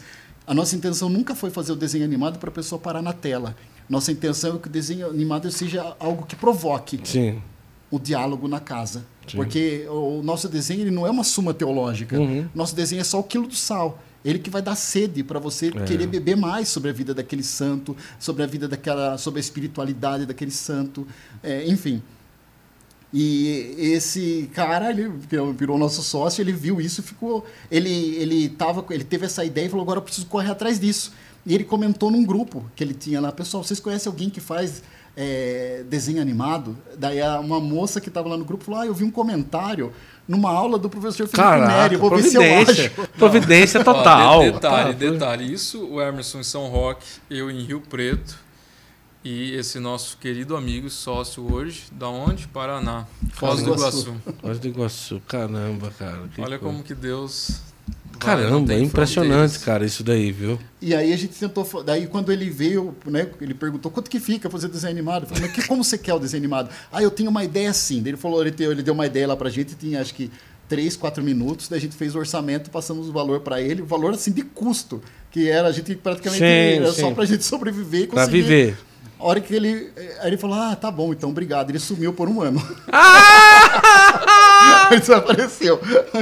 a 0.49 0.53
nossa 0.55 0.75
intenção 0.75 1.09
nunca 1.09 1.35
foi 1.35 1.51
fazer 1.51 1.73
o 1.73 1.75
desenho 1.75 2.03
animado 2.03 2.39
para 2.39 2.49
a 2.49 2.51
pessoa 2.51 2.81
parar 2.81 3.03
na 3.03 3.13
tela. 3.13 3.55
Nossa 3.87 4.11
intenção 4.11 4.55
é 4.55 4.57
que 4.57 4.67
o 4.67 4.71
desenho 4.71 5.07
animado 5.07 5.51
seja 5.51 5.95
algo 5.99 6.25
que 6.25 6.35
provoque 6.35 6.99
Sim. 7.03 7.39
o 7.91 7.99
diálogo 7.99 8.47
na 8.47 8.59
casa. 8.59 9.05
Sim. 9.27 9.37
Porque 9.37 9.85
o 9.87 10.23
nosso 10.23 10.49
desenho 10.49 10.81
ele 10.81 10.89
não 10.89 11.05
é 11.05 11.11
uma 11.11 11.23
suma 11.23 11.53
teológica. 11.53 12.17
Uhum. 12.19 12.47
Nosso 12.55 12.75
desenho 12.75 12.99
é 12.99 13.03
só 13.03 13.19
o 13.19 13.23
quilo 13.23 13.45
do 13.45 13.53
sal. 13.53 13.99
Ele 14.25 14.39
que 14.39 14.49
vai 14.49 14.63
dar 14.63 14.73
sede 14.73 15.23
para 15.23 15.37
você 15.37 15.67
é. 15.67 15.83
querer 15.83 16.07
beber 16.07 16.35
mais 16.35 16.67
sobre 16.67 16.89
a 16.89 16.93
vida 16.93 17.13
daquele 17.13 17.43
santo, 17.43 17.95
sobre 18.17 18.41
a 18.41 18.47
vida 18.47 18.67
daquela, 18.67 19.19
sobre 19.19 19.39
a 19.39 19.41
espiritualidade 19.41 20.25
daquele 20.25 20.49
santo, 20.49 21.05
é, 21.43 21.63
enfim. 21.67 22.01
E 23.11 23.75
esse 23.77 24.49
cara, 24.53 24.91
ele 24.91 25.11
virou 25.57 25.77
nosso 25.79 26.03
sócio, 26.03 26.41
ele 26.43 26.51
viu 26.51 26.79
isso, 26.79 27.01
ficou, 27.01 27.43
ele 27.71 28.15
ele 28.15 28.49
tava, 28.49 28.85
ele 28.91 29.03
teve 29.03 29.25
essa 29.25 29.43
ideia 29.43 29.65
e 29.65 29.69
falou: 29.69 29.83
"Agora 29.83 29.97
eu 29.97 30.03
preciso 30.03 30.27
correr 30.27 30.51
atrás 30.51 30.79
disso". 30.79 31.11
E 31.45 31.55
ele 31.55 31.63
comentou 31.63 32.11
num 32.11 32.23
grupo 32.23 32.63
que 32.75 32.83
ele 32.83 32.93
tinha 32.93 33.19
lá, 33.19 33.31
pessoal, 33.31 33.63
vocês 33.63 33.79
conhecem 33.79 34.09
alguém 34.09 34.29
que 34.29 34.39
faz 34.39 34.83
é, 35.17 35.83
desenho 35.89 36.21
animado? 36.21 36.77
Daí 36.97 37.19
uma 37.39 37.59
moça 37.59 37.99
que 37.99 38.09
estava 38.09 38.29
lá 38.29 38.37
no 38.37 38.45
grupo 38.45 38.63
falou: 38.63 38.81
"Ah, 38.81 38.85
eu 38.85 38.93
vi 38.93 39.03
um 39.03 39.11
comentário 39.11 39.91
numa 40.27 40.51
aula 40.51 40.77
do 40.77 40.87
professor 40.87 41.27
Felipe 41.27 41.37
Caraca, 41.37 41.81
Neri, 41.81 41.95
vou 41.95 42.11
ver 42.11 42.21
se 42.21 42.35
eu 42.35 42.43
acho". 42.43 42.91
Providência 43.17 43.83
total. 43.83 44.41
Ó, 44.41 44.43
detalhe, 44.43 44.93
detalhe, 44.93 45.51
isso 45.51 45.83
o 45.83 45.99
Emerson 45.99 46.41
em 46.41 46.43
São 46.43 46.67
Roque, 46.67 47.07
eu 47.27 47.49
em 47.49 47.63
Rio 47.63 47.81
Preto 47.81 48.48
E 49.23 49.53
esse 49.53 49.79
nosso 49.79 50.17
querido 50.17 50.55
amigo 50.55 50.87
e 50.87 50.89
sócio 50.89 51.51
hoje, 51.51 51.83
da 51.91 52.07
onde? 52.07 52.47
Paraná. 52.47 53.05
Foz 53.33 53.61
do 53.61 53.73
Iguaçu. 53.73 54.15
Foz 54.41 54.59
do 54.59 54.67
Iguaçu, 54.67 55.21
caramba, 55.27 55.91
cara. 55.99 56.21
Olha 56.37 56.57
coisa. 56.57 56.59
como 56.59 56.81
que 56.81 56.95
Deus. 56.95 57.59
Caramba, 58.17 58.73
é 58.73 58.79
impressionante, 58.79 59.59
cara, 59.59 59.85
isso 59.85 60.03
daí, 60.03 60.31
viu? 60.31 60.59
E 60.81 60.95
aí 60.95 61.11
a 61.11 61.17
gente 61.17 61.33
tentou. 61.37 61.65
Daí 61.83 62.07
quando 62.07 62.31
ele 62.31 62.49
veio, 62.49 62.95
né, 63.05 63.29
ele 63.41 63.53
perguntou 63.53 63.91
quanto 63.91 64.09
que 64.09 64.19
fica 64.19 64.49
fazer 64.49 64.69
desenho 64.69 64.91
animado. 64.91 65.23
Eu 65.23 65.27
falei, 65.29 65.43
mas 65.43 65.51
que, 65.53 65.67
como 65.67 65.83
você 65.83 65.97
quer 65.97 66.13
o 66.13 66.19
desenho 66.19 66.41
animado? 66.41 66.69
Ah, 66.91 67.03
eu 67.03 67.11
tenho 67.11 67.29
uma 67.29 67.43
ideia 67.43 67.69
assim. 67.69 67.99
Ele 67.99 68.17
falou, 68.17 68.41
ele 68.41 68.51
deu, 68.51 68.71
ele 68.71 68.83
deu 68.83 68.93
uma 68.93 69.05
ideia 69.05 69.27
lá 69.27 69.35
pra 69.35 69.49
gente, 69.49 69.75
tinha 69.75 69.99
acho 69.99 70.13
que 70.13 70.31
três, 70.69 70.95
quatro 70.95 71.23
minutos, 71.23 71.67
daí 71.67 71.79
a 71.79 71.81
gente 71.81 71.95
fez 71.95 72.15
o 72.15 72.19
orçamento, 72.19 72.69
passamos 72.69 73.09
o 73.09 73.11
valor 73.11 73.39
para 73.39 73.59
ele, 73.59 73.81
o 73.81 73.85
valor 73.85 74.13
assim 74.13 74.31
de 74.31 74.43
custo, 74.43 75.01
que 75.31 75.49
era 75.49 75.67
a 75.67 75.71
gente 75.71 75.95
praticamente 75.95 76.39
sim, 76.39 76.45
era 76.45 76.91
sim. 76.93 77.01
só 77.01 77.11
para 77.11 77.23
a 77.23 77.25
gente 77.25 77.43
sobreviver 77.43 78.03
e 78.03 78.07
conseguir. 78.07 78.13
Para 78.13 78.25
viver. 78.25 78.88
A 79.19 79.25
hora 79.25 79.41
que 79.41 79.53
ele. 79.53 79.91
Aí 80.21 80.29
ele 80.29 80.37
falou: 80.37 80.57
Ah, 80.57 80.75
tá 80.75 80.89
bom, 80.89 81.11
então 81.11 81.29
obrigado. 81.29 81.69
Ele 81.69 81.79
sumiu 81.79 82.13
por 82.13 82.29
um 82.29 82.41
ano. 82.41 82.65
Ah! 82.89 84.87
ele 84.91 85.01
desapareceu. 85.01 85.79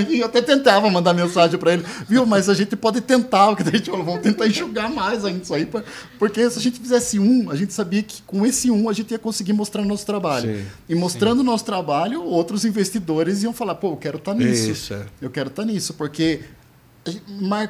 Eu 0.09 0.25
até 0.25 0.41
tentava 0.41 0.89
mandar 0.89 1.13
mensagem 1.13 1.59
para 1.59 1.73
ele, 1.73 1.85
viu? 2.09 2.25
Mas 2.25 2.49
a 2.49 2.55
gente 2.55 2.75
pode 2.75 3.01
tentar, 3.01 3.47
porque 3.47 3.69
a 3.69 3.71
gente 3.71 3.89
falou: 3.91 4.03
vamos 4.03 4.21
tentar 4.21 4.47
enxugar 4.47 4.89
mais 4.89 5.23
ainda 5.23 5.43
isso 5.43 5.53
aí. 5.53 5.67
Pra... 5.67 5.83
Porque 6.17 6.49
se 6.49 6.57
a 6.57 6.61
gente 6.61 6.79
fizesse 6.79 7.19
um, 7.19 7.51
a 7.51 7.55
gente 7.55 7.71
sabia 7.71 8.01
que 8.01 8.23
com 8.23 8.43
esse 8.45 8.71
um 8.71 8.89
a 8.89 8.93
gente 8.93 9.11
ia 9.11 9.19
conseguir 9.19 9.53
mostrar 9.53 9.85
nosso 9.85 10.05
trabalho. 10.05 10.57
Sim, 10.57 10.65
e 10.89 10.95
mostrando 10.95 11.41
o 11.41 11.43
nosso 11.43 11.65
trabalho, 11.65 12.23
outros 12.23 12.65
investidores 12.65 13.43
iam 13.43 13.53
falar: 13.53 13.75
pô, 13.75 13.91
eu 13.91 13.97
quero 13.97 14.17
estar 14.17 14.33
tá 14.33 14.37
nisso. 14.37 14.71
Isso, 14.71 14.93
é. 14.95 15.05
Eu 15.21 15.29
quero 15.29 15.49
estar 15.49 15.61
tá 15.61 15.67
nisso, 15.67 15.93
porque 15.93 16.41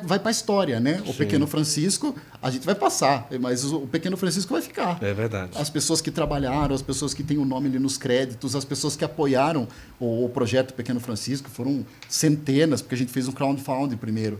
vai 0.03 0.19
para 0.19 0.29
a 0.29 0.31
história, 0.31 0.79
né? 0.79 1.01
O 1.05 1.11
Sim. 1.11 1.13
Pequeno 1.13 1.47
Francisco, 1.47 2.15
a 2.41 2.49
gente 2.49 2.65
vai 2.65 2.75
passar, 2.75 3.27
mas 3.39 3.63
o 3.63 3.81
Pequeno 3.81 4.17
Francisco 4.17 4.53
vai 4.53 4.61
ficar. 4.61 4.97
É 5.01 5.13
verdade. 5.13 5.51
As 5.55 5.69
pessoas 5.69 6.01
que 6.01 6.11
trabalharam, 6.11 6.73
as 6.73 6.81
pessoas 6.81 7.13
que 7.13 7.23
têm 7.23 7.37
o 7.37 7.45
nome 7.45 7.67
ali 7.67 7.79
nos 7.79 7.97
créditos, 7.97 8.55
as 8.55 8.65
pessoas 8.65 8.95
que 8.95 9.03
apoiaram 9.03 9.67
o, 9.99 10.25
o 10.25 10.29
projeto 10.29 10.73
Pequeno 10.73 10.99
Francisco, 10.99 11.49
foram 11.49 11.85
centenas, 12.07 12.81
porque 12.81 12.95
a 12.95 12.97
gente 12.97 13.11
fez 13.11 13.27
um 13.27 13.31
crowdfunding 13.31 13.97
primeiro, 13.97 14.39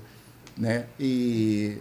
né? 0.58 0.86
E 1.00 1.78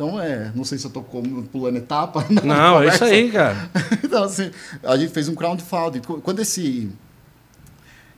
então, 0.00 0.18
é, 0.18 0.50
não 0.54 0.64
sei 0.64 0.78
se 0.78 0.86
eu 0.86 0.88
estou 0.88 1.02
pulando 1.02 1.76
etapa. 1.76 2.24
Não, 2.42 2.82
é 2.82 2.88
isso 2.88 3.04
aí, 3.04 3.30
cara. 3.30 3.68
então, 4.02 4.24
assim, 4.24 4.50
a 4.82 4.96
gente 4.96 5.12
fez 5.12 5.28
um 5.28 5.34
crowdfunding. 5.34 6.00
Quando 6.00 6.40
esse 6.40 6.90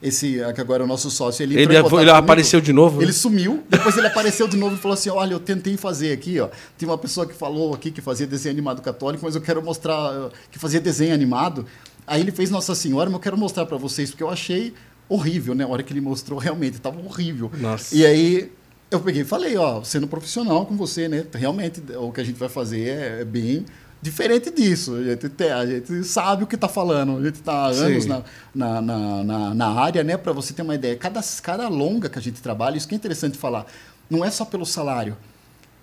esse 0.02 0.40
que 0.54 0.60
agora 0.60 0.82
é 0.82 0.84
o 0.84 0.88
nosso 0.88 1.10
sócio, 1.10 1.42
ele, 1.42 1.58
ele, 1.58 1.74
ele 1.74 2.10
apareceu 2.10 2.60
de 2.60 2.72
novo. 2.72 3.00
Ele 3.00 3.06
né? 3.06 3.12
sumiu, 3.12 3.62
depois 3.68 3.96
ele 3.96 4.08
apareceu 4.08 4.48
de 4.48 4.56
novo 4.56 4.74
e 4.74 4.78
falou 4.78 4.94
assim: 4.94 5.10
"Olha, 5.10 5.32
eu 5.34 5.40
tentei 5.40 5.76
fazer 5.76 6.12
aqui, 6.12 6.40
ó. 6.40 6.48
Tem 6.76 6.88
uma 6.88 6.98
pessoa 6.98 7.26
que 7.26 7.34
falou 7.34 7.72
aqui 7.74 7.90
que 7.90 8.00
fazia 8.00 8.26
desenho 8.26 8.52
animado 8.52 8.82
católico, 8.82 9.24
mas 9.24 9.34
eu 9.34 9.40
quero 9.40 9.62
mostrar 9.62 10.30
que 10.50 10.58
fazia 10.58 10.80
desenho 10.80 11.14
animado. 11.14 11.64
Aí 12.06 12.20
ele 12.20 12.32
fez 12.32 12.50
Nossa 12.50 12.74
Senhora, 12.74 13.08
mas 13.08 13.14
eu 13.14 13.20
quero 13.20 13.38
mostrar 13.38 13.64
para 13.64 13.76
vocês 13.76 14.10
porque 14.10 14.22
eu 14.22 14.30
achei 14.30 14.74
horrível, 15.08 15.54
né? 15.54 15.64
A 15.64 15.68
hora 15.68 15.82
que 15.82 15.92
ele 15.92 16.00
mostrou 16.00 16.38
realmente 16.38 16.74
estava 16.74 16.98
horrível. 17.00 17.50
Nossa. 17.58 17.94
E 17.94 18.04
aí 18.04 18.50
eu 18.90 19.00
peguei 19.00 19.22
e 19.22 19.24
falei, 19.24 19.56
ó, 19.56 19.82
sendo 19.82 20.06
profissional 20.06 20.66
com 20.66 20.76
você, 20.76 21.08
né? 21.08 21.24
Realmente 21.32 21.82
o 21.96 22.12
que 22.12 22.20
a 22.20 22.24
gente 22.24 22.38
vai 22.38 22.48
fazer 22.48 22.88
é, 22.88 23.20
é 23.20 23.24
bem 23.24 23.64
diferente 24.02 24.50
disso. 24.50 24.96
A 24.96 25.02
gente, 25.04 25.42
a 25.44 25.66
gente 25.66 26.04
sabe 26.04 26.42
o 26.42 26.46
que 26.46 26.56
está 26.56 26.68
falando. 26.68 27.18
A 27.18 27.22
gente 27.22 27.36
está 27.36 27.52
há 27.52 27.66
anos 27.68 28.04
na, 28.04 28.22
na, 28.52 28.82
na, 28.82 29.54
na, 29.54 29.80
área, 29.80 30.02
né? 30.02 30.16
Para 30.16 30.32
você 30.32 30.52
ter 30.52 30.62
uma 30.62 30.74
ideia. 30.74 30.96
Cada, 30.96 31.20
cada 31.40 31.68
longa 31.68 32.10
que 32.10 32.18
a 32.18 32.22
gente 32.22 32.42
trabalha, 32.42 32.76
isso 32.76 32.88
que 32.88 32.94
é 32.94 32.96
interessante 32.96 33.38
falar, 33.38 33.64
não 34.10 34.24
é 34.24 34.30
só 34.30 34.44
pelo 34.44 34.66
salário. 34.66 35.16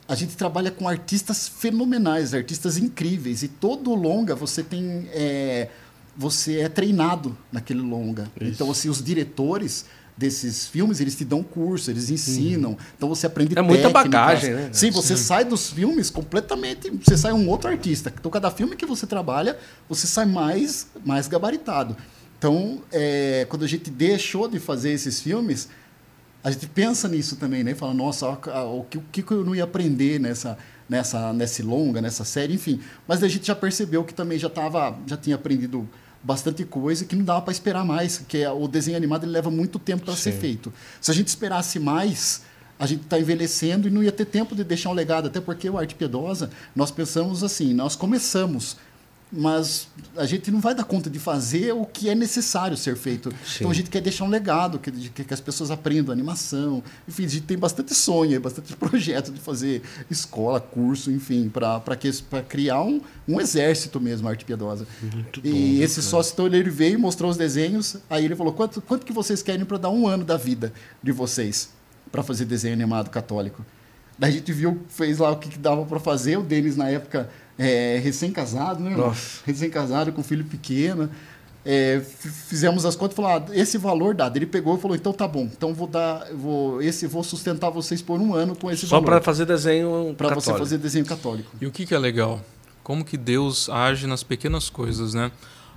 A 0.07 0.15
gente 0.15 0.35
trabalha 0.35 0.69
com 0.69 0.87
artistas 0.87 1.47
fenomenais, 1.47 2.33
artistas 2.33 2.77
incríveis. 2.77 3.41
E 3.41 3.47
todo 3.47 3.95
longa 3.95 4.35
você 4.35 4.61
tem. 4.61 5.07
É, 5.13 5.69
você 6.17 6.59
é 6.59 6.67
treinado 6.67 7.37
naquele 7.49 7.79
longa. 7.79 8.29
Isso. 8.41 8.51
Então, 8.51 8.69
assim, 8.69 8.89
os 8.89 9.01
diretores 9.01 9.85
desses 10.19 10.67
filmes, 10.67 10.99
eles 10.99 11.15
te 11.15 11.23
dão 11.23 11.41
curso, 11.41 11.89
eles 11.89 12.09
ensinam. 12.09 12.71
Uhum. 12.71 12.77
Então 12.97 13.07
você 13.07 13.25
aprende 13.25 13.57
É 13.57 13.61
muita 13.61 13.89
bagagem, 13.89 14.53
né? 14.53 14.69
Sim, 14.73 14.91
você 14.91 15.15
Sim. 15.15 15.23
sai 15.23 15.45
dos 15.45 15.69
filmes 15.71 16.09
completamente, 16.09 16.91
você 16.91 17.17
sai 17.17 17.31
um 17.31 17.47
outro 17.47 17.69
artista. 17.69 18.13
Então 18.19 18.29
cada 18.29 18.51
filme 18.51 18.75
que 18.75 18.85
você 18.85 19.07
trabalha, 19.07 19.57
você 19.87 20.05
sai 20.05 20.25
mais 20.25 20.87
mais 21.05 21.29
gabaritado. 21.29 21.95
Então, 22.37 22.81
é, 22.91 23.45
quando 23.49 23.63
a 23.63 23.67
gente 23.67 23.89
deixou 23.89 24.47
de 24.47 24.59
fazer 24.59 24.91
esses 24.91 25.21
filmes, 25.21 25.67
a 26.43 26.51
gente 26.51 26.67
pensa 26.67 27.07
nisso 27.07 27.35
também, 27.35 27.63
né? 27.63 27.73
Fala, 27.73 27.93
nossa, 27.93 28.29
o 28.29 28.85
que, 28.89 28.97
o 28.97 29.03
que 29.11 29.31
eu 29.31 29.43
não 29.43 29.55
ia 29.55 29.63
aprender 29.63 30.19
nessa 30.19 30.57
nessa 30.87 31.31
nesse 31.31 31.61
longa, 31.61 32.01
nessa 32.01 32.25
série, 32.25 32.53
enfim. 32.53 32.81
Mas 33.07 33.23
a 33.23 33.27
gente 33.27 33.47
já 33.47 33.55
percebeu 33.55 34.03
que 34.03 34.13
também 34.13 34.37
já 34.37 34.49
tava, 34.49 34.97
já 35.05 35.15
tinha 35.15 35.35
aprendido 35.35 35.87
bastante 36.21 36.65
coisa 36.65 37.05
que 37.05 37.15
não 37.15 37.23
dava 37.23 37.41
para 37.41 37.51
esperar 37.51 37.85
mais, 37.85 38.19
que 38.27 38.39
é, 38.39 38.51
o 38.51 38.67
desenho 38.67 38.97
animado 38.97 39.23
ele 39.23 39.31
leva 39.31 39.49
muito 39.49 39.79
tempo 39.79 40.05
para 40.05 40.15
ser 40.15 40.33
feito. 40.33 40.71
Se 40.99 41.11
a 41.11 41.13
gente 41.13 41.27
esperasse 41.27 41.79
mais, 41.79 42.41
a 42.77 42.85
gente 42.85 43.03
está 43.03 43.19
envelhecendo 43.19 43.87
e 43.87 43.91
não 43.91 44.03
ia 44.03 44.11
ter 44.11 44.25
tempo 44.25 44.55
de 44.55 44.63
deixar 44.63 44.89
um 44.89 44.93
legado, 44.93 45.27
até 45.27 45.41
porque 45.41 45.69
o 45.69 45.77
Arte 45.77 45.95
Piedosa, 45.95 46.49
nós 46.75 46.91
pensamos 46.91 47.43
assim, 47.43 47.73
nós 47.73 47.95
começamos 47.95 48.77
mas 49.31 49.87
a 50.17 50.25
gente 50.25 50.49
não 50.49 50.59
vai 50.59 50.73
dar 50.73 50.83
conta 50.83 51.09
de 51.09 51.19
fazer 51.19 51.71
o 51.71 51.85
que 51.85 52.09
é 52.09 52.15
necessário 52.15 52.75
ser 52.75 52.95
feito. 52.95 53.31
Sim. 53.45 53.57
Então 53.59 53.71
a 53.71 53.73
gente 53.73 53.89
quer 53.89 54.01
deixar 54.01 54.23
um 54.23 54.29
legado, 54.29 54.79
que, 54.79 54.91
que, 54.91 55.23
que, 55.23 55.33
as 55.33 55.39
pessoas 55.39 55.69
aprendam 55.69 56.11
animação. 56.11 56.83
Enfim, 57.07 57.25
a 57.25 57.27
gente 57.27 57.43
tem 57.43 57.57
bastante 57.57 57.93
sonho, 57.93 58.39
bastante 58.41 58.75
projeto 58.75 59.31
de 59.31 59.39
fazer 59.39 59.83
escola, 60.09 60.59
curso, 60.59 61.11
enfim, 61.11 61.47
para 61.49 62.41
criar 62.47 62.81
um, 62.81 63.01
um 63.27 63.39
exército 63.39 63.99
mesmo, 63.99 64.27
arte 64.27 64.43
piedosa. 64.45 64.87
Muito 65.01 65.41
e 65.43 65.51
bom, 65.51 65.83
esse 65.83 65.95
cara. 65.95 66.07
sócio, 66.07 66.33
então, 66.33 66.47
ele 66.47 66.69
veio, 66.69 66.99
mostrou 66.99 67.29
os 67.29 67.37
desenhos, 67.37 67.97
aí 68.09 68.25
ele 68.25 68.35
falou: 68.35 68.53
quanto, 68.53 68.81
quanto 68.81 69.05
que 69.05 69.13
vocês 69.13 69.43
querem 69.43 69.63
para 69.63 69.77
dar 69.77 69.89
um 69.89 70.07
ano 70.07 70.25
da 70.25 70.37
vida 70.37 70.73
de 71.03 71.11
vocês 71.11 71.69
para 72.11 72.23
fazer 72.23 72.45
desenho 72.45 72.73
animado 72.73 73.09
católico? 73.09 73.63
Daí 74.17 74.31
a 74.31 74.33
gente 74.33 74.51
viu, 74.51 74.81
fez 74.89 75.19
lá 75.19 75.31
o 75.31 75.37
que, 75.37 75.47
que 75.47 75.57
dava 75.57 75.85
para 75.85 75.99
fazer. 75.99 76.37
O 76.37 76.43
Denis, 76.43 76.75
na 76.75 76.89
época 76.89 77.29
é, 77.59 77.99
recém-casado, 78.01 78.81
né? 78.81 78.95
Recém-casado 79.45 80.13
com 80.13 80.23
filho 80.23 80.45
pequeno. 80.45 81.09
É, 81.65 82.01
fizemos 82.47 82.85
as 82.85 82.95
contas 82.95 83.13
e 83.13 83.15
falou: 83.17 83.31
ah, 83.31 83.45
esse 83.53 83.77
valor 83.77 84.15
dado. 84.15 84.37
Ele 84.37 84.45
pegou 84.45 84.77
e 84.77 84.79
falou: 84.79 84.95
então 84.95 85.11
tá 85.11 85.27
bom, 85.27 85.43
então 85.43 85.73
vou 85.73 85.87
dar, 85.87 86.25
vou, 86.33 86.81
esse 86.81 87.05
vou 87.05 87.21
sustentar 87.21 87.69
vocês 87.69 88.01
por 88.01 88.19
um 88.21 88.33
ano 88.33 88.55
com 88.55 88.71
esse 88.71 88.87
Só 88.87 88.95
valor. 88.95 89.05
Só 89.05 89.11
para 89.11 89.21
fazer 89.21 89.45
desenho 89.45 90.15
Para 90.17 90.33
você 90.33 90.53
fazer 90.53 90.77
desenho 90.77 91.05
católico. 91.05 91.51
E 91.59 91.67
o 91.67 91.71
que, 91.71 91.85
que 91.85 91.93
é 91.93 91.99
legal? 91.99 92.39
Como 92.81 93.03
que 93.03 93.17
Deus 93.17 93.69
age 93.69 94.07
nas 94.07 94.23
pequenas 94.23 94.69
coisas, 94.69 95.13
né? 95.13 95.29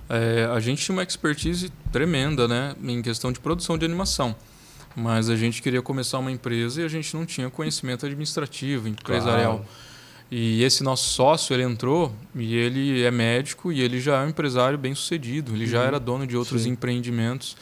É, 0.09 0.49
a 0.53 0.59
gente 0.59 0.83
tinha 0.83 0.95
uma 0.95 1.03
expertise 1.03 1.71
tremenda, 1.91 2.47
né, 2.47 2.75
em 2.83 3.01
questão 3.01 3.31
de 3.31 3.39
produção 3.39 3.77
de 3.77 3.85
animação. 3.85 4.35
Mas 4.95 5.29
a 5.29 5.35
gente 5.35 5.61
queria 5.61 5.81
começar 5.81 6.19
uma 6.19 6.31
empresa 6.31 6.81
e 6.81 6.85
a 6.85 6.87
gente 6.87 7.15
não 7.15 7.25
tinha 7.25 7.49
conhecimento 7.49 8.05
administrativo, 8.05 8.87
empresarial. 8.87 9.57
Claro. 9.57 9.69
E 10.35 10.63
esse 10.63 10.81
nosso 10.81 11.09
sócio, 11.09 11.53
ele 11.53 11.61
entrou 11.61 12.11
e 12.33 12.55
ele 12.55 13.03
é 13.03 13.11
médico 13.11 13.71
e 13.71 13.81
ele 13.81 14.01
já 14.01 14.19
é 14.19 14.25
um 14.25 14.29
empresário 14.29 14.79
bem 14.79 14.95
sucedido. 14.95 15.53
Ele 15.53 15.65
uhum. 15.65 15.69
já 15.69 15.83
era 15.83 15.99
dono 15.99 16.25
de 16.25 16.35
outros 16.35 16.63
Sim. 16.63 16.71
empreendimentos. 16.71 17.55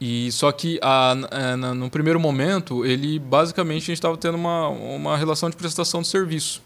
E 0.00 0.30
só 0.30 0.52
que 0.52 0.78
a, 0.80 1.10
a, 1.10 1.56
no 1.56 1.90
primeiro 1.90 2.20
momento, 2.20 2.86
ele 2.86 3.18
basicamente 3.18 3.82
a 3.82 3.86
gente 3.86 3.94
estava 3.94 4.16
tendo 4.16 4.36
uma, 4.36 4.68
uma 4.68 5.16
relação 5.16 5.50
de 5.50 5.56
prestação 5.56 6.00
de 6.00 6.06
serviço. 6.06 6.62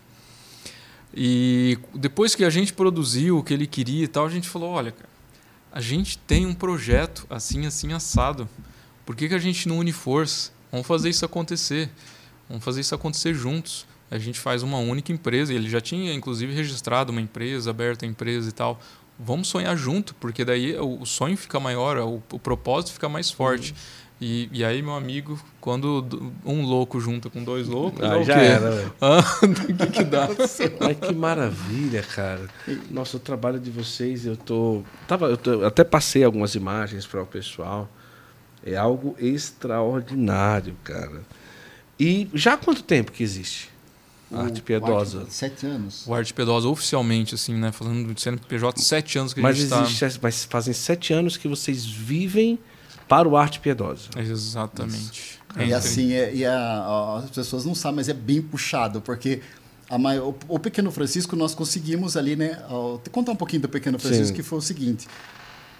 E 1.14 1.78
depois 1.94 2.34
que 2.34 2.44
a 2.44 2.50
gente 2.50 2.74
produziu 2.74 3.38
o 3.38 3.42
que 3.42 3.54
ele 3.54 3.66
queria 3.66 4.04
e 4.04 4.08
tal, 4.08 4.26
a 4.26 4.30
gente 4.30 4.46
falou: 4.46 4.72
olha, 4.72 4.92
cara, 4.92 5.08
a 5.72 5.80
gente 5.80 6.18
tem 6.18 6.44
um 6.44 6.52
projeto 6.52 7.26
assim, 7.30 7.64
assim, 7.64 7.94
assado. 7.94 8.46
Por 9.06 9.16
que, 9.16 9.28
que 9.28 9.34
a 9.34 9.38
gente 9.38 9.70
não 9.70 9.78
une 9.78 9.90
força? 9.90 10.50
Vamos 10.70 10.86
fazer 10.86 11.08
isso 11.08 11.24
acontecer. 11.24 11.88
Vamos 12.46 12.62
fazer 12.62 12.82
isso 12.82 12.94
acontecer 12.94 13.32
juntos 13.32 13.86
a 14.14 14.18
gente 14.18 14.38
faz 14.38 14.62
uma 14.62 14.78
única 14.78 15.10
empresa. 15.10 15.52
Ele 15.52 15.68
já 15.68 15.80
tinha, 15.80 16.14
inclusive, 16.14 16.54
registrado 16.54 17.10
uma 17.10 17.20
empresa, 17.20 17.70
aberto 17.70 18.04
a 18.04 18.06
empresa 18.06 18.48
e 18.48 18.52
tal. 18.52 18.80
Vamos 19.18 19.48
sonhar 19.48 19.76
junto, 19.76 20.14
porque 20.14 20.44
daí 20.44 20.78
o 20.78 21.04
sonho 21.04 21.36
fica 21.36 21.58
maior, 21.58 21.98
o, 21.98 22.22
o 22.30 22.38
propósito 22.38 22.92
fica 22.92 23.08
mais 23.08 23.30
forte. 23.30 23.72
Uhum. 23.72 24.04
E, 24.20 24.48
e 24.52 24.64
aí, 24.64 24.80
meu 24.80 24.94
amigo, 24.94 25.38
quando 25.60 26.30
um 26.44 26.62
louco 26.62 27.00
junta 27.00 27.28
com 27.28 27.42
dois 27.42 27.66
loucos, 27.66 28.00
ah, 28.04 28.22
já 28.22 28.36
era, 28.36 28.70
velho. 28.70 28.94
Ah, 29.02 29.22
que, 29.66 29.86
que 29.88 30.04
dá? 30.04 30.28
Ai, 30.80 30.94
que 30.94 31.12
maravilha, 31.12 32.02
cara. 32.02 32.48
Nossa, 32.88 33.16
o 33.16 33.20
trabalho 33.20 33.58
de 33.58 33.70
vocês, 33.70 34.24
eu 34.24 34.36
tô. 34.36 34.84
Tava, 35.08 35.26
eu 35.26 35.36
tô, 35.36 35.64
até 35.64 35.82
passei 35.82 36.22
algumas 36.22 36.54
imagens 36.54 37.04
para 37.04 37.20
o 37.20 37.26
pessoal. 37.26 37.88
É 38.64 38.76
algo 38.76 39.16
extraordinário, 39.18 40.76
cara. 40.84 41.22
E 41.98 42.28
já 42.32 42.54
há 42.54 42.56
quanto 42.56 42.82
tempo 42.82 43.10
que 43.10 43.22
existe? 43.22 43.73
Arte 44.32 44.62
Piedosa. 44.62 45.20
Arte, 45.20 45.34
sete 45.34 45.66
anos. 45.66 46.06
O 46.06 46.14
Arte 46.14 46.32
Piedosa, 46.32 46.68
oficialmente, 46.68 47.34
assim, 47.34 47.54
né? 47.54 47.72
Falando 47.72 48.12
de 48.12 48.20
CNPJ, 48.20 48.80
sete 48.80 49.18
anos 49.18 49.34
que 49.34 49.40
mas 49.40 49.56
a 49.56 49.60
gente 49.60 49.74
existe, 49.74 50.18
tá... 50.18 50.20
Mas 50.22 50.44
fazem 50.44 50.74
sete 50.74 51.12
anos 51.12 51.36
que 51.36 51.46
vocês 51.46 51.84
vivem 51.84 52.58
para 53.08 53.28
o 53.28 53.36
Arte 53.36 53.60
Piedosa. 53.60 54.08
Exatamente. 54.16 55.40
E 55.56 55.72
assim, 55.72 56.12
é, 56.12 56.34
e 56.34 56.44
a, 56.44 57.22
as 57.22 57.30
pessoas 57.30 57.64
não 57.64 57.74
sabem, 57.74 57.96
mas 57.96 58.08
é 58.08 58.14
bem 58.14 58.42
puxado, 58.42 59.00
porque 59.00 59.40
a 59.88 59.98
maior, 59.98 60.34
o 60.48 60.58
Pequeno 60.58 60.90
Francisco 60.90 61.36
nós 61.36 61.54
conseguimos 61.54 62.16
ali, 62.16 62.34
né? 62.34 62.60
Vou 62.68 63.00
contar 63.12 63.32
um 63.32 63.36
pouquinho 63.36 63.62
do 63.62 63.68
Pequeno 63.68 63.98
Francisco, 63.98 64.28
Sim. 64.28 64.34
que 64.34 64.42
foi 64.42 64.58
o 64.58 64.62
seguinte. 64.62 65.06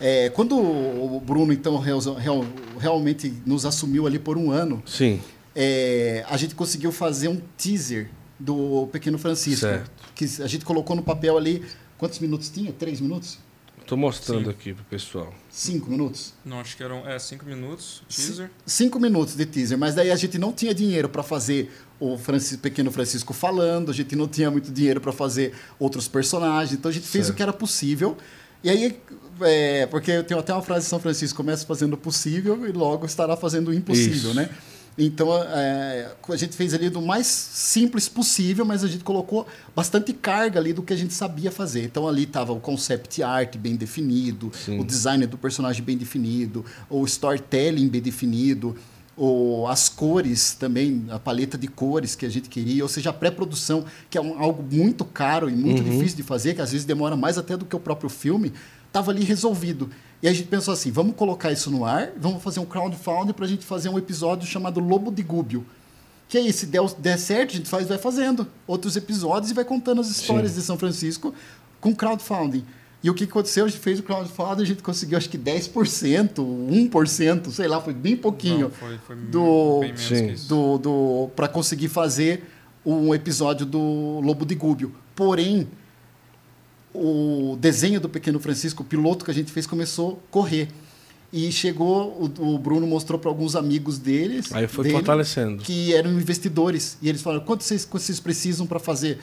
É, 0.00 0.28
quando 0.30 0.56
o 0.56 1.20
Bruno, 1.24 1.52
então, 1.52 1.78
real, 1.78 2.00
real, 2.16 2.44
realmente 2.78 3.32
nos 3.46 3.64
assumiu 3.64 4.06
ali 4.06 4.18
por 4.18 4.36
um 4.36 4.50
ano, 4.50 4.82
Sim. 4.86 5.20
É, 5.56 6.24
a 6.28 6.36
gente 6.36 6.54
conseguiu 6.54 6.92
fazer 6.92 7.28
um 7.28 7.40
teaser 7.56 8.10
do 8.38 8.88
Pequeno 8.92 9.18
Francisco. 9.18 9.60
Certo. 9.60 9.90
Que 10.14 10.24
a 10.42 10.46
gente 10.46 10.64
colocou 10.64 10.94
no 10.96 11.02
papel 11.02 11.36
ali. 11.36 11.64
Quantos 11.98 12.18
minutos 12.18 12.48
tinha? 12.48 12.72
Três 12.72 13.00
minutos? 13.00 13.38
Estou 13.84 13.98
mostrando 13.98 14.44
Sim. 14.44 14.50
aqui 14.50 14.72
pro 14.72 14.84
pessoal. 14.84 15.32
Cinco 15.50 15.90
minutos? 15.90 16.32
Não, 16.42 16.58
acho 16.58 16.74
que 16.74 16.82
eram 16.82 17.06
é, 17.06 17.18
cinco 17.18 17.44
minutos, 17.44 18.02
teaser. 18.08 18.50
cinco 18.64 18.98
minutos 18.98 19.36
de 19.36 19.44
teaser, 19.44 19.76
mas 19.76 19.94
daí 19.94 20.10
a 20.10 20.16
gente 20.16 20.38
não 20.38 20.54
tinha 20.54 20.74
dinheiro 20.74 21.06
para 21.06 21.22
fazer 21.22 21.70
o 22.00 22.16
Francisco, 22.16 22.62
pequeno 22.62 22.90
Francisco 22.90 23.34
falando, 23.34 23.90
a 23.90 23.94
gente 23.94 24.16
não 24.16 24.26
tinha 24.26 24.50
muito 24.50 24.72
dinheiro 24.72 25.02
para 25.02 25.12
fazer 25.12 25.52
outros 25.78 26.08
personagens, 26.08 26.72
então 26.78 26.90
a 26.90 26.94
gente 26.94 27.06
fez 27.06 27.26
certo. 27.26 27.34
o 27.34 27.36
que 27.36 27.42
era 27.42 27.52
possível. 27.52 28.16
E 28.62 28.70
aí, 28.70 28.98
é, 29.42 29.84
porque 29.86 30.10
eu 30.12 30.24
tenho 30.24 30.40
até 30.40 30.54
uma 30.54 30.62
frase 30.62 30.86
de 30.86 30.88
São 30.88 30.98
Francisco: 30.98 31.36
começa 31.36 31.66
fazendo 31.66 31.92
o 31.92 31.98
possível 31.98 32.66
e 32.66 32.72
logo 32.72 33.04
estará 33.04 33.36
fazendo 33.36 33.68
o 33.68 33.74
impossível, 33.74 34.30
Isso. 34.30 34.34
né? 34.34 34.48
Então 34.96 35.28
é, 35.42 36.12
a 36.28 36.36
gente 36.36 36.56
fez 36.56 36.72
ali 36.72 36.88
do 36.88 37.02
mais 37.02 37.26
simples 37.26 38.08
possível, 38.08 38.64
mas 38.64 38.84
a 38.84 38.88
gente 38.88 39.02
colocou 39.02 39.46
bastante 39.74 40.12
carga 40.12 40.60
ali 40.60 40.72
do 40.72 40.82
que 40.82 40.92
a 40.92 40.96
gente 40.96 41.12
sabia 41.12 41.50
fazer. 41.50 41.84
Então 41.84 42.06
ali 42.06 42.22
estava 42.22 42.52
o 42.52 42.60
concept 42.60 43.22
art 43.22 43.56
bem 43.56 43.74
definido, 43.74 44.52
Sim. 44.54 44.78
o 44.78 44.84
design 44.84 45.26
do 45.26 45.36
personagem 45.36 45.82
bem 45.82 45.96
definido, 45.96 46.64
o 46.88 47.04
storytelling 47.04 47.88
bem 47.88 48.00
definido, 48.00 48.76
ou 49.16 49.66
as 49.68 49.88
cores 49.88 50.54
também, 50.54 51.04
a 51.08 51.18
paleta 51.18 51.56
de 51.56 51.68
cores 51.68 52.14
que 52.14 52.26
a 52.26 52.28
gente 52.28 52.48
queria, 52.48 52.82
ou 52.82 52.88
seja, 52.88 53.10
a 53.10 53.12
pré-produção, 53.12 53.84
que 54.10 54.18
é 54.18 54.20
um, 54.20 54.38
algo 54.38 54.62
muito 54.62 55.04
caro 55.04 55.48
e 55.48 55.54
muito 55.54 55.82
uhum. 55.82 55.90
difícil 55.90 56.16
de 56.16 56.22
fazer, 56.22 56.54
que 56.54 56.60
às 56.60 56.72
vezes 56.72 56.84
demora 56.84 57.16
mais 57.16 57.38
até 57.38 57.56
do 57.56 57.64
que 57.64 57.76
o 57.76 57.80
próprio 57.80 58.08
filme, 58.08 58.52
estava 58.86 59.10
ali 59.10 59.24
resolvido. 59.24 59.90
E 60.24 60.28
a 60.28 60.32
gente 60.32 60.48
pensou 60.48 60.72
assim: 60.72 60.90
vamos 60.90 61.14
colocar 61.16 61.52
isso 61.52 61.70
no 61.70 61.84
ar, 61.84 62.10
vamos 62.16 62.42
fazer 62.42 62.58
um 62.58 62.64
crowdfunding 62.64 63.34
para 63.34 63.44
a 63.44 63.48
gente 63.48 63.62
fazer 63.62 63.90
um 63.90 63.98
episódio 63.98 64.48
chamado 64.48 64.80
Lobo 64.80 65.12
de 65.12 65.22
Gúbio. 65.22 65.66
Que 66.30 66.38
aí, 66.38 66.50
se 66.50 66.64
der, 66.64 66.80
der 66.98 67.18
certo, 67.18 67.50
a 67.50 67.56
gente 67.58 67.68
faz, 67.68 67.86
vai 67.86 67.98
fazendo 67.98 68.46
outros 68.66 68.96
episódios 68.96 69.50
e 69.50 69.54
vai 69.54 69.66
contando 69.66 70.00
as 70.00 70.08
histórias 70.08 70.52
Sim. 70.52 70.60
de 70.60 70.64
São 70.64 70.78
Francisco 70.78 71.34
com 71.78 71.94
crowdfunding. 71.94 72.64
E 73.02 73.10
o 73.10 73.12
que 73.12 73.24
aconteceu? 73.24 73.66
A 73.66 73.68
gente 73.68 73.80
fez 73.80 73.98
o 74.00 74.02
crowdfunding, 74.02 74.62
a 74.62 74.64
gente 74.64 74.82
conseguiu 74.82 75.18
acho 75.18 75.28
que 75.28 75.36
10%, 75.36 76.36
1%, 76.36 77.50
sei 77.50 77.68
lá, 77.68 77.78
foi 77.82 77.92
bem 77.92 78.16
pouquinho. 78.16 78.60
Não, 78.60 78.70
foi, 78.70 78.96
foi 79.06 79.16
do, 79.16 79.80
bem 79.80 79.92
menos 79.92 80.48
do, 80.48 80.78
do 80.78 81.30
para 81.36 81.48
conseguir 81.48 81.88
fazer 81.88 82.44
um 82.82 83.14
episódio 83.14 83.66
do 83.66 84.20
Lobo 84.24 84.46
de 84.46 84.54
Gúbio. 84.54 84.90
Porém, 85.14 85.68
o 86.94 87.56
desenho 87.60 88.00
do 88.00 88.08
Pequeno 88.08 88.38
Francisco, 88.38 88.82
o 88.82 88.86
piloto 88.86 89.24
que 89.24 89.30
a 89.30 89.34
gente 89.34 89.50
fez, 89.50 89.66
começou 89.66 90.12
a 90.12 90.32
correr. 90.32 90.68
E 91.32 91.50
chegou, 91.50 92.30
o, 92.38 92.54
o 92.54 92.58
Bruno 92.58 92.86
mostrou 92.86 93.18
para 93.18 93.28
alguns 93.28 93.56
amigos 93.56 93.98
deles. 93.98 94.52
Aí 94.52 94.68
foi 94.68 94.84
dele, 94.84 94.96
fortalecendo. 94.96 95.62
Que 95.64 95.92
eram 95.92 96.12
investidores. 96.12 96.96
E 97.02 97.08
eles 97.08 97.22
falaram: 97.22 97.44
quanto 97.44 97.64
vocês, 97.64 97.84
quanto 97.84 98.04
vocês 98.04 98.20
precisam 98.20 98.66
para 98.66 98.78
fazer 98.78 99.18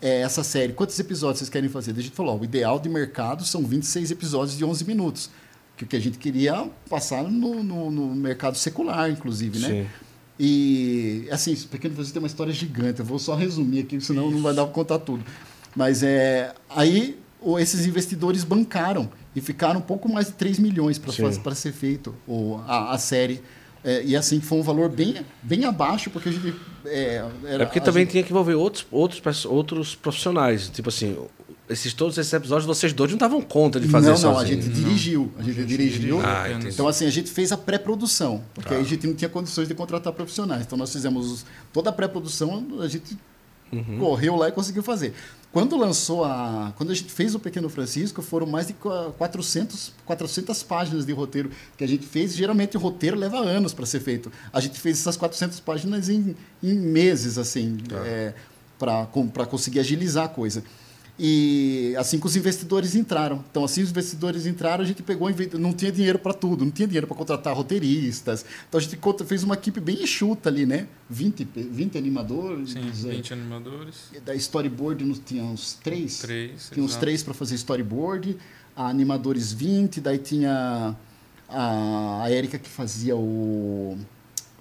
é, 0.00 0.22
essa 0.22 0.42
série? 0.42 0.72
Quantos 0.72 0.98
episódios 0.98 1.40
vocês 1.40 1.50
querem 1.50 1.68
fazer? 1.68 1.90
a 1.90 2.00
gente 2.00 2.16
falou: 2.16 2.36
ó, 2.36 2.38
o 2.38 2.44
ideal 2.44 2.80
de 2.80 2.88
mercado 2.88 3.44
são 3.44 3.62
26 3.62 4.10
episódios 4.10 4.56
de 4.56 4.64
11 4.64 4.84
minutos. 4.86 5.30
Que 5.76 5.84
o 5.84 5.86
que 5.86 5.96
a 5.96 6.00
gente 6.00 6.16
queria 6.16 6.70
passar 6.88 7.22
no, 7.24 7.62
no, 7.62 7.90
no 7.90 8.14
mercado 8.14 8.56
secular, 8.56 9.10
inclusive, 9.10 9.58
né? 9.58 9.68
Sim. 9.68 9.86
E, 10.40 11.28
assim, 11.30 11.54
Pequeno 11.54 11.94
Francisco 11.94 12.14
tem 12.14 12.22
uma 12.22 12.26
história 12.26 12.52
gigante. 12.52 13.00
Eu 13.00 13.06
vou 13.06 13.18
só 13.18 13.34
resumir 13.34 13.80
aqui, 13.80 14.00
senão 14.00 14.30
não 14.30 14.42
vai 14.42 14.54
dar 14.54 14.64
para 14.64 14.72
contar 14.72 14.98
tudo. 14.98 15.22
Mas 15.74 16.02
é, 16.02 16.54
aí 16.70 17.18
esses 17.58 17.86
investidores 17.86 18.44
bancaram 18.44 19.08
e 19.34 19.40
ficaram 19.40 19.80
um 19.80 19.82
pouco 19.82 20.08
mais 20.08 20.26
de 20.26 20.32
3 20.32 20.58
milhões 20.58 20.98
para 20.98 21.54
ser 21.54 21.72
feito 21.72 22.14
o, 22.26 22.60
a, 22.66 22.92
a 22.92 22.98
série. 22.98 23.42
É, 23.84 24.02
e 24.04 24.14
assim, 24.14 24.40
foi 24.40 24.58
um 24.58 24.62
valor 24.62 24.88
bem, 24.88 25.16
bem 25.42 25.64
abaixo, 25.64 26.08
porque 26.10 26.28
a 26.28 26.32
gente. 26.32 26.54
É, 26.84 27.24
era, 27.44 27.62
é 27.64 27.66
porque 27.66 27.80
também 27.80 28.04
gente... 28.04 28.12
tinha 28.12 28.22
que 28.22 28.30
envolver 28.30 28.54
outros, 28.54 28.86
outros, 28.90 29.44
outros 29.44 29.94
profissionais. 29.96 30.68
Tipo 30.68 30.88
assim, 30.88 31.16
esses, 31.68 31.92
todos 31.92 32.16
esses 32.16 32.32
episódios, 32.32 32.64
vocês 32.64 32.92
dois 32.92 33.10
não 33.10 33.18
davam 33.18 33.40
conta 33.40 33.80
de 33.80 33.88
fazer 33.88 34.12
isso. 34.12 34.24
Não, 34.24 34.34
não, 34.34 34.38
a 34.38 34.44
gente 34.44 34.68
dirigiu. 34.68 35.32
A 35.36 35.42
gente 35.42 35.64
dirigiu. 35.64 36.20
Ah, 36.20 36.44
então, 36.50 36.86
assim, 36.86 37.06
a 37.06 37.10
gente 37.10 37.30
fez 37.30 37.50
a 37.50 37.56
pré-produção, 37.56 38.42
porque 38.54 38.72
ah. 38.72 38.76
aí 38.76 38.82
a 38.82 38.86
gente 38.86 39.04
não 39.06 39.14
tinha 39.14 39.28
condições 39.28 39.66
de 39.66 39.74
contratar 39.74 40.12
profissionais. 40.12 40.62
Então, 40.62 40.78
nós 40.78 40.92
fizemos 40.92 41.44
toda 41.72 41.90
a 41.90 41.92
pré-produção, 41.92 42.64
a 42.80 42.86
gente 42.86 43.18
uhum. 43.72 43.98
correu 43.98 44.36
lá 44.36 44.48
e 44.48 44.52
conseguiu 44.52 44.82
fazer. 44.82 45.12
Quando 45.52 45.76
lançou 45.76 46.24
a. 46.24 46.72
Quando 46.78 46.92
a 46.92 46.94
gente 46.94 47.12
fez 47.12 47.34
o 47.34 47.38
Pequeno 47.38 47.68
Francisco, 47.68 48.22
foram 48.22 48.46
mais 48.46 48.68
de 48.68 48.72
400, 48.72 49.92
400 50.06 50.62
páginas 50.62 51.04
de 51.04 51.12
roteiro 51.12 51.50
que 51.76 51.84
a 51.84 51.86
gente 51.86 52.06
fez. 52.06 52.34
Geralmente 52.34 52.76
o 52.78 52.80
roteiro 52.80 53.18
leva 53.18 53.38
anos 53.38 53.74
para 53.74 53.84
ser 53.84 54.00
feito. 54.00 54.32
A 54.50 54.60
gente 54.60 54.80
fez 54.80 54.98
essas 54.98 55.16
400 55.16 55.60
páginas 55.60 56.08
em, 56.08 56.34
em 56.62 56.72
meses, 56.72 57.36
assim, 57.36 57.76
tá. 57.86 57.96
é, 58.06 58.34
para 58.78 59.44
conseguir 59.46 59.80
agilizar 59.80 60.24
a 60.24 60.28
coisa. 60.28 60.64
E 61.18 61.94
assim 61.98 62.18
que 62.18 62.26
os 62.26 62.34
investidores 62.36 62.94
entraram. 62.94 63.44
Então, 63.50 63.64
assim 63.64 63.82
os 63.82 63.90
investidores 63.90 64.46
entraram, 64.46 64.82
a 64.82 64.86
gente 64.86 65.02
pegou, 65.02 65.28
não 65.58 65.72
tinha 65.72 65.92
dinheiro 65.92 66.18
para 66.18 66.32
tudo, 66.32 66.64
não 66.64 66.72
tinha 66.72 66.88
dinheiro 66.88 67.06
para 67.06 67.16
contratar 67.16 67.54
roteiristas. 67.54 68.44
Então, 68.68 68.78
a 68.78 68.82
gente 68.82 68.98
fez 69.26 69.42
uma 69.42 69.54
equipe 69.54 69.78
bem 69.78 70.02
enxuta 70.02 70.48
ali, 70.48 70.64
né? 70.64 70.86
20, 71.10 71.44
20 71.54 71.98
animadores. 71.98 72.70
Sim, 72.70 72.90
20 72.90 73.30
é, 73.30 73.34
animadores. 73.34 73.94
Da 74.24 74.34
storyboard 74.34 75.20
tinha 75.24 75.44
uns 75.44 75.74
três. 75.74 76.18
Três. 76.18 76.70
Tinha 76.72 76.84
uns 76.84 76.96
três 76.96 77.22
para 77.22 77.34
fazer 77.34 77.54
storyboard. 77.56 78.36
Animadores 78.74 79.52
20, 79.52 80.00
daí 80.00 80.16
tinha 80.16 80.96
a, 81.46 82.22
a 82.24 82.30
Érica 82.30 82.58
que 82.58 82.70
fazia 82.70 83.14
o 83.14 83.98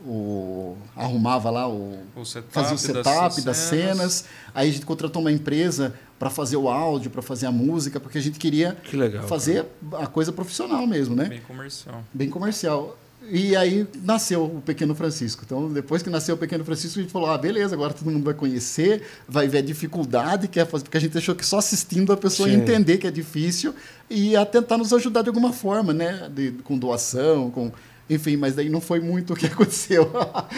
o, 0.05 0.75
arrumava 0.95 1.49
lá 1.49 1.69
o, 1.69 1.97
o 2.15 2.25
setup 2.25 2.51
fazia 2.51 2.73
o 2.73 2.77
setup 2.77 3.05
das, 3.05 3.43
das 3.43 3.57
cenas. 3.57 3.97
cenas. 3.97 4.25
Aí 4.53 4.69
a 4.69 4.73
gente 4.73 4.85
contratou 4.85 5.21
uma 5.21 5.31
empresa 5.31 5.93
para 6.21 6.29
fazer 6.29 6.55
o 6.55 6.69
áudio, 6.69 7.09
para 7.09 7.23
fazer 7.23 7.47
a 7.47 7.51
música, 7.51 7.99
porque 7.99 8.19
a 8.19 8.21
gente 8.21 8.37
queria 8.37 8.77
que 8.83 8.95
legal, 8.95 9.27
fazer 9.27 9.65
cara. 9.89 10.03
a 10.03 10.05
coisa 10.05 10.31
profissional 10.31 10.85
mesmo, 10.85 11.15
né? 11.15 11.25
Bem 11.25 11.41
comercial. 11.41 12.03
Bem 12.13 12.29
comercial. 12.29 12.95
E 13.27 13.55
aí 13.55 13.87
nasceu 14.03 14.45
o 14.45 14.61
Pequeno 14.61 14.93
Francisco. 14.93 15.41
Então, 15.43 15.73
depois 15.73 16.03
que 16.03 16.11
nasceu 16.11 16.35
o 16.35 16.37
Pequeno 16.37 16.63
Francisco, 16.63 16.99
a 16.99 17.01
gente 17.01 17.11
falou: 17.11 17.27
ah, 17.27 17.39
beleza, 17.39 17.73
agora 17.73 17.91
todo 17.91 18.11
mundo 18.11 18.23
vai 18.23 18.35
conhecer, 18.35 19.01
vai 19.27 19.47
ver 19.47 19.57
a 19.57 19.61
dificuldade 19.63 20.47
que 20.47 20.59
é 20.59 20.65
fazer, 20.65 20.83
porque 20.83 20.97
a 20.97 21.01
gente 21.01 21.17
achou 21.17 21.33
que 21.33 21.43
só 21.43 21.57
assistindo 21.57 22.13
a 22.13 22.17
pessoa 22.17 22.47
Sim. 22.47 22.53
ia 22.53 22.61
entender 22.61 22.99
que 22.99 23.07
é 23.07 23.11
difícil 23.11 23.73
e 24.07 24.33
ia 24.33 24.45
tentar 24.45 24.77
nos 24.77 24.93
ajudar 24.93 25.23
de 25.23 25.29
alguma 25.29 25.51
forma, 25.51 25.91
né? 25.91 26.29
De, 26.31 26.51
com 26.63 26.77
doação, 26.77 27.49
com 27.49 27.71
enfim, 28.07 28.35
mas 28.35 28.55
daí 28.55 28.69
não 28.69 28.81
foi 28.81 28.99
muito 28.99 29.33
o 29.33 29.35
que 29.35 29.45
aconteceu. 29.47 30.11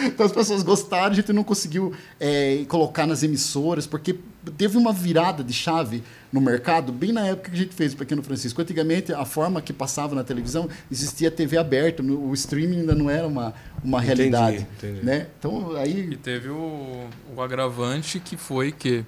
então 0.04 0.26
as 0.26 0.32
pessoas 0.32 0.62
gostaram, 0.62 1.12
a 1.12 1.14
gente 1.14 1.32
não 1.32 1.42
conseguiu 1.42 1.94
é, 2.20 2.66
colocar 2.68 3.06
nas 3.06 3.22
emissoras, 3.22 3.86
porque 3.86 4.18
teve 4.52 4.76
uma 4.76 4.92
virada 4.92 5.42
de 5.42 5.52
chave 5.52 6.02
no 6.32 6.40
mercado, 6.40 6.92
bem 6.92 7.12
na 7.12 7.26
época 7.26 7.50
que 7.50 7.56
a 7.56 7.58
gente 7.58 7.74
fez 7.74 7.92
o 7.92 7.96
Pequeno 7.96 8.22
Francisco. 8.22 8.60
Antigamente, 8.60 9.12
a 9.12 9.24
forma 9.24 9.62
que 9.62 9.72
passava 9.72 10.14
na 10.14 10.24
televisão, 10.24 10.68
existia 10.90 11.30
TV 11.30 11.56
aberta, 11.56 12.02
o 12.02 12.32
streaming 12.34 12.80
ainda 12.80 12.94
não 12.94 13.08
era 13.08 13.26
uma, 13.26 13.54
uma 13.82 14.00
realidade. 14.00 14.56
Entendi, 14.56 14.92
entendi. 14.92 15.06
Né? 15.06 15.26
Então, 15.38 15.76
aí... 15.76 16.10
E 16.12 16.16
teve 16.16 16.48
o, 16.48 17.08
o 17.34 17.40
agravante 17.40 18.18
que 18.18 18.36
foi 18.36 18.72
que 18.72 19.04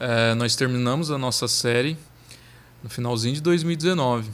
é, 0.00 0.34
nós 0.34 0.56
terminamos 0.56 1.10
a 1.10 1.18
nossa 1.18 1.46
série 1.48 1.96
no 2.82 2.90
finalzinho 2.90 3.34
de 3.34 3.40
2019. 3.40 4.30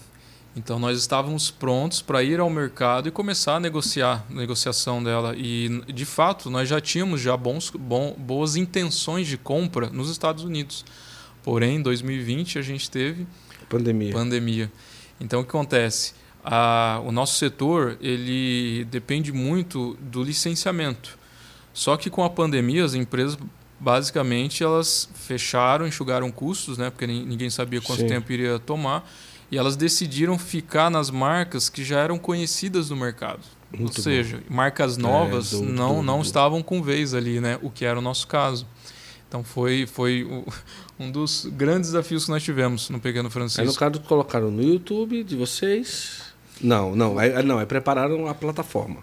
Então 0.57 0.81
nós 0.81 0.99
estávamos 0.99 1.51
prontos 1.51 2.03
para 2.03 2.23
ir 2.23 2.41
ao 2.41 2.51
mercado 2.51 3.09
e 3.09 3.13
começar 3.13 3.57
a 3.57 3.61
negociar, 3.61 4.25
a 4.29 4.35
negociação 4.35 5.03
dela. 5.03 5.35
E 5.37 5.83
de 5.93 6.05
fato 6.05 6.51
nós 6.51 6.69
já 6.69 6.81
tínhamos 6.81 7.21
já 7.21 7.37
bons, 7.37 7.71
bom, 7.71 8.15
boas 8.19 8.57
intenções 8.57 9.29
de 9.29 9.39
compra 9.39 9.89
nos 9.91 10.11
Estados 10.11 10.43
Unidos. 10.43 10.85
Porém, 11.43 11.77
em 11.77 11.83
2020 11.83 12.59
a 12.59 12.63
gente 12.63 12.91
teve 12.91 13.27
pandemia. 13.69 14.13
Pandemia. 14.13 14.73
Então 15.21 15.41
o 15.41 15.45
que 15.45 15.51
acontece? 15.51 16.15
A, 16.43 17.01
o 17.05 17.13
nosso 17.13 17.39
setor 17.39 17.97
ele 18.01 18.85
depende 18.91 19.33
muito 19.33 19.97
do 20.01 20.23
licenciamento. 20.25 21.17
Só 21.73 21.97
que 21.97 22.11
com 22.11 22.25
a 22.25 22.31
pandemia 22.31 22.85
as 22.85 22.95
empresas 22.95 23.39
basicamente 23.79 24.65
elas 24.65 25.09
fecharam, 25.15 25.87
enxugaram 25.87 26.31
custos, 26.31 26.77
né? 26.77 26.91
Porque 26.91 27.07
ninguém 27.07 27.49
sabia 27.49 27.81
quanto 27.81 28.01
Sim. 28.01 28.09
tempo 28.09 28.33
iria 28.33 28.59
tomar 28.59 29.09
e 29.51 29.59
elas 29.59 29.77
decidiram 29.77 30.39
ficar 30.39 30.91
nas 30.91 31.11
marcas 31.11 31.69
que 31.69 31.85
já 31.85 32.01
eram 32.01 32.19
conhecidas 32.19 32.91
no 32.91 32.97
mercado. 32.97 33.41
Muito 33.71 33.99
Ou 33.99 34.03
seja, 34.03 34.39
bom. 34.39 34.55
marcas 34.55 34.99
é, 34.99 35.01
novas 35.01 35.53
é, 35.53 35.57
do, 35.57 35.63
não, 35.65 35.97
do, 35.97 36.03
não 36.03 36.19
do. 36.19 36.25
estavam 36.25 36.63
com 36.63 36.83
vez 36.83 37.15
ali, 37.15 37.41
né? 37.41 37.59
o 37.63 37.71
que 37.71 37.85
era 37.85 37.99
o 37.99 38.03
nosso 38.03 38.27
caso. 38.27 38.67
Então 39.29 39.45
foi, 39.45 39.87
foi 39.87 40.25
o, 40.25 40.45
um 40.99 41.11
dos 41.11 41.47
grandes 41.53 41.91
desafios 41.91 42.25
que 42.25 42.31
nós 42.31 42.43
tivemos 42.43 42.91
no 42.91 42.99
Pequeno 42.99 43.31
Francisco. 43.31 43.61
Aí 43.61 43.67
no 43.67 43.75
caso 43.75 44.01
colocaram 44.01 44.51
no 44.51 44.63
YouTube 44.63 45.23
de 45.23 45.37
vocês? 45.37 46.23
Não, 46.61 46.95
não, 46.95 47.21
é, 47.21 47.43
não, 47.43 47.61
é 47.61 47.67
prepararam 47.67 48.27
a 48.27 48.35
plataforma. 48.35 48.99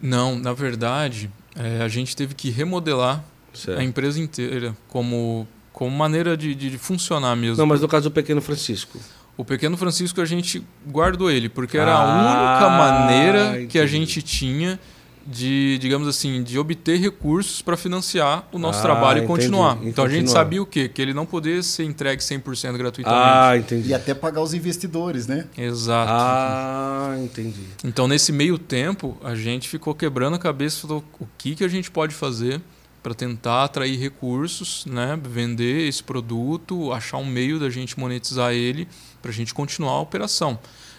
Não, 0.00 0.38
na 0.38 0.52
verdade, 0.52 1.30
é, 1.54 1.82
a 1.82 1.88
gente 1.88 2.14
teve 2.14 2.34
que 2.34 2.50
remodelar 2.50 3.24
Certo. 3.56 3.80
A 3.80 3.82
empresa 3.82 4.20
inteira, 4.20 4.76
como, 4.86 5.48
como 5.72 5.90
maneira 5.90 6.36
de, 6.36 6.54
de 6.54 6.76
funcionar 6.76 7.34
mesmo. 7.34 7.56
Não, 7.56 7.66
mas 7.66 7.80
no 7.80 7.88
caso 7.88 8.10
do 8.10 8.12
Pequeno 8.12 8.42
Francisco. 8.42 8.98
O 9.36 9.44
Pequeno 9.44 9.76
Francisco 9.76 10.20
a 10.20 10.24
gente 10.24 10.64
guardou 10.86 11.30
ele, 11.30 11.48
porque 11.48 11.76
era 11.76 11.92
ah, 11.92 12.00
a 12.00 12.54
única 12.54 12.70
maneira 12.70 13.50
entendi. 13.50 13.66
que 13.66 13.78
a 13.78 13.86
gente 13.86 14.22
tinha 14.22 14.78
de, 15.26 15.76
digamos 15.78 16.06
assim, 16.06 16.42
de 16.42 16.58
obter 16.58 16.98
recursos 17.00 17.60
para 17.60 17.76
financiar 17.76 18.48
o 18.52 18.58
nosso 18.58 18.78
ah, 18.78 18.82
trabalho 18.82 19.24
e 19.24 19.26
continuar. 19.26 19.72
Entendi. 19.74 19.90
Então 19.90 20.04
a 20.04 20.08
gente 20.08 20.30
sabia 20.30 20.62
o 20.62 20.66
quê? 20.66 20.88
Que 20.88 21.02
ele 21.02 21.12
não 21.12 21.26
poderia 21.26 21.62
ser 21.62 21.84
entregue 21.84 22.22
100% 22.22 22.76
gratuitamente. 22.76 23.24
Ah, 23.24 23.56
entendi. 23.56 23.88
E 23.88 23.94
até 23.94 24.14
pagar 24.14 24.40
os 24.40 24.54
investidores, 24.54 25.26
né? 25.26 25.46
Exato. 25.58 26.12
Ah, 26.12 27.16
entendi. 27.18 27.60
Então 27.84 28.06
nesse 28.06 28.30
meio 28.30 28.56
tempo, 28.56 29.18
a 29.22 29.34
gente 29.34 29.68
ficou 29.68 29.94
quebrando 29.94 30.36
a 30.36 30.38
cabeça 30.38 30.86
falou, 30.86 31.04
o 31.18 31.26
que, 31.36 31.56
que 31.56 31.64
a 31.64 31.68
gente 31.68 31.90
pode 31.90 32.14
fazer 32.14 32.60
para 33.06 33.14
tentar 33.14 33.62
atrair 33.62 33.96
recursos, 34.00 34.84
né? 34.84 35.16
vender 35.22 35.86
esse 35.86 36.02
produto, 36.02 36.92
achar 36.92 37.18
um 37.18 37.24
meio 37.24 37.56
da 37.56 37.70
gente 37.70 37.96
monetizar 37.96 38.52
ele 38.52 38.88
para 39.22 39.30
a 39.30 39.32
gente 39.32 39.54
continuar 39.54 39.92
a 39.92 40.00
operação. 40.00 40.58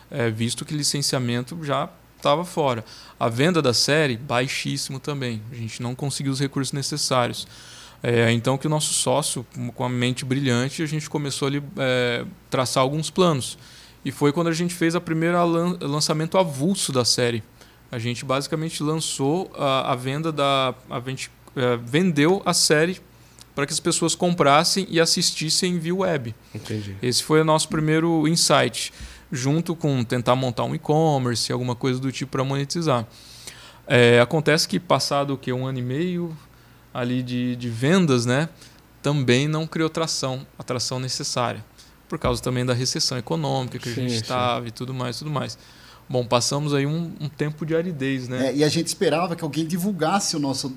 É, 0.09 0.29
visto 0.29 0.63
que 0.63 0.73
licenciamento 0.73 1.61
já 1.65 1.89
estava 2.15 2.45
fora. 2.45 2.85
A 3.19 3.27
venda 3.27 3.61
da 3.61 3.73
série, 3.73 4.15
baixíssimo 4.15 5.01
também. 5.01 5.41
A 5.51 5.55
gente 5.55 5.81
não 5.81 5.93
conseguiu 5.93 6.31
os 6.31 6.39
recursos 6.39 6.71
necessários. 6.71 7.45
É, 8.01 8.31
então 8.31 8.57
que 8.57 8.67
o 8.67 8.69
nosso 8.69 8.93
sócio, 8.93 9.45
com 9.75 9.83
a 9.83 9.89
mente 9.89 10.23
brilhante, 10.23 10.81
a 10.81 10.85
gente 10.85 11.09
começou 11.09 11.49
a 11.49 11.51
é, 11.77 12.25
traçar 12.49 12.83
alguns 12.83 13.09
planos. 13.09 13.57
E 14.05 14.13
foi 14.13 14.31
quando 14.31 14.47
a 14.47 14.53
gente 14.53 14.73
fez 14.73 14.95
a 14.95 15.01
primeira 15.01 15.43
lan 15.43 15.77
lançamento 15.81 16.37
avulso 16.37 16.93
da 16.93 17.03
série. 17.03 17.43
A 17.91 17.99
gente 17.99 18.23
basicamente 18.23 18.81
lançou 18.81 19.51
a, 19.57 19.91
a 19.91 19.95
venda 19.95 20.31
da. 20.31 20.73
A 20.89 21.01
gente 21.01 21.29
é, 21.57 21.77
vendeu 21.77 22.41
a 22.45 22.53
série 22.53 23.01
para 23.55 23.65
que 23.65 23.73
as 23.73 23.79
pessoas 23.79 24.13
comprassem 24.13 24.85
e 24.89 24.99
assistissem 24.99 25.79
via 25.79 25.95
web. 25.95 26.35
Entendi. 26.53 26.95
Esse 27.01 27.23
foi 27.23 27.41
o 27.41 27.43
nosso 27.43 27.67
primeiro 27.67 28.27
insight 28.27 28.93
junto 29.31 29.75
com 29.75 30.03
tentar 30.03 30.35
montar 30.35 30.63
um 30.63 30.75
e-commerce, 30.75 31.51
alguma 31.51 31.75
coisa 31.75 31.99
do 31.99 32.11
tipo 32.11 32.31
para 32.31 32.43
monetizar. 32.43 33.07
É, 33.87 34.19
acontece 34.19 34.67
que 34.67 34.79
passado 34.79 35.33
o 35.33 35.37
que 35.37 35.51
um 35.51 35.65
ano 35.65 35.79
e 35.79 35.81
meio 35.81 36.37
ali 36.93 37.21
de, 37.23 37.55
de 37.55 37.69
vendas, 37.69 38.25
né, 38.25 38.49
também 39.01 39.47
não 39.47 39.65
criou 39.65 39.89
tração, 39.89 40.45
a 40.57 40.63
tração 40.63 40.99
necessária, 40.99 41.63
por 42.07 42.17
causa 42.19 42.41
também 42.41 42.65
da 42.65 42.73
recessão 42.73 43.17
econômica 43.17 43.79
que 43.79 43.93
sim, 43.93 44.05
a 44.05 44.09
gente 44.09 44.21
estava 44.21 44.67
e 44.67 44.71
tudo 44.71 44.93
mais, 44.93 45.17
tudo 45.19 45.31
mais. 45.31 45.57
Bom, 46.09 46.25
passamos 46.25 46.73
aí 46.73 46.85
um, 46.85 47.13
um 47.19 47.27
tempo 47.27 47.65
de 47.65 47.75
aridez, 47.75 48.27
né? 48.27 48.47
É, 48.47 48.55
e 48.55 48.63
a 48.63 48.69
gente 48.69 48.87
esperava 48.87 49.35
que 49.35 49.43
alguém 49.43 49.65
divulgasse 49.65 50.35
o 50.35 50.39
nosso 50.39 50.75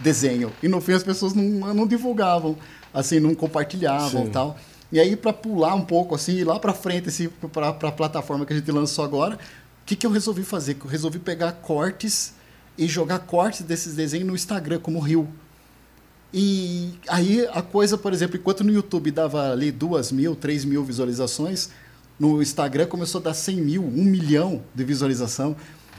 desenho. 0.00 0.52
E 0.62 0.68
no 0.68 0.80
fim 0.80 0.92
as 0.92 1.02
pessoas 1.02 1.34
não, 1.34 1.74
não 1.74 1.86
divulgavam, 1.86 2.56
assim, 2.92 3.20
não 3.20 3.34
compartilhavam 3.34 4.26
e 4.26 4.30
tal. 4.30 4.56
E 4.92 5.00
aí, 5.00 5.16
para 5.16 5.32
pular 5.32 5.74
um 5.74 5.84
pouco, 5.84 6.14
assim, 6.14 6.32
ir 6.32 6.44
lá 6.44 6.58
para 6.58 6.72
frente, 6.72 7.08
assim, 7.08 7.28
para 7.52 7.68
a 7.68 7.92
plataforma 7.92 8.46
que 8.46 8.52
a 8.52 8.56
gente 8.56 8.70
lançou 8.70 9.04
agora, 9.04 9.34
o 9.36 9.86
que, 9.86 9.96
que 9.96 10.06
eu 10.06 10.10
resolvi 10.10 10.42
fazer? 10.42 10.76
Eu 10.80 10.88
resolvi 10.88 11.18
pegar 11.18 11.52
cortes 11.52 12.34
e 12.78 12.86
jogar 12.86 13.20
cortes 13.20 13.62
desses 13.62 13.94
desenhos 13.94 14.26
no 14.26 14.34
Instagram, 14.34 14.78
como 14.78 15.00
Rio. 15.00 15.28
E 16.32 16.94
aí 17.08 17.46
a 17.52 17.62
coisa, 17.62 17.96
por 17.96 18.12
exemplo, 18.12 18.36
enquanto 18.36 18.64
no 18.64 18.72
YouTube 18.72 19.10
dava 19.10 19.52
ali 19.52 19.70
duas 19.70 20.10
mil, 20.10 20.34
três 20.34 20.64
mil 20.64 20.84
visualizações, 20.84 21.70
no 22.18 22.42
Instagram 22.42 22.86
começou 22.86 23.20
a 23.20 23.24
dar 23.24 23.34
100 23.34 23.56
mil, 23.60 23.82
um 23.84 24.04
milhão 24.04 24.62
de 24.74 24.84
visualização. 24.84 25.56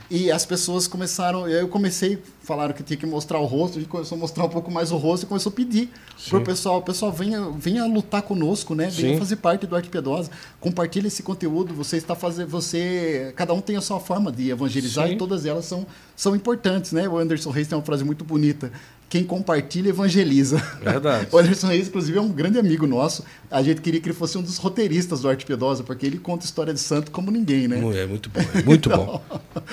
E 0.09 0.31
as 0.31 0.45
pessoas 0.45 0.87
começaram. 0.87 1.47
Eu 1.47 1.67
comecei, 1.67 2.21
falaram 2.41 2.73
que 2.73 2.83
tinha 2.83 2.97
que 2.97 3.05
mostrar 3.05 3.39
o 3.39 3.45
rosto, 3.45 3.77
a 3.77 3.81
gente 3.81 3.89
começou 3.89 4.15
a 4.15 4.19
mostrar 4.19 4.45
um 4.45 4.49
pouco 4.49 4.71
mais 4.71 4.91
o 4.91 4.97
rosto 4.97 5.23
e 5.23 5.27
começou 5.27 5.51
a 5.51 5.55
pedir 5.55 5.89
para 6.29 6.37
o 6.37 6.43
pessoal: 6.43 6.77
o 6.77 6.81
pessoal 6.81 7.11
venha, 7.11 7.49
venha 7.51 7.85
lutar 7.85 8.21
conosco, 8.21 8.75
né? 8.75 8.89
Venha 8.89 9.13
Sim. 9.13 9.19
fazer 9.19 9.37
parte 9.37 9.65
do 9.65 9.75
Arquipedosa, 9.75 10.29
compartilhe 10.59 11.07
esse 11.07 11.23
conteúdo. 11.23 11.73
Você 11.73 11.97
está 11.97 12.15
fazendo. 12.15 12.49
Você. 12.49 13.33
Cada 13.35 13.53
um 13.53 13.61
tem 13.61 13.75
a 13.75 13.81
sua 13.81 13.99
forma 13.99 14.31
de 14.31 14.49
evangelizar 14.49 15.07
Sim. 15.07 15.13
e 15.13 15.17
todas 15.17 15.45
elas 15.45 15.65
são, 15.65 15.85
são 16.15 16.35
importantes, 16.35 16.91
né? 16.91 17.07
O 17.07 17.17
Anderson 17.17 17.49
Reis 17.49 17.67
tem 17.67 17.77
uma 17.77 17.83
frase 17.83 18.03
muito 18.03 18.23
bonita 18.23 18.71
quem 19.15 19.23
compartilha 19.23 19.89
evangeliza. 19.89 20.57
Verdade. 20.81 21.27
o 21.31 21.37
Anderson 21.37 21.67
Reis, 21.67 21.87
inclusive, 21.87 22.17
é 22.17 22.21
um 22.21 22.27
grande 22.27 22.59
amigo 22.59 22.85
nosso. 22.85 23.23
A 23.49 23.63
gente 23.63 23.79
queria 23.79 24.01
que 24.01 24.07
ele 24.09 24.13
fosse 24.13 24.37
um 24.37 24.41
dos 24.41 24.57
roteiristas 24.57 25.21
do 25.21 25.29
Arte 25.29 25.45
Piedosa, 25.45 25.83
porque 25.83 26.05
ele 26.05 26.17
conta 26.17 26.43
história 26.43 26.73
de 26.73 26.81
santo 26.81 27.11
como 27.11 27.31
ninguém, 27.31 27.65
né? 27.65 27.77
É 27.95 28.05
muito 28.05 28.29
bom, 28.29 28.41
é 28.53 28.61
muito 28.61 28.89
então, 28.91 29.05
bom. 29.05 29.23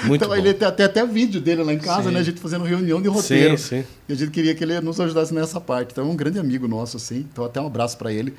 Muito 0.05 0.25
então, 0.25 0.29
bom. 0.29 0.37
ele 0.37 0.55
tem 0.55 0.69
até, 0.69 0.85
até 0.85 1.05
vídeo 1.05 1.41
dele 1.41 1.65
lá 1.65 1.73
em 1.73 1.79
casa, 1.79 2.05
sim. 2.09 2.15
né? 2.15 2.21
A 2.21 2.23
gente 2.23 2.41
fazendo 2.41 2.65
reunião 2.65 3.03
de 3.03 3.09
roteiro. 3.09 3.59
Sim, 3.59 3.83
sim. 3.83 3.85
E 4.09 4.13
a 4.13 4.15
gente 4.15 4.31
queria 4.31 4.55
que 4.55 4.63
ele 4.63 4.81
nos 4.81 5.01
ajudasse 5.01 5.35
nessa 5.35 5.61
parte. 5.61 5.91
Então, 5.91 6.09
é 6.09 6.09
um 6.09 6.15
grande 6.15 6.39
amigo 6.39 6.69
nosso, 6.69 6.97
assim. 6.97 7.27
Então, 7.33 7.45
até 7.45 7.61
um 7.61 7.67
abraço 7.67 7.99
para 7.99 8.13
ele. 8.13 8.33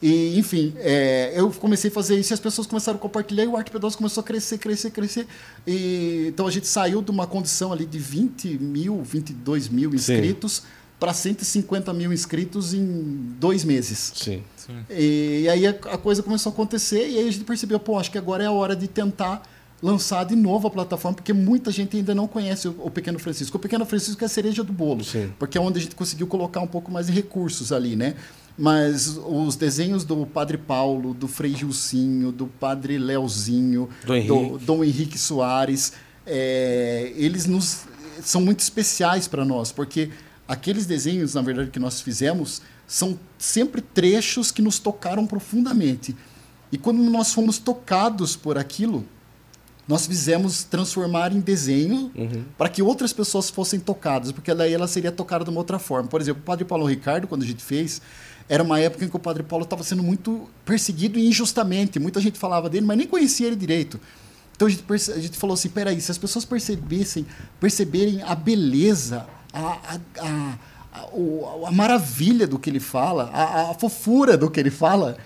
E, 0.00 0.38
enfim, 0.38 0.74
é, 0.76 1.32
eu 1.34 1.50
comecei 1.50 1.90
a 1.90 1.92
fazer 1.92 2.18
isso 2.18 2.32
e 2.32 2.34
as 2.34 2.40
pessoas 2.40 2.66
começaram 2.66 2.98
a 2.98 3.00
compartilhar 3.00 3.44
e 3.44 3.46
o 3.46 3.56
Arte 3.56 3.70
Pedoso 3.70 3.96
começou 3.96 4.20
a 4.20 4.24
crescer, 4.24 4.58
crescer, 4.58 4.90
crescer. 4.90 5.26
E, 5.66 6.26
então 6.28 6.46
a 6.46 6.50
gente 6.50 6.66
saiu 6.66 7.00
de 7.00 7.10
uma 7.10 7.26
condição 7.26 7.72
ali 7.72 7.86
de 7.86 7.98
20 7.98 8.58
mil, 8.58 9.02
22 9.02 9.68
mil 9.68 9.94
inscritos 9.94 10.64
para 11.00 11.12
150 11.12 11.92
mil 11.92 12.12
inscritos 12.12 12.74
em 12.74 13.34
dois 13.38 13.64
meses. 13.64 14.12
Sim. 14.14 14.42
Sim. 14.56 14.84
E, 14.90 15.42
e, 15.44 15.48
aí 15.48 15.66
a, 15.66 15.70
a, 15.70 15.98
coisa 15.98 16.22
começou 16.22 16.50
a 16.50 16.52
acontecer 16.52 17.08
e 17.08 17.18
aí 17.18 17.28
a 17.28 17.30
gente 17.30 17.44
percebeu, 17.44 17.78
pô, 17.78 17.98
acho 17.98 18.10
que 18.10 18.18
agora 18.18 18.42
é 18.42 18.46
a 18.46 18.52
hora 18.52 18.74
de 18.74 18.88
tentar 18.88 19.42
lançar 19.82 20.24
de 20.24 20.34
novo 20.34 20.68
a 20.68 20.70
plataforma, 20.70 21.14
porque 21.14 21.32
muita 21.32 21.70
gente 21.70 21.96
ainda 21.96 22.14
não 22.14 22.26
conhece 22.26 22.66
o, 22.66 22.74
o 22.82 22.90
Pequeno 22.90 23.18
Francisco. 23.18 23.56
O 23.56 23.60
Pequeno 23.60 23.84
Francisco 23.84 24.22
é 24.22 24.26
a 24.26 24.28
cereja 24.28 24.64
do 24.64 24.72
bolo, 24.72 25.04
Sim. 25.04 25.32
porque 25.38 25.58
é 25.58 25.60
onde 25.60 25.78
a 25.78 25.82
gente 25.82 25.94
conseguiu 25.94 26.26
colocar 26.26 26.60
um 26.60 26.66
pouco 26.66 26.90
mais 26.90 27.06
de 27.06 27.12
recursos 27.12 27.72
ali, 27.72 27.94
né? 27.94 28.14
Mas 28.58 29.18
os 29.18 29.54
desenhos 29.54 30.04
do 30.04 30.24
Padre 30.24 30.56
Paulo, 30.56 31.12
do 31.12 31.28
Frei 31.28 31.54
Gilcinho, 31.54 32.32
do 32.32 32.46
Padre 32.46 32.98
Leozinho, 32.98 33.88
do, 34.04 34.14
Henrique. 34.14 34.28
do 34.28 34.58
Dom 34.58 34.82
Henrique 34.82 35.18
Soares, 35.18 35.92
é, 36.24 37.12
eles 37.14 37.46
nos, 37.46 37.84
são 38.22 38.40
muito 38.40 38.60
especiais 38.60 39.28
para 39.28 39.44
nós, 39.44 39.72
porque 39.72 40.10
aqueles 40.48 40.86
desenhos, 40.86 41.34
na 41.34 41.42
verdade, 41.42 41.70
que 41.70 41.78
nós 41.78 42.00
fizemos, 42.00 42.62
são 42.86 43.18
sempre 43.38 43.82
trechos 43.82 44.50
que 44.50 44.62
nos 44.62 44.78
tocaram 44.78 45.26
profundamente. 45.26 46.16
E 46.72 46.78
quando 46.78 47.02
nós 47.02 47.32
fomos 47.32 47.58
tocados 47.58 48.36
por 48.36 48.56
aquilo, 48.56 49.04
nós 49.86 50.06
fizemos 50.06 50.64
transformar 50.64 51.32
em 51.32 51.40
desenho 51.40 52.10
uhum. 52.14 52.44
para 52.58 52.68
que 52.68 52.82
outras 52.82 53.12
pessoas 53.12 53.48
fossem 53.48 53.78
tocadas, 53.78 54.32
porque 54.32 54.52
daí 54.52 54.72
ela 54.72 54.88
seria 54.88 55.12
tocada 55.12 55.44
de 55.44 55.50
uma 55.50 55.60
outra 55.60 55.78
forma. 55.78 56.08
Por 56.08 56.20
exemplo, 56.20 56.42
o 56.42 56.44
Padre 56.44 56.64
Paulo 56.64 56.86
Ricardo, 56.86 57.28
quando 57.28 57.42
a 57.42 57.46
gente 57.46 57.62
fez, 57.62 58.02
era 58.48 58.62
uma 58.62 58.78
época 58.78 59.04
em 59.04 59.08
que 59.08 59.16
o 59.16 59.18
Padre 59.18 59.42
Paulo 59.42 59.64
estava 59.64 59.82
sendo 59.82 60.02
muito 60.02 60.48
perseguido 60.64 61.18
injustamente. 61.18 61.98
Muita 61.98 62.20
gente 62.20 62.38
falava 62.38 62.70
dele, 62.70 62.86
mas 62.86 62.96
nem 62.96 63.06
conhecia 63.06 63.46
ele 63.46 63.56
direito. 63.56 64.00
Então 64.54 64.66
a 64.66 64.70
gente, 64.70 64.84
a 65.12 65.18
gente 65.18 65.36
falou 65.36 65.54
assim: 65.54 65.68
peraí, 65.68 66.00
se 66.00 66.10
as 66.10 66.18
pessoas 66.18 66.44
percebessem, 66.44 67.26
perceberem 67.60 68.22
a 68.22 68.34
beleza, 68.34 69.26
a, 69.52 69.60
a, 69.60 70.00
a, 70.18 70.58
a, 70.92 71.68
a 71.68 71.72
maravilha 71.72 72.46
do 72.46 72.58
que 72.58 72.70
ele 72.70 72.80
fala, 72.80 73.30
a, 73.32 73.70
a 73.70 73.74
fofura 73.74 74.36
do 74.36 74.50
que 74.50 74.60
ele 74.60 74.70
fala, 74.70 75.18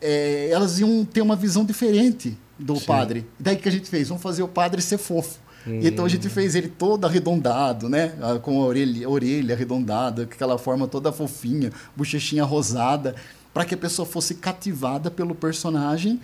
é, 0.00 0.50
elas 0.50 0.78
iam 0.78 1.04
ter 1.04 1.22
uma 1.22 1.36
visão 1.36 1.64
diferente 1.64 2.36
do 2.58 2.76
Sim. 2.76 2.86
padre. 2.86 3.26
Daí 3.38 3.56
que 3.56 3.68
a 3.68 3.72
gente 3.72 3.88
fez? 3.88 4.08
Vamos 4.08 4.22
fazer 4.22 4.42
o 4.42 4.48
padre 4.48 4.82
ser 4.82 4.98
fofo. 4.98 5.38
Hum. 5.66 5.80
Então 5.82 6.04
a 6.04 6.08
gente 6.08 6.28
fez 6.28 6.54
ele 6.54 6.68
todo 6.68 7.04
arredondado, 7.04 7.88
né? 7.88 8.14
Ah, 8.20 8.38
com 8.38 8.62
a 8.62 8.66
orelha, 8.66 9.08
orelha 9.08 9.54
arredondada, 9.54 10.22
aquela 10.22 10.58
forma 10.58 10.86
toda 10.86 11.12
fofinha, 11.12 11.72
bochechinha 11.96 12.44
rosada, 12.44 13.14
para 13.52 13.64
que 13.64 13.74
a 13.74 13.78
pessoa 13.78 14.06
fosse 14.06 14.34
cativada 14.34 15.10
pelo 15.10 15.34
personagem 15.34 16.20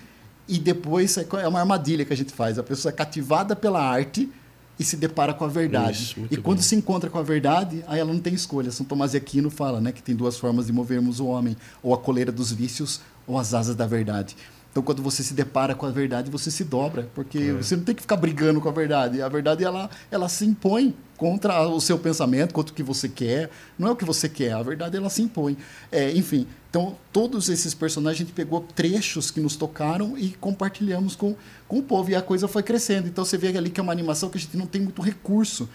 e 0.49 0.59
depois 0.59 1.17
é 1.17 1.49
uma 1.49 1.61
armadilha 1.61 2.05
que 2.05 2.13
a 2.13 2.17
gente 2.17 2.33
faz. 2.33 2.59
A 2.59 2.63
pessoa 2.63 2.91
é 2.91 2.95
cativada 2.95 3.57
pela 3.57 3.83
arte 3.83 4.31
e 4.79 4.85
se 4.85 4.97
depara 4.97 5.33
com 5.33 5.45
a 5.45 5.49
verdade. 5.49 6.03
Isso, 6.03 6.27
e 6.31 6.37
quando 6.37 6.59
bom. 6.59 6.63
se 6.63 6.75
encontra 6.75 7.09
com 7.09 7.19
a 7.19 7.23
verdade, 7.23 7.85
aí 7.87 8.01
ela 8.01 8.13
não 8.13 8.21
tem 8.21 8.35
escolha. 8.35 8.71
São 8.71 8.85
Tomás 8.85 9.13
de 9.13 9.17
Aquino 9.17 9.51
fala, 9.51 9.81
né, 9.81 9.93
que 9.93 10.03
tem 10.03 10.15
duas 10.15 10.39
formas 10.39 10.67
de 10.67 10.73
movermos 10.73 11.21
o 11.21 11.27
homem, 11.27 11.57
ou 11.83 11.95
a 11.95 11.99
coleira 11.99 12.33
dos 12.33 12.53
vícios 12.53 13.01
ou 13.27 13.39
as 13.39 13.55
asas 13.55 13.77
da 13.77 13.87
verdade. 13.87 14.37
Então, 14.73 14.83
quando 14.83 15.03
você 15.03 15.23
se 15.23 15.35
depara 15.35 15.75
com 15.75 15.85
a 15.85 15.91
verdade, 15.91 16.31
você 16.31 16.51
se 16.51 16.65
dobra, 16.65 17.07
porque 17.15 17.39
é. 17.39 17.53
você 17.53 17.77
não 17.77 17.85
tem 17.85 17.95
que 17.95 18.01
ficar 18.01 18.17
brigando 18.17 18.59
com 18.59 18.71
a 18.71 18.73
verdade. 18.73 19.21
A 19.21 19.29
verdade 19.29 19.63
ela, 19.63 19.91
ela 20.11 20.31
se 20.31 20.47
impõe 20.47 20.95
contra 21.19 21.69
o 21.69 21.79
seu 21.79 21.99
pensamento, 21.99 22.55
contra 22.55 22.73
o 22.73 22.75
que 22.75 22.83
você 22.83 23.07
quer. 23.07 23.51
Não 23.79 23.89
é 23.89 23.91
o 23.91 23.97
que 23.97 24.05
você 24.05 24.31
quer, 24.31 24.55
a 24.55 24.63
verdade 24.63 24.97
ela 24.97 25.11
se 25.11 25.21
impõe. 25.21 25.59
É, 25.91 26.11
enfim, 26.13 26.47
então 26.71 26.97
todos 27.13 27.51
esses 27.51 27.75
personagens 27.75 28.23
a 28.23 28.25
gente 28.25 28.35
pegou 28.35 28.63
trechos 28.75 29.31
que 29.31 29.41
nos 29.41 29.57
tocaram 29.57 30.17
e 30.17 30.31
compartilhamos 30.41 31.15
com, 31.15 31.37
com 31.69 31.79
o 31.79 31.83
povo 31.83 32.11
e 32.11 32.17
a 32.17 32.23
coisa 32.23 32.49
foi 32.49 32.63
crescendo. 32.63 33.09
Então 33.09 33.27
você 33.27 33.37
vê 33.37 33.55
ali 33.57 33.69
que 33.69 33.79
é 33.79 33.83
uma 33.83 33.93
animação 33.93 34.31
que 34.31 34.39
a 34.39 34.41
gente 34.41 34.57
não 34.57 34.67
tem 34.67 34.81
muito 34.81 35.03
recurso 35.03 35.69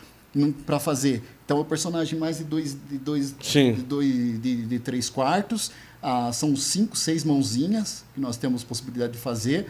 para 0.66 0.80
fazer. 0.80 1.24
Então, 1.46 1.58
é 1.58 1.62
o 1.62 1.66
personagem 1.66 2.20
mais 2.20 2.40
de 2.40 2.44
dois, 2.44 2.76
de 2.90 2.98
dois, 2.98 3.34
Sim. 3.42 3.74
de, 3.74 3.82
dois 3.82 4.42
de, 4.42 4.66
de 4.66 4.80
três 4.80 5.10
quartos. 5.10 5.72
Ah, 6.02 6.32
são 6.34 6.56
cinco, 6.56 6.98
seis 6.98 7.24
mãozinhas 7.24 8.04
que 8.14 8.20
nós 8.20 8.38
temos 8.38 8.64
possibilidade 8.64 9.14
de 9.14 9.20
fazer. 9.20 9.68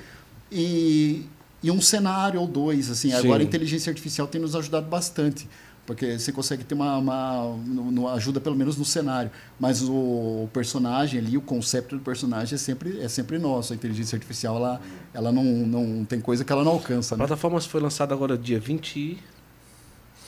E, 0.52 1.26
e 1.61 1.69
um 1.69 1.80
cenário 1.81 2.39
ou 2.39 2.48
dois. 2.48 2.89
assim 2.89 3.11
Sim. 3.11 3.15
Agora, 3.15 3.44
a 3.44 3.45
inteligência 3.45 3.89
artificial 3.91 4.27
tem 4.27 4.41
nos 4.41 4.56
ajudado 4.56 4.88
bastante. 4.88 5.48
porque 5.85 6.18
você 6.18 6.31
consegue 6.31 6.64
ter 6.64 6.73
uma, 6.73 6.98
uma, 6.98 7.41
uma, 7.44 8.14
ajuda 8.14 8.41
pelo 8.41 8.56
menos 8.56 8.76
no 8.76 8.84
cenário, 8.84 9.31
mas 9.60 9.81
o 9.84 10.49
personagem 10.52 11.19
ali, 11.19 11.38
o 11.38 11.41
conceito 11.41 11.95
do 11.95 12.02
personagem 12.02 12.56
é 12.56 12.57
sempre 12.57 12.99
é 12.99 13.07
sempre 13.07 13.38
nosso. 13.38 13.72
A 13.72 13.76
inteligência 13.76 14.15
artificial 14.15 14.56
ela, 14.57 14.81
ela 15.14 15.31
não, 15.31 15.44
não 15.44 16.03
tem 16.06 16.19
coisa 16.19 16.44
que 16.44 16.52
ela 16.52 16.64
não 16.64 16.73
alcança. 16.73 17.15
Né? 17.15 17.23
A 17.23 17.27
plataforma 17.27 17.61
foi 17.61 17.80
lançada 17.80 18.14
agora 18.14 18.38
dia 18.38 18.60
20 18.60 19.18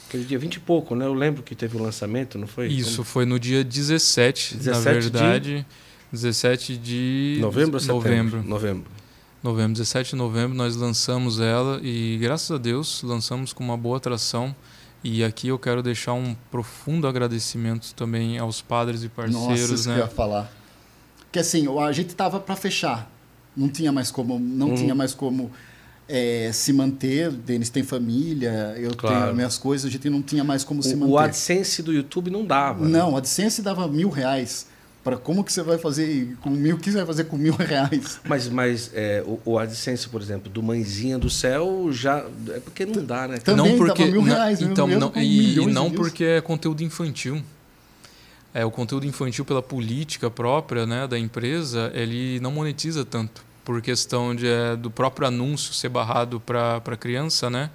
Aquele 0.09 0.25
dia 0.25 0.39
20 0.39 0.55
e 0.55 0.59
pouco, 0.59 0.95
né? 0.95 1.05
Eu 1.05 1.13
lembro 1.13 1.43
que 1.43 1.53
teve 1.53 1.77
o 1.77 1.79
um 1.79 1.83
lançamento, 1.83 2.39
não 2.39 2.47
foi? 2.47 2.67
Isso, 2.67 2.97
Como... 2.97 3.05
foi 3.05 3.25
no 3.25 3.39
dia 3.39 3.63
17, 3.63 4.57
17 4.57 4.85
na 4.85 4.91
verdade. 4.91 5.57
De... 5.59 5.65
17 6.11 6.77
de 6.77 7.37
novembro 7.39 7.79
ou 7.79 7.85
novembro. 7.85 8.43
Novembro. 8.43 8.91
Novembro, 9.43 9.73
17 9.73 10.09
de 10.09 10.15
novembro 10.15 10.57
nós 10.57 10.75
lançamos 10.75 11.39
ela 11.39 11.79
e 11.83 12.17
graças 12.19 12.49
a 12.49 12.57
Deus 12.57 13.03
lançamos 13.03 13.53
com 13.53 13.63
uma 13.63 13.77
boa 13.77 13.97
atração. 13.97 14.55
E 15.03 15.23
aqui 15.23 15.49
eu 15.49 15.59
quero 15.59 15.83
deixar 15.83 16.13
um 16.13 16.35
profundo 16.49 17.07
agradecimento 17.07 17.93
também 17.93 18.39
aos 18.39 18.63
padres 18.63 19.03
e 19.03 19.09
parceiros, 19.09 19.47
Nossa, 19.47 19.73
isso 19.75 19.89
né? 19.89 19.95
Que 19.95 20.01
eu 20.01 20.05
ia 20.05 20.11
falar. 20.11 20.51
Que 21.31 21.37
assim, 21.37 21.67
a 21.79 21.91
gente 21.91 22.15
tava 22.15 22.39
para 22.39 22.55
fechar. 22.55 23.09
Não 23.55 23.69
tinha 23.69 23.91
mais 23.91 24.09
como, 24.09 24.39
não 24.39 24.69
uhum. 24.69 24.75
tinha 24.75 24.95
mais 24.95 25.13
como 25.13 25.51
é, 26.09 26.49
se 26.51 26.73
manter. 26.73 27.31
Denis 27.31 27.69
tem 27.69 27.83
família, 27.83 28.73
eu 28.77 28.95
claro. 28.95 29.23
tenho 29.23 29.35
minhas 29.35 29.57
coisas, 29.57 29.85
a 29.85 29.91
gente 29.91 30.09
não 30.09 30.23
tinha 30.23 30.43
mais 30.43 30.63
como 30.63 30.79
o, 30.79 30.83
se 30.83 30.95
manter. 30.95 31.11
O 31.11 31.17
AdSense 31.17 31.83
do 31.83 31.93
YouTube 31.93 32.31
não 32.31 32.43
dava. 32.43 32.83
Né? 32.85 32.97
Não, 32.97 33.07
né? 33.07 33.13
o 33.13 33.17
AdSense 33.17 33.61
dava 33.61 33.87
mil 33.87 34.09
reais 34.09 34.67
para 35.03 35.15
como 35.15 35.43
que 35.43 35.53
você 35.53 35.63
vai 35.63 35.77
fazer 35.77 36.35
com 36.41 36.49
mil 36.49 36.77
que 36.77 36.91
você 36.91 36.97
vai 36.97 37.05
fazer 37.05 37.23
com 37.23 37.37
mil 37.37 37.55
reais 37.57 38.19
mas 38.27 38.49
mas 38.49 38.91
é, 38.93 39.23
o, 39.25 39.39
o 39.45 39.57
AdSense 39.57 40.09
por 40.09 40.21
exemplo 40.21 40.49
do 40.49 40.61
mãezinha 40.61 41.17
do 41.17 41.29
céu 41.29 41.87
já 41.89 42.25
é 42.49 42.59
porque 42.59 42.85
não 42.85 43.05
dá 43.05 43.25
né 43.25 43.37
também 43.37 43.71
não 43.71 43.77
porque 43.77 44.03
mil 44.05 44.21
reais 44.21 44.61
então 44.61 44.85
não 44.87 45.13
e, 45.15 45.57
e 45.57 45.65
não 45.67 45.89
porque 45.89 46.25
é 46.25 46.41
conteúdo 46.41 46.83
infantil 46.83 47.41
é 48.53 48.65
o 48.65 48.71
conteúdo 48.71 49.07
infantil 49.07 49.45
pela 49.45 49.63
política 49.63 50.29
própria 50.29 50.85
né 50.85 51.07
da 51.07 51.17
empresa 51.17 51.89
ele 51.93 52.41
não 52.41 52.51
monetiza 52.51 53.05
tanto 53.05 53.48
por 53.69 53.83
questão 53.83 54.33
de 54.33 54.47
é, 54.47 54.75
do 54.75 54.89
próprio 54.89 55.27
anúncio 55.27 55.75
ser 55.75 55.89
barrado 55.89 56.39
para 56.39 56.81
para 56.81 56.97
criança 56.97 57.51
né 57.51 57.69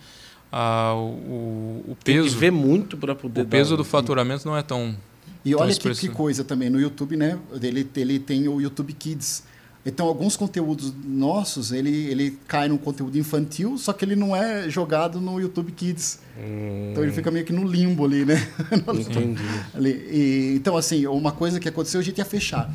ah, 0.50 0.92
o, 0.96 1.84
o 1.86 1.96
peso 2.02 2.22
Tem 2.22 2.32
que 2.32 2.36
ver 2.36 2.50
muito 2.50 2.96
para 2.96 3.14
poder 3.14 3.42
o 3.42 3.46
peso 3.46 3.70
dar, 3.70 3.76
do 3.76 3.84
faturamento 3.84 4.44
não 4.44 4.56
é 4.56 4.62
tão 4.62 4.96
e 5.44 5.54
olha 5.54 5.72
que, 5.72 5.94
que, 5.94 6.08
coisa 6.08 6.42
também, 6.42 6.70
no 6.70 6.80
YouTube, 6.80 7.18
né? 7.18 7.38
Ele, 7.62 7.86
ele 7.96 8.18
tem 8.18 8.48
o 8.48 8.62
YouTube 8.62 8.94
Kids. 8.94 9.44
Então, 9.84 10.06
alguns 10.06 10.38
conteúdos 10.38 10.90
nossos, 11.04 11.70
ele, 11.70 11.90
ele 12.06 12.38
cai 12.48 12.66
no 12.66 12.78
conteúdo 12.78 13.18
infantil, 13.18 13.76
só 13.76 13.92
que 13.92 14.06
ele 14.06 14.16
não 14.16 14.34
é 14.34 14.70
jogado 14.70 15.20
no 15.20 15.38
YouTube 15.38 15.70
Kids. 15.72 16.20
Hum. 16.38 16.88
Então, 16.92 17.02
ele 17.02 17.12
fica 17.12 17.30
meio 17.30 17.44
que 17.44 17.52
no 17.52 17.68
limbo 17.68 18.06
ali, 18.06 18.24
né? 18.24 18.48
Entendi. 18.72 19.42
ali. 19.74 19.90
E, 20.10 20.54
então, 20.56 20.78
assim, 20.78 21.06
uma 21.06 21.30
coisa 21.32 21.60
que 21.60 21.68
aconteceu, 21.68 22.00
a 22.00 22.02
gente 22.02 22.16
ia 22.16 22.24
fechar. 22.24 22.72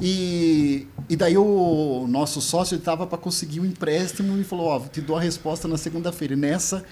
E, 0.00 0.86
e 1.08 1.16
daí 1.16 1.36
o 1.36 2.06
nosso 2.08 2.40
sócio 2.40 2.76
estava 2.76 3.06
para 3.06 3.18
conseguir 3.18 3.60
um 3.60 3.64
empréstimo 3.64 4.38
e 4.38 4.44
falou, 4.44 4.66
ó, 4.66 4.76
oh, 4.76 4.88
te 4.88 5.00
dou 5.00 5.16
a 5.16 5.20
resposta 5.20 5.66
na 5.66 5.78
segunda-feira. 5.78 6.34
E 6.34 6.36
nessa, 6.36 6.84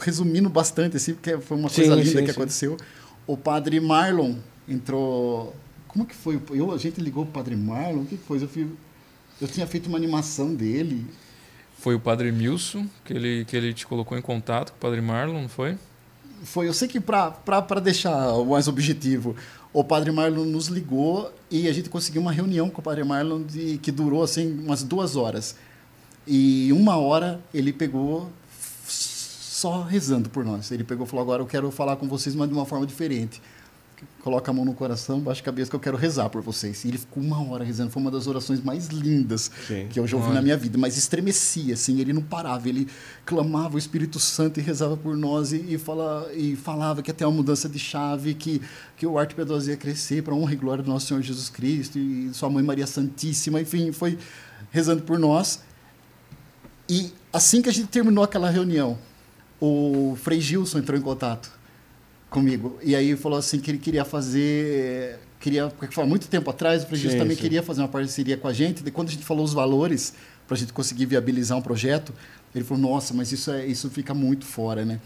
resumindo 0.00 0.48
bastante, 0.48 0.96
assim, 0.96 1.14
porque 1.14 1.38
foi 1.38 1.56
uma 1.56 1.68
coisa 1.68 1.94
sim, 1.94 2.00
linda 2.02 2.20
sim, 2.20 2.26
que 2.26 2.32
sim. 2.32 2.38
aconteceu 2.38 2.76
o 3.26 3.36
padre 3.36 3.80
Marlon 3.80 4.36
entrou. 4.68 5.54
Como 5.88 6.04
que 6.04 6.14
foi? 6.14 6.40
Eu, 6.50 6.72
a 6.72 6.78
gente 6.78 7.00
ligou 7.00 7.24
o 7.24 7.26
padre 7.26 7.56
Marlon, 7.56 8.02
o 8.02 8.06
que 8.06 8.16
foi? 8.16 8.42
Eu, 8.42 8.48
fui, 8.48 8.68
eu 9.40 9.48
tinha 9.48 9.66
feito 9.66 9.86
uma 9.86 9.96
animação 9.96 10.54
dele. 10.54 11.06
Foi 11.78 11.94
o 11.94 12.00
padre 12.00 12.32
Milson 12.32 12.86
que 13.04 13.12
ele, 13.12 13.44
que 13.44 13.56
ele 13.56 13.72
te 13.72 13.86
colocou 13.86 14.16
em 14.16 14.22
contato 14.22 14.70
com 14.70 14.76
o 14.76 14.80
padre 14.80 15.00
Marlon, 15.00 15.42
não 15.42 15.48
foi? 15.48 15.76
Foi, 16.42 16.68
eu 16.68 16.74
sei 16.74 16.88
que 16.88 17.00
para 17.00 17.80
deixar 17.82 18.34
o 18.34 18.44
mais 18.44 18.68
objetivo, 18.68 19.34
o 19.74 19.82
padre 19.82 20.12
Marlon 20.12 20.44
nos 20.44 20.68
ligou 20.68 21.32
e 21.50 21.68
a 21.68 21.72
gente 21.72 21.90
conseguiu 21.90 22.22
uma 22.22 22.30
reunião 22.30 22.70
com 22.70 22.80
o 22.80 22.84
padre 22.84 23.02
Marlon 23.02 23.42
de, 23.42 23.76
que 23.78 23.90
durou 23.90 24.22
assim 24.22 24.56
umas 24.60 24.84
duas 24.84 25.16
horas. 25.16 25.56
E 26.24 26.72
uma 26.72 26.96
hora 26.96 27.40
ele 27.52 27.72
pegou, 27.72 28.30
só 28.86 29.82
rezando 29.82 30.30
por 30.30 30.44
nós. 30.44 30.70
Ele 30.70 30.84
pegou 30.84 31.04
e 31.04 31.08
falou: 31.10 31.24
Agora 31.24 31.42
eu 31.42 31.46
quero 31.46 31.70
falar 31.72 31.96
com 31.96 32.06
vocês, 32.06 32.36
mas 32.36 32.48
de 32.48 32.54
uma 32.54 32.64
forma 32.64 32.86
diferente. 32.86 33.42
Coloca 34.22 34.50
a 34.50 34.54
mão 34.54 34.64
no 34.64 34.72
coração, 34.72 35.20
baixa 35.20 35.42
a 35.42 35.44
cabeça 35.44 35.68
que 35.68 35.76
eu 35.76 35.80
quero 35.80 35.98
rezar 35.98 36.30
por 36.30 36.40
vocês. 36.40 36.82
E 36.84 36.88
ele 36.88 36.96
ficou 36.96 37.22
uma 37.22 37.46
hora 37.46 37.62
rezando. 37.62 37.90
Foi 37.90 38.00
uma 38.00 38.10
das 38.10 38.26
orações 38.26 38.62
mais 38.62 38.86
lindas 38.88 39.50
Sim. 39.66 39.86
que 39.90 40.00
eu 40.00 40.06
já 40.06 40.16
ouvi 40.16 40.28
Olha. 40.28 40.36
na 40.36 40.42
minha 40.42 40.56
vida. 40.56 40.78
Mas 40.78 40.96
estremecia, 40.96 41.74
assim. 41.74 42.00
Ele 42.00 42.12
não 42.12 42.22
parava. 42.22 42.66
Ele 42.68 42.88
clamava 43.26 43.74
o 43.74 43.78
Espírito 43.78 44.18
Santo 44.18 44.58
e 44.58 44.62
rezava 44.62 44.96
por 44.96 45.14
nós. 45.14 45.52
E, 45.52 45.74
e, 45.74 45.78
fala, 45.78 46.30
e 46.32 46.56
falava 46.56 47.02
que 47.02 47.10
até 47.10 47.26
uma 47.26 47.36
mudança 47.36 47.68
de 47.68 47.78
chave, 47.78 48.32
que, 48.32 48.62
que 48.96 49.06
o 49.06 49.18
arte 49.18 49.34
piedosa 49.34 49.70
ia 49.70 49.76
crescer 49.76 50.22
para 50.22 50.34
honra 50.34 50.54
e 50.54 50.56
glória 50.56 50.82
do 50.82 50.90
nosso 50.90 51.06
Senhor 51.06 51.20
Jesus 51.20 51.50
Cristo. 51.50 51.98
E 51.98 52.32
sua 52.32 52.48
mãe 52.48 52.62
Maria 52.62 52.86
Santíssima. 52.86 53.60
Enfim, 53.60 53.92
foi 53.92 54.18
rezando 54.70 55.02
por 55.02 55.18
nós. 55.18 55.60
E 56.88 57.12
assim 57.30 57.60
que 57.60 57.68
a 57.68 57.72
gente 57.72 57.88
terminou 57.88 58.24
aquela 58.24 58.48
reunião, 58.48 58.98
o 59.60 60.16
Frei 60.22 60.40
Gilson 60.40 60.78
entrou 60.78 60.98
em 60.98 61.02
contato 61.02 61.50
comigo. 62.34 62.76
E 62.82 62.96
aí 62.96 63.16
falou 63.16 63.38
assim 63.38 63.60
que 63.60 63.70
ele 63.70 63.78
queria 63.78 64.04
fazer. 64.04 65.20
Queria, 65.38 65.68
porque 65.68 65.94
foi 65.94 66.04
muito 66.04 66.26
tempo 66.26 66.50
atrás, 66.50 66.84
o 66.90 66.96
Gilson 66.96 67.18
também 67.18 67.36
sim. 67.36 67.42
queria 67.42 67.62
fazer 67.62 67.82
uma 67.82 67.88
parceria 67.88 68.36
com 68.36 68.48
a 68.48 68.52
gente. 68.52 68.82
E 68.84 68.90
quando 68.90 69.08
a 69.08 69.12
gente 69.12 69.24
falou 69.24 69.44
os 69.44 69.52
valores, 69.52 70.14
para 70.48 70.56
a 70.56 70.58
gente 70.58 70.72
conseguir 70.72 71.06
viabilizar 71.06 71.56
um 71.56 71.62
projeto, 71.62 72.12
ele 72.52 72.64
falou: 72.64 72.82
Nossa, 72.82 73.14
mas 73.14 73.30
isso, 73.30 73.52
é, 73.52 73.64
isso 73.64 73.88
fica 73.88 74.12
muito 74.12 74.44
fora, 74.44 74.84
né? 74.84 75.00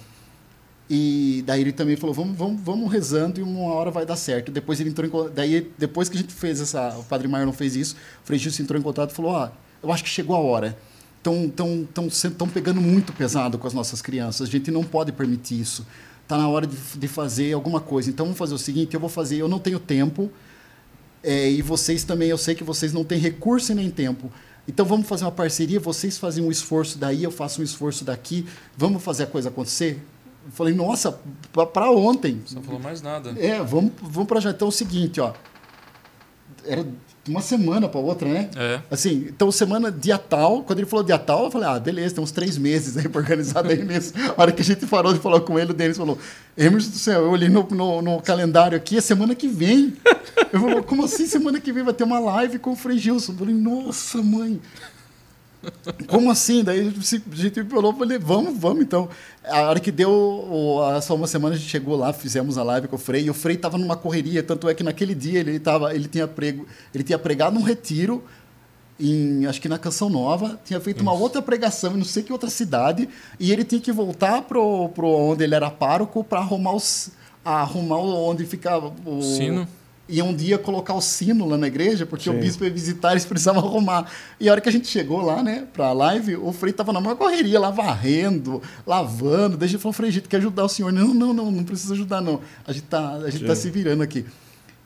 E 0.88 1.44
daí 1.46 1.60
ele 1.60 1.72
também 1.72 1.96
falou: 1.96 2.14
vamos, 2.14 2.38
vamos, 2.38 2.62
vamos 2.62 2.90
rezando 2.90 3.40
e 3.40 3.42
uma 3.42 3.74
hora 3.74 3.90
vai 3.90 4.06
dar 4.06 4.16
certo. 4.16 4.50
Depois 4.50 4.80
ele 4.80 4.88
entrou 4.88 5.06
em, 5.06 5.34
daí 5.34 5.70
depois 5.76 6.08
que 6.08 6.16
a 6.16 6.20
gente 6.20 6.32
fez 6.32 6.62
essa, 6.62 6.96
o 6.96 7.04
Padre 7.04 7.28
Marlon 7.28 7.52
fez 7.52 7.76
isso, 7.76 7.94
o 8.22 8.26
Frei 8.26 8.38
Gilson 8.38 8.62
entrou 8.62 8.80
em 8.80 8.82
contato 8.82 9.10
e 9.10 9.14
falou: 9.14 9.32
"Ó, 9.32 9.50
eu 9.82 9.92
acho 9.92 10.02
que 10.02 10.08
chegou 10.08 10.34
a 10.34 10.40
hora 10.40 10.78
estão 11.18 11.48
tão, 11.48 11.84
tão, 11.92 12.08
tão 12.30 12.48
pegando 12.48 12.80
muito 12.80 13.12
pesado 13.12 13.58
com 13.58 13.66
as 13.66 13.74
nossas 13.74 14.00
crianças. 14.00 14.48
A 14.48 14.50
gente 14.50 14.70
não 14.70 14.84
pode 14.84 15.12
permitir 15.12 15.60
isso. 15.60 15.86
Está 16.28 16.36
na 16.36 16.46
hora 16.46 16.66
de, 16.66 16.76
de 16.76 17.08
fazer 17.08 17.54
alguma 17.54 17.80
coisa. 17.80 18.10
Então, 18.10 18.26
vamos 18.26 18.38
fazer 18.38 18.52
o 18.52 18.58
seguinte: 18.58 18.92
eu 18.92 19.00
vou 19.00 19.08
fazer, 19.08 19.38
eu 19.38 19.48
não 19.48 19.58
tenho 19.58 19.80
tempo, 19.80 20.30
é, 21.22 21.48
e 21.50 21.62
vocês 21.62 22.04
também, 22.04 22.28
eu 22.28 22.36
sei 22.36 22.54
que 22.54 22.62
vocês 22.62 22.92
não 22.92 23.02
têm 23.02 23.18
recurso 23.18 23.72
e 23.72 23.74
nem 23.74 23.90
tempo. 23.90 24.30
Então, 24.68 24.84
vamos 24.84 25.08
fazer 25.08 25.24
uma 25.24 25.32
parceria, 25.32 25.80
vocês 25.80 26.18
fazem 26.18 26.44
um 26.44 26.50
esforço 26.50 26.98
daí, 26.98 27.24
eu 27.24 27.30
faço 27.30 27.62
um 27.62 27.64
esforço 27.64 28.04
daqui, 28.04 28.46
vamos 28.76 29.02
fazer 29.02 29.22
a 29.22 29.26
coisa 29.26 29.48
acontecer? 29.48 30.02
Eu 30.44 30.52
falei, 30.52 30.74
nossa, 30.74 31.18
para 31.72 31.90
ontem. 31.90 32.42
Você 32.44 32.54
não 32.54 32.62
falou 32.62 32.78
mais 32.78 33.00
nada. 33.00 33.30
É, 33.38 33.62
vamos, 33.62 33.92
vamos 33.98 34.28
para 34.28 34.38
já. 34.38 34.50
Então, 34.50 34.68
é 34.68 34.68
o 34.68 34.72
seguinte, 34.72 35.18
ó. 35.22 35.32
Era 36.62 36.86
uma 37.28 37.40
semana 37.40 37.88
para 37.88 38.00
outra, 38.00 38.28
né? 38.28 38.50
É. 38.56 38.80
Assim, 38.90 39.26
então 39.28 39.50
semana 39.52 39.90
dia 39.90 40.18
tal, 40.18 40.62
quando 40.62 40.78
ele 40.78 40.88
falou 40.88 41.04
dia 41.04 41.18
tal, 41.18 41.44
eu 41.44 41.50
falei, 41.50 41.68
ah, 41.68 41.78
beleza, 41.78 42.16
tem 42.16 42.24
uns 42.24 42.30
três 42.30 42.56
meses 42.58 42.96
aí 42.96 43.08
para 43.08 43.20
organizar 43.20 43.62
daí 43.62 43.84
mesmo. 43.84 44.18
A 44.36 44.42
hora 44.42 44.52
que 44.52 44.62
a 44.62 44.64
gente 44.64 44.86
parou 44.86 45.12
de 45.12 45.20
falar 45.20 45.40
com 45.40 45.58
ele, 45.58 45.70
o 45.70 45.74
Denis 45.74 45.96
falou, 45.96 46.18
Emerson 46.56 46.90
do 46.90 46.96
céu, 46.96 47.22
eu 47.22 47.30
olhei 47.30 47.48
no, 47.48 47.66
no, 47.70 48.02
no, 48.02 48.22
calendário 48.22 48.76
aqui, 48.76 48.96
é 48.96 49.00
semana 49.00 49.34
que 49.34 49.48
vem. 49.48 49.94
Eu 50.52 50.60
falei, 50.60 50.82
como 50.82 51.04
assim 51.04 51.26
semana 51.26 51.60
que 51.60 51.72
vem 51.72 51.84
vai 51.84 51.94
ter 51.94 52.04
uma 52.04 52.18
live 52.18 52.58
com 52.58 52.72
o 52.72 52.76
Frei 52.76 52.98
Gilson? 52.98 53.32
Eu 53.32 53.38
falei, 53.38 53.54
nossa, 53.54 54.22
mãe. 54.22 54.60
Como 56.06 56.30
assim? 56.30 56.62
Daí 56.62 56.80
a 56.80 57.34
gente 57.34 57.64
falou, 57.64 57.92
falei, 57.92 58.18
vamos, 58.18 58.58
vamos 58.58 58.82
então. 58.82 59.08
A 59.44 59.62
hora 59.62 59.80
que 59.80 59.90
deu, 59.90 60.80
só 61.02 61.14
uma 61.14 61.26
semana 61.26 61.54
a 61.54 61.58
gente 61.58 61.68
chegou 61.68 61.96
lá, 61.96 62.12
fizemos 62.12 62.56
a 62.56 62.62
live 62.62 62.88
com 62.88 62.96
o 62.96 62.98
Frei, 62.98 63.24
e 63.24 63.30
o 63.30 63.34
Frei 63.34 63.56
estava 63.56 63.76
numa 63.78 63.96
correria, 63.96 64.42
tanto 64.42 64.68
é 64.68 64.74
que 64.74 64.82
naquele 64.82 65.14
dia 65.14 65.40
ele, 65.40 65.58
tava, 65.58 65.94
ele, 65.94 66.08
tinha, 66.08 66.28
prego, 66.28 66.66
ele 66.94 67.02
tinha 67.02 67.18
pregado 67.18 67.58
num 67.58 67.64
retiro, 67.64 68.22
em, 69.00 69.46
acho 69.46 69.60
que 69.60 69.68
na 69.68 69.78
Canção 69.78 70.08
Nova, 70.08 70.58
tinha 70.64 70.80
feito 70.80 70.98
Isso. 70.98 71.04
uma 71.04 71.12
outra 71.12 71.40
pregação 71.40 71.94
em 71.94 71.98
não 71.98 72.04
sei 72.04 72.22
que 72.22 72.32
outra 72.32 72.50
cidade, 72.50 73.08
e 73.38 73.52
ele 73.52 73.64
tinha 73.64 73.80
que 73.80 73.92
voltar 73.92 74.42
pro 74.42 74.92
onde 75.04 75.44
ele 75.44 75.54
era 75.54 75.70
pároco 75.70 76.22
para 76.22 76.40
arrumar 76.40 76.74
os 76.74 77.10
arrumar 77.44 77.96
onde 77.96 78.44
ficava 78.44 78.92
o 79.06 79.22
sino 79.22 79.66
ia 80.08 80.24
um 80.24 80.34
dia 80.34 80.58
colocar 80.58 80.94
o 80.94 81.00
sino 81.00 81.46
lá 81.46 81.58
na 81.58 81.66
igreja, 81.66 82.06
porque 82.06 82.30
Sim. 82.30 82.36
o 82.36 82.40
bispo 82.40 82.64
ia 82.64 82.70
visitar, 82.70 83.12
eles 83.12 83.24
precisavam 83.24 83.64
arrumar. 83.64 84.10
E 84.40 84.48
a 84.48 84.52
hora 84.52 84.60
que 84.60 84.68
a 84.68 84.72
gente 84.72 84.88
chegou 84.88 85.20
lá, 85.20 85.42
né, 85.42 85.66
pra 85.72 85.92
live, 85.92 86.36
o 86.36 86.52
Frei 86.52 86.72
tava 86.72 86.92
na 86.92 87.00
maior 87.00 87.16
correria, 87.16 87.60
lá 87.60 87.70
varrendo, 87.70 88.62
lavando. 88.86 89.56
Daí 89.56 89.68
a 89.68 89.70
gente 89.70 89.80
falou, 89.80 89.92
Frei, 89.92 90.08
a 90.08 90.12
gente 90.12 90.28
quer 90.28 90.38
ajudar 90.38 90.64
o 90.64 90.68
senhor. 90.68 90.92
Não, 90.92 91.12
não, 91.12 91.34
não, 91.34 91.50
não 91.50 91.64
precisa 91.64 91.94
ajudar, 91.94 92.20
não. 92.20 92.40
A 92.66 92.72
gente 92.72 92.86
tá, 92.86 93.12
a 93.12 93.30
gente 93.30 93.44
tá 93.44 93.54
se 93.54 93.68
virando 93.70 94.02
aqui. 94.02 94.24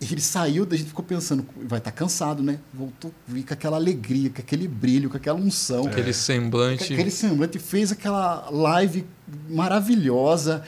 E 0.00 0.12
ele 0.12 0.20
saiu, 0.20 0.66
daí 0.66 0.74
a 0.74 0.78
gente 0.78 0.88
ficou 0.88 1.04
pensando, 1.04 1.46
vai 1.56 1.78
estar 1.78 1.92
tá 1.92 1.96
cansado, 1.96 2.42
né? 2.42 2.58
Voltou 2.74 3.14
com 3.24 3.52
aquela 3.54 3.76
alegria, 3.76 4.30
com 4.30 4.40
aquele 4.40 4.66
brilho, 4.66 5.08
com 5.08 5.16
aquela 5.16 5.38
unção. 5.38 5.86
Aquele 5.86 6.12
semblante. 6.12 6.92
Aquele 6.92 7.10
semblante, 7.12 7.60
fez 7.60 7.92
aquela 7.92 8.50
live 8.50 9.06
maravilhosa 9.48 10.64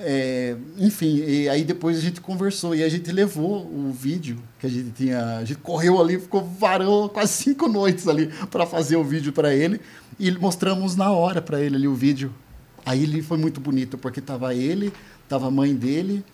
é, 0.00 0.56
enfim, 0.76 1.16
e 1.16 1.48
aí 1.48 1.64
depois 1.64 1.98
a 1.98 2.00
gente 2.00 2.20
conversou 2.20 2.72
e 2.72 2.84
a 2.84 2.88
gente 2.88 3.10
levou 3.10 3.66
o 3.66 3.90
vídeo 3.92 4.38
que 4.60 4.66
a 4.66 4.70
gente 4.70 4.90
tinha. 4.92 5.38
A 5.38 5.44
gente 5.44 5.58
correu 5.58 6.00
ali, 6.00 6.20
ficou 6.20 6.44
varou 6.44 7.08
quase 7.08 7.32
cinco 7.32 7.68
noites 7.68 8.06
ali 8.06 8.28
para 8.48 8.64
fazer 8.64 8.96
o 8.96 9.02
vídeo 9.02 9.32
para 9.32 9.52
ele 9.52 9.80
e 10.18 10.30
mostramos 10.30 10.94
na 10.94 11.10
hora 11.10 11.42
para 11.42 11.60
ele 11.60 11.74
ali 11.74 11.88
o 11.88 11.94
vídeo. 11.94 12.32
Aí 12.86 13.02
ele 13.02 13.20
foi 13.22 13.38
muito 13.38 13.60
bonito 13.60 13.98
porque 13.98 14.20
tava 14.20 14.54
ele, 14.54 14.92
tava 15.28 15.48
a 15.48 15.50
mãe 15.50 15.74
dele 15.74 16.24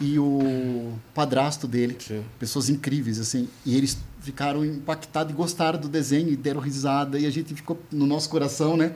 e 0.00 0.16
o 0.16 0.92
padrasto 1.12 1.66
dele. 1.66 1.96
Sim. 1.98 2.22
Pessoas 2.38 2.68
incríveis, 2.70 3.18
assim. 3.18 3.48
E 3.66 3.76
eles 3.76 3.98
ficaram 4.20 4.64
impactados 4.64 5.32
e 5.32 5.36
gostaram 5.36 5.78
do 5.80 5.88
desenho 5.88 6.28
e 6.28 6.36
deram 6.36 6.60
risada. 6.60 7.18
E 7.18 7.26
a 7.26 7.30
gente 7.30 7.52
ficou 7.52 7.78
no 7.90 8.06
nosso 8.06 8.30
coração, 8.30 8.76
né? 8.76 8.94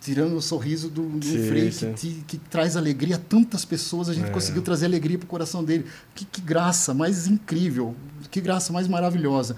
Tirando 0.00 0.34
o 0.36 0.42
sorriso 0.42 0.88
do, 0.88 1.02
do 1.02 1.24
sim, 1.24 1.48
Frei, 1.48 1.70
que, 1.70 1.92
que, 1.94 2.24
que, 2.26 2.38
traz 2.38 2.76
alegria 2.76 3.16
a 3.16 3.18
tantas 3.18 3.64
pessoas. 3.64 4.08
A 4.08 4.14
gente 4.14 4.28
é. 4.28 4.30
conseguiu 4.30 4.62
trazer 4.62 4.86
alegria 4.86 5.18
para 5.18 5.26
o 5.26 5.28
coração 5.28 5.64
dele. 5.64 5.86
Que, 6.14 6.24
que 6.24 6.40
graça 6.40 6.92
mais 6.92 7.26
incrível. 7.26 7.94
Que 8.30 8.40
graça 8.40 8.72
mais 8.72 8.86
maravilhosa. 8.86 9.56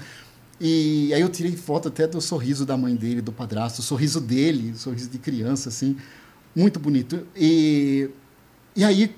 E 0.60 1.12
aí 1.14 1.22
eu 1.22 1.28
tirei 1.30 1.56
foto 1.56 1.88
até 1.88 2.06
do 2.06 2.20
sorriso 2.20 2.66
da 2.66 2.76
mãe 2.76 2.94
dele, 2.94 3.22
do 3.22 3.32
padrasto, 3.32 3.80
o 3.80 3.82
sorriso 3.82 4.20
dele, 4.20 4.72
o 4.72 4.76
sorriso 4.76 5.08
de 5.08 5.18
criança, 5.18 5.70
assim, 5.70 5.96
muito 6.54 6.78
bonito. 6.78 7.26
E, 7.34 8.10
e 8.76 8.84
aí, 8.84 9.08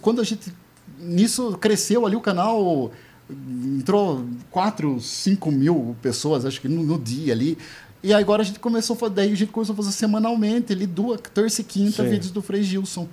quando 0.00 0.20
a 0.20 0.24
gente. 0.24 0.52
Nisso 0.98 1.56
cresceu 1.58 2.04
ali 2.04 2.16
o 2.16 2.20
canal, 2.20 2.90
entrou 3.30 4.26
4, 4.50 5.00
5 5.00 5.52
mil 5.52 5.96
pessoas, 6.02 6.44
acho 6.44 6.60
que 6.60 6.66
no, 6.66 6.82
no 6.82 6.98
dia 6.98 7.32
ali. 7.32 7.56
E 8.02 8.12
agora 8.12 8.42
a 8.42 8.44
gente 8.44 8.60
começou 8.60 8.94
a 8.94 8.98
fazer, 8.98 9.14
daí 9.14 9.32
a 9.32 9.34
gente 9.34 9.50
começou 9.50 9.72
a 9.72 9.76
fazer 9.76 9.92
semanalmente, 9.92 10.72
ali, 10.72 10.86
duas, 10.86 11.20
terça 11.34 11.60
e 11.60 11.64
quinta, 11.64 12.02
Sim. 12.04 12.10
vídeos 12.10 12.30
do 12.30 12.40
Frei 12.40 12.62
Gilson. 12.62 13.08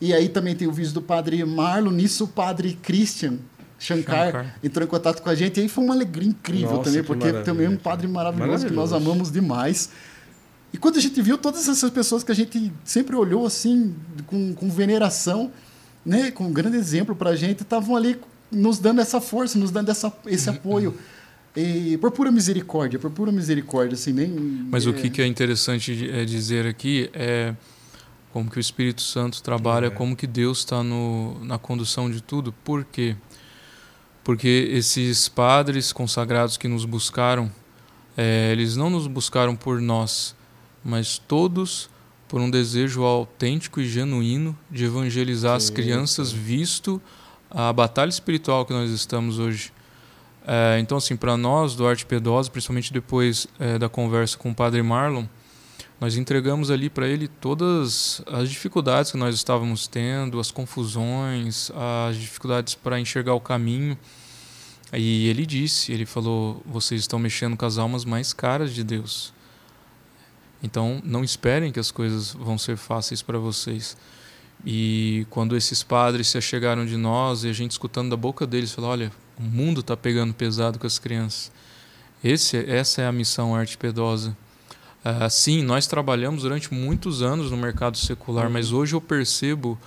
E 0.00 0.12
aí 0.12 0.28
também 0.28 0.54
tem 0.54 0.66
o 0.66 0.72
vídeo 0.72 0.92
do 0.92 1.02
padre 1.02 1.44
Marlon, 1.44 1.90
nisso 1.90 2.24
o 2.24 2.28
padre 2.28 2.78
Christian, 2.82 3.38
Shankar, 3.78 4.26
Shankar, 4.26 4.58
entrou 4.62 4.86
em 4.86 4.88
contato 4.88 5.22
com 5.22 5.28
a 5.28 5.34
gente. 5.34 5.58
E 5.58 5.62
aí 5.62 5.68
foi 5.68 5.84
uma 5.84 5.94
alegria 5.94 6.28
incrível 6.28 6.76
Nossa, 6.76 6.84
também, 6.84 7.04
porque 7.04 7.32
também 7.42 7.66
é 7.66 7.70
um 7.70 7.76
padre 7.76 8.06
maravilhoso, 8.08 8.48
maravilhoso, 8.48 8.66
que 8.66 8.74
nós 8.74 8.92
amamos 8.92 9.30
demais. 9.30 9.90
E 10.72 10.78
quando 10.78 10.96
a 10.96 11.00
gente 11.00 11.20
viu 11.22 11.38
todas 11.38 11.68
essas 11.68 11.90
pessoas 11.90 12.24
que 12.24 12.32
a 12.32 12.34
gente 12.34 12.72
sempre 12.84 13.14
olhou 13.14 13.46
assim, 13.46 13.94
com, 14.26 14.54
com 14.54 14.68
veneração, 14.68 15.52
né, 16.04 16.30
com 16.30 16.44
um 16.44 16.52
grande 16.52 16.76
exemplo 16.76 17.14
para 17.14 17.30
a 17.30 17.36
gente, 17.36 17.62
estavam 17.62 17.94
ali 17.94 18.18
nos 18.50 18.78
dando 18.78 19.00
essa 19.00 19.20
força, 19.20 19.58
nos 19.58 19.70
dando 19.70 19.90
essa, 19.90 20.12
esse 20.26 20.48
apoio. 20.50 20.96
E 21.56 21.96
por 21.98 22.10
pura 22.10 22.32
misericórdia, 22.32 22.98
por 22.98 23.10
pura 23.10 23.30
misericórdia, 23.30 23.94
assim, 23.94 24.12
nem. 24.12 24.28
Mas 24.28 24.86
é... 24.86 24.90
o 24.90 24.94
que, 24.94 25.22
é 25.22 25.26
interessante 25.26 26.10
é 26.10 26.24
dizer 26.24 26.66
aqui 26.66 27.08
é 27.12 27.54
como 28.32 28.50
que 28.50 28.58
o 28.58 28.60
Espírito 28.60 29.02
Santo 29.02 29.42
trabalha, 29.42 29.86
é. 29.86 29.90
como 29.90 30.16
que 30.16 30.26
Deus 30.26 30.58
está 30.58 30.82
na 30.82 31.58
condução 31.58 32.10
de 32.10 32.20
tudo. 32.20 32.52
Por 32.64 32.84
quê? 32.84 33.16
porque 34.24 34.70
esses 34.72 35.28
padres 35.28 35.92
consagrados 35.92 36.56
que 36.56 36.66
nos 36.66 36.86
buscaram, 36.86 37.52
é, 38.16 38.50
eles 38.50 38.74
não 38.74 38.88
nos 38.88 39.06
buscaram 39.06 39.54
por 39.54 39.80
nós, 39.82 40.34
mas 40.82 41.18
todos 41.18 41.90
por 42.26 42.40
um 42.40 42.50
desejo 42.50 43.02
autêntico 43.02 43.80
e 43.80 43.86
genuíno 43.86 44.58
de 44.70 44.86
evangelizar 44.86 45.60
sim, 45.60 45.66
as 45.66 45.70
crianças, 45.70 46.28
sim. 46.28 46.38
visto 46.38 47.00
a 47.50 47.70
batalha 47.72 48.08
espiritual 48.08 48.64
que 48.64 48.72
nós 48.72 48.90
estamos 48.90 49.38
hoje. 49.38 49.70
É, 50.46 50.78
então, 50.78 50.98
assim, 50.98 51.16
para 51.16 51.36
nós 51.36 51.74
do 51.74 51.86
Arte 51.86 52.04
Pedosa, 52.04 52.50
principalmente 52.50 52.92
depois 52.92 53.46
é, 53.58 53.78
da 53.78 53.88
conversa 53.88 54.36
com 54.36 54.50
o 54.50 54.54
Padre 54.54 54.82
Marlon, 54.82 55.24
nós 56.00 56.16
entregamos 56.16 56.70
ali 56.70 56.90
para 56.90 57.08
ele 57.08 57.28
todas 57.28 58.20
as 58.26 58.50
dificuldades 58.50 59.10
que 59.10 59.16
nós 59.16 59.34
estávamos 59.34 59.86
tendo, 59.86 60.38
as 60.38 60.50
confusões, 60.50 61.70
as 62.08 62.16
dificuldades 62.16 62.74
para 62.74 63.00
enxergar 63.00 63.32
o 63.34 63.40
caminho. 63.40 63.96
E 64.92 65.28
ele 65.28 65.46
disse, 65.46 65.92
ele 65.92 66.04
falou: 66.04 66.62
"Vocês 66.66 67.00
estão 67.00 67.18
mexendo 67.18 67.56
com 67.56 67.64
as 67.64 67.78
almas 67.78 68.04
mais 68.04 68.32
caras 68.32 68.74
de 68.74 68.84
Deus. 68.84 69.32
Então, 70.62 71.00
não 71.04 71.24
esperem 71.24 71.72
que 71.72 71.80
as 71.80 71.90
coisas 71.90 72.32
vão 72.34 72.58
ser 72.58 72.76
fáceis 72.76 73.22
para 73.22 73.38
vocês." 73.38 73.96
E 74.66 75.26
quando 75.30 75.56
esses 75.56 75.82
padres 75.82 76.28
se 76.28 76.38
achegaram 76.38 76.86
de 76.86 76.96
nós 76.96 77.44
e 77.44 77.48
a 77.48 77.52
gente 77.52 77.72
escutando 77.72 78.10
da 78.10 78.16
boca 78.16 78.46
deles, 78.46 78.72
falou: 78.72 78.90
"Olha, 78.90 79.12
o 79.38 79.42
mundo 79.42 79.80
está 79.80 79.96
pegando 79.96 80.34
pesado 80.34 80.78
com 80.78 80.86
as 80.86 80.98
crianças." 80.98 81.52
Esse, 82.22 82.56
essa 82.70 83.02
é 83.02 83.06
a 83.06 83.12
missão 83.12 83.54
arte 83.54 83.76
pedosa 83.76 84.34
Uh, 85.04 85.28
sim, 85.28 85.62
nós 85.62 85.86
trabalhamos 85.86 86.44
durante 86.44 86.72
muitos 86.72 87.20
anos 87.20 87.50
no 87.50 87.58
mercado 87.58 87.98
secular, 87.98 88.48
mas 88.48 88.72
uhum. 88.72 88.78
hoje 88.78 88.94
eu 88.94 89.02
percebo, 89.02 89.78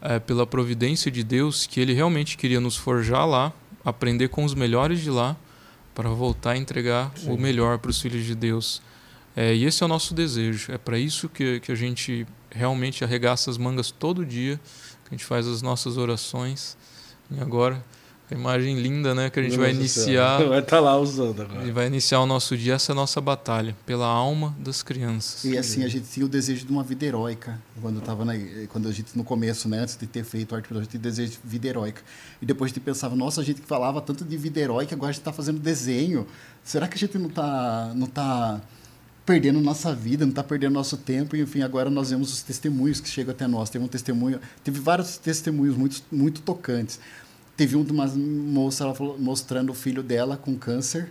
uh, 0.00 0.18
pela 0.22 0.46
providência 0.46 1.10
de 1.10 1.22
Deus, 1.22 1.66
que 1.66 1.78
Ele 1.78 1.92
realmente 1.92 2.38
queria 2.38 2.58
nos 2.58 2.74
forjar 2.74 3.26
lá, 3.26 3.52
aprender 3.84 4.28
com 4.28 4.44
os 4.44 4.54
melhores 4.54 5.00
de 5.02 5.10
lá, 5.10 5.36
para 5.94 6.08
voltar 6.08 6.52
a 6.52 6.56
entregar 6.56 7.12
sim. 7.14 7.30
o 7.30 7.36
melhor 7.36 7.76
para 7.76 7.90
os 7.90 8.00
filhos 8.00 8.24
de 8.24 8.34
Deus. 8.34 8.80
É, 9.36 9.54
e 9.54 9.66
esse 9.66 9.82
é 9.82 9.86
o 9.86 9.88
nosso 9.88 10.14
desejo. 10.14 10.72
É 10.72 10.78
para 10.78 10.98
isso 10.98 11.28
que, 11.28 11.60
que 11.60 11.70
a 11.70 11.74
gente 11.74 12.26
realmente 12.50 13.04
arregaça 13.04 13.50
as 13.50 13.58
mangas 13.58 13.90
todo 13.90 14.24
dia, 14.24 14.58
que 15.04 15.08
a 15.10 15.14
gente 15.14 15.24
faz 15.24 15.46
as 15.46 15.60
nossas 15.60 15.98
orações. 15.98 16.78
E 17.30 17.38
agora 17.38 17.84
imagem 18.32 18.78
linda, 18.78 19.14
né? 19.14 19.30
Que 19.30 19.40
a 19.40 19.42
gente 19.42 19.56
vai 19.56 19.70
iniciar. 19.70 20.42
Vai 20.52 20.58
estar 20.58 20.76
tá 20.76 20.80
lá 20.80 20.96
usando 20.98 21.42
agora. 21.42 21.66
E 21.66 21.70
vai 21.70 21.86
iniciar 21.86 22.20
o 22.20 22.26
nosso 22.26 22.56
dia, 22.56 22.74
essa 22.74 22.92
é 22.92 22.94
a 22.94 22.96
nossa 22.96 23.20
batalha, 23.20 23.76
pela 23.86 24.06
alma 24.06 24.54
das 24.58 24.82
crianças. 24.82 25.44
E 25.44 25.56
assim, 25.56 25.84
a 25.84 25.88
gente 25.88 26.06
tinha 26.08 26.26
o 26.26 26.28
desejo 26.28 26.66
de 26.66 26.72
uma 26.72 26.82
vida 26.82 27.04
heróica. 27.04 27.60
Quando, 27.80 28.00
tava 28.00 28.24
na, 28.24 28.34
quando 28.68 28.88
a 28.88 28.92
gente, 28.92 29.16
no 29.16 29.24
começo, 29.24 29.68
né? 29.68 29.80
Antes 29.80 29.96
de 29.96 30.06
ter 30.06 30.24
feito 30.24 30.52
o 30.52 30.56
arte, 30.56 30.68
a 30.70 30.74
gente 30.74 30.88
tinha 30.88 31.00
desejo 31.00 31.32
de 31.32 31.38
vida 31.44 31.68
heróica. 31.68 32.02
E 32.40 32.46
depois 32.46 32.70
a 32.70 32.74
gente 32.74 32.84
pensava, 32.84 33.14
nossa, 33.16 33.40
a 33.40 33.44
gente 33.44 33.60
falava 33.60 34.00
tanto 34.00 34.24
de 34.24 34.36
vida 34.36 34.60
heróica, 34.60 34.94
agora 34.94 35.10
a 35.10 35.12
gente 35.12 35.20
está 35.20 35.32
fazendo 35.32 35.58
desenho. 35.58 36.26
Será 36.64 36.86
que 36.88 36.96
a 36.96 36.98
gente 36.98 37.18
não 37.18 37.28
está. 37.28 37.92
Não 37.94 38.06
tá 38.06 38.60
perdendo 39.24 39.60
nossa 39.60 39.94
vida, 39.94 40.24
não 40.24 40.30
está 40.30 40.42
perdendo 40.42 40.72
nosso 40.72 40.96
tempo. 40.96 41.36
E, 41.36 41.40
enfim, 41.40 41.62
agora 41.62 41.88
nós 41.88 42.10
vemos 42.10 42.32
os 42.32 42.42
testemunhos 42.42 43.00
que 43.00 43.08
chegam 43.08 43.32
até 43.32 43.46
nós. 43.46 43.70
Teve 43.70 43.84
um 43.84 43.88
testemunho, 43.88 44.40
teve 44.64 44.80
vários 44.80 45.16
testemunhos 45.16 45.76
muito, 45.76 46.02
muito 46.10 46.42
tocantes. 46.42 46.98
Teve 47.56 47.76
um 47.76 47.84
de 47.84 47.92
uma 47.92 48.06
moça 48.06 48.84
ela 48.84 48.94
falou, 48.94 49.18
mostrando 49.18 49.70
o 49.70 49.74
filho 49.74 50.02
dela 50.02 50.36
com 50.36 50.56
câncer 50.56 51.10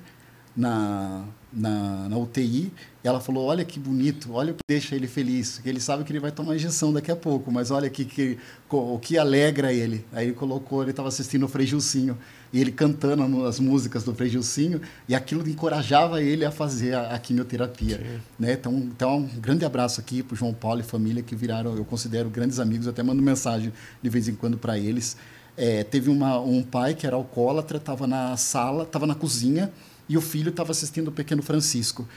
na, 0.55 1.23
na, 1.51 2.09
na, 2.09 2.17
UTI. 2.17 2.71
E 3.03 3.07
ela 3.07 3.19
falou: 3.19 3.45
Olha 3.45 3.63
que 3.63 3.79
bonito, 3.79 4.33
olha 4.33 4.51
o 4.51 4.55
que 4.55 4.63
deixa 4.67 4.95
ele 4.95 5.07
feliz. 5.07 5.59
Que 5.59 5.69
ele 5.69 5.79
sabe 5.79 6.03
que 6.03 6.11
ele 6.11 6.19
vai 6.19 6.31
tomar 6.31 6.55
injeção 6.55 6.91
daqui 6.91 7.11
a 7.11 7.15
pouco, 7.15 7.51
mas 7.51 7.71
olha 7.71 7.87
aqui 7.87 8.05
que, 8.05 8.37
o 8.69 8.99
que 8.99 9.17
alegra 9.17 9.73
ele. 9.73 10.05
Aí 10.11 10.27
ele 10.27 10.33
colocou, 10.33 10.81
ele 10.81 10.91
estava 10.91 11.07
assistindo 11.07 11.43
o 11.43 11.47
Frei 11.47 11.65
Gilcinho, 11.65 12.17
e 12.51 12.59
ele 12.59 12.71
cantando 12.71 13.45
as 13.45 13.59
músicas 13.59 14.03
do 14.03 14.13
Frei 14.13 14.29
Gilcinho, 14.29 14.81
e 15.07 15.15
aquilo 15.15 15.47
encorajava 15.47 16.21
ele 16.21 16.45
a 16.45 16.51
fazer 16.51 16.93
a, 16.93 17.15
a 17.15 17.19
quimioterapia. 17.19 18.21
Né? 18.37 18.53
Então, 18.53 18.73
então, 18.73 19.17
um 19.17 19.39
grande 19.39 19.65
abraço 19.65 19.99
aqui 19.99 20.21
para 20.21 20.35
João 20.35 20.53
Paulo 20.53 20.81
e 20.81 20.83
família, 20.83 21.23
que 21.23 21.35
viraram, 21.35 21.75
eu 21.75 21.85
considero 21.85 22.29
grandes 22.29 22.59
amigos, 22.59 22.87
até 22.87 23.01
mando 23.01 23.21
mensagem 23.21 23.71
de 24.01 24.09
vez 24.09 24.27
em 24.27 24.35
quando 24.35 24.57
para 24.57 24.77
eles. 24.77 25.15
É, 25.63 25.83
teve 25.83 26.09
uma, 26.09 26.39
um 26.39 26.63
pai 26.63 26.95
que 26.95 27.05
era 27.05 27.15
alcoólatra, 27.15 27.77
estava 27.77 28.07
na 28.07 28.35
sala, 28.35 28.81
estava 28.81 29.05
na 29.05 29.13
cozinha, 29.13 29.71
e 30.09 30.17
o 30.17 30.21
filho 30.21 30.49
estava 30.49 30.71
assistindo 30.71 31.09
o 31.09 31.11
Pequeno 31.11 31.43
Francisco. 31.43 32.07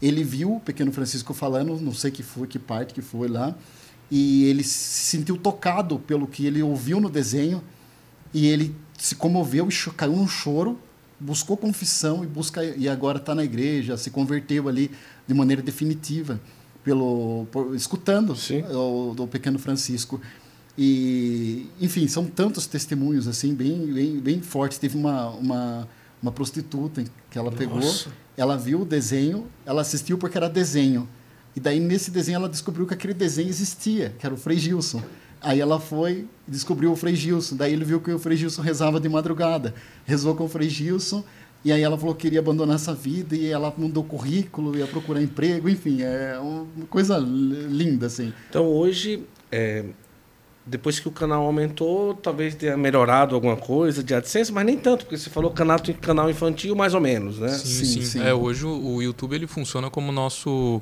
Ele 0.00 0.22
viu 0.22 0.54
o 0.54 0.60
Pequeno 0.60 0.92
Francisco 0.92 1.34
falando, 1.34 1.76
não 1.80 1.92
sei 1.92 2.12
que 2.12 2.22
foi, 2.22 2.46
que 2.46 2.56
parte 2.56 2.94
que 2.94 3.02
foi 3.02 3.26
lá, 3.26 3.52
e 4.08 4.44
ele 4.44 4.62
se 4.62 5.10
sentiu 5.10 5.36
tocado 5.36 5.98
pelo 5.98 6.28
que 6.28 6.46
ele 6.46 6.62
ouviu 6.62 7.00
no 7.00 7.10
desenho, 7.10 7.64
e 8.32 8.46
ele 8.46 8.72
se 8.96 9.16
comoveu 9.16 9.68
e 9.68 9.90
caiu 9.90 10.14
num 10.14 10.28
choro, 10.28 10.78
buscou 11.18 11.56
confissão 11.56 12.22
e 12.22 12.28
busca 12.28 12.62
e 12.62 12.88
agora 12.88 13.18
está 13.18 13.34
na 13.34 13.42
igreja, 13.42 13.96
se 13.96 14.08
converteu 14.08 14.68
ali 14.68 14.88
de 15.26 15.34
maneira 15.34 15.62
definitiva 15.62 16.40
pelo 16.84 17.46
por, 17.50 17.74
escutando 17.74 18.36
o, 18.72 19.16
o 19.18 19.26
Pequeno 19.26 19.58
Francisco. 19.58 20.20
E, 20.76 21.66
enfim, 21.80 22.08
são 22.08 22.24
tantos 22.24 22.66
testemunhos 22.66 23.28
assim, 23.28 23.54
bem, 23.54 23.86
bem, 23.92 24.18
bem 24.18 24.40
fortes. 24.40 24.78
Teve 24.78 24.96
uma, 24.96 25.28
uma, 25.30 25.88
uma 26.20 26.32
prostituta 26.32 27.04
que 27.30 27.38
ela 27.38 27.50
Nossa. 27.50 27.58
pegou, 27.58 28.12
ela 28.36 28.56
viu 28.56 28.80
o 28.80 28.84
desenho, 28.84 29.46
ela 29.64 29.82
assistiu 29.82 30.18
porque 30.18 30.36
era 30.36 30.48
desenho. 30.48 31.08
E 31.54 31.60
daí, 31.60 31.78
nesse 31.78 32.10
desenho, 32.10 32.36
ela 32.36 32.48
descobriu 32.48 32.86
que 32.86 32.94
aquele 32.94 33.14
desenho 33.14 33.48
existia, 33.48 34.12
que 34.18 34.26
era 34.26 34.34
o 34.34 34.38
Frei 34.38 34.58
Gilson. 34.58 35.02
Aí 35.40 35.60
ela 35.60 35.78
foi 35.78 36.26
descobriu 36.48 36.90
o 36.90 36.96
Frei 36.96 37.14
Gilson. 37.14 37.56
Daí 37.56 37.72
ele 37.72 37.84
viu 37.84 38.00
que 38.00 38.10
o 38.10 38.18
Frei 38.18 38.36
Gilson 38.36 38.62
rezava 38.62 38.98
de 38.98 39.08
madrugada. 39.08 39.74
Rezou 40.04 40.34
com 40.34 40.44
o 40.44 40.48
Frei 40.48 40.68
Gilson. 40.68 41.22
E 41.64 41.70
aí 41.70 41.82
ela 41.82 41.96
falou 41.96 42.14
que 42.14 42.22
queria 42.22 42.40
abandonar 42.40 42.76
essa 42.76 42.92
vida 42.92 43.34
e 43.34 43.46
ela 43.46 43.72
mudou 43.76 44.04
currículo, 44.04 44.76
ia 44.76 44.86
procurar 44.86 45.22
emprego. 45.22 45.68
Enfim, 45.68 46.02
é 46.02 46.38
uma 46.38 46.86
coisa 46.86 47.18
linda, 47.18 48.06
assim. 48.06 48.34
Então, 48.50 48.66
hoje, 48.66 49.24
é, 49.50 49.84
depois 50.66 50.98
que 50.98 51.06
o 51.06 51.10
canal 51.10 51.44
aumentou, 51.44 52.14
talvez 52.14 52.54
tenha 52.54 52.76
melhorado 52.76 53.34
alguma 53.34 53.56
coisa 53.56 54.02
de 54.02 54.14
AdSense, 54.14 54.50
mas 54.50 54.64
nem 54.64 54.78
tanto, 54.78 55.04
porque 55.04 55.18
você 55.18 55.28
falou 55.28 55.50
canal, 55.50 55.78
canal 56.00 56.30
infantil 56.30 56.74
mais 56.74 56.94
ou 56.94 57.00
menos, 57.00 57.38
né? 57.38 57.50
Sim, 57.50 57.84
sim. 57.84 58.02
sim. 58.02 58.22
É, 58.22 58.32
hoje 58.32 58.64
o 58.64 59.02
YouTube 59.02 59.34
ele 59.34 59.46
funciona 59.46 59.90
como 59.90 60.10
nosso 60.10 60.80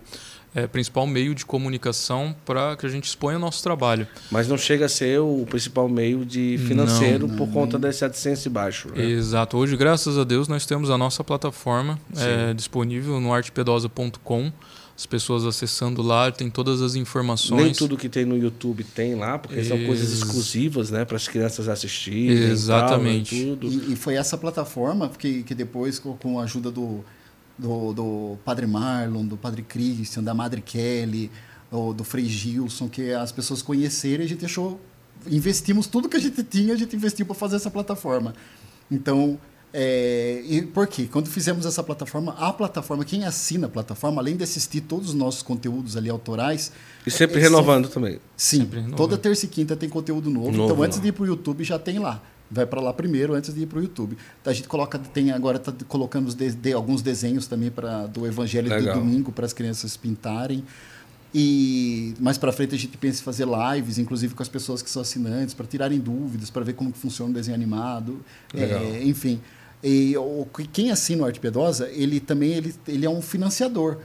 é, 0.55 0.67
principal 0.67 1.07
meio 1.07 1.35
de 1.35 1.45
comunicação 1.45 2.35
para 2.45 2.77
que 2.77 2.87
a 2.87 2.89
gente 2.89 3.05
exponha 3.05 3.39
o 3.39 3.41
nosso 3.41 3.63
trabalho. 3.63 4.07
Mas 4.31 4.47
não 4.47 4.57
chega 4.59 4.87
a 4.87 4.89
ser 4.89 5.21
o 5.21 5.45
principal 5.49 5.89
meio 5.89 6.25
de 6.25 6.59
financeiro 6.67 7.27
não, 7.27 7.35
não, 7.35 7.37
por 7.37 7.53
conta 7.53 7.79
desse 7.79 8.05
AdSense 8.05 8.49
baixo. 8.49 8.89
Né? 8.95 9.05
Exato. 9.05 9.57
Hoje, 9.57 9.77
graças 9.77 10.19
a 10.19 10.25
Deus, 10.25 10.47
nós 10.47 10.67
temos 10.67 10.91
a 10.91 10.99
nossa 10.99 11.25
plataforma 11.25 11.99
é, 12.17 12.55
disponível 12.55 13.21
no 13.21 13.33
artepedosa.com 13.33 14.53
as 14.97 15.07
pessoas 15.07 15.45
acessando 15.45 16.03
lá, 16.03 16.31
tem 16.31 16.51
todas 16.51 16.83
as 16.83 16.95
informações. 16.95 17.63
Nem 17.63 17.73
tudo 17.73 17.97
que 17.97 18.09
tem 18.09 18.25
no 18.25 18.37
YouTube 18.37 18.85
tem 18.85 19.15
lá, 19.15 19.39
porque 19.39 19.57
Ex 19.59 19.69
são 19.69 19.85
coisas 19.85 20.13
exclusivas 20.13 20.91
né, 20.91 21.05
para 21.05 21.17
as 21.17 21.27
crianças 21.27 21.69
assistirem. 21.69 22.51
Exatamente. 22.51 23.35
E, 23.35 23.57
tal, 23.57 23.71
e, 23.71 23.93
e, 23.93 23.97
foi 23.97 24.15
essa 24.15 24.37
plataforma 24.37 25.09
que, 25.09 25.43
que 25.43 25.55
depois, 25.55 25.99
com 25.99 26.39
a 26.39 26.45
ajuda 26.45 26.71
do, 26.71 27.03
do, 27.59 27.93
do 27.93 28.39
Padre 28.45 28.67
Marlon, 28.67 29.25
do 29.25 29.37
Padre 29.37 29.63
Christian, 29.63 30.23
da 30.23 30.35
Madre 30.35 30.61
Kelly, 30.61 31.31
do, 31.71 31.95
do 31.95 32.05
Frei 32.05 32.27
Gilson, 32.27 32.89
que 32.89 33.13
as 33.13 33.33
pessoas 33.33 33.63
conheceram 33.63 34.23
e 34.23 34.27
a 34.27 34.29
gente 34.29 34.45
achou. 34.45 34.79
Investimos 35.27 35.87
tudo 35.87 36.09
que 36.09 36.17
a 36.17 36.21
gente 36.21 36.43
tinha, 36.43 36.75
a 36.75 36.77
gente 36.77 36.95
investiu 36.95 37.25
para 37.25 37.35
fazer 37.35 37.57
essa 37.57 37.71
plataforma. 37.71 38.35
Então, 38.91 39.39
é, 39.75 40.43
e 40.45 40.63
por 40.63 40.87
quê? 40.87 41.09
Quando 41.11 41.29
fizemos 41.29 41.65
essa 41.65 41.83
plataforma, 41.83 42.35
a 42.39 42.53
plataforma, 42.53 43.05
quem 43.05 43.25
assina 43.25 43.67
a 43.67 43.71
plataforma, 43.71 44.21
além 44.21 44.37
de 44.37 44.45
assistir 44.45 44.83
todos 44.83 45.09
os 45.09 45.15
nossos 45.15 45.43
conteúdos 45.43 45.97
ali 45.97 46.11
autorais. 46.11 46.73
E 47.07 47.11
sempre 47.11 47.39
é, 47.39 47.43
renovando 47.43 47.89
também. 47.89 48.21
Sim, 48.37 48.69
renovando. 48.71 48.97
toda 48.97 49.17
terça 49.17 49.47
e 49.47 49.49
quinta 49.49 49.75
tem 49.75 49.89
conteúdo 49.89 50.29
novo. 50.29 50.53
novo 50.53 50.73
então, 50.73 50.83
antes 50.83 51.01
de 51.01 51.09
ir 51.09 51.13
para 51.13 51.23
o 51.23 51.27
YouTube, 51.27 51.65
já 51.65 51.79
tem 51.79 51.99
lá. 51.99 52.23
Vai 52.51 52.67
para 52.67 52.83
lá 52.83 52.93
primeiro, 52.93 53.33
antes 53.33 53.55
de 53.55 53.63
ir 53.63 53.67
para 53.67 53.79
o 53.79 53.83
YouTube. 53.83 54.15
A 54.45 54.53
gente 54.53 54.69
coloca, 54.69 54.99
tem 54.99 55.31
agora 55.31 55.57
está 55.57 55.73
colocando 55.89 56.35
de, 56.35 56.51
de, 56.51 56.73
alguns 56.75 57.01
desenhos 57.01 57.47
também 57.47 57.71
para 57.71 58.07
do 58.07 58.27
Evangelho 58.27 58.69
Legal. 58.69 58.95
do 58.95 59.01
domingo 59.01 59.33
para 59.33 59.47
as 59.47 59.55
crianças 59.55 59.97
pintarem. 59.97 60.63
E 61.35 62.13
mais 62.21 62.37
para 62.37 62.53
frente 62.53 62.75
a 62.75 62.79
gente 62.79 62.99
pensa 62.99 63.23
em 63.23 63.25
fazer 63.25 63.47
lives, 63.47 63.97
inclusive 63.97 64.35
com 64.35 64.43
as 64.43 64.51
pessoas 64.51 64.83
que 64.83 64.91
são 64.91 65.01
assinantes, 65.01 65.55
para 65.55 65.65
tirarem 65.65 65.99
dúvidas, 65.99 66.51
para 66.51 66.63
ver 66.63 66.75
como 66.75 66.93
funciona 66.93 67.31
o 67.31 67.35
desenho 67.35 67.55
animado. 67.55 68.23
É, 68.55 69.03
enfim. 69.03 69.41
E 69.83 70.17
o, 70.17 70.47
quem 70.73 70.91
assina 70.91 71.25
o 71.25 71.27
Arte 71.27 71.41
Piedosa, 71.41 71.91
ele 71.91 72.21
também 72.21 72.53
ele, 72.53 72.75
ele 72.87 73.05
é 73.05 73.11
um 73.11 73.21
financiador, 73.21 73.99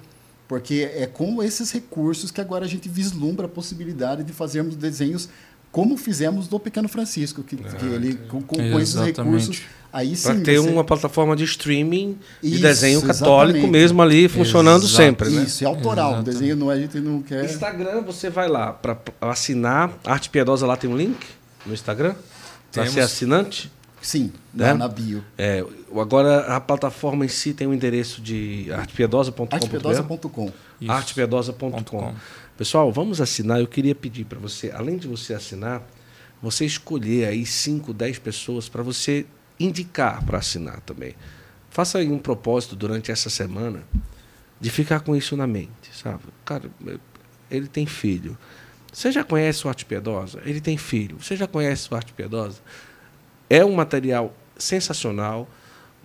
porque 0.47 0.89
é 0.95 1.05
com 1.05 1.43
esses 1.43 1.71
recursos 1.71 2.31
que 2.31 2.41
agora 2.41 2.65
a 2.65 2.67
gente 2.67 2.89
vislumbra 2.89 3.45
a 3.45 3.49
possibilidade 3.49 4.23
de 4.23 4.33
fazermos 4.33 4.75
desenhos 4.75 5.29
como 5.71 5.97
fizemos 5.97 6.47
do 6.47 6.59
Pequeno 6.59 6.87
Francisco, 6.87 7.43
que, 7.43 7.55
ah, 7.63 7.75
que 7.75 7.85
ele 7.85 8.15
com, 8.29 8.41
com, 8.41 8.55
com 8.55 8.79
esses 8.79 8.95
recursos 8.95 9.61
aí 9.93 10.15
sim 10.15 10.23
para 10.23 10.41
ter 10.41 10.59
você... 10.59 10.69
uma 10.69 10.83
plataforma 10.83 11.35
de 11.35 11.43
streaming 11.43 12.17
de 12.41 12.53
Isso, 12.53 12.61
desenho 12.61 13.01
católico 13.01 13.59
exatamente. 13.59 13.71
mesmo 13.71 14.01
ali 14.01 14.27
funcionando 14.27 14.83
Exato. 14.83 14.95
sempre, 14.95 15.29
né? 15.29 15.43
Isso, 15.43 15.63
é 15.63 15.67
autoral, 15.67 16.13
exatamente. 16.13 16.33
desenho 16.33 16.55
não 16.55 16.71
é, 16.71 16.75
a 16.75 16.79
gente 16.79 16.99
não 16.99 17.21
quer. 17.21 17.45
Instagram, 17.45 18.01
você 18.01 18.29
vai 18.29 18.47
lá 18.47 18.73
para 18.73 18.97
assinar, 19.21 19.95
Arte 20.03 20.29
Piedosa 20.31 20.65
lá 20.65 20.75
tem 20.75 20.89
um 20.89 20.97
link 20.97 21.17
no 21.65 21.73
Instagram. 21.73 22.15
Para 22.71 22.87
ser 22.87 23.01
assinante? 23.01 23.71
Sim, 24.01 24.31
né? 24.53 24.73
na 24.73 24.87
bio. 24.87 25.23
É, 25.37 25.65
agora 25.99 26.55
a 26.55 26.59
plataforma 26.59 27.25
em 27.25 27.27
si 27.27 27.53
tem 27.53 27.67
o 27.67 27.71
um 27.71 27.73
endereço 27.73 28.21
de 28.21 28.71
artepiedosa.com. 28.71 29.47
Artepiedosa.com. 29.51 30.51
Artepiedosa.com. 30.87 32.15
Pessoal, 32.57 32.91
vamos 32.91 33.21
assinar. 33.21 33.59
Eu 33.59 33.67
queria 33.67 33.95
pedir 33.95 34.25
para 34.25 34.39
você, 34.39 34.71
além 34.71 34.97
de 34.97 35.07
você 35.07 35.33
assinar, 35.33 35.81
você 36.41 36.65
escolher 36.65 37.27
aí 37.27 37.45
5, 37.45 37.93
10 37.93 38.19
pessoas 38.19 38.69
para 38.69 38.83
você 38.83 39.25
indicar 39.59 40.23
para 40.23 40.37
assinar 40.37 40.81
também. 40.81 41.15
Faça 41.69 41.97
aí 41.97 42.09
um 42.09 42.19
propósito 42.19 42.75
durante 42.75 43.11
essa 43.11 43.29
semana 43.29 43.83
de 44.59 44.69
ficar 44.69 45.01
com 45.01 45.15
isso 45.15 45.35
na 45.35 45.45
mente, 45.45 45.91
sabe? 45.93 46.23
Cara, 46.45 46.69
ele 47.49 47.67
tem 47.67 47.85
filho. 47.85 48.37
Você 48.91 49.11
já 49.11 49.23
conhece 49.23 49.65
o 49.65 49.69
Arte 49.69 49.85
Piedosa? 49.85 50.41
Ele 50.43 50.59
tem 50.59 50.77
filho. 50.77 51.17
Você 51.21 51.35
já 51.35 51.45
conhece 51.45 51.87
o 51.91 51.95
Arte 51.95 52.13
Piedosa? 52.13 52.59
É 53.49 53.63
um 53.63 53.73
material 53.73 54.35
sensacional. 54.57 55.47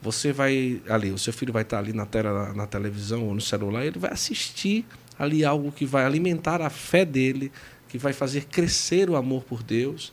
Você 0.01 0.33
vai 0.33 0.83
ali, 0.89 1.11
o 1.11 1.19
seu 1.19 1.33
filho 1.33 1.53
vai 1.53 1.63
estar 1.63 1.79
ali 1.79 1.93
na 1.93 2.07
tela, 2.07 2.53
na 2.55 2.67
televisão 2.67 3.27
ou 3.27 3.35
no 3.35 3.41
celular, 3.41 3.85
ele 3.85 3.99
vai 3.99 4.13
assistir 4.13 4.85
ali 5.19 5.45
algo 5.45 5.71
que 5.71 5.87
vai 5.87 6.05
alimentar 6.05 6.61
a 6.61 6.69
fé 6.69 7.05
dele, 7.05 7.53
que 7.89 7.99
vai 7.99 8.13
fazer 8.13 8.47
crescer 8.47 9.09
o 9.09 9.17
amor 9.17 9.45
por 9.45 9.63
Deus 9.63 10.13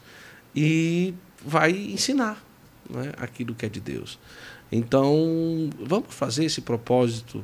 e 0.56 1.14
vai 1.44 1.72
ensinar 1.72 2.44
né, 2.90 3.14
aquilo 3.18 3.56
que 3.56 3.66
é 3.66 3.70
de 3.70 3.80
Deus. 3.80 4.20
Então, 4.72 5.70
vamos 5.80 6.14
fazer 6.14 6.46
esse 6.46 6.62
propósito 6.62 7.44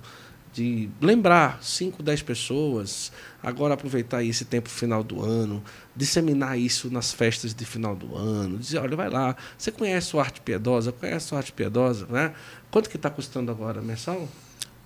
de 0.56 0.90
lembrar 1.02 1.60
5, 1.62 2.02
10 2.02 2.22
pessoas, 2.22 3.12
agora 3.44 3.74
aproveitar 3.74 4.24
esse 4.24 4.46
tempo 4.46 4.70
final 4.70 5.04
do 5.04 5.22
ano, 5.22 5.62
disseminar 5.94 6.58
isso 6.58 6.90
nas 6.90 7.12
festas 7.12 7.54
de 7.54 7.66
final 7.66 7.94
do 7.94 8.16
ano, 8.16 8.58
dizer, 8.58 8.80
olha, 8.80 8.96
vai 8.96 9.10
lá, 9.10 9.36
você 9.58 9.70
conhece 9.70 10.16
o 10.16 10.20
Arte 10.20 10.40
Piedosa? 10.40 10.94
Conhece 10.94 11.34
o 11.34 11.38
Arte 11.38 11.52
Piedosa? 11.52 12.08
Né? 12.10 12.34
Quanto 12.72 12.90
que 12.90 12.96
está 12.96 13.10
custando 13.10 13.52
agora 13.52 13.82
mensal? 13.82 14.30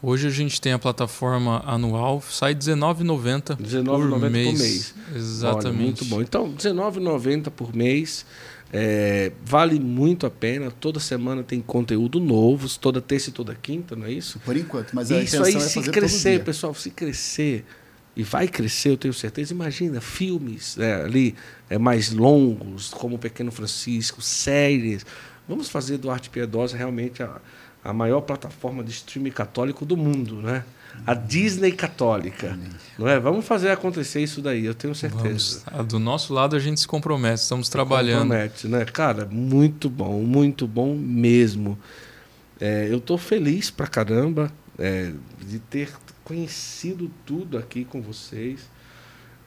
Hoje 0.01 0.27
a 0.27 0.31
gente 0.31 0.59
tem 0.59 0.71
a 0.71 0.79
plataforma 0.79 1.61
anual, 1.67 2.23
sai 2.27 2.53
R$19,90 2.53 3.57
por, 3.85 4.29
mês. 4.29 4.51
por 4.51 4.57
mês. 4.57 4.95
Exatamente. 5.13 5.67
Olha, 5.67 5.73
muito 5.73 6.05
bom. 6.05 6.21
Então, 6.21 6.45
R$19,90 6.45 7.51
por 7.51 7.75
mês. 7.75 8.25
É, 8.71 9.31
vale 9.43 9.79
muito 9.79 10.25
a 10.25 10.29
pena. 10.29 10.69
Toda 10.71 10.99
semana 10.99 11.43
tem 11.43 11.59
conteúdo 11.59 12.19
novo, 12.19 12.67
toda 12.79 13.01
terça 13.01 13.29
e 13.29 13.33
toda 13.33 13.55
quinta, 13.55 13.95
não 13.95 14.05
é 14.05 14.11
isso? 14.11 14.39
Por 14.39 14.55
enquanto, 14.55 14.93
mas 14.93 15.11
a 15.11 15.21
isso 15.21 15.43
aí, 15.43 15.55
é 15.55 15.59
se 15.59 15.81
crescer, 15.89 16.43
pessoal, 16.43 16.73
se 16.73 16.91
crescer 16.91 17.65
e 18.15 18.23
vai 18.23 18.47
crescer, 18.47 18.89
eu 18.89 18.97
tenho 18.97 19.13
certeza. 19.13 19.53
Imagina 19.53 19.99
filmes 20.01 20.77
é, 20.77 21.03
ali 21.03 21.35
é, 21.69 21.77
mais 21.77 22.11
longos, 22.11 22.89
como 22.89 23.15
o 23.15 23.19
Pequeno 23.19 23.51
Francisco, 23.51 24.21
séries. 24.21 25.05
Vamos 25.47 25.69
fazer 25.69 25.97
do 25.97 26.11
Arte 26.11 26.29
Piedosa 26.29 26.77
realmente 26.77 27.23
a, 27.23 27.41
a 27.83 27.91
maior 27.91 28.21
plataforma 28.21 28.83
de 28.83 28.91
streaming 28.91 29.31
católico 29.31 29.85
do 29.85 29.97
mundo, 29.97 30.35
né? 30.35 30.63
A 31.05 31.13
Disney 31.13 31.71
católica. 31.71 32.57
Não 32.97 33.07
é? 33.07 33.19
Vamos 33.19 33.45
fazer 33.45 33.71
acontecer 33.71 34.21
isso 34.21 34.41
daí, 34.41 34.65
eu 34.65 34.73
tenho 34.73 34.93
certeza. 34.93 35.61
Vamos. 35.71 35.87
Do 35.87 35.99
nosso 35.99 36.33
lado 36.33 36.55
a 36.55 36.59
gente 36.59 36.79
se 36.79 36.87
compromete, 36.87 37.41
estamos 37.41 37.67
se 37.67 37.71
trabalhando. 37.71 38.23
Compromete, 38.23 38.67
né? 38.67 38.85
Cara, 38.85 39.25
muito 39.25 39.89
bom, 39.89 40.21
muito 40.21 40.67
bom 40.67 40.95
mesmo. 40.95 41.77
É, 42.59 42.87
eu 42.89 42.97
estou 42.97 43.17
feliz 43.17 43.71
pra 43.71 43.87
caramba 43.87 44.51
é, 44.77 45.11
de 45.41 45.59
ter 45.59 45.89
conhecido 46.23 47.09
tudo 47.25 47.57
aqui 47.57 47.85
com 47.85 48.01
vocês. 48.01 48.69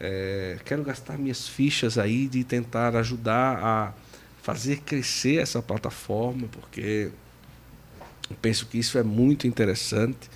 É, 0.01 0.59
quero 0.65 0.83
gastar 0.83 1.17
minhas 1.17 1.47
fichas 1.47 1.99
aí 1.99 2.27
de 2.27 2.43
tentar 2.43 2.97
ajudar 2.97 3.59
a 3.63 3.93
fazer 4.43 4.81
crescer 4.81 5.37
essa 5.37 5.63
plataforma, 5.63 6.49
porque 6.51 7.11
eu 8.29 8.37
penso 8.43 8.67
que 8.67 8.79
isso 8.79 8.99
é 8.99 9.03
muito 9.03 9.47
interessante. 9.47 10.29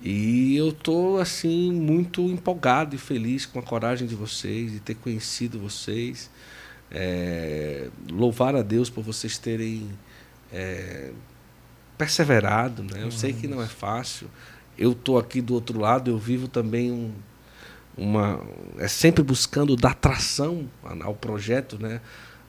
E 0.00 0.56
eu 0.56 0.68
estou 0.68 1.18
assim 1.18 1.72
muito 1.72 2.22
empolgado 2.22 2.94
e 2.94 2.98
feliz 2.98 3.44
com 3.44 3.58
a 3.58 3.62
coragem 3.62 4.06
de 4.06 4.14
vocês, 4.14 4.72
de 4.72 4.80
ter 4.80 4.94
conhecido 4.94 5.58
vocês. 5.58 6.30
É, 6.90 7.88
louvar 8.10 8.54
a 8.54 8.62
Deus 8.62 8.88
por 8.88 9.02
vocês 9.02 9.36
terem 9.36 9.90
é, 10.52 11.10
perseverado. 11.96 12.84
Né? 12.84 13.02
Eu 13.02 13.10
sei 13.10 13.32
que 13.32 13.48
não 13.48 13.60
é 13.60 13.66
fácil. 13.66 14.30
Eu 14.78 14.92
estou 14.92 15.18
aqui 15.18 15.40
do 15.40 15.54
outro 15.54 15.80
lado, 15.80 16.10
eu 16.10 16.18
vivo 16.18 16.46
também 16.46 16.92
um, 16.92 17.12
uma. 17.96 18.40
É 18.78 18.86
sempre 18.86 19.24
buscando 19.24 19.74
dar 19.74 19.94
tração 19.94 20.70
ao 21.02 21.14
projeto 21.14 21.76
né? 21.82 22.00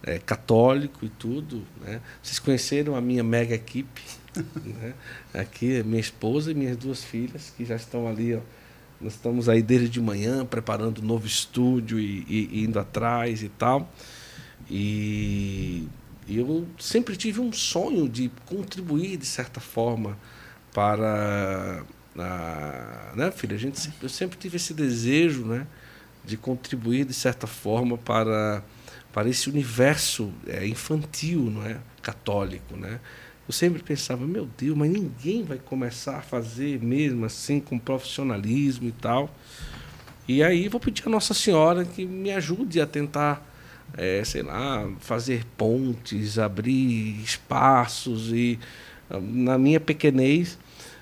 É, 0.03 0.19
católico 0.19 1.03
e 1.03 1.09
tudo. 1.09 1.63
Né? 1.81 1.99
Vocês 2.21 2.37
conheceram 2.37 2.95
a 2.95 3.01
minha 3.01 3.23
mega 3.23 3.55
equipe 3.55 4.03
né? 4.35 4.93
Aqui, 5.33 5.83
minha 5.83 5.99
esposa 5.99 6.51
e 6.51 6.53
minhas 6.53 6.77
duas 6.77 7.03
filhas, 7.03 7.53
que 7.55 7.65
já 7.65 7.75
estão 7.75 8.07
ali. 8.07 8.35
Ó. 8.35 8.39
Nós 9.01 9.13
estamos 9.13 9.47
aí 9.47 9.61
desde 9.61 9.89
de 9.89 10.01
manhã 10.01 10.45
preparando 10.45 11.01
um 11.01 11.05
novo 11.05 11.25
estúdio 11.25 11.99
e, 11.99 12.25
e, 12.27 12.49
e 12.51 12.63
indo 12.65 12.79
atrás 12.79 13.41
e 13.41 13.49
tal. 13.49 13.89
E, 14.69 15.87
eu 16.27 16.67
sempre 16.77 17.15
tive 17.15 17.39
um 17.39 17.51
sonho 17.51 18.07
de 18.07 18.29
contribuir 18.45 19.17
de 19.17 19.25
certa 19.25 19.59
forma 19.59 20.17
para 20.73 21.83
a, 22.17 23.13
né, 23.15 23.31
filha? 23.31 23.55
A 23.55 23.59
gente 23.59 23.91
eu 24.01 24.09
sempre 24.09 24.37
tive 24.37 24.57
esse 24.57 24.73
desejo, 24.73 25.45
né, 25.45 25.65
de 26.23 26.37
contribuir 26.37 27.05
de 27.05 27.13
certa 27.13 27.47
forma 27.47 27.97
para 27.97 28.63
para 29.11 29.27
esse 29.27 29.49
universo 29.49 30.31
é, 30.45 30.67
infantil, 30.67 31.49
não 31.49 31.65
é, 31.65 31.77
católico, 31.99 32.77
né? 32.77 32.99
Eu 33.49 33.53
sempre 33.53 33.81
pensava, 33.81 34.27
meu 34.27 34.47
Deus, 34.55 34.77
mas 34.77 34.91
ninguém 34.91 35.43
vai 35.43 35.57
começar 35.57 36.17
a 36.17 36.21
fazer 36.21 36.79
mesmo 36.83 37.25
assim, 37.25 37.59
com 37.59 37.79
profissionalismo 37.79 38.87
e 38.87 38.91
tal. 38.91 39.35
E 40.27 40.43
aí 40.43 40.67
vou 40.67 40.79
pedir 40.79 41.07
a 41.07 41.09
Nossa 41.09 41.33
Senhora 41.33 41.83
que 41.83 42.05
me 42.05 42.31
ajude 42.31 42.79
a 42.79 42.85
tentar, 42.85 43.43
é, 43.97 44.23
sei 44.23 44.43
lá, 44.43 44.87
fazer 44.99 45.43
pontes, 45.57 46.37
abrir 46.37 47.19
espaços 47.23 48.31
e, 48.31 48.59
na 49.09 49.57
minha 49.57 49.79
pequenez, 49.79 50.59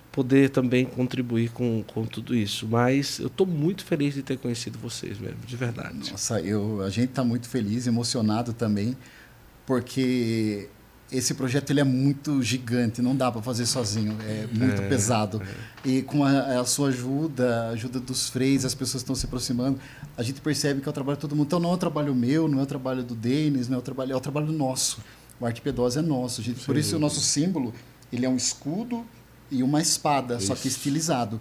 poder 0.10 0.50
também 0.50 0.86
contribuir 0.86 1.50
com, 1.50 1.84
com 1.86 2.06
tudo 2.06 2.34
isso. 2.34 2.66
Mas 2.66 3.20
eu 3.20 3.28
estou 3.28 3.46
muito 3.46 3.84
feliz 3.84 4.14
de 4.14 4.24
ter 4.24 4.38
conhecido 4.38 4.80
vocês 4.80 5.20
mesmo, 5.20 5.42
de 5.46 5.58
verdade. 5.58 6.12
Nossa, 6.12 6.40
eu, 6.40 6.82
a 6.82 6.90
gente 6.90 7.10
está 7.10 7.26
muito 7.26 7.50
feliz, 7.50 7.88
emocionado 7.88 8.54
também, 8.54 8.96
porque 9.66 10.70
esse 11.12 11.34
projeto 11.34 11.70
ele 11.70 11.80
é 11.80 11.84
muito 11.84 12.42
gigante, 12.44 13.02
não 13.02 13.16
dá 13.16 13.32
para 13.32 13.42
fazer 13.42 13.66
sozinho, 13.66 14.18
é 14.28 14.48
muito 14.52 14.82
é, 14.82 14.90
pesado. 14.90 15.42
É. 15.86 15.90
E 15.90 16.02
com 16.02 16.24
a, 16.24 16.60
a, 16.60 16.66
sua 16.66 16.90
ajuda, 16.90 17.68
a 17.68 17.70
ajuda 17.70 18.00
dos 18.00 18.30
freios, 18.30 18.66
as 18.66 18.76
pessoas 18.76 19.02
estão 19.02 19.16
se 19.16 19.26
aproximando, 19.26 19.80
a 20.18 20.24
gente 20.24 20.42
percebe 20.42 20.82
que 20.82 20.88
é 20.88 20.90
o 20.90 20.94
trabalho 20.94 21.16
de 21.16 21.22
todo 21.22 21.36
mundo. 21.36 21.48
Então 21.48 21.60
não 21.60 21.72
é 21.72 21.74
o 21.74 21.78
trabalho 21.78 22.14
meu, 22.14 22.48
não 22.48 22.60
é 22.60 22.64
o 22.64 22.66
trabalho 22.66 23.04
do 23.04 23.16
Denis, 23.16 23.70
não 23.70 23.78
é 23.78 23.80
o 23.80 23.84
trabalho, 23.84 24.14
é 24.14 24.16
o 24.16 24.20
trabalho 24.20 24.52
nosso. 24.52 25.00
O 25.40 25.46
Arte 25.46 25.62
Piedosa 25.62 26.00
é 26.00 26.04
nosso. 26.04 26.42
Gente, 26.42 26.66
por 26.66 26.76
isso 26.76 26.98
o 26.98 27.00
nosso 27.00 27.22
símbolo 27.22 27.74
ele 28.12 28.26
é 28.26 28.30
um 28.30 28.36
escudo 28.36 29.06
e 29.50 29.64
uma 29.64 29.82
espada, 29.82 30.36
Isso. 30.38 30.48
só 30.48 30.56
que 30.56 30.68
estilizado. 30.68 31.40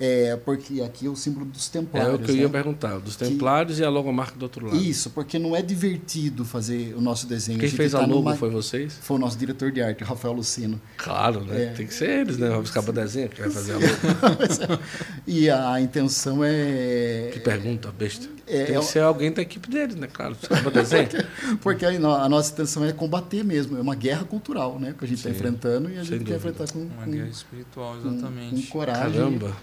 É. 0.00 0.30
é. 0.30 0.36
porque 0.36 0.80
aqui 0.82 1.06
é 1.06 1.10
o 1.10 1.16
símbolo 1.16 1.46
dos 1.46 1.68
templários. 1.68 2.12
É 2.12 2.14
o 2.14 2.18
que 2.18 2.30
eu 2.30 2.36
ia 2.36 2.42
né? 2.44 2.48
perguntar, 2.48 2.98
dos 2.98 3.16
templários 3.16 3.76
que... 3.76 3.82
e 3.82 3.84
a 3.84 3.90
logomarca 3.90 4.36
do 4.38 4.42
outro 4.42 4.66
lado. 4.66 4.76
Isso, 4.76 5.10
porque 5.10 5.38
não 5.38 5.54
é 5.54 5.62
divertido 5.62 6.44
fazer 6.44 6.94
o 6.96 7.00
nosso 7.00 7.26
desenho. 7.26 7.58
Quem 7.58 7.68
a 7.68 7.72
fez 7.72 7.92
tá 7.92 7.98
a 7.98 8.00
logo 8.02 8.14
numa... 8.14 8.36
foi 8.36 8.50
vocês? 8.50 8.94
Foi 9.00 9.16
o 9.16 9.20
nosso 9.20 9.36
diretor 9.36 9.70
de 9.72 9.82
arte, 9.82 10.04
Rafael 10.04 10.34
Lucino. 10.34 10.80
Claro, 10.96 11.44
né? 11.44 11.64
É. 11.64 11.66
Tem 11.68 11.86
que 11.86 11.94
ser 11.94 12.20
eles, 12.20 12.38
né? 12.38 12.48
Vamos 12.48 12.70
para 12.70 12.92
desenho 12.92 13.28
que 13.28 13.40
vai 13.40 13.50
fazer 13.50 13.72
a 13.72 13.76
logo. 13.76 14.82
e 15.26 15.50
a 15.50 15.80
intenção 15.80 16.40
é... 16.42 17.30
Que 17.32 17.40
pergunta, 17.40 17.92
besta. 17.92 18.28
É, 18.46 18.64
Tem 18.64 18.78
que 18.78 18.84
ser 18.86 19.00
alguém 19.00 19.30
da 19.30 19.42
equipe 19.42 19.68
deles, 19.68 19.94
né? 19.94 20.08
Claro, 20.10 20.34
para 20.36 20.70
desenho. 20.70 21.08
porque 21.60 21.84
a, 21.84 21.90
a 21.90 22.28
nossa 22.28 22.52
intenção 22.52 22.84
é 22.84 22.92
combater 22.92 23.44
mesmo, 23.44 23.76
é 23.76 23.80
uma 23.80 23.94
guerra 23.94 24.24
cultural, 24.24 24.78
né? 24.78 24.94
Que 24.98 25.04
a 25.04 25.08
gente 25.08 25.18
está 25.18 25.30
enfrentando 25.30 25.90
e 25.90 25.98
a 25.98 26.02
gente 26.02 26.24
quer 26.24 26.36
enfrentar 26.36 26.66
com... 26.72 26.78
Uma 26.78 27.04
com... 27.04 27.10
guerra 27.10 27.28
espiritual, 27.48 27.96
exatamente. 27.96 28.54
Com, 28.54 28.62
com 28.62 28.68
coragem. 28.68 29.12
Caramba. 29.12 29.56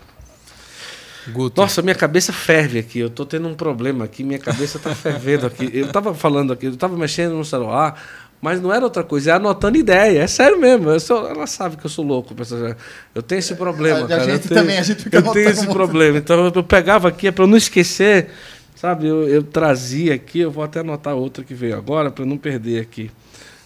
Guto. 1.31 1.59
Nossa, 1.59 1.81
minha 1.81 1.95
cabeça 1.95 2.31
ferve 2.31 2.79
aqui. 2.79 2.99
Eu 2.99 3.09
tô 3.09 3.25
tendo 3.25 3.47
um 3.47 3.55
problema 3.55 4.05
aqui, 4.05 4.23
minha 4.23 4.39
cabeça 4.39 4.77
tá 4.77 4.93
fervendo 4.93 5.47
aqui. 5.47 5.69
Eu 5.73 5.91
tava 5.91 6.13
falando 6.13 6.53
aqui, 6.53 6.67
eu 6.67 6.77
tava 6.77 6.95
mexendo 6.95 7.33
no 7.33 7.43
celular, 7.43 7.99
mas 8.39 8.61
não 8.61 8.71
era 8.71 8.83
outra 8.83 9.03
coisa, 9.03 9.31
é 9.31 9.33
anotando 9.33 9.77
ideia. 9.77 10.21
É 10.21 10.27
sério 10.27 10.59
mesmo. 10.59 10.89
Eu 10.89 10.99
sou, 10.99 11.27
ela 11.27 11.47
sabe 11.47 11.77
que 11.77 11.85
eu 11.85 11.89
sou 11.89 12.05
louco. 12.05 12.35
Eu 13.13 13.23
tenho 13.23 13.39
esse 13.39 13.55
problema, 13.55 14.05
a, 14.05 14.07
cara. 14.07 14.21
A 14.21 14.25
gente 14.25 14.43
eu 14.43 14.49
tenho, 14.49 14.61
também, 14.61 14.77
a 14.77 14.83
gente 14.83 15.03
fica 15.03 15.17
Eu 15.17 15.31
tenho 15.31 15.49
esse 15.49 15.67
problema. 15.67 16.17
Então 16.17 16.45
eu 16.45 16.63
pegava 16.63 17.07
aqui, 17.07 17.27
é 17.27 17.31
para 17.31 17.43
eu 17.43 17.47
não 17.47 17.57
esquecer, 17.57 18.29
sabe? 18.75 19.07
Eu, 19.07 19.27
eu 19.27 19.41
trazia 19.41 20.13
aqui, 20.13 20.41
eu 20.41 20.51
vou 20.51 20.63
até 20.63 20.81
anotar 20.81 21.15
outra 21.15 21.43
que 21.43 21.55
veio 21.55 21.75
agora, 21.75 22.11
para 22.11 22.23
não 22.23 22.37
perder 22.37 22.81
aqui. 22.81 23.09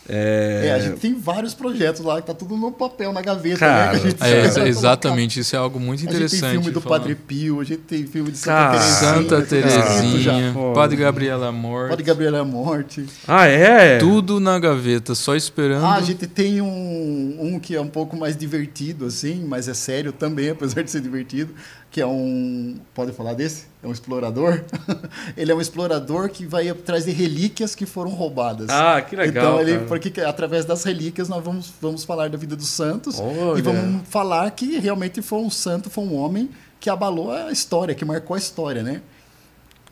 É... 0.09 0.65
é... 0.65 0.73
a 0.73 0.79
gente 0.79 0.99
tem 0.99 1.13
vários 1.13 1.53
projetos 1.53 2.01
lá 2.01 2.19
que 2.19 2.27
tá 2.27 2.33
tudo 2.33 2.57
no 2.57 2.71
papel, 2.71 3.13
na 3.13 3.21
gaveta. 3.21 3.59
Cara, 3.59 3.97
né, 3.97 4.13
é, 4.21 4.67
exatamente, 4.67 5.39
isso 5.39 5.55
é 5.55 5.59
algo 5.59 5.79
muito 5.79 6.03
interessante. 6.03 6.25
A 6.25 6.29
gente 6.29 6.41
tem 6.41 6.61
filme 6.61 6.71
do 6.71 6.81
falar. 6.81 6.99
Padre 6.99 7.15
Pio, 7.15 7.61
a 7.61 7.63
gente 7.63 7.81
tem 7.81 8.05
filme 8.07 8.31
de 8.31 8.37
Santa 8.39 8.71
Terezinha. 8.71 9.13
Santa 9.13 9.41
Terezinha, 9.43 10.55
Padre 10.73 10.97
Gabriela 10.97 11.51
Morte. 11.51 11.89
Padre 11.89 12.03
Gabriela 12.03 12.43
Morte. 12.43 13.05
Ah, 13.27 13.45
é? 13.45 13.99
Tudo 13.99 14.39
na 14.39 14.57
gaveta, 14.57 15.13
só 15.13 15.35
esperando. 15.35 15.85
Ah, 15.85 15.95
a 15.95 16.01
gente 16.01 16.25
tem 16.25 16.59
um, 16.61 17.37
um 17.39 17.59
que 17.59 17.75
é 17.75 17.81
um 17.81 17.87
pouco 17.87 18.17
mais 18.17 18.35
divertido, 18.35 19.05
assim, 19.05 19.45
mas 19.47 19.67
é 19.67 19.73
sério 19.73 20.11
também, 20.11 20.49
apesar 20.51 20.81
de 20.81 20.89
ser 20.89 21.01
divertido 21.01 21.53
que 21.91 21.99
é 21.99 22.05
um. 22.05 22.77
Pode 22.93 23.11
falar 23.13 23.33
desse? 23.33 23.65
É 23.81 23.87
um 23.87 23.91
explorador. 23.91 24.63
ele 25.35 25.51
é 25.51 25.55
um 25.55 25.61
explorador 25.61 26.29
que 26.29 26.45
vai 26.45 26.69
atrás 26.69 27.05
de 27.05 27.11
relíquias 27.11 27.73
que 27.73 27.85
foram 27.85 28.11
roubadas. 28.11 28.69
Ah, 28.69 29.01
que 29.01 29.15
legal. 29.15 29.61
Então, 29.61 29.61
ele, 29.61 29.85
porque 29.85 30.21
através 30.21 30.65
das 30.65 30.83
relíquias 30.83 31.27
nós 31.27 31.43
vamos, 31.43 31.71
vamos 31.81 32.03
falar 32.03 32.29
da 32.29 32.37
vida 32.37 32.55
dos 32.55 32.69
santos 32.69 33.19
Olha. 33.19 33.57
e 33.57 33.61
vamos 33.61 34.07
falar 34.07 34.49
que 34.51 34.77
realmente 34.77 35.21
foi 35.21 35.39
um 35.39 35.49
santo, 35.49 35.89
foi 35.89 36.03
um 36.03 36.15
homem 36.15 36.49
que 36.79 36.89
abalou 36.89 37.31
a 37.31 37.51
história, 37.51 37.95
que 37.95 38.05
marcou 38.05 38.35
a 38.35 38.37
história, 38.37 38.83
né? 38.83 39.01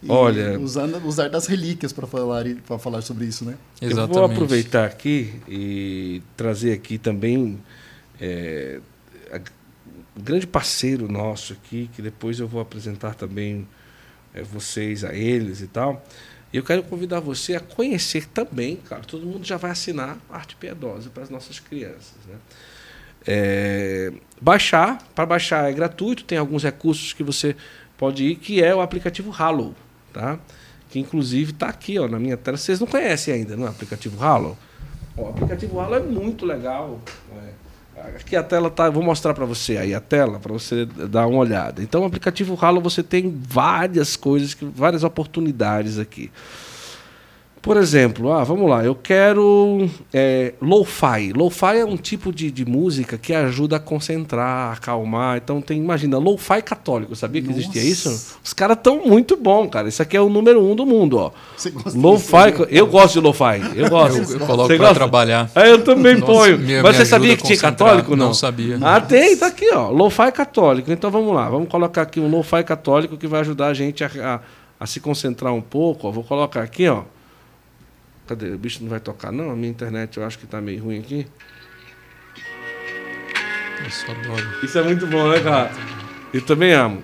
E 0.01 0.11
Olha, 0.11 0.59
usando 0.59 1.03
usar 1.07 1.27
das 1.27 1.47
relíquias 1.47 1.91
para 1.91 2.05
falar 2.05 2.45
para 2.67 2.77
falar 2.77 3.01
sobre 3.01 3.25
isso, 3.25 3.43
né? 3.43 3.55
Exatamente. 3.81 4.15
Eu 4.15 4.27
vou 4.27 4.31
aproveitar 4.31 4.85
aqui 4.85 5.33
e 5.47 6.21
trazer 6.35 6.73
aqui 6.73 6.99
também 6.99 7.57
é, 8.21 8.79
um 9.33 9.39
grande 10.15 10.47
parceiro 10.47 11.11
nosso 11.11 11.53
aqui, 11.53 11.89
que 11.95 12.01
depois 12.01 12.39
eu 12.39 12.47
vou 12.47 12.61
apresentar 12.61 13.15
também 13.15 13.67
é, 14.33 14.41
vocês 14.41 15.03
a 15.03 15.13
eles 15.13 15.61
e 15.61 15.67
tal. 15.67 16.03
E 16.51 16.57
eu 16.57 16.63
quero 16.63 16.81
convidar 16.83 17.19
você 17.19 17.55
a 17.55 17.59
conhecer 17.59 18.25
também, 18.27 18.77
cara, 18.77 19.01
todo 19.01 19.25
mundo 19.25 19.45
já 19.45 19.57
vai 19.57 19.71
assinar 19.71 20.17
Arte 20.29 20.55
Piedosa 20.55 21.09
para 21.09 21.23
as 21.23 21.29
nossas 21.29 21.59
crianças. 21.59 22.15
Né? 22.25 22.35
É, 23.27 24.13
baixar, 24.41 24.97
para 25.13 25.25
baixar 25.25 25.69
é 25.69 25.73
gratuito, 25.73 26.23
tem 26.23 26.37
alguns 26.37 26.63
recursos 26.63 27.11
que 27.11 27.23
você 27.23 27.55
pode 27.97 28.23
ir, 28.23 28.35
que 28.35 28.63
é 28.63 28.73
o 28.73 28.79
aplicativo 28.79 29.33
Halo, 29.37 29.75
tá? 30.13 30.39
que 30.89 30.99
inclusive 30.99 31.51
está 31.51 31.67
aqui 31.67 31.99
ó, 31.99 32.07
na 32.07 32.17
minha 32.17 32.37
tela. 32.37 32.55
Vocês 32.55 32.79
não 32.79 32.87
conhecem 32.87 33.33
ainda, 33.33 33.57
não 33.57 33.65
é? 33.65 33.67
O 33.67 33.71
aplicativo 33.71 34.23
Halo? 34.23 34.57
O 35.17 35.27
aplicativo 35.27 35.79
Halo 35.79 35.95
é 35.95 35.99
muito 35.99 36.45
legal. 36.45 37.01
É 37.43 37.66
Aqui 37.97 38.35
a 38.35 38.43
tela 38.43 38.69
tá, 38.69 38.89
vou 38.89 39.01
mostrar 39.01 39.33
para 39.33 39.45
você 39.45 39.77
aí 39.77 39.93
a 39.93 39.99
tela 39.99 40.39
para 40.39 40.53
você 40.53 40.85
dar 40.85 41.25
uma 41.25 41.39
olhada. 41.39 41.81
Então, 41.81 42.03
o 42.03 42.05
aplicativo 42.05 42.57
Halo 42.59 42.79
você 42.79 43.01
tem 43.01 43.35
várias 43.47 44.15
coisas, 44.15 44.55
várias 44.61 45.03
oportunidades 45.03 45.97
aqui. 45.97 46.31
Por 47.61 47.75
exemplo, 47.77 48.31
ah, 48.31 48.43
vamos 48.43 48.69
lá, 48.69 48.83
eu 48.83 48.95
quero 48.95 49.89
é, 50.13 50.53
lo-fi. 50.61 51.33
Lo-fi 51.33 51.77
é 51.79 51.85
um 51.85 51.97
tipo 51.97 52.31
de, 52.31 52.49
de 52.49 52.65
música 52.65 53.17
que 53.17 53.33
ajuda 53.33 53.75
a 53.77 53.79
concentrar, 53.79 54.69
a 54.69 54.71
acalmar. 54.73 55.37
Então 55.37 55.61
tem, 55.61 55.77
imagina, 55.77 56.17
lo-fi 56.17 56.61
católico, 56.61 57.15
sabia 57.15 57.41
que 57.41 57.47
Nossa. 57.47 57.59
existia 57.59 57.81
isso? 57.83 58.37
Os 58.43 58.53
caras 58.53 58.77
estão 58.77 59.05
muito 59.05 59.35
bom, 59.35 59.67
cara. 59.67 59.89
Isso 59.89 60.01
aqui 60.01 60.15
é 60.15 60.21
o 60.21 60.29
número 60.29 60.63
um 60.63 60.75
do 60.75 60.85
mundo, 60.85 61.17
ó. 61.17 61.31
Lo-fi, 61.93 62.53
eu 62.69 62.87
gosto 62.87 63.15
de 63.15 63.19
lo-fi. 63.19 63.61
Eu 63.75 63.89
gosto. 63.91 64.17
Eu, 64.17 64.39
eu 64.39 64.45
coloco 64.45 64.77
para 64.77 64.93
trabalhar. 64.93 65.51
É, 65.55 65.71
eu 65.71 65.83
também 65.83 66.15
Nossa, 66.15 66.31
ponho. 66.31 66.59
Me, 66.59 66.81
Mas 66.81 66.95
você 66.95 67.05
sabia 67.05 67.35
que 67.35 67.43
tinha 67.43 67.59
católico? 67.59 68.15
Não, 68.15 68.27
não 68.27 68.33
sabia. 68.33 68.77
Ah, 68.81 69.01
tem, 69.01 69.35
tá 69.35 69.47
aqui, 69.47 69.69
ó. 69.73 69.89
Lo-fi 69.89 70.31
católico. 70.31 70.91
Então 70.91 71.11
vamos 71.11 71.33
lá, 71.33 71.49
vamos 71.49 71.67
colocar 71.67 72.03
aqui 72.03 72.19
um 72.19 72.29
lo-fi 72.29 72.63
católico 72.63 73.17
que 73.17 73.27
vai 73.27 73.41
ajudar 73.41 73.67
a 73.67 73.73
gente 73.73 74.03
a, 74.03 74.09
a, 74.23 74.39
a 74.79 74.85
se 74.85 74.99
concentrar 74.99 75.53
um 75.53 75.61
pouco. 75.61 76.07
Ó. 76.07 76.11
Vou 76.11 76.23
colocar 76.23 76.61
aqui, 76.61 76.87
ó. 76.87 77.03
Cadê? 78.27 78.51
O 78.51 78.57
bicho 78.57 78.83
não 78.83 78.89
vai 78.89 78.99
tocar, 78.99 79.31
não? 79.31 79.51
A 79.51 79.55
minha 79.55 79.69
internet 79.69 80.17
eu 80.17 80.25
acho 80.25 80.37
que 80.37 80.45
está 80.45 80.59
meio 80.59 80.83
ruim 80.83 80.99
aqui. 80.99 81.25
Isso 83.87 84.05
adoro. 84.11 84.45
Isso 84.63 84.77
é 84.77 84.83
muito 84.83 85.07
bom, 85.07 85.29
né, 85.29 85.39
cara? 85.39 85.71
Eu 86.33 86.41
também 86.41 86.73
amo. 86.73 87.03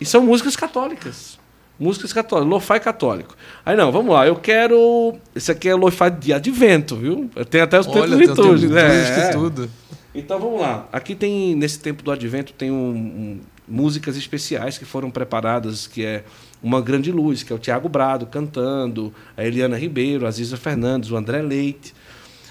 E 0.00 0.06
são 0.06 0.24
músicas 0.24 0.56
católicas. 0.56 1.38
Músicas 1.78 2.12
católicas, 2.12 2.50
lo-fi 2.50 2.80
católico. 2.80 3.36
Aí 3.64 3.76
não, 3.76 3.92
vamos 3.92 4.12
lá, 4.12 4.26
eu 4.26 4.36
quero. 4.36 5.16
Esse 5.34 5.52
aqui 5.52 5.68
é 5.68 5.74
lo-fi 5.74 6.10
de 6.10 6.32
advento, 6.32 6.96
viu? 6.96 7.30
Tem 7.50 7.60
até 7.60 7.78
os 7.78 7.86
plenitudes, 7.86 8.70
né? 8.70 9.28
É. 9.28 9.32
tudo. 9.32 9.70
Então 10.14 10.40
vamos 10.40 10.60
lá. 10.60 10.88
Aqui 10.92 11.14
tem, 11.14 11.54
nesse 11.54 11.78
tempo 11.78 12.02
do 12.02 12.10
advento, 12.10 12.52
tem 12.52 12.70
um, 12.70 12.90
um, 12.90 13.40
músicas 13.68 14.16
especiais 14.16 14.78
que 14.78 14.84
foram 14.84 15.10
preparadas, 15.10 15.86
que 15.86 16.04
é 16.04 16.24
uma 16.62 16.80
grande 16.80 17.12
luz, 17.12 17.42
que 17.42 17.52
é 17.52 17.56
o 17.56 17.58
Tiago 17.58 17.88
Brado 17.88 18.26
cantando, 18.26 19.12
a 19.36 19.44
Eliana 19.44 19.76
Ribeiro, 19.76 20.26
a 20.26 20.30
Ziza 20.30 20.56
Fernandes, 20.56 21.10
o 21.10 21.16
André 21.16 21.42
Leite. 21.42 21.94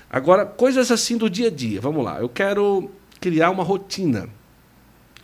Agora, 0.10 0.46
coisas 0.46 0.92
assim 0.92 1.18
do 1.18 1.30
dia 1.30 1.48
a 1.48 1.52
dia. 1.52 1.82
Vamos 1.82 2.04
lá, 2.04 2.20
eu 2.20 2.30
quero 2.30 2.90
criar 3.20 3.50
uma 3.50 3.64
rotina. 3.64 4.30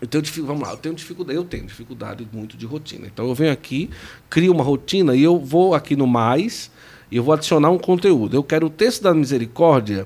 Eu 0.02 0.08
tenho, 0.08 0.24
vamos 0.46 0.64
lá, 0.64 0.72
eu 0.72 0.78
tenho 0.78 0.94
dificuldade, 0.96 1.38
eu 1.38 1.46
tenho 1.46 1.66
dificuldade 1.66 2.28
muito 2.34 2.58
de 2.58 2.66
rotina. 2.66 3.08
Então 3.08 3.28
eu 3.28 3.34
venho 3.34 3.54
aqui, 3.54 3.90
crio 4.30 4.52
uma 4.52 4.64
rotina 4.64 5.16
e 5.16 5.24
eu 5.24 5.40
vou 5.40 5.74
aqui 5.74 5.96
no 5.96 6.06
mais 6.06 6.70
e 7.10 7.16
eu 7.16 7.24
vou 7.24 7.34
adicionar 7.34 7.70
um 7.70 7.78
conteúdo. 7.78 8.36
Eu 8.36 8.44
quero 8.44 8.68
o 8.68 8.70
texto 8.70 9.02
da 9.02 9.14
misericórdia 9.14 10.06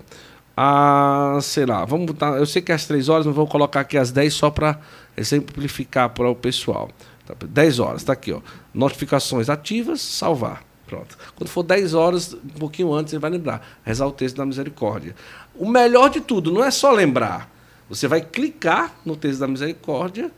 a, 0.55 1.37
sei 1.41 1.65
lá, 1.65 1.85
vamos 1.85 2.07
botar, 2.07 2.37
eu 2.37 2.45
sei 2.45 2.61
que 2.61 2.71
é 2.71 2.75
às 2.75 2.85
três 2.85 3.09
horas, 3.09 3.25
mas 3.25 3.35
vou 3.35 3.47
colocar 3.47 3.79
aqui 3.79 3.97
às 3.97 4.11
dez 4.11 4.33
só 4.33 4.49
para 4.49 4.79
exemplificar 5.15 6.09
para 6.09 6.29
o 6.29 6.35
pessoal. 6.35 6.89
10 7.35 7.79
horas, 7.79 8.01
está 8.01 8.13
aqui, 8.13 8.31
ó. 8.31 8.41
Notificações 8.73 9.49
ativas, 9.49 10.01
salvar. 10.01 10.63
Pronto. 10.85 11.17
Quando 11.35 11.49
for 11.49 11.63
10 11.63 11.93
horas, 11.93 12.33
um 12.33 12.59
pouquinho 12.59 12.93
antes, 12.93 13.11
você 13.11 13.19
vai 13.19 13.29
lembrar. 13.29 13.79
Rezar 13.83 14.07
o 14.07 14.11
texto 14.11 14.37
da 14.37 14.45
misericórdia. 14.45 15.15
O 15.53 15.69
melhor 15.69 16.09
de 16.09 16.21
tudo 16.21 16.51
não 16.51 16.63
é 16.63 16.71
só 16.71 16.91
lembrar. 16.91 17.51
Você 17.89 18.07
vai 18.07 18.21
clicar 18.21 18.95
no 19.05 19.15
texto 19.15 19.39
da 19.39 19.47
misericórdia 19.47 20.31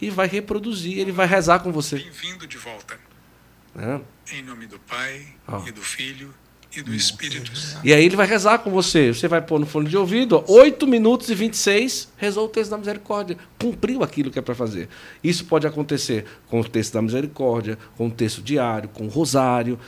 e 0.00 0.10
vai 0.10 0.26
reproduzir. 0.26 0.98
Ele 0.98 1.12
vai 1.12 1.26
rezar 1.26 1.60
com 1.60 1.70
você. 1.70 1.96
Bem-vindo 1.96 2.46
de 2.46 2.58
volta. 2.58 2.98
É. 3.76 4.00
Em 4.36 4.42
nome 4.42 4.66
do 4.66 4.78
Pai 4.80 5.26
oh. 5.46 5.66
e 5.66 5.72
do 5.72 5.82
Filho 5.82 6.34
e 6.76 6.82
do 6.82 6.94
Espírito 6.94 7.52
E 7.84 7.92
aí 7.92 8.04
ele 8.04 8.16
vai 8.16 8.26
rezar 8.26 8.58
com 8.58 8.70
você. 8.70 9.12
Você 9.12 9.28
vai 9.28 9.40
pôr 9.40 9.60
no 9.60 9.66
fone 9.66 9.88
de 9.88 9.96
ouvido, 9.96 10.36
ó, 10.36 10.44
8 10.52 10.86
minutos 10.86 11.28
e 11.30 11.34
26, 11.34 12.08
rezou 12.16 12.46
o 12.46 12.48
texto 12.48 12.70
da 12.70 12.78
misericórdia. 12.78 13.36
Cumpriu 13.58 14.02
aquilo 14.02 14.30
que 14.30 14.38
é 14.38 14.42
para 14.42 14.54
fazer. 14.54 14.88
Isso 15.22 15.44
pode 15.44 15.66
acontecer 15.66 16.24
com 16.48 16.60
o 16.60 16.64
texto 16.64 16.94
da 16.94 17.02
misericórdia, 17.02 17.78
com 17.96 18.08
o 18.08 18.10
texto 18.10 18.42
diário, 18.42 18.88
com 18.88 19.04
o 19.04 19.08
rosário, 19.08 19.78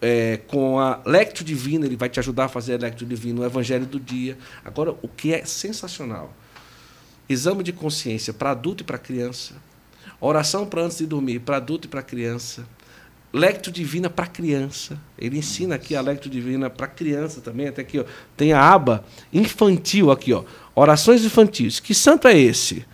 é, 0.00 0.38
com 0.48 0.80
a 0.80 1.00
Lectio 1.06 1.44
Divina, 1.44 1.86
ele 1.86 1.96
vai 1.96 2.08
te 2.08 2.18
ajudar 2.18 2.46
a 2.46 2.48
fazer 2.48 2.74
a 2.74 2.78
Lectio 2.78 3.06
Divina, 3.06 3.40
o 3.40 3.44
Evangelho 3.44 3.86
do 3.86 4.00
Dia. 4.00 4.36
Agora, 4.64 4.96
o 5.00 5.08
que 5.08 5.32
é 5.32 5.44
sensacional? 5.44 6.34
Exame 7.28 7.62
de 7.62 7.72
consciência 7.72 8.32
para 8.32 8.50
adulto 8.50 8.82
e 8.82 8.84
para 8.84 8.98
criança. 8.98 9.54
Oração 10.20 10.66
para 10.66 10.82
antes 10.82 10.98
de 10.98 11.06
dormir, 11.06 11.40
para 11.40 11.56
adulto 11.56 11.86
e 11.86 11.90
para 11.90 12.02
criança 12.02 12.66
Lectio 13.32 13.72
Divina 13.72 14.10
para 14.10 14.26
criança. 14.26 15.00
Ele 15.18 15.38
ensina 15.38 15.76
aqui 15.76 15.96
a 15.96 16.00
Lectio 16.00 16.30
Divina 16.30 16.68
para 16.68 16.86
criança 16.86 17.40
também. 17.40 17.68
Até 17.68 17.80
aqui 17.82 17.98
ó, 17.98 18.04
tem 18.36 18.52
a 18.52 18.60
aba 18.60 19.04
infantil 19.32 20.10
aqui, 20.10 20.32
ó. 20.32 20.44
Orações 20.74 21.24
infantis. 21.24 21.80
Que 21.80 21.94
santo 21.94 22.28
é 22.28 22.38
esse? 22.38 22.84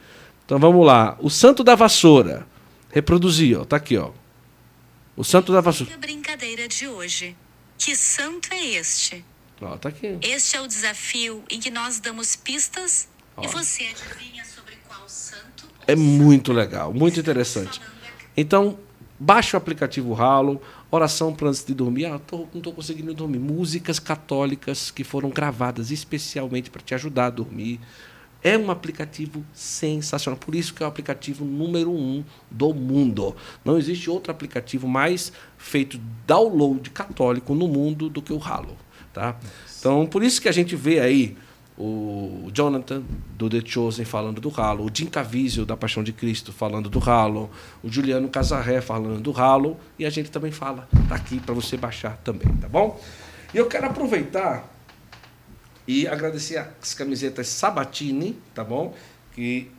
Então 0.44 0.58
vamos 0.58 0.86
lá. 0.86 1.16
O 1.20 1.28
santo 1.28 1.64
da 1.64 1.74
vassoura. 1.74 2.46
Reproduzir, 2.90 3.58
ó. 3.58 3.64
Tá 3.64 3.76
aqui, 3.76 3.96
ó. 3.96 4.12
O 5.16 5.24
santo 5.24 5.52
da 5.52 5.60
vassoura. 5.60 5.92
A 5.94 5.98
brincadeira 5.98 6.68
de 6.68 6.86
hoje. 6.86 7.36
Que 7.76 7.96
santo 7.96 8.48
é 8.52 8.64
este? 8.64 9.24
Ó, 9.60 9.76
tá 9.76 9.88
aqui. 9.88 10.18
Este 10.22 10.56
é 10.56 10.60
o 10.60 10.68
desafio 10.68 11.42
em 11.50 11.58
que 11.58 11.70
nós 11.70 11.98
damos 11.98 12.36
pistas 12.36 13.08
ó. 13.36 13.42
e 13.42 13.48
você 13.48 13.84
adivinha 13.84 14.44
sobre 14.44 14.76
qual 14.86 15.08
santo. 15.08 15.66
É 15.86 15.96
muito 15.96 16.52
legal, 16.52 16.94
muito 16.94 17.18
interessante. 17.18 17.80
Então, 18.36 18.78
Baixe 19.20 19.56
o 19.56 19.58
aplicativo 19.58 20.14
Halo, 20.14 20.60
oração 20.90 21.34
para 21.34 21.48
antes 21.48 21.64
de 21.64 21.74
dormir. 21.74 22.06
Ah, 22.06 22.20
tô, 22.20 22.46
não 22.52 22.58
estou 22.58 22.72
conseguindo 22.72 23.12
dormir. 23.12 23.40
Músicas 23.40 23.98
católicas 23.98 24.92
que 24.92 25.02
foram 25.02 25.28
gravadas 25.30 25.90
especialmente 25.90 26.70
para 26.70 26.80
te 26.80 26.94
ajudar 26.94 27.26
a 27.26 27.30
dormir. 27.30 27.80
É 28.44 28.56
um 28.56 28.70
aplicativo 28.70 29.44
sensacional. 29.52 30.38
Por 30.38 30.54
isso 30.54 30.72
que 30.72 30.84
é 30.84 30.86
o 30.86 30.88
aplicativo 30.88 31.44
número 31.44 31.90
um 31.90 32.24
do 32.48 32.72
mundo. 32.72 33.34
Não 33.64 33.76
existe 33.76 34.08
outro 34.08 34.30
aplicativo 34.30 34.86
mais 34.86 35.32
feito 35.56 36.00
download 36.24 36.88
católico 36.90 37.56
no 37.56 37.66
mundo 37.66 38.08
do 38.08 38.22
que 38.22 38.32
o 38.32 38.40
Halo. 38.40 38.76
Tá? 39.12 39.36
Então, 39.80 40.06
por 40.06 40.22
isso 40.22 40.40
que 40.40 40.48
a 40.48 40.52
gente 40.52 40.76
vê 40.76 41.00
aí 41.00 41.36
o 41.78 42.50
Jonathan 42.52 43.04
do 43.36 43.48
The 43.48 43.62
Chosen 43.64 44.04
falando 44.04 44.40
do 44.40 44.52
Halo, 44.54 44.84
o 44.84 44.90
Jim 44.92 45.06
Caviezel 45.06 45.64
da 45.64 45.76
Paixão 45.76 46.02
de 46.02 46.12
Cristo 46.12 46.52
falando 46.52 46.90
do 46.90 46.98
Halo, 46.98 47.48
o 47.84 47.88
Juliano 47.88 48.28
Casarré 48.28 48.80
falando 48.80 49.20
do 49.20 49.38
Halo 49.38 49.78
e 49.96 50.04
a 50.04 50.10
gente 50.10 50.28
também 50.28 50.50
fala 50.50 50.88
tá 51.08 51.14
aqui 51.14 51.38
para 51.38 51.54
você 51.54 51.76
baixar 51.76 52.16
também, 52.24 52.52
tá 52.56 52.68
bom? 52.68 53.00
E 53.54 53.56
eu 53.56 53.66
quero 53.66 53.86
aproveitar 53.86 54.68
e 55.86 56.06
agradecer 56.08 56.58
as 56.82 56.94
camisetas 56.94 57.46
Sabatini, 57.46 58.36
tá 58.52 58.64
bom? 58.64 58.92
Que 59.32 59.70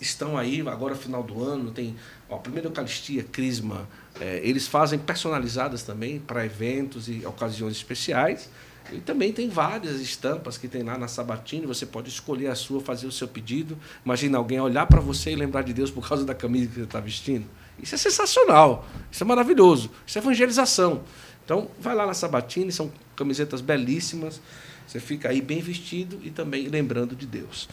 estão 0.00 0.36
aí 0.36 0.60
agora 0.66 0.96
final 0.96 1.22
do 1.22 1.44
ano, 1.44 1.70
tem 1.70 1.94
ó, 2.28 2.38
primeira 2.38 2.66
Eucaristia, 2.66 3.22
Crisma, 3.22 3.88
é, 4.20 4.40
eles 4.42 4.66
fazem 4.66 4.98
personalizadas 4.98 5.84
também 5.84 6.18
para 6.18 6.44
eventos 6.44 7.08
e 7.08 7.24
ocasiões 7.24 7.76
especiais. 7.76 8.50
E 8.92 9.00
também 9.00 9.32
tem 9.32 9.48
várias 9.48 10.00
estampas 10.00 10.56
que 10.56 10.68
tem 10.68 10.82
lá 10.82 10.96
na 10.96 11.08
Sabatini, 11.08 11.66
você 11.66 11.84
pode 11.84 12.08
escolher 12.08 12.48
a 12.48 12.54
sua, 12.54 12.80
fazer 12.80 13.06
o 13.06 13.12
seu 13.12 13.26
pedido. 13.26 13.76
Imagina 14.04 14.38
alguém 14.38 14.60
olhar 14.60 14.86
para 14.86 15.00
você 15.00 15.32
e 15.32 15.36
lembrar 15.36 15.62
de 15.62 15.72
Deus 15.72 15.90
por 15.90 16.08
causa 16.08 16.24
da 16.24 16.34
camisa 16.34 16.68
que 16.68 16.74
você 16.74 16.82
está 16.82 17.00
vestindo. 17.00 17.46
Isso 17.82 17.94
é 17.94 17.98
sensacional, 17.98 18.86
isso 19.10 19.22
é 19.22 19.26
maravilhoso, 19.26 19.90
isso 20.06 20.18
é 20.18 20.20
evangelização. 20.20 21.02
Então, 21.44 21.68
vai 21.78 21.94
lá 21.94 22.06
na 22.06 22.14
Sabatini, 22.14 22.72
são 22.72 22.90
camisetas 23.14 23.60
belíssimas, 23.60 24.40
você 24.86 25.00
fica 25.00 25.28
aí 25.28 25.40
bem 25.40 25.60
vestido 25.60 26.18
e 26.22 26.30
também 26.30 26.68
lembrando 26.68 27.14
de 27.14 27.26
Deus. 27.26 27.68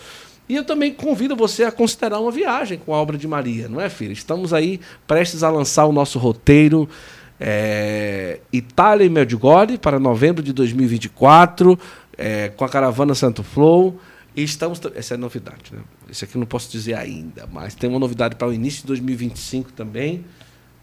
E 0.47 0.55
eu 0.55 0.65
também 0.65 0.93
convido 0.93 1.35
você 1.35 1.63
a 1.63 1.71
considerar 1.71 2.19
uma 2.19 2.31
viagem 2.31 2.77
com 2.77 2.93
a 2.93 2.97
obra 2.97 3.17
de 3.17 3.27
Maria, 3.27 3.69
não 3.69 3.79
é, 3.79 3.89
filha? 3.89 4.11
Estamos 4.11 4.53
aí 4.53 4.79
prestes 5.07 5.41
a 5.41 5.49
lançar 5.49 5.85
o 5.85 5.93
nosso 5.93 6.19
roteiro 6.19 6.89
é, 7.39 8.39
Itália 8.51 9.05
e 9.05 9.09
Medjugorje 9.09 9.77
para 9.77 9.99
novembro 9.99 10.43
de 10.43 10.53
2024, 10.53 11.77
é, 12.17 12.49
com 12.49 12.63
a 12.63 12.69
caravana 12.69 13.15
Santo 13.15 13.43
Flow. 13.43 13.99
E 14.35 14.43
estamos. 14.43 14.81
Essa 14.95 15.13
é 15.13 15.17
novidade, 15.17 15.73
né? 15.73 15.81
Isso 16.09 16.25
aqui 16.25 16.35
eu 16.35 16.39
não 16.39 16.47
posso 16.47 16.71
dizer 16.71 16.95
ainda, 16.95 17.47
mas 17.51 17.75
tem 17.75 17.89
uma 17.89 17.99
novidade 17.99 18.35
para 18.35 18.47
o 18.47 18.53
início 18.53 18.81
de 18.81 18.87
2025 18.87 19.71
também. 19.73 20.25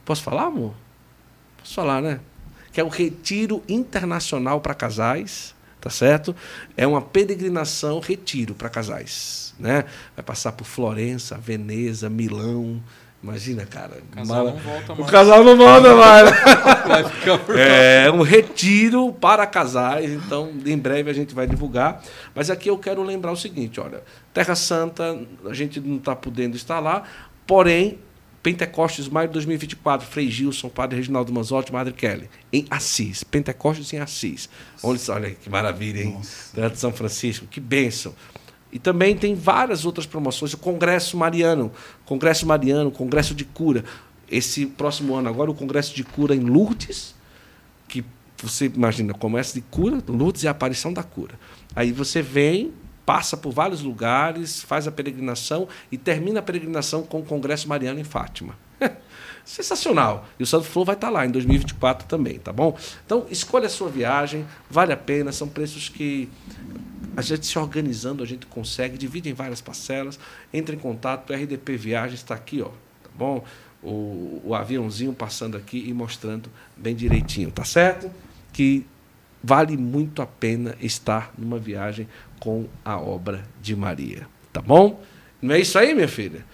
Posso 0.05 0.22
falar, 0.22 0.44
amor? 0.44 0.74
Posso 1.59 1.74
falar, 1.74 2.01
né? 2.01 2.20
Que 2.72 2.81
é 2.81 2.85
o 2.85 2.89
Retiro 2.89 3.62
Internacional 3.68 4.60
para 4.60 4.74
Casais, 4.74 5.55
tá 5.81 5.90
certo? 5.90 6.35
É 6.77 6.86
uma 6.86 7.02
peregrinação 7.02 7.98
retiro 7.98 8.55
para 8.55 8.68
casais, 8.68 9.55
né? 9.59 9.85
Vai 10.14 10.24
passar 10.24 10.52
por 10.52 10.64
Florença, 10.64 11.36
Veneza, 11.36 12.09
Milão, 12.09 12.81
Imagina, 13.23 13.67
cara. 13.67 13.99
O 14.13 14.17
casal 14.17 14.45
não 14.47 14.57
volta 14.57 14.95
mais. 14.95 15.09
O 15.09 15.13
casal 15.13 15.45
não 15.45 15.57
volta 15.57 15.95
mais. 15.95 16.31
vai 16.89 17.05
ficar 17.05 17.39
por 17.39 17.59
É 17.59 18.11
um 18.11 18.23
retiro 18.23 19.13
para 19.13 19.47
casais, 19.47 20.11
então 20.11 20.51
em 20.65 20.79
breve 20.79 21.11
a 21.11 21.13
gente 21.13 21.35
vai 21.35 21.47
divulgar. 21.47 22.03
Mas 22.35 22.49
aqui 22.49 22.71
eu 22.71 22.79
quero 22.79 23.03
lembrar 23.03 23.33
o 23.33 23.37
seguinte: 23.37 23.79
olha, 23.79 24.03
Terra 24.33 24.55
Santa, 24.55 25.19
a 25.45 25.53
gente 25.53 25.79
não 25.81 25.99
está 25.99 26.17
podendo 26.17 26.57
estar 26.57 26.81
lá, 26.81 27.03
porém, 27.47 27.99
Pentecostes, 28.43 29.07
maio 29.07 29.29
de 29.29 29.35
2024, 29.35 30.07
Frei 30.07 30.31
Gilson, 30.31 30.71
Padre 30.71 30.97
Reginaldo 30.97 31.31
Manzotti, 31.31 31.71
Madre 31.71 31.93
Kelly, 31.93 32.31
em 32.51 32.67
Assis. 32.71 33.23
Pentecostes 33.23 33.93
em 33.93 33.99
Assis. 33.99 34.49
Onde, 34.83 35.11
olha 35.11 35.31
que 35.31 35.51
maravilha, 35.51 36.03
hein? 36.03 36.15
Nossa. 36.15 36.71
de 36.71 36.79
São 36.79 36.91
Francisco, 36.91 37.47
que 37.47 37.61
bênção. 37.61 38.15
E 38.73 38.79
também 38.79 39.17
tem 39.17 39.35
várias 39.35 39.85
outras 39.85 40.07
promoções. 40.07 40.53
O 40.53 40.59
Congresso 40.59 41.17
Mariano, 41.17 41.73
Congresso 42.05 42.47
Mariano, 42.47 42.91
Congresso 42.91 43.35
de 43.35 43.45
Cura. 43.45 43.85
Esse 44.31 44.65
próximo 44.67 45.15
ano 45.15 45.29
agora, 45.29 45.51
o 45.51 45.55
Congresso 45.55 45.95
de 45.95 46.05
Cura 46.05 46.35
em 46.35 46.41
Lourdes, 46.41 47.15
que 47.89 48.05
você 48.39 48.67
imagina, 48.67 49.13
Congresso 49.13 49.55
de 49.55 49.61
Cura, 49.61 49.99
Lourdes 50.07 50.45
e 50.45 50.49
a 50.49 50.53
aparição 50.53 50.93
da 50.93 51.03
cura. 51.03 51.35
Aí 51.75 51.91
você 51.91 52.23
vem, 52.23 52.73
passa 53.05 53.37
por 53.37 53.53
vários 53.53 53.83
lugares, 53.83 54.63
faz 54.63 54.87
a 54.87 54.93
peregrinação 54.93 55.67
e 55.91 55.99
termina 55.99 56.39
a 56.39 56.43
peregrinação 56.43 57.03
com 57.03 57.19
o 57.19 57.25
Congresso 57.25 57.69
Mariano 57.69 57.99
em 57.99 58.05
Fátima. 58.05 58.57
Sensacional. 59.45 60.29
E 60.39 60.45
o 60.45 60.47
Santo 60.47 60.65
Flor 60.65 60.85
vai 60.85 60.95
estar 60.95 61.11
lá 61.11 61.27
em 61.27 61.31
2024 61.31 62.07
também, 62.07 62.39
tá 62.39 62.53
bom? 62.53 62.79
Então, 63.05 63.27
escolha 63.31 63.67
a 63.67 63.71
sua 63.71 63.89
viagem, 63.89 64.47
vale 64.71 64.93
a 64.93 64.97
pena, 64.97 65.33
são 65.33 65.49
preços 65.49 65.89
que 65.89 66.29
a 67.16 67.23
gente 67.23 67.47
se 67.47 67.59
organizando, 67.59 68.23
a 68.23 68.27
gente 68.27 68.47
consegue, 68.47 68.97
divide 68.97 69.28
em 69.28 69.32
várias 69.32 69.61
parcelas, 69.61 70.19
entre 70.53 70.77
em 70.77 70.78
contato, 70.78 71.31
o 71.31 71.32
RDP 71.35 71.77
Viagens 71.77 72.20
está 72.20 72.35
aqui, 72.35 72.62
ó, 72.62 72.69
tá 72.69 73.11
bom? 73.15 73.45
O, 73.82 74.43
o 74.45 74.55
aviãozinho 74.55 75.12
passando 75.12 75.57
aqui 75.57 75.89
e 75.89 75.93
mostrando 75.93 76.51
bem 76.77 76.95
direitinho, 76.95 77.51
tá 77.51 77.65
certo? 77.65 78.11
Que 78.53 78.87
vale 79.43 79.77
muito 79.77 80.20
a 80.20 80.27
pena 80.27 80.77
estar 80.81 81.32
numa 81.37 81.59
viagem 81.59 82.07
com 82.39 82.66
a 82.85 82.99
obra 82.99 83.45
de 83.61 83.74
Maria, 83.74 84.27
tá 84.53 84.61
bom? 84.61 85.03
Não 85.41 85.55
é 85.55 85.61
isso 85.61 85.78
aí, 85.78 85.95
minha 85.95 86.09
filha? 86.09 86.45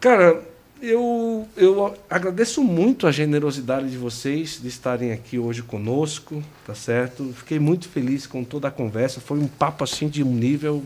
Cara, 0.00 0.42
eu, 0.86 1.48
eu 1.56 1.96
agradeço 2.08 2.62
muito 2.62 3.06
a 3.06 3.12
generosidade 3.12 3.90
de 3.90 3.96
vocês 3.96 4.60
de 4.60 4.68
estarem 4.68 5.12
aqui 5.12 5.38
hoje 5.38 5.62
conosco, 5.62 6.42
tá 6.66 6.74
certo? 6.74 7.32
Fiquei 7.36 7.58
muito 7.58 7.88
feliz 7.88 8.26
com 8.26 8.44
toda 8.44 8.68
a 8.68 8.70
conversa. 8.70 9.20
Foi 9.20 9.38
um 9.38 9.48
papo 9.48 9.84
assim 9.84 10.08
de 10.08 10.22
um 10.22 10.32
nível 10.32 10.84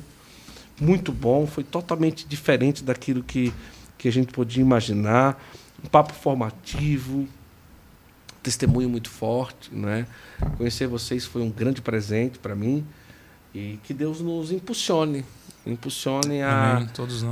muito 0.81 1.13
bom, 1.13 1.47
foi 1.47 1.65
totalmente 1.65 2.27
diferente 2.27 2.85
daquilo 2.85 3.23
que, 3.23 3.53
que 3.97 4.09
a 4.09 4.13
gente 4.13 4.33
podia 4.33 4.63
imaginar. 4.63 5.43
Um 5.85 5.89
papo 5.89 6.13
formativo, 6.13 7.29
testemunho 8.43 8.89
muito 8.89 9.11
forte, 9.11 9.75
né? 9.75 10.07
Conhecer 10.57 10.87
vocês 10.87 11.25
foi 11.25 11.43
um 11.43 11.51
grande 11.51 11.83
presente 11.83 12.39
para 12.39 12.55
mim 12.55 12.85
e 13.55 13.79
que 13.85 13.93
Deus 13.93 14.21
nos 14.21 14.53
impulsione, 14.53 15.25
impulsione 15.67 16.43
a, 16.43 16.87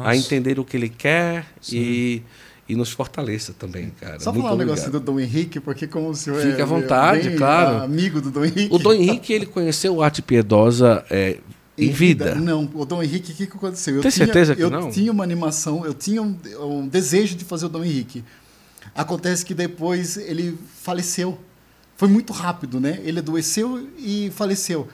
a 0.05 0.17
entender 0.17 0.59
o 0.59 0.65
que 0.65 0.77
Ele 0.77 0.89
quer 0.89 1.47
Sim. 1.61 1.77
e 1.77 2.23
e 2.69 2.75
nos 2.75 2.91
fortaleça 2.91 3.55
também, 3.57 3.93
cara. 4.01 4.19
Só 4.19 4.33
Muito 4.33 4.43
falar 4.45 4.55
um 4.55 4.59
negócio 4.59 4.91
do 4.91 4.99
Dom 4.99 5.21
Henrique, 5.21 5.61
porque 5.61 5.87
como 5.87 6.09
o 6.09 6.15
senhor 6.15 6.41
Fique 6.41 6.61
é, 6.61 6.63
à 6.63 6.67
vontade, 6.67 7.37
claro. 7.37 7.85
amigo 7.85 8.21
do 8.21 8.31
Dom 8.31 8.45
Henrique. 8.45 8.75
O 8.75 8.79
Dom 8.79 8.93
Henrique, 8.93 9.33
ele 9.33 9.47
conheceu 9.47 9.95
o 9.95 10.03
Arte 10.03 10.21
Piedosa 10.21 11.05
é, 11.09 11.39
em, 11.79 11.87
em 11.87 11.91
vida. 11.91 12.35
vida. 12.35 12.41
Não, 12.41 12.69
o 12.75 12.85
Dom 12.85 13.03
Henrique, 13.03 13.33
o 13.33 13.35
que, 13.35 13.47
que 13.47 13.57
aconteceu? 13.57 13.97
Eu 13.97 14.03
Tem 14.03 14.11
tinha, 14.11 14.27
certeza 14.27 14.57
que 14.57 14.63
eu 14.63 14.71
não? 14.71 14.87
Eu 14.87 14.91
tinha 14.91 15.13
uma 15.13 15.23
animação, 15.23 15.87
eu 15.87 15.95
tinha 15.95 16.21
um, 16.21 16.37
um 16.61 16.89
desejo 16.89 17.37
de 17.37 17.45
fazer 17.45 17.67
o 17.67 17.69
Dom 17.69 17.85
Henrique. 17.85 18.25
Acontece 18.95 19.45
que 19.45 19.55
depois 19.55 20.17
ele 20.17 20.59
faleceu. 20.83 21.39
Foi 21.97 22.09
muito 22.09 22.33
rápido, 22.33 22.81
né? 22.81 23.01
Ele 23.05 23.21
adoeceu 23.21 23.89
e 23.97 24.31
faleceu. 24.35 24.89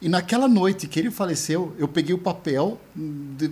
E 0.00 0.08
naquela 0.08 0.46
noite 0.46 0.86
que 0.86 1.00
ele 1.00 1.10
faleceu, 1.10 1.74
eu 1.76 1.88
peguei 1.88 2.14
o 2.14 2.18
papel, 2.18 2.80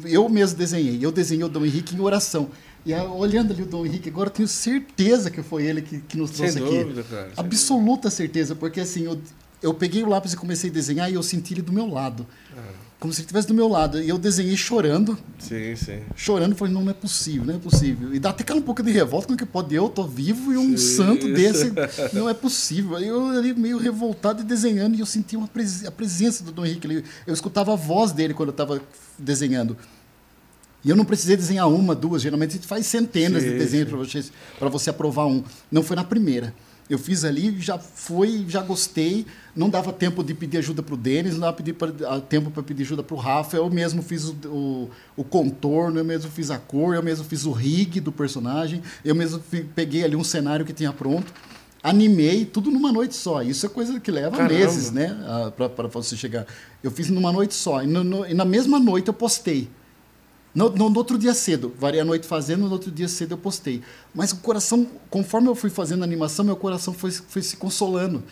eu 0.05 0.29
mesmo 0.29 0.57
desenhei. 0.57 0.99
Eu 1.03 1.11
desenhei 1.11 1.45
o 1.45 1.49
Dom 1.49 1.65
Henrique 1.65 1.97
em 1.97 2.01
oração. 2.01 2.49
E 2.87 2.95
olhando 2.95 3.53
ali 3.53 3.65
o 3.65 3.67
Dom 3.67 3.85
Henrique, 3.85 4.09
agora 4.09 4.29
eu 4.29 4.33
tenho 4.33 4.47
certeza 4.47 5.29
que 5.29 5.43
foi 5.43 5.65
ele 5.65 5.83
que, 5.83 5.99
que 5.99 6.17
nos 6.17 6.31
trouxe 6.31 6.53
Sem 6.53 6.65
aqui. 6.65 6.85
Dúvida, 6.85 7.03
cara. 7.03 7.33
Absoluta 7.37 8.09
certeza, 8.09 8.55
porque 8.55 8.79
assim, 8.79 9.03
eu, 9.03 9.21
eu 9.61 9.75
peguei 9.75 10.05
o 10.05 10.09
lápis 10.09 10.35
e 10.35 10.37
comecei 10.37 10.71
a 10.71 10.73
desenhar 10.73 11.11
e 11.11 11.15
eu 11.15 11.23
senti 11.23 11.53
ele 11.53 11.63
do 11.63 11.73
meu 11.73 11.91
lado. 11.91 12.25
Ah. 12.57 12.87
Como 13.01 13.13
se 13.13 13.21
ele 13.21 13.25
estivesse 13.25 13.49
do 13.49 13.55
meu 13.55 13.67
lado. 13.67 14.01
E 14.01 14.09
eu 14.09 14.17
desenhei 14.17 14.57
chorando. 14.57 15.19
Sim, 15.37 15.75
sim. 15.75 16.01
Chorando, 16.15 16.55
falei, 16.55 16.73
não, 16.73 16.85
não 16.85 16.91
é 16.93 16.95
possível, 16.95 17.45
não 17.45 17.57
é 17.57 17.59
possível. 17.59 18.15
E 18.15 18.21
dá 18.21 18.31
até 18.31 18.55
um 18.55 18.63
pouco 18.63 18.85
de 18.85 18.93
revolta, 18.93 19.27
como 19.27 19.37
que 19.37 19.45
pode 19.45 19.75
eu, 19.75 19.89
tô 19.89 20.05
vivo 20.07 20.53
e 20.53 20.57
um 20.57 20.77
sim. 20.77 20.97
santo 20.97 21.27
desse, 21.35 21.73
não 22.15 22.29
é 22.29 22.35
possível. 22.35 22.99
Eu 23.01 23.31
ali 23.31 23.53
meio 23.53 23.79
revoltado 23.79 24.43
e 24.43 24.45
desenhando 24.45 24.95
e 24.95 25.01
eu 25.01 25.07
senti 25.07 25.37
uma 25.37 25.49
pres 25.49 25.85
a 25.85 25.91
presença 25.91 26.45
do 26.45 26.53
Dom 26.53 26.65
Henrique. 26.65 27.03
Eu 27.27 27.35
escutava 27.35 27.73
a 27.73 27.77
voz 27.77 28.13
dele 28.13 28.33
quando 28.33 28.51
eu 28.51 28.53
estava 28.53 28.81
desenhando. 29.19 29.77
E 30.87 30.91
eu 30.91 30.95
não 30.95 31.05
precisei 31.05 31.37
desenhar 31.37 31.69
uma, 31.69 31.97
duas. 31.97 32.23
Geralmente 32.23 32.51
a 32.51 32.53
gente 32.53 32.67
faz 32.69 32.87
centenas 32.87 33.43
Sim. 33.43 33.51
de 33.51 33.59
desenhos 33.59 33.89
para 33.89 33.99
você, 33.99 34.25
você 34.71 34.91
aprovar 34.91 35.27
um. 35.27 35.43
Não 35.69 35.83
foi 35.83 35.97
na 35.97 36.05
primeira. 36.05 36.55
Eu 36.89 36.97
fiz 36.97 37.25
ali, 37.25 37.61
já 37.61 37.77
foi, 37.77 38.45
já 38.49 38.63
gostei. 38.63 39.27
Não 39.57 39.69
dava 39.69 39.93
tempo 39.93 40.23
de 40.23 40.33
pedir 40.33 40.59
ajuda 40.59 40.85
para 40.85 40.95
o 40.95 40.97
Denis, 40.97 41.33
não 41.33 41.41
dava 41.41 41.57
ah, 42.09 42.21
tempo 42.21 42.53
para 42.53 42.63
pedir 42.63 42.85
ajuda 42.85 43.03
para 43.03 43.17
o 43.17 43.19
Rafa. 43.19 43.57
Eu 43.57 43.69
mesmo 43.69 44.01
fiz 44.01 44.27
o, 44.27 44.37
o, 44.47 44.91
o, 45.17 45.25
contorno, 45.25 45.99
eu 45.99 46.05
mesmo 46.05 46.31
fiz 46.31 46.53
a 46.53 46.59
cor, 46.59 46.95
eu 46.95 47.03
mesmo 47.03 47.25
fiz 47.25 47.45
o 47.47 47.51
rig 47.51 47.99
do 47.99 48.13
personagem, 48.13 48.81
eu 49.05 49.17
mesmo 49.17 49.43
peguei 49.75 50.05
ali 50.05 50.15
um 50.15 50.23
cenário 50.23 50.65
que 50.65 50.73
tinha 50.73 50.93
pronto 50.93 51.33
animei 51.83 52.45
tudo 52.45 52.69
numa 52.69 52.91
noite 52.91 53.15
só. 53.15 53.43
Isso 53.43 53.65
é 53.65 53.69
coisa 53.69 54.01
que 54.01 54.11
leva 54.11 54.37
Caramba. 54.37 54.53
meses, 54.53 54.91
né? 54.91 55.17
Para 55.57 55.87
você 55.87 56.17
chegar. 56.17 56.45
Eu 56.83 56.91
fiz 56.91 57.09
numa 57.11 57.31
noite 57.31 57.55
só. 57.55 57.81
E, 57.81 57.87
no, 57.87 58.03
no, 58.03 58.27
e 58.27 58.35
na 58.35 58.45
mesma 58.45 58.81
noite 58.81 59.07
eu 59.07 59.15
postei. 59.15 59.69
No, 60.57 60.71
no, 60.71 60.89
no, 60.89 60.97
outro 60.97 61.19
dia 61.19 61.35
cedo, 61.35 61.75
varei 61.79 62.01
a 62.01 62.05
noite 62.05 62.27
fazendo, 62.27 62.67
no 62.67 62.73
outro 62.73 62.91
dia 62.91 63.09
cedo 63.09 63.33
eu 63.33 63.39
postei. 63.39 63.83
Mas 64.15 64.33
o 64.33 64.37
coração, 64.37 64.89
conforme 65.11 65.49
eu 65.49 65.55
fui 65.55 65.69
fazendo 65.69 66.01
a 66.01 66.05
animação, 66.05 66.47
meu 66.47 66.57
coração 66.57 66.95
foi, 66.95 67.11
foi 67.11 67.43
se 67.43 67.59
consolando. 67.59 68.25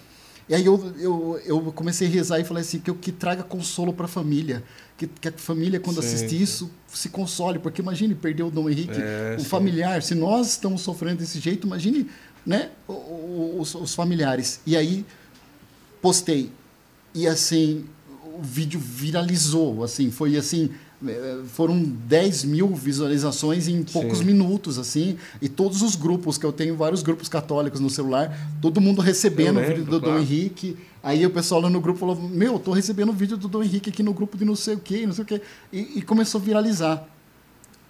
E 0.49 0.55
aí 0.55 0.65
eu, 0.65 0.95
eu, 0.99 1.41
eu 1.45 1.73
comecei 1.73 2.09
a 2.09 2.11
rezar 2.11 2.41
e 2.41 2.45
falei 2.45 2.63
assim, 2.63 2.79
que, 2.79 2.91
que 2.95 3.13
traga 3.13 3.43
consolo 3.43 3.93
para 3.93 4.07
a 4.07 4.09
família. 4.09 4.65
Que, 4.97 5.07
que, 5.07 5.29
a 5.29 5.33
família, 5.33 5.79
quando 5.79 6.01
sim, 6.01 6.09
assistir 6.09 6.39
sim. 6.39 6.43
isso, 6.43 6.71
se 6.89 7.11
console. 7.11 7.59
Porque 7.59 7.83
imagine 7.83 8.15
perder 8.15 8.45
o 8.45 8.51
Dom 8.51 8.71
Henrique, 8.71 8.99
é, 8.99 9.37
um 9.37 9.41
sim. 9.41 9.45
familiar. 9.45 10.03
Se 10.03 10.15
nós 10.15 10.49
estamos 10.53 10.81
sofrendo 10.81 11.19
desse 11.19 11.39
jeito, 11.39 11.67
imagine 11.67 12.09
né, 12.47 12.71
os, 12.89 13.75
os 13.75 13.95
familiares. 13.95 14.61
E 14.65 14.79
aí 14.79 15.05
postei. 16.01 16.51
E 17.15 17.27
assim, 17.29 17.85
o 18.35 18.41
vídeo 18.41 18.81
viralizou. 18.81 19.85
Assim, 19.85 20.11
foi 20.11 20.39
assim 20.39 20.71
foram 21.49 21.83
10 21.83 22.45
mil 22.45 22.75
visualizações 22.75 23.69
em 23.69 23.83
poucos 23.83 24.19
Sim. 24.19 24.25
minutos, 24.25 24.79
assim, 24.79 25.17
e 25.41 25.49
todos 25.49 25.83
os 25.83 25.97
grupos, 25.97 26.39
que 26.39 26.45
eu 26.45 26.53
tenho 26.53 26.77
vários 26.77 27.03
grupos 27.03 27.29
católicos 27.29 27.81
no 27.81 27.91
celular, 27.91 28.37
todo 28.61 28.81
mundo 28.81 29.01
recebendo 29.01 29.57
lembro, 29.57 29.73
o 29.73 29.77
vídeo 29.77 29.85
do 29.91 30.01
claro. 30.01 30.17
Dom 30.17 30.23
Henrique. 30.23 30.77
Aí 31.03 31.25
o 31.27 31.31
pessoal 31.31 31.61
lá 31.61 31.71
no 31.71 31.81
grupo 31.81 31.99
falou: 31.99 32.17
Meu, 32.17 32.59
tô 32.59 32.73
recebendo 32.73 33.11
o 33.11 33.13
vídeo 33.13 33.37
do 33.37 33.49
Dom 33.49 33.63
Henrique 33.63 33.91
aqui 33.91 34.03
no 34.03 34.15
grupo 34.15 34.37
de 34.37 34.45
não 34.45 34.57
sei 34.57 34.75
o 34.75 34.79
quê, 34.79 35.07
não 35.07 35.13
sei 35.13 35.25
o 35.25 35.27
quê. 35.27 35.41
E, 35.73 35.99
e 35.99 36.03
começou 36.03 36.41
a 36.41 36.45
viralizar. 36.45 37.07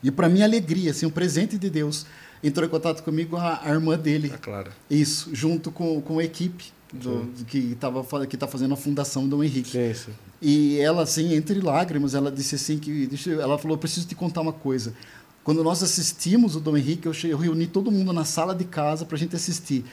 E 0.03 0.11
para 0.11 0.29
minha 0.29 0.45
alegria, 0.45 0.91
assim, 0.91 1.07
um 1.07 1.11
presente 1.11 1.57
de 1.57 1.71
Deus, 1.71 2.05
entrou 2.43 2.67
em 2.67 2.69
contato 2.69 3.03
comigo 3.03 3.37
a, 3.37 3.61
a 3.65 3.71
irmã 3.71 3.97
dele. 3.97 4.33
Ah, 4.35 4.39
claro. 4.39 4.71
Isso, 4.91 5.31
junto 5.33 5.71
com, 5.71 6.01
com 6.03 6.19
a 6.19 6.25
equipe 6.25 6.73
do, 6.95 7.45
que 7.47 7.77
tava 7.77 8.05
que 8.27 8.37
está 8.37 8.47
fazendo 8.47 8.75
a 8.75 8.77
fundação 8.77 9.29
do 9.29 9.43
Henrique. 9.43 9.71
Sim, 9.71 9.95
sim. 9.95 10.13
E 10.41 10.79
ela 10.79 11.03
assim, 11.03 11.35
entre 11.35 11.61
lágrimas, 11.61 12.15
ela 12.15 12.31
disse 12.31 12.55
assim 12.55 12.79
que 12.79 13.09
ela 13.41 13.59
falou, 13.59 13.77
preciso 13.79 14.07
te 14.07 14.15
contar 14.15 14.41
uma 14.41 14.53
coisa. 14.53 14.95
Quando 15.43 15.63
nós 15.63 15.83
assistimos 15.83 16.57
o 16.57 16.61
Dom 16.61 16.77
Henrique, 16.77 17.07
eu, 17.07 17.13
eu 17.29 17.37
reuni 17.37 17.67
todo 17.67 17.91
mundo 17.91 18.13
na 18.13 18.25
sala 18.25 18.55
de 18.55 18.65
casa 18.65 19.05
para 19.05 19.17
a 19.17 19.19
gente 19.19 19.37
assistir. 19.37 19.85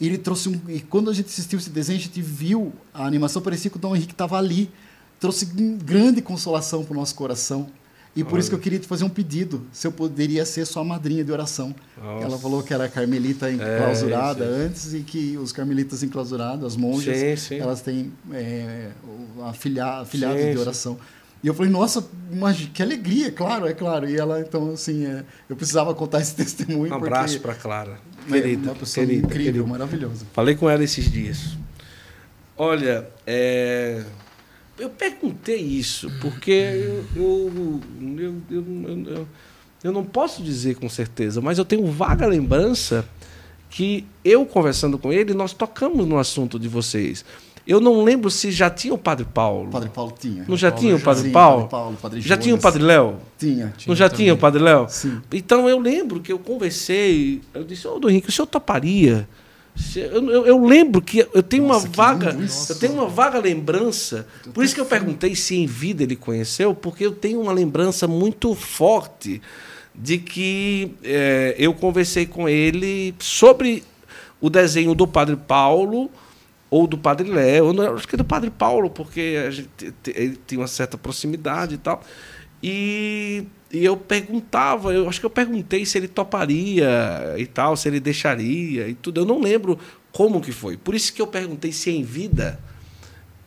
E 0.00 0.06
ele 0.06 0.18
trouxe 0.18 0.48
um, 0.48 0.60
e 0.68 0.80
quando 0.80 1.10
a 1.10 1.12
gente 1.12 1.26
assistiu 1.26 1.58
esse 1.58 1.70
desenho, 1.70 1.98
a 1.98 2.02
gente 2.02 2.20
viu 2.20 2.72
a 2.92 3.06
animação 3.06 3.40
parecia 3.40 3.70
que 3.70 3.76
o 3.76 3.80
Dom 3.80 3.94
Henrique 3.94 4.12
estava 4.12 4.36
ali. 4.38 4.70
Trouxe 5.20 5.46
grande 5.46 6.20
consolação 6.20 6.84
para 6.84 6.92
o 6.92 6.96
nosso 6.96 7.14
coração. 7.14 7.68
E 8.16 8.22
por 8.22 8.34
Olha. 8.34 8.40
isso 8.40 8.48
que 8.48 8.54
eu 8.54 8.60
queria 8.60 8.78
te 8.78 8.86
fazer 8.86 9.04
um 9.04 9.08
pedido, 9.08 9.66
se 9.72 9.86
eu 9.86 9.92
poderia 9.92 10.44
ser 10.44 10.64
sua 10.66 10.84
madrinha 10.84 11.24
de 11.24 11.32
oração. 11.32 11.74
Nossa. 12.00 12.24
Ela 12.24 12.38
falou 12.38 12.62
que 12.62 12.72
era 12.72 12.88
carmelita 12.88 13.50
enclausurada 13.50 14.44
é, 14.44 14.48
antes 14.48 14.94
e 14.94 15.00
que 15.00 15.36
os 15.36 15.50
carmelitas 15.50 16.02
enclausurados, 16.02 16.64
as 16.64 16.76
monjas, 16.76 17.16
sim, 17.18 17.36
sim. 17.36 17.58
elas 17.58 17.80
têm 17.80 18.12
é, 18.32 18.90
afilhados 19.42 20.12
de 20.12 20.58
oração. 20.58 20.96
E 21.42 21.46
eu 21.46 21.52
falei, 21.52 21.70
nossa, 21.70 22.02
mas 22.32 22.56
que 22.72 22.82
alegria, 22.82 23.30
claro, 23.30 23.66
é 23.66 23.74
claro. 23.74 24.08
E 24.08 24.16
ela, 24.16 24.40
então, 24.40 24.70
assim, 24.72 25.04
é, 25.04 25.24
eu 25.46 25.54
precisava 25.54 25.94
contar 25.94 26.20
esse 26.20 26.34
testemunho. 26.36 26.90
Um 26.90 26.96
abraço 26.96 27.38
para 27.40 27.54
Clara. 27.54 27.98
Querida, 28.26 28.70
uma 28.70 28.74
pessoa 28.74 29.04
querida, 29.04 29.26
incrível, 29.26 29.52
querida. 29.52 29.70
maravilhosa. 29.70 30.24
Falei 30.32 30.54
com 30.54 30.70
ela 30.70 30.82
esses 30.82 31.10
dias. 31.10 31.58
Olha, 32.56 33.06
é, 33.26 34.02
eu 34.78 34.90
perguntei 34.90 35.60
isso 35.60 36.10
porque 36.20 36.50
eu, 36.50 37.04
eu, 37.16 37.82
eu, 38.50 39.26
eu, 39.82 39.92
não 39.92 40.04
posso 40.04 40.42
dizer 40.42 40.76
com 40.76 40.88
certeza, 40.88 41.40
mas 41.40 41.58
eu 41.58 41.64
tenho 41.64 41.86
vaga 41.86 42.26
lembrança 42.26 43.08
que 43.70 44.06
eu 44.24 44.44
conversando 44.46 44.98
com 44.98 45.12
ele, 45.12 45.34
nós 45.34 45.52
tocamos 45.52 46.06
no 46.06 46.18
assunto 46.18 46.58
de 46.58 46.68
vocês. 46.68 47.24
Eu 47.66 47.80
não 47.80 48.04
lembro 48.04 48.30
se 48.30 48.52
já 48.52 48.68
tinha 48.68 48.92
o 48.92 48.98
Padre 48.98 49.26
Paulo. 49.32 49.68
O 49.68 49.72
Padre 49.72 49.88
Paulo 49.88 50.12
tinha. 50.18 50.44
Não 50.46 50.56
já 50.56 50.70
tinha 50.70 50.94
o 50.94 51.00
Padre 51.00 51.30
Paulo? 51.30 51.68
Já 52.16 52.36
tinha 52.36 52.54
o 52.54 52.58
Padre 52.58 52.82
Léo? 52.82 53.16
Tinha, 53.38 53.72
tinha. 53.76 53.88
Não 53.88 53.96
já 53.96 54.08
tinha 54.08 54.34
o 54.34 54.36
Padre 54.36 54.62
Léo? 54.62 54.86
Sim. 54.88 55.20
Então 55.32 55.68
eu 55.68 55.78
lembro 55.78 56.20
que 56.20 56.30
eu 56.30 56.38
conversei, 56.38 57.40
eu 57.54 57.64
disse, 57.64 57.88
ô, 57.88 57.98
oh, 58.02 58.10
Henrique, 58.10 58.28
o 58.28 58.32
senhor 58.32 58.46
toparia 58.46 59.26
eu, 59.96 60.30
eu, 60.30 60.46
eu, 60.46 60.64
lembro 60.64 61.02
que 61.02 61.26
eu 61.32 61.42
tenho 61.42 61.66
Nossa, 61.66 61.86
uma 61.86 61.92
vaga, 61.92 62.36
eu 62.68 62.74
tenho 62.76 62.92
uma 62.92 63.08
vaga 63.08 63.38
lembrança. 63.38 64.26
Por 64.52 64.64
isso 64.64 64.74
que 64.74 64.80
eu 64.80 64.86
perguntei 64.86 65.34
se 65.34 65.56
em 65.56 65.66
vida 65.66 66.02
ele 66.02 66.16
conheceu, 66.16 66.74
porque 66.74 67.04
eu 67.04 67.12
tenho 67.12 67.40
uma 67.40 67.52
lembrança 67.52 68.06
muito 68.06 68.54
forte 68.54 69.42
de 69.94 70.18
que 70.18 70.94
é, 71.02 71.54
eu 71.58 71.74
conversei 71.74 72.26
com 72.26 72.48
ele 72.48 73.14
sobre 73.18 73.84
o 74.40 74.50
desenho 74.50 74.94
do 74.94 75.06
Padre 75.06 75.36
Paulo 75.36 76.10
ou 76.70 76.86
do 76.86 76.98
Padre 76.98 77.30
Léo, 77.30 77.70
acho 77.94 78.08
que 78.08 78.16
é 78.16 78.18
do 78.18 78.24
Padre 78.24 78.50
Paulo, 78.50 78.90
porque 78.90 79.36
a 79.46 79.50
gente, 79.50 79.68
ele 80.08 80.36
tem 80.36 80.58
uma 80.58 80.66
certa 80.66 80.98
proximidade 80.98 81.76
e 81.76 81.78
tal. 81.78 82.02
E 82.64 83.44
e 83.74 83.84
eu 83.84 83.96
perguntava, 83.96 84.94
eu 84.94 85.08
acho 85.08 85.18
que 85.18 85.26
eu 85.26 85.30
perguntei 85.30 85.84
se 85.84 85.98
ele 85.98 86.06
toparia 86.06 87.34
e 87.36 87.44
tal, 87.44 87.76
se 87.76 87.88
ele 87.88 87.98
deixaria 87.98 88.88
e 88.88 88.94
tudo. 88.94 89.20
Eu 89.20 89.24
não 89.24 89.40
lembro 89.40 89.76
como 90.12 90.40
que 90.40 90.52
foi. 90.52 90.76
Por 90.76 90.94
isso 90.94 91.12
que 91.12 91.20
eu 91.20 91.26
perguntei 91.26 91.72
se 91.72 91.90
em 91.90 92.04
vida 92.04 92.60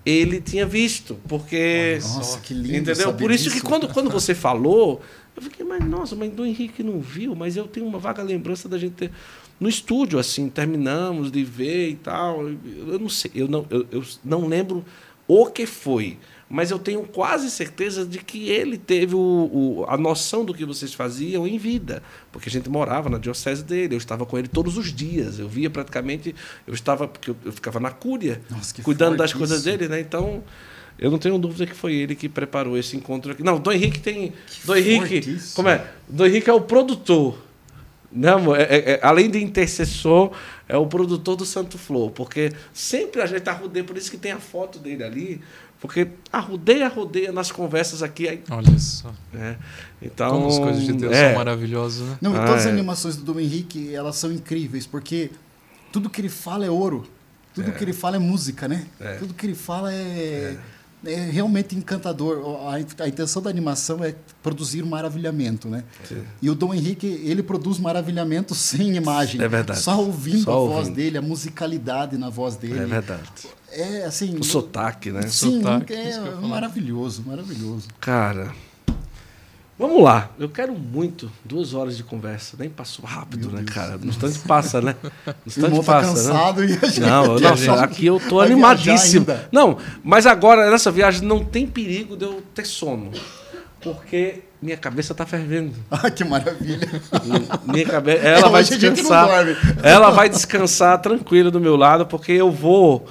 ele 0.05 0.41
tinha 0.41 0.65
visto, 0.65 1.17
porque 1.27 1.97
nossa, 2.01 2.39
que 2.39 2.53
lindo, 2.53 2.91
entendeu? 2.91 3.13
Por 3.13 3.31
isso 3.31 3.49
que 3.49 3.61
quando, 3.61 3.87
quando 3.87 4.09
você 4.09 4.35
falou, 4.35 5.01
eu 5.35 5.41
fiquei, 5.41 5.65
mas 5.65 5.83
nossa, 5.85 6.15
mas 6.15 6.29
do 6.31 6.45
Henrique 6.45 6.83
não 6.83 6.99
viu, 6.99 7.33
mas 7.33 7.55
eu 7.55 7.67
tenho 7.67 7.85
uma 7.85 7.99
vaga 7.99 8.21
lembrança 8.21 8.67
da 8.67 8.77
gente 8.77 8.93
ter 8.93 9.11
no 9.59 9.67
estúdio 9.69 10.19
assim, 10.19 10.49
terminamos 10.49 11.31
de 11.31 11.43
ver 11.43 11.89
e 11.89 11.95
tal. 11.95 12.47
Eu 12.47 12.99
não 12.99 13.09
sei, 13.09 13.31
eu 13.33 13.47
não 13.47 13.65
eu, 13.69 13.85
eu 13.91 14.03
não 14.25 14.45
lembro 14.45 14.83
o 15.25 15.45
que 15.47 15.65
foi 15.65 16.17
mas 16.49 16.71
eu 16.71 16.79
tenho 16.79 17.03
quase 17.03 17.51
certeza 17.51 18.05
de 18.05 18.19
que 18.19 18.49
ele 18.49 18.77
teve 18.77 19.15
o, 19.15 19.19
o, 19.19 19.85
a 19.87 19.97
noção 19.97 20.45
do 20.45 20.53
que 20.53 20.65
vocês 20.65 20.93
faziam 20.93 21.45
em 21.47 21.57
vida, 21.57 22.01
porque 22.31 22.47
a 22.47 22.51
gente 22.51 22.69
morava 22.69 23.09
na 23.09 23.17
diocese 23.17 23.63
dele, 23.63 23.95
eu 23.95 23.97
estava 23.97 24.25
com 24.25 24.37
ele 24.37 24.47
todos 24.47 24.77
os 24.77 24.93
dias, 24.93 25.39
eu 25.39 25.49
via 25.49 25.69
praticamente, 25.69 26.33
eu 26.65 26.73
estava, 26.73 27.07
porque 27.07 27.31
eu, 27.31 27.35
eu 27.43 27.51
ficava 27.51 27.79
na 27.79 27.91
cúria, 27.91 28.41
Nossa, 28.49 28.81
cuidando 28.81 29.17
das 29.17 29.33
coisas 29.33 29.63
dele, 29.63 29.87
né? 29.87 29.99
Então, 29.99 30.43
eu 30.97 31.11
não 31.11 31.19
tenho 31.19 31.37
dúvida 31.37 31.65
que 31.67 31.75
foi 31.75 31.93
ele 31.93 32.15
que 32.15 32.27
preparou 32.27 32.77
esse 32.77 32.95
encontro 32.97 33.31
aqui. 33.31 33.43
Não, 33.43 33.59
Dom 33.59 33.71
Henrique 33.71 33.99
tem. 33.99 34.33
Que 34.47 34.65
Dom 34.65 34.75
Henrique. 34.75 35.39
Como 35.53 35.69
é? 35.69 35.85
Dom 36.07 36.25
Henrique 36.25 36.49
é 36.49 36.53
o 36.53 36.61
produtor. 36.61 37.37
Não, 38.11 38.55
é, 38.55 38.63
é, 38.63 38.91
é, 38.91 38.99
além 39.03 39.29
de 39.29 39.43
intercessor, 39.43 40.31
é 40.67 40.77
o 40.77 40.87
produtor 40.87 41.35
do 41.35 41.45
Santo 41.45 41.77
Flor, 41.77 42.09
porque 42.11 42.51
sempre 42.73 43.21
a 43.21 43.25
gente 43.25 43.47
arrudeia, 43.49 43.83
por 43.83 43.97
isso 43.97 44.09
que 44.09 44.17
tem 44.17 44.31
a 44.31 44.39
foto 44.39 44.79
dele 44.79 45.03
ali, 45.03 45.41
porque 45.79 46.07
arrodeia, 46.31 46.87
rodeia 46.87 47.31
nas 47.31 47.51
conversas 47.51 48.01
aqui. 48.01 48.27
Aí, 48.27 48.43
Olha 48.49 48.79
só. 48.79 49.13
É, 49.33 49.55
então, 50.01 50.31
Como 50.31 50.47
as 50.47 50.57
coisas 50.57 50.83
de 50.83 50.93
Deus 50.93 51.13
é. 51.13 51.29
são 51.29 51.37
maravilhosas, 51.37 52.07
né? 52.07 52.17
Não, 52.19 52.31
e 52.31 52.35
todas 52.35 52.49
ah, 52.49 52.55
as 52.55 52.65
é. 52.65 52.69
animações 52.69 53.15
do 53.15 53.23
Dom 53.23 53.39
Henrique, 53.39 53.93
elas 53.93 54.15
são 54.15 54.31
incríveis, 54.31 54.87
porque 54.87 55.29
tudo 55.91 56.09
que 56.09 56.19
ele 56.19 56.29
fala 56.29 56.65
é 56.65 56.69
ouro. 56.69 57.07
Tudo 57.53 57.69
é. 57.69 57.73
que 57.73 57.83
ele 57.83 57.93
fala 57.93 58.15
é 58.15 58.19
música, 58.19 58.67
né? 58.67 58.85
É. 58.99 59.15
Tudo 59.15 59.33
que 59.33 59.45
ele 59.45 59.55
fala 59.55 59.93
é, 59.93 60.57
é, 61.05 61.15
realmente 61.31 61.75
encantador. 61.75 62.43
A, 62.67 62.75
a, 63.03 63.07
intenção 63.07 63.41
da 63.41 63.49
animação 63.49 64.03
é 64.03 64.15
produzir 64.41 64.83
um 64.83 64.87
maravilhamento, 64.87 65.67
né? 65.67 65.83
Sim. 66.03 66.23
E 66.41 66.49
o 66.49 66.55
Dom 66.55 66.73
Henrique, 66.73 67.05
ele 67.05 67.43
produz 67.43 67.79
maravilhamento 67.79 68.53
sem 68.55 68.95
imagem. 68.95 69.41
É 69.41 69.47
verdade. 69.47 69.79
Só 69.79 69.99
ouvindo 69.99 70.43
Só 70.43 70.53
a 70.53 70.57
ouvindo. 70.57 70.75
voz 70.75 70.89
dele, 70.89 71.17
a 71.19 71.21
musicalidade 71.21 72.17
na 72.17 72.29
voz 72.29 72.55
dele. 72.55 72.79
É 72.79 72.85
verdade 72.85 73.56
é 73.71 74.05
assim. 74.05 74.37
O 74.37 74.43
sotaque, 74.43 75.11
né? 75.11 75.23
Sim, 75.23 75.61
sotaque, 75.61 75.93
é 75.93 76.19
maravilhoso, 76.41 77.23
maravilhoso. 77.25 77.87
Cara, 77.99 78.53
vamos 79.77 80.03
lá. 80.03 80.31
Eu 80.39 80.49
quero 80.49 80.73
muito 80.73 81.31
duas 81.43 81.73
horas 81.73 81.97
de 81.97 82.03
conversa. 82.03 82.55
Nem 82.59 82.69
passou 82.69 83.05
rápido, 83.05 83.47
Meu 83.47 83.57
né, 83.57 83.63
Deus 83.63 83.75
cara? 83.75 83.97
No 83.97 84.07
instante 84.07 84.39
passa, 84.39 84.81
né? 84.81 84.95
No 85.03 85.33
instante 85.45 85.75
tá 85.77 85.83
passa, 85.83 86.07
né? 86.07 86.13
cansado 86.13 86.61
né? 86.61 86.67
E 86.67 86.85
a 86.85 86.89
gente 86.89 86.99
não, 87.01 87.39
nossa, 87.39 87.73
aqui 87.83 88.05
eu 88.05 88.19
tô 88.19 88.39
animadíssimo. 88.39 89.25
Não, 89.51 89.77
mas 90.03 90.25
agora 90.25 90.69
nessa 90.69 90.91
viagem 90.91 91.27
não 91.27 91.43
tem 91.43 91.67
perigo 91.67 92.15
de 92.15 92.25
eu 92.25 92.41
ter 92.53 92.65
sono. 92.65 93.11
Porque 93.81 94.43
minha 94.61 94.77
cabeça 94.77 95.13
tá 95.13 95.25
fervendo. 95.25 95.73
Ah, 95.91 96.09
que 96.09 96.23
maravilha. 96.23 96.87
Minha 97.65 97.85
cabeça, 97.85 98.19
ela 98.19 98.49
vai 98.49 98.63
descansar. 98.63 99.29
Ela 99.83 100.09
vai 100.09 100.29
descansar 100.29 101.01
tranquila 101.01 101.51
do 101.51 101.59
meu 101.59 101.75
lado, 101.75 102.05
porque 102.05 102.31
eu 102.31 102.51
vou 102.51 103.07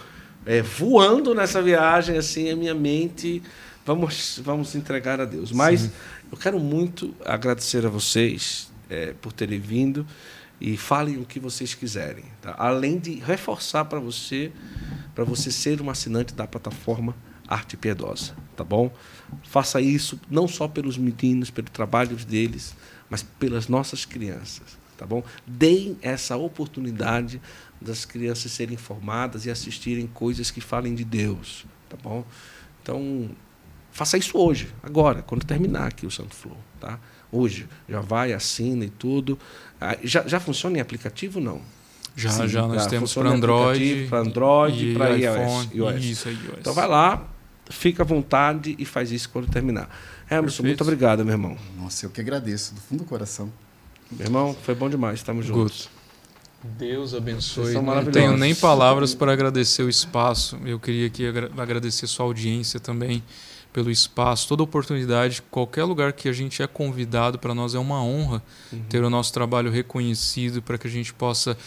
é, 0.47 0.63
voando 0.63 1.35
nessa 1.35 1.61
viagem, 1.61 2.17
assim, 2.17 2.51
a 2.51 2.57
minha 2.57 2.75
mente. 2.75 3.43
Vamos, 3.85 4.41
vamos 4.43 4.75
entregar 4.75 5.21
a 5.21 5.25
Deus. 5.25 5.53
Mas 5.53 5.81
Sim. 5.81 5.91
eu 6.31 6.39
quero 6.39 6.59
muito 6.59 7.15
agradecer 7.25 7.85
a 7.85 7.89
vocês 7.89 8.73
é, 8.89 9.13
por 9.21 9.33
terem 9.33 9.59
vindo. 9.59 10.07
e 10.59 10.75
falem 10.77 11.19
o 11.19 11.25
que 11.27 11.39
vocês 11.39 11.75
quiserem. 11.75 12.25
Tá? 12.41 12.55
Além 12.59 12.99
de 12.99 13.17
reforçar 13.17 13.85
para 13.85 14.01
você, 14.01 14.51
para 15.15 15.23
você 15.23 15.51
ser 15.51 15.83
um 15.83 15.91
assinante 15.91 16.33
da 16.33 16.47
plataforma 16.47 17.15
Arte 17.47 17.77
Piedosa, 17.77 18.35
tá 18.57 18.65
bom? 18.65 18.91
Faça 19.43 19.81
isso 19.81 20.19
não 20.31 20.49
só 20.49 20.67
pelos 20.67 20.97
meninos, 20.97 21.51
pelo 21.51 21.69
trabalho 21.69 22.17
deles, 22.17 22.75
mas 23.09 23.23
pelas 23.23 23.69
nossas 23.69 24.05
crianças, 24.05 24.79
tá 24.97 25.07
bom? 25.07 25.23
Deem 25.47 25.97
essa 26.03 26.37
oportunidade 26.37 27.41
das 27.81 28.05
crianças 28.05 28.53
serem 28.53 28.75
informadas 28.75 29.47
e 29.47 29.51
assistirem 29.51 30.07
coisas 30.07 30.51
que 30.51 30.61
falem 30.61 30.95
de 30.95 31.05
Deus, 31.05 31.65
tá 31.89 31.97
bom? 32.03 32.25
Então, 32.83 33.31
faça 33.91 34.17
isso 34.17 34.39
hoje, 34.39 34.69
agora, 34.83 35.23
quando 35.23 35.45
terminar 35.45 35.89
aqui 35.89 36.07
o 36.07 36.11
Santo 36.11 36.35
Flow, 36.35 36.57
tá? 36.81 36.99
Hoje, 37.31 37.69
já 37.89 38.01
vai, 38.01 38.33
assina 38.33 38.85
e 38.85 38.91
tudo. 38.91 39.39
Ah, 39.81 39.97
já, 40.03 40.27
já 40.27 40.39
funciona 40.39 40.79
em 40.79 40.81
aplicativo 40.81 41.41
não? 41.41 41.61
Já, 42.17 42.31
Sim, 42.31 42.49
já 42.49 42.67
nós 42.67 42.85
já 42.85 42.89
temos 42.89 43.13
para 43.13 43.29
Android, 43.29 44.07
para 44.09 44.21
Android, 44.21 44.95
para 44.95 45.11
iOS, 45.11 45.69
iOS. 45.75 46.05
Isso, 46.05 46.29
iOS. 46.31 46.59
Então 46.61 46.73
vai 46.73 46.89
lá, 46.89 47.29
fica 47.69 48.03
à 48.03 48.07
vontade 48.07 48.75
e 48.79 48.87
faz 48.87 49.13
isso 49.13 49.29
quando 49.29 49.49
terminar. 49.49 49.91
Emerson, 50.31 50.63
muito 50.63 50.81
obrigado, 50.83 51.25
meu 51.25 51.35
irmão. 51.35 51.59
Nossa, 51.79 52.07
eu 52.07 52.11
que 52.11 52.21
agradeço, 52.21 52.75
do 52.75 52.81
fundo 52.81 53.05
do 53.05 53.05
coração. 53.05 53.53
Meu 54.11 54.27
irmão, 54.27 54.57
foi 54.63 54.75
bom 54.75 54.89
demais, 54.89 55.19
estamos 55.19 55.45
juntos. 55.45 55.91
Deus 56.79 57.15
abençoe. 57.15 57.75
Não 57.75 58.05
tenho 58.07 58.37
nem 58.37 58.55
palavras 58.55 59.15
para 59.15 59.33
agradecer 59.33 59.83
o 59.83 59.89
espaço. 59.89 60.59
Eu 60.65 60.79
queria 60.79 61.07
aqui 61.07 61.27
agradecer 61.57 62.07
sua 62.07 62.27
audiência 62.27 62.81
também 62.81 63.23
pelo 63.73 63.91
espaço, 63.91 64.49
toda 64.49 64.63
oportunidade, 64.63 65.43
qualquer 65.51 65.85
lugar 65.85 66.15
que 66.15 66.31
a 66.31 66.33
gente 66.33 66.63
é 66.63 66.67
convidado, 66.67 67.39
para 67.39 67.55
nós 67.55 67.75
é 67.75 67.79
uma 67.79 68.03
honra 68.03 68.43
uhum. 68.73 68.83
ter 68.89 69.05
o 69.05 69.11
nosso 69.11 69.35
trabalho 69.35 69.71
reconhecido 69.71 70.63
para 70.63 70.79
que 70.79 70.87
a 70.87 70.91
gente 70.91 71.13
possa 71.13 71.59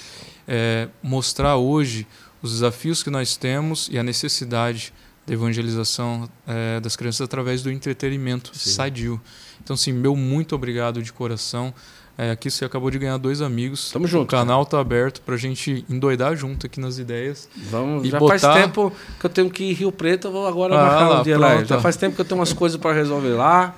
é, 0.47 0.88
mostrar 1.03 1.57
hoje 1.57 2.07
os 2.41 2.53
desafios 2.53 3.03
que 3.03 3.11
nós 3.11 3.38
temos 3.38 3.88
e 3.91 3.99
a 3.99 4.01
necessidade 4.01 4.91
da 5.27 5.35
evangelização 5.35 6.27
é, 6.47 6.80
das 6.80 6.95
crianças 6.95 7.21
através 7.21 7.61
do 7.61 7.71
entretenimento 7.71 8.57
Sim. 8.57 8.71
sadio. 8.71 9.21
Então, 9.63 9.77
sim, 9.77 9.91
meu 9.91 10.15
muito 10.15 10.55
obrigado 10.55 11.03
de 11.03 11.13
coração. 11.13 11.71
É, 12.19 12.31
aqui 12.31 12.51
você 12.51 12.65
acabou 12.65 12.91
de 12.91 12.99
ganhar 12.99 13.15
dois 13.15 13.41
amigos. 13.41 13.93
Tamo 13.93 14.05
junto. 14.05 14.23
O 14.23 14.27
canal 14.27 14.65
tá 14.65 14.77
aberto 14.77 15.21
pra 15.21 15.37
gente 15.37 15.85
endoidar 15.89 16.35
junto 16.35 16.65
aqui 16.65 16.77
nas 16.77 16.97
ideias. 16.97 17.47
Vamos, 17.55 18.05
e 18.05 18.09
já 18.09 18.19
botar... 18.19 18.37
faz 18.37 18.61
tempo 18.61 18.91
que 19.17 19.25
eu 19.25 19.29
tenho 19.29 19.49
que 19.49 19.63
ir 19.63 19.69
em 19.69 19.73
Rio 19.73 19.89
Preto, 19.89 20.27
eu 20.27 20.31
vou 20.33 20.45
agora 20.45 20.77
ah, 20.77 20.83
marcar 20.83 21.07
lá, 21.07 21.19
um 21.21 21.23
dia 21.23 21.39
lá. 21.39 21.63
Já 21.63 21.79
faz 21.79 21.95
tempo 21.95 22.15
que 22.15 22.21
eu 22.21 22.25
tenho 22.25 22.37
umas 22.37 22.51
coisas 22.51 22.77
para 22.77 22.91
resolver 22.91 23.35
lá. 23.35 23.73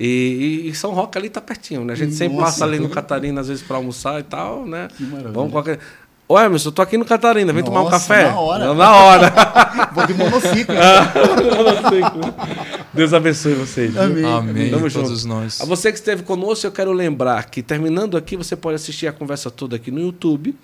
E, 0.00 0.62
e, 0.64 0.74
São 0.74 0.92
Roque 0.92 1.18
ali 1.18 1.28
tá 1.28 1.42
pertinho, 1.42 1.84
né? 1.84 1.92
A 1.92 1.96
gente 1.96 2.08
Nossa, 2.08 2.18
sempre 2.18 2.38
passa 2.38 2.64
ali 2.64 2.78
no 2.78 2.88
Catarina, 2.88 3.42
às 3.42 3.48
vezes, 3.48 3.62
para 3.62 3.76
almoçar 3.76 4.20
e 4.20 4.22
tal, 4.22 4.64
né? 4.64 4.88
Que 4.96 5.02
maravilha. 5.02 5.32
Vamos 5.32 5.52
qualquer... 5.52 5.78
Ô, 6.28 6.36
Emerson, 6.40 6.70
eu 6.70 6.72
tô 6.72 6.82
aqui 6.82 6.98
no 6.98 7.04
Catarina, 7.04 7.52
vem 7.52 7.62
Nossa, 7.62 7.72
tomar 7.72 7.86
um 7.86 7.90
café? 7.90 8.24
Na 8.24 8.40
hora. 8.40 8.74
Na 8.74 8.96
hora. 8.96 9.32
Vou 9.94 10.06
de 10.06 10.14
monociclo. 10.14 10.74
Deus 12.92 13.12
abençoe 13.12 13.54
vocês. 13.54 13.96
Amém. 13.96 14.24
Amém. 14.24 14.70
Tamo 14.70 14.90
todos 14.90 15.20
junto. 15.20 15.28
nós. 15.28 15.60
A 15.60 15.64
você 15.64 15.92
que 15.92 15.98
esteve 15.98 16.24
conosco, 16.24 16.66
eu 16.66 16.72
quero 16.72 16.90
lembrar 16.90 17.48
que 17.48 17.62
terminando 17.62 18.16
aqui, 18.16 18.36
você 18.36 18.56
pode 18.56 18.74
assistir 18.74 19.06
a 19.06 19.12
conversa 19.12 19.52
toda 19.52 19.76
aqui 19.76 19.92
no 19.92 20.00
YouTube. 20.00 20.56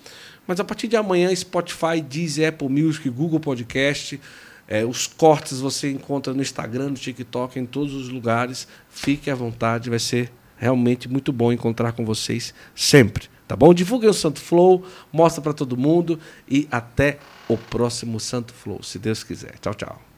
Mas 0.45 0.59
a 0.59 0.65
partir 0.65 0.89
de 0.89 0.97
amanhã, 0.97 1.33
Spotify, 1.33 2.01
Deezer, 2.01 2.49
Apple 2.49 2.67
Music, 2.67 3.09
Google 3.09 3.39
Podcast. 3.39 4.19
É, 4.67 4.83
os 4.83 5.07
cortes 5.07 5.61
você 5.61 5.91
encontra 5.91 6.33
no 6.33 6.41
Instagram, 6.41 6.89
no 6.89 6.95
TikTok, 6.95 7.57
em 7.57 7.65
todos 7.65 7.93
os 7.93 8.09
lugares. 8.09 8.67
Fique 8.89 9.29
à 9.29 9.35
vontade, 9.35 9.89
vai 9.89 9.99
ser 9.99 10.29
realmente 10.57 11.07
muito 11.07 11.31
bom 11.31 11.53
encontrar 11.53 11.93
com 11.93 12.05
vocês 12.05 12.53
sempre. 12.75 13.29
Tá 13.53 13.57
bom? 13.57 13.71
Divulguem 13.71 14.09
o 14.09 14.13
Santo 14.15 14.41
Flow, 14.41 14.83
mostra 15.11 15.39
para 15.39 15.53
todo 15.53 15.77
mundo 15.77 16.19
e 16.49 16.67
até 16.71 17.19
o 17.47 17.55
próximo 17.55 18.19
Santo 18.19 18.51
Flow, 18.51 18.81
se 18.81 18.97
Deus 18.97 19.23
quiser. 19.23 19.59
Tchau, 19.59 19.75
tchau. 19.75 20.12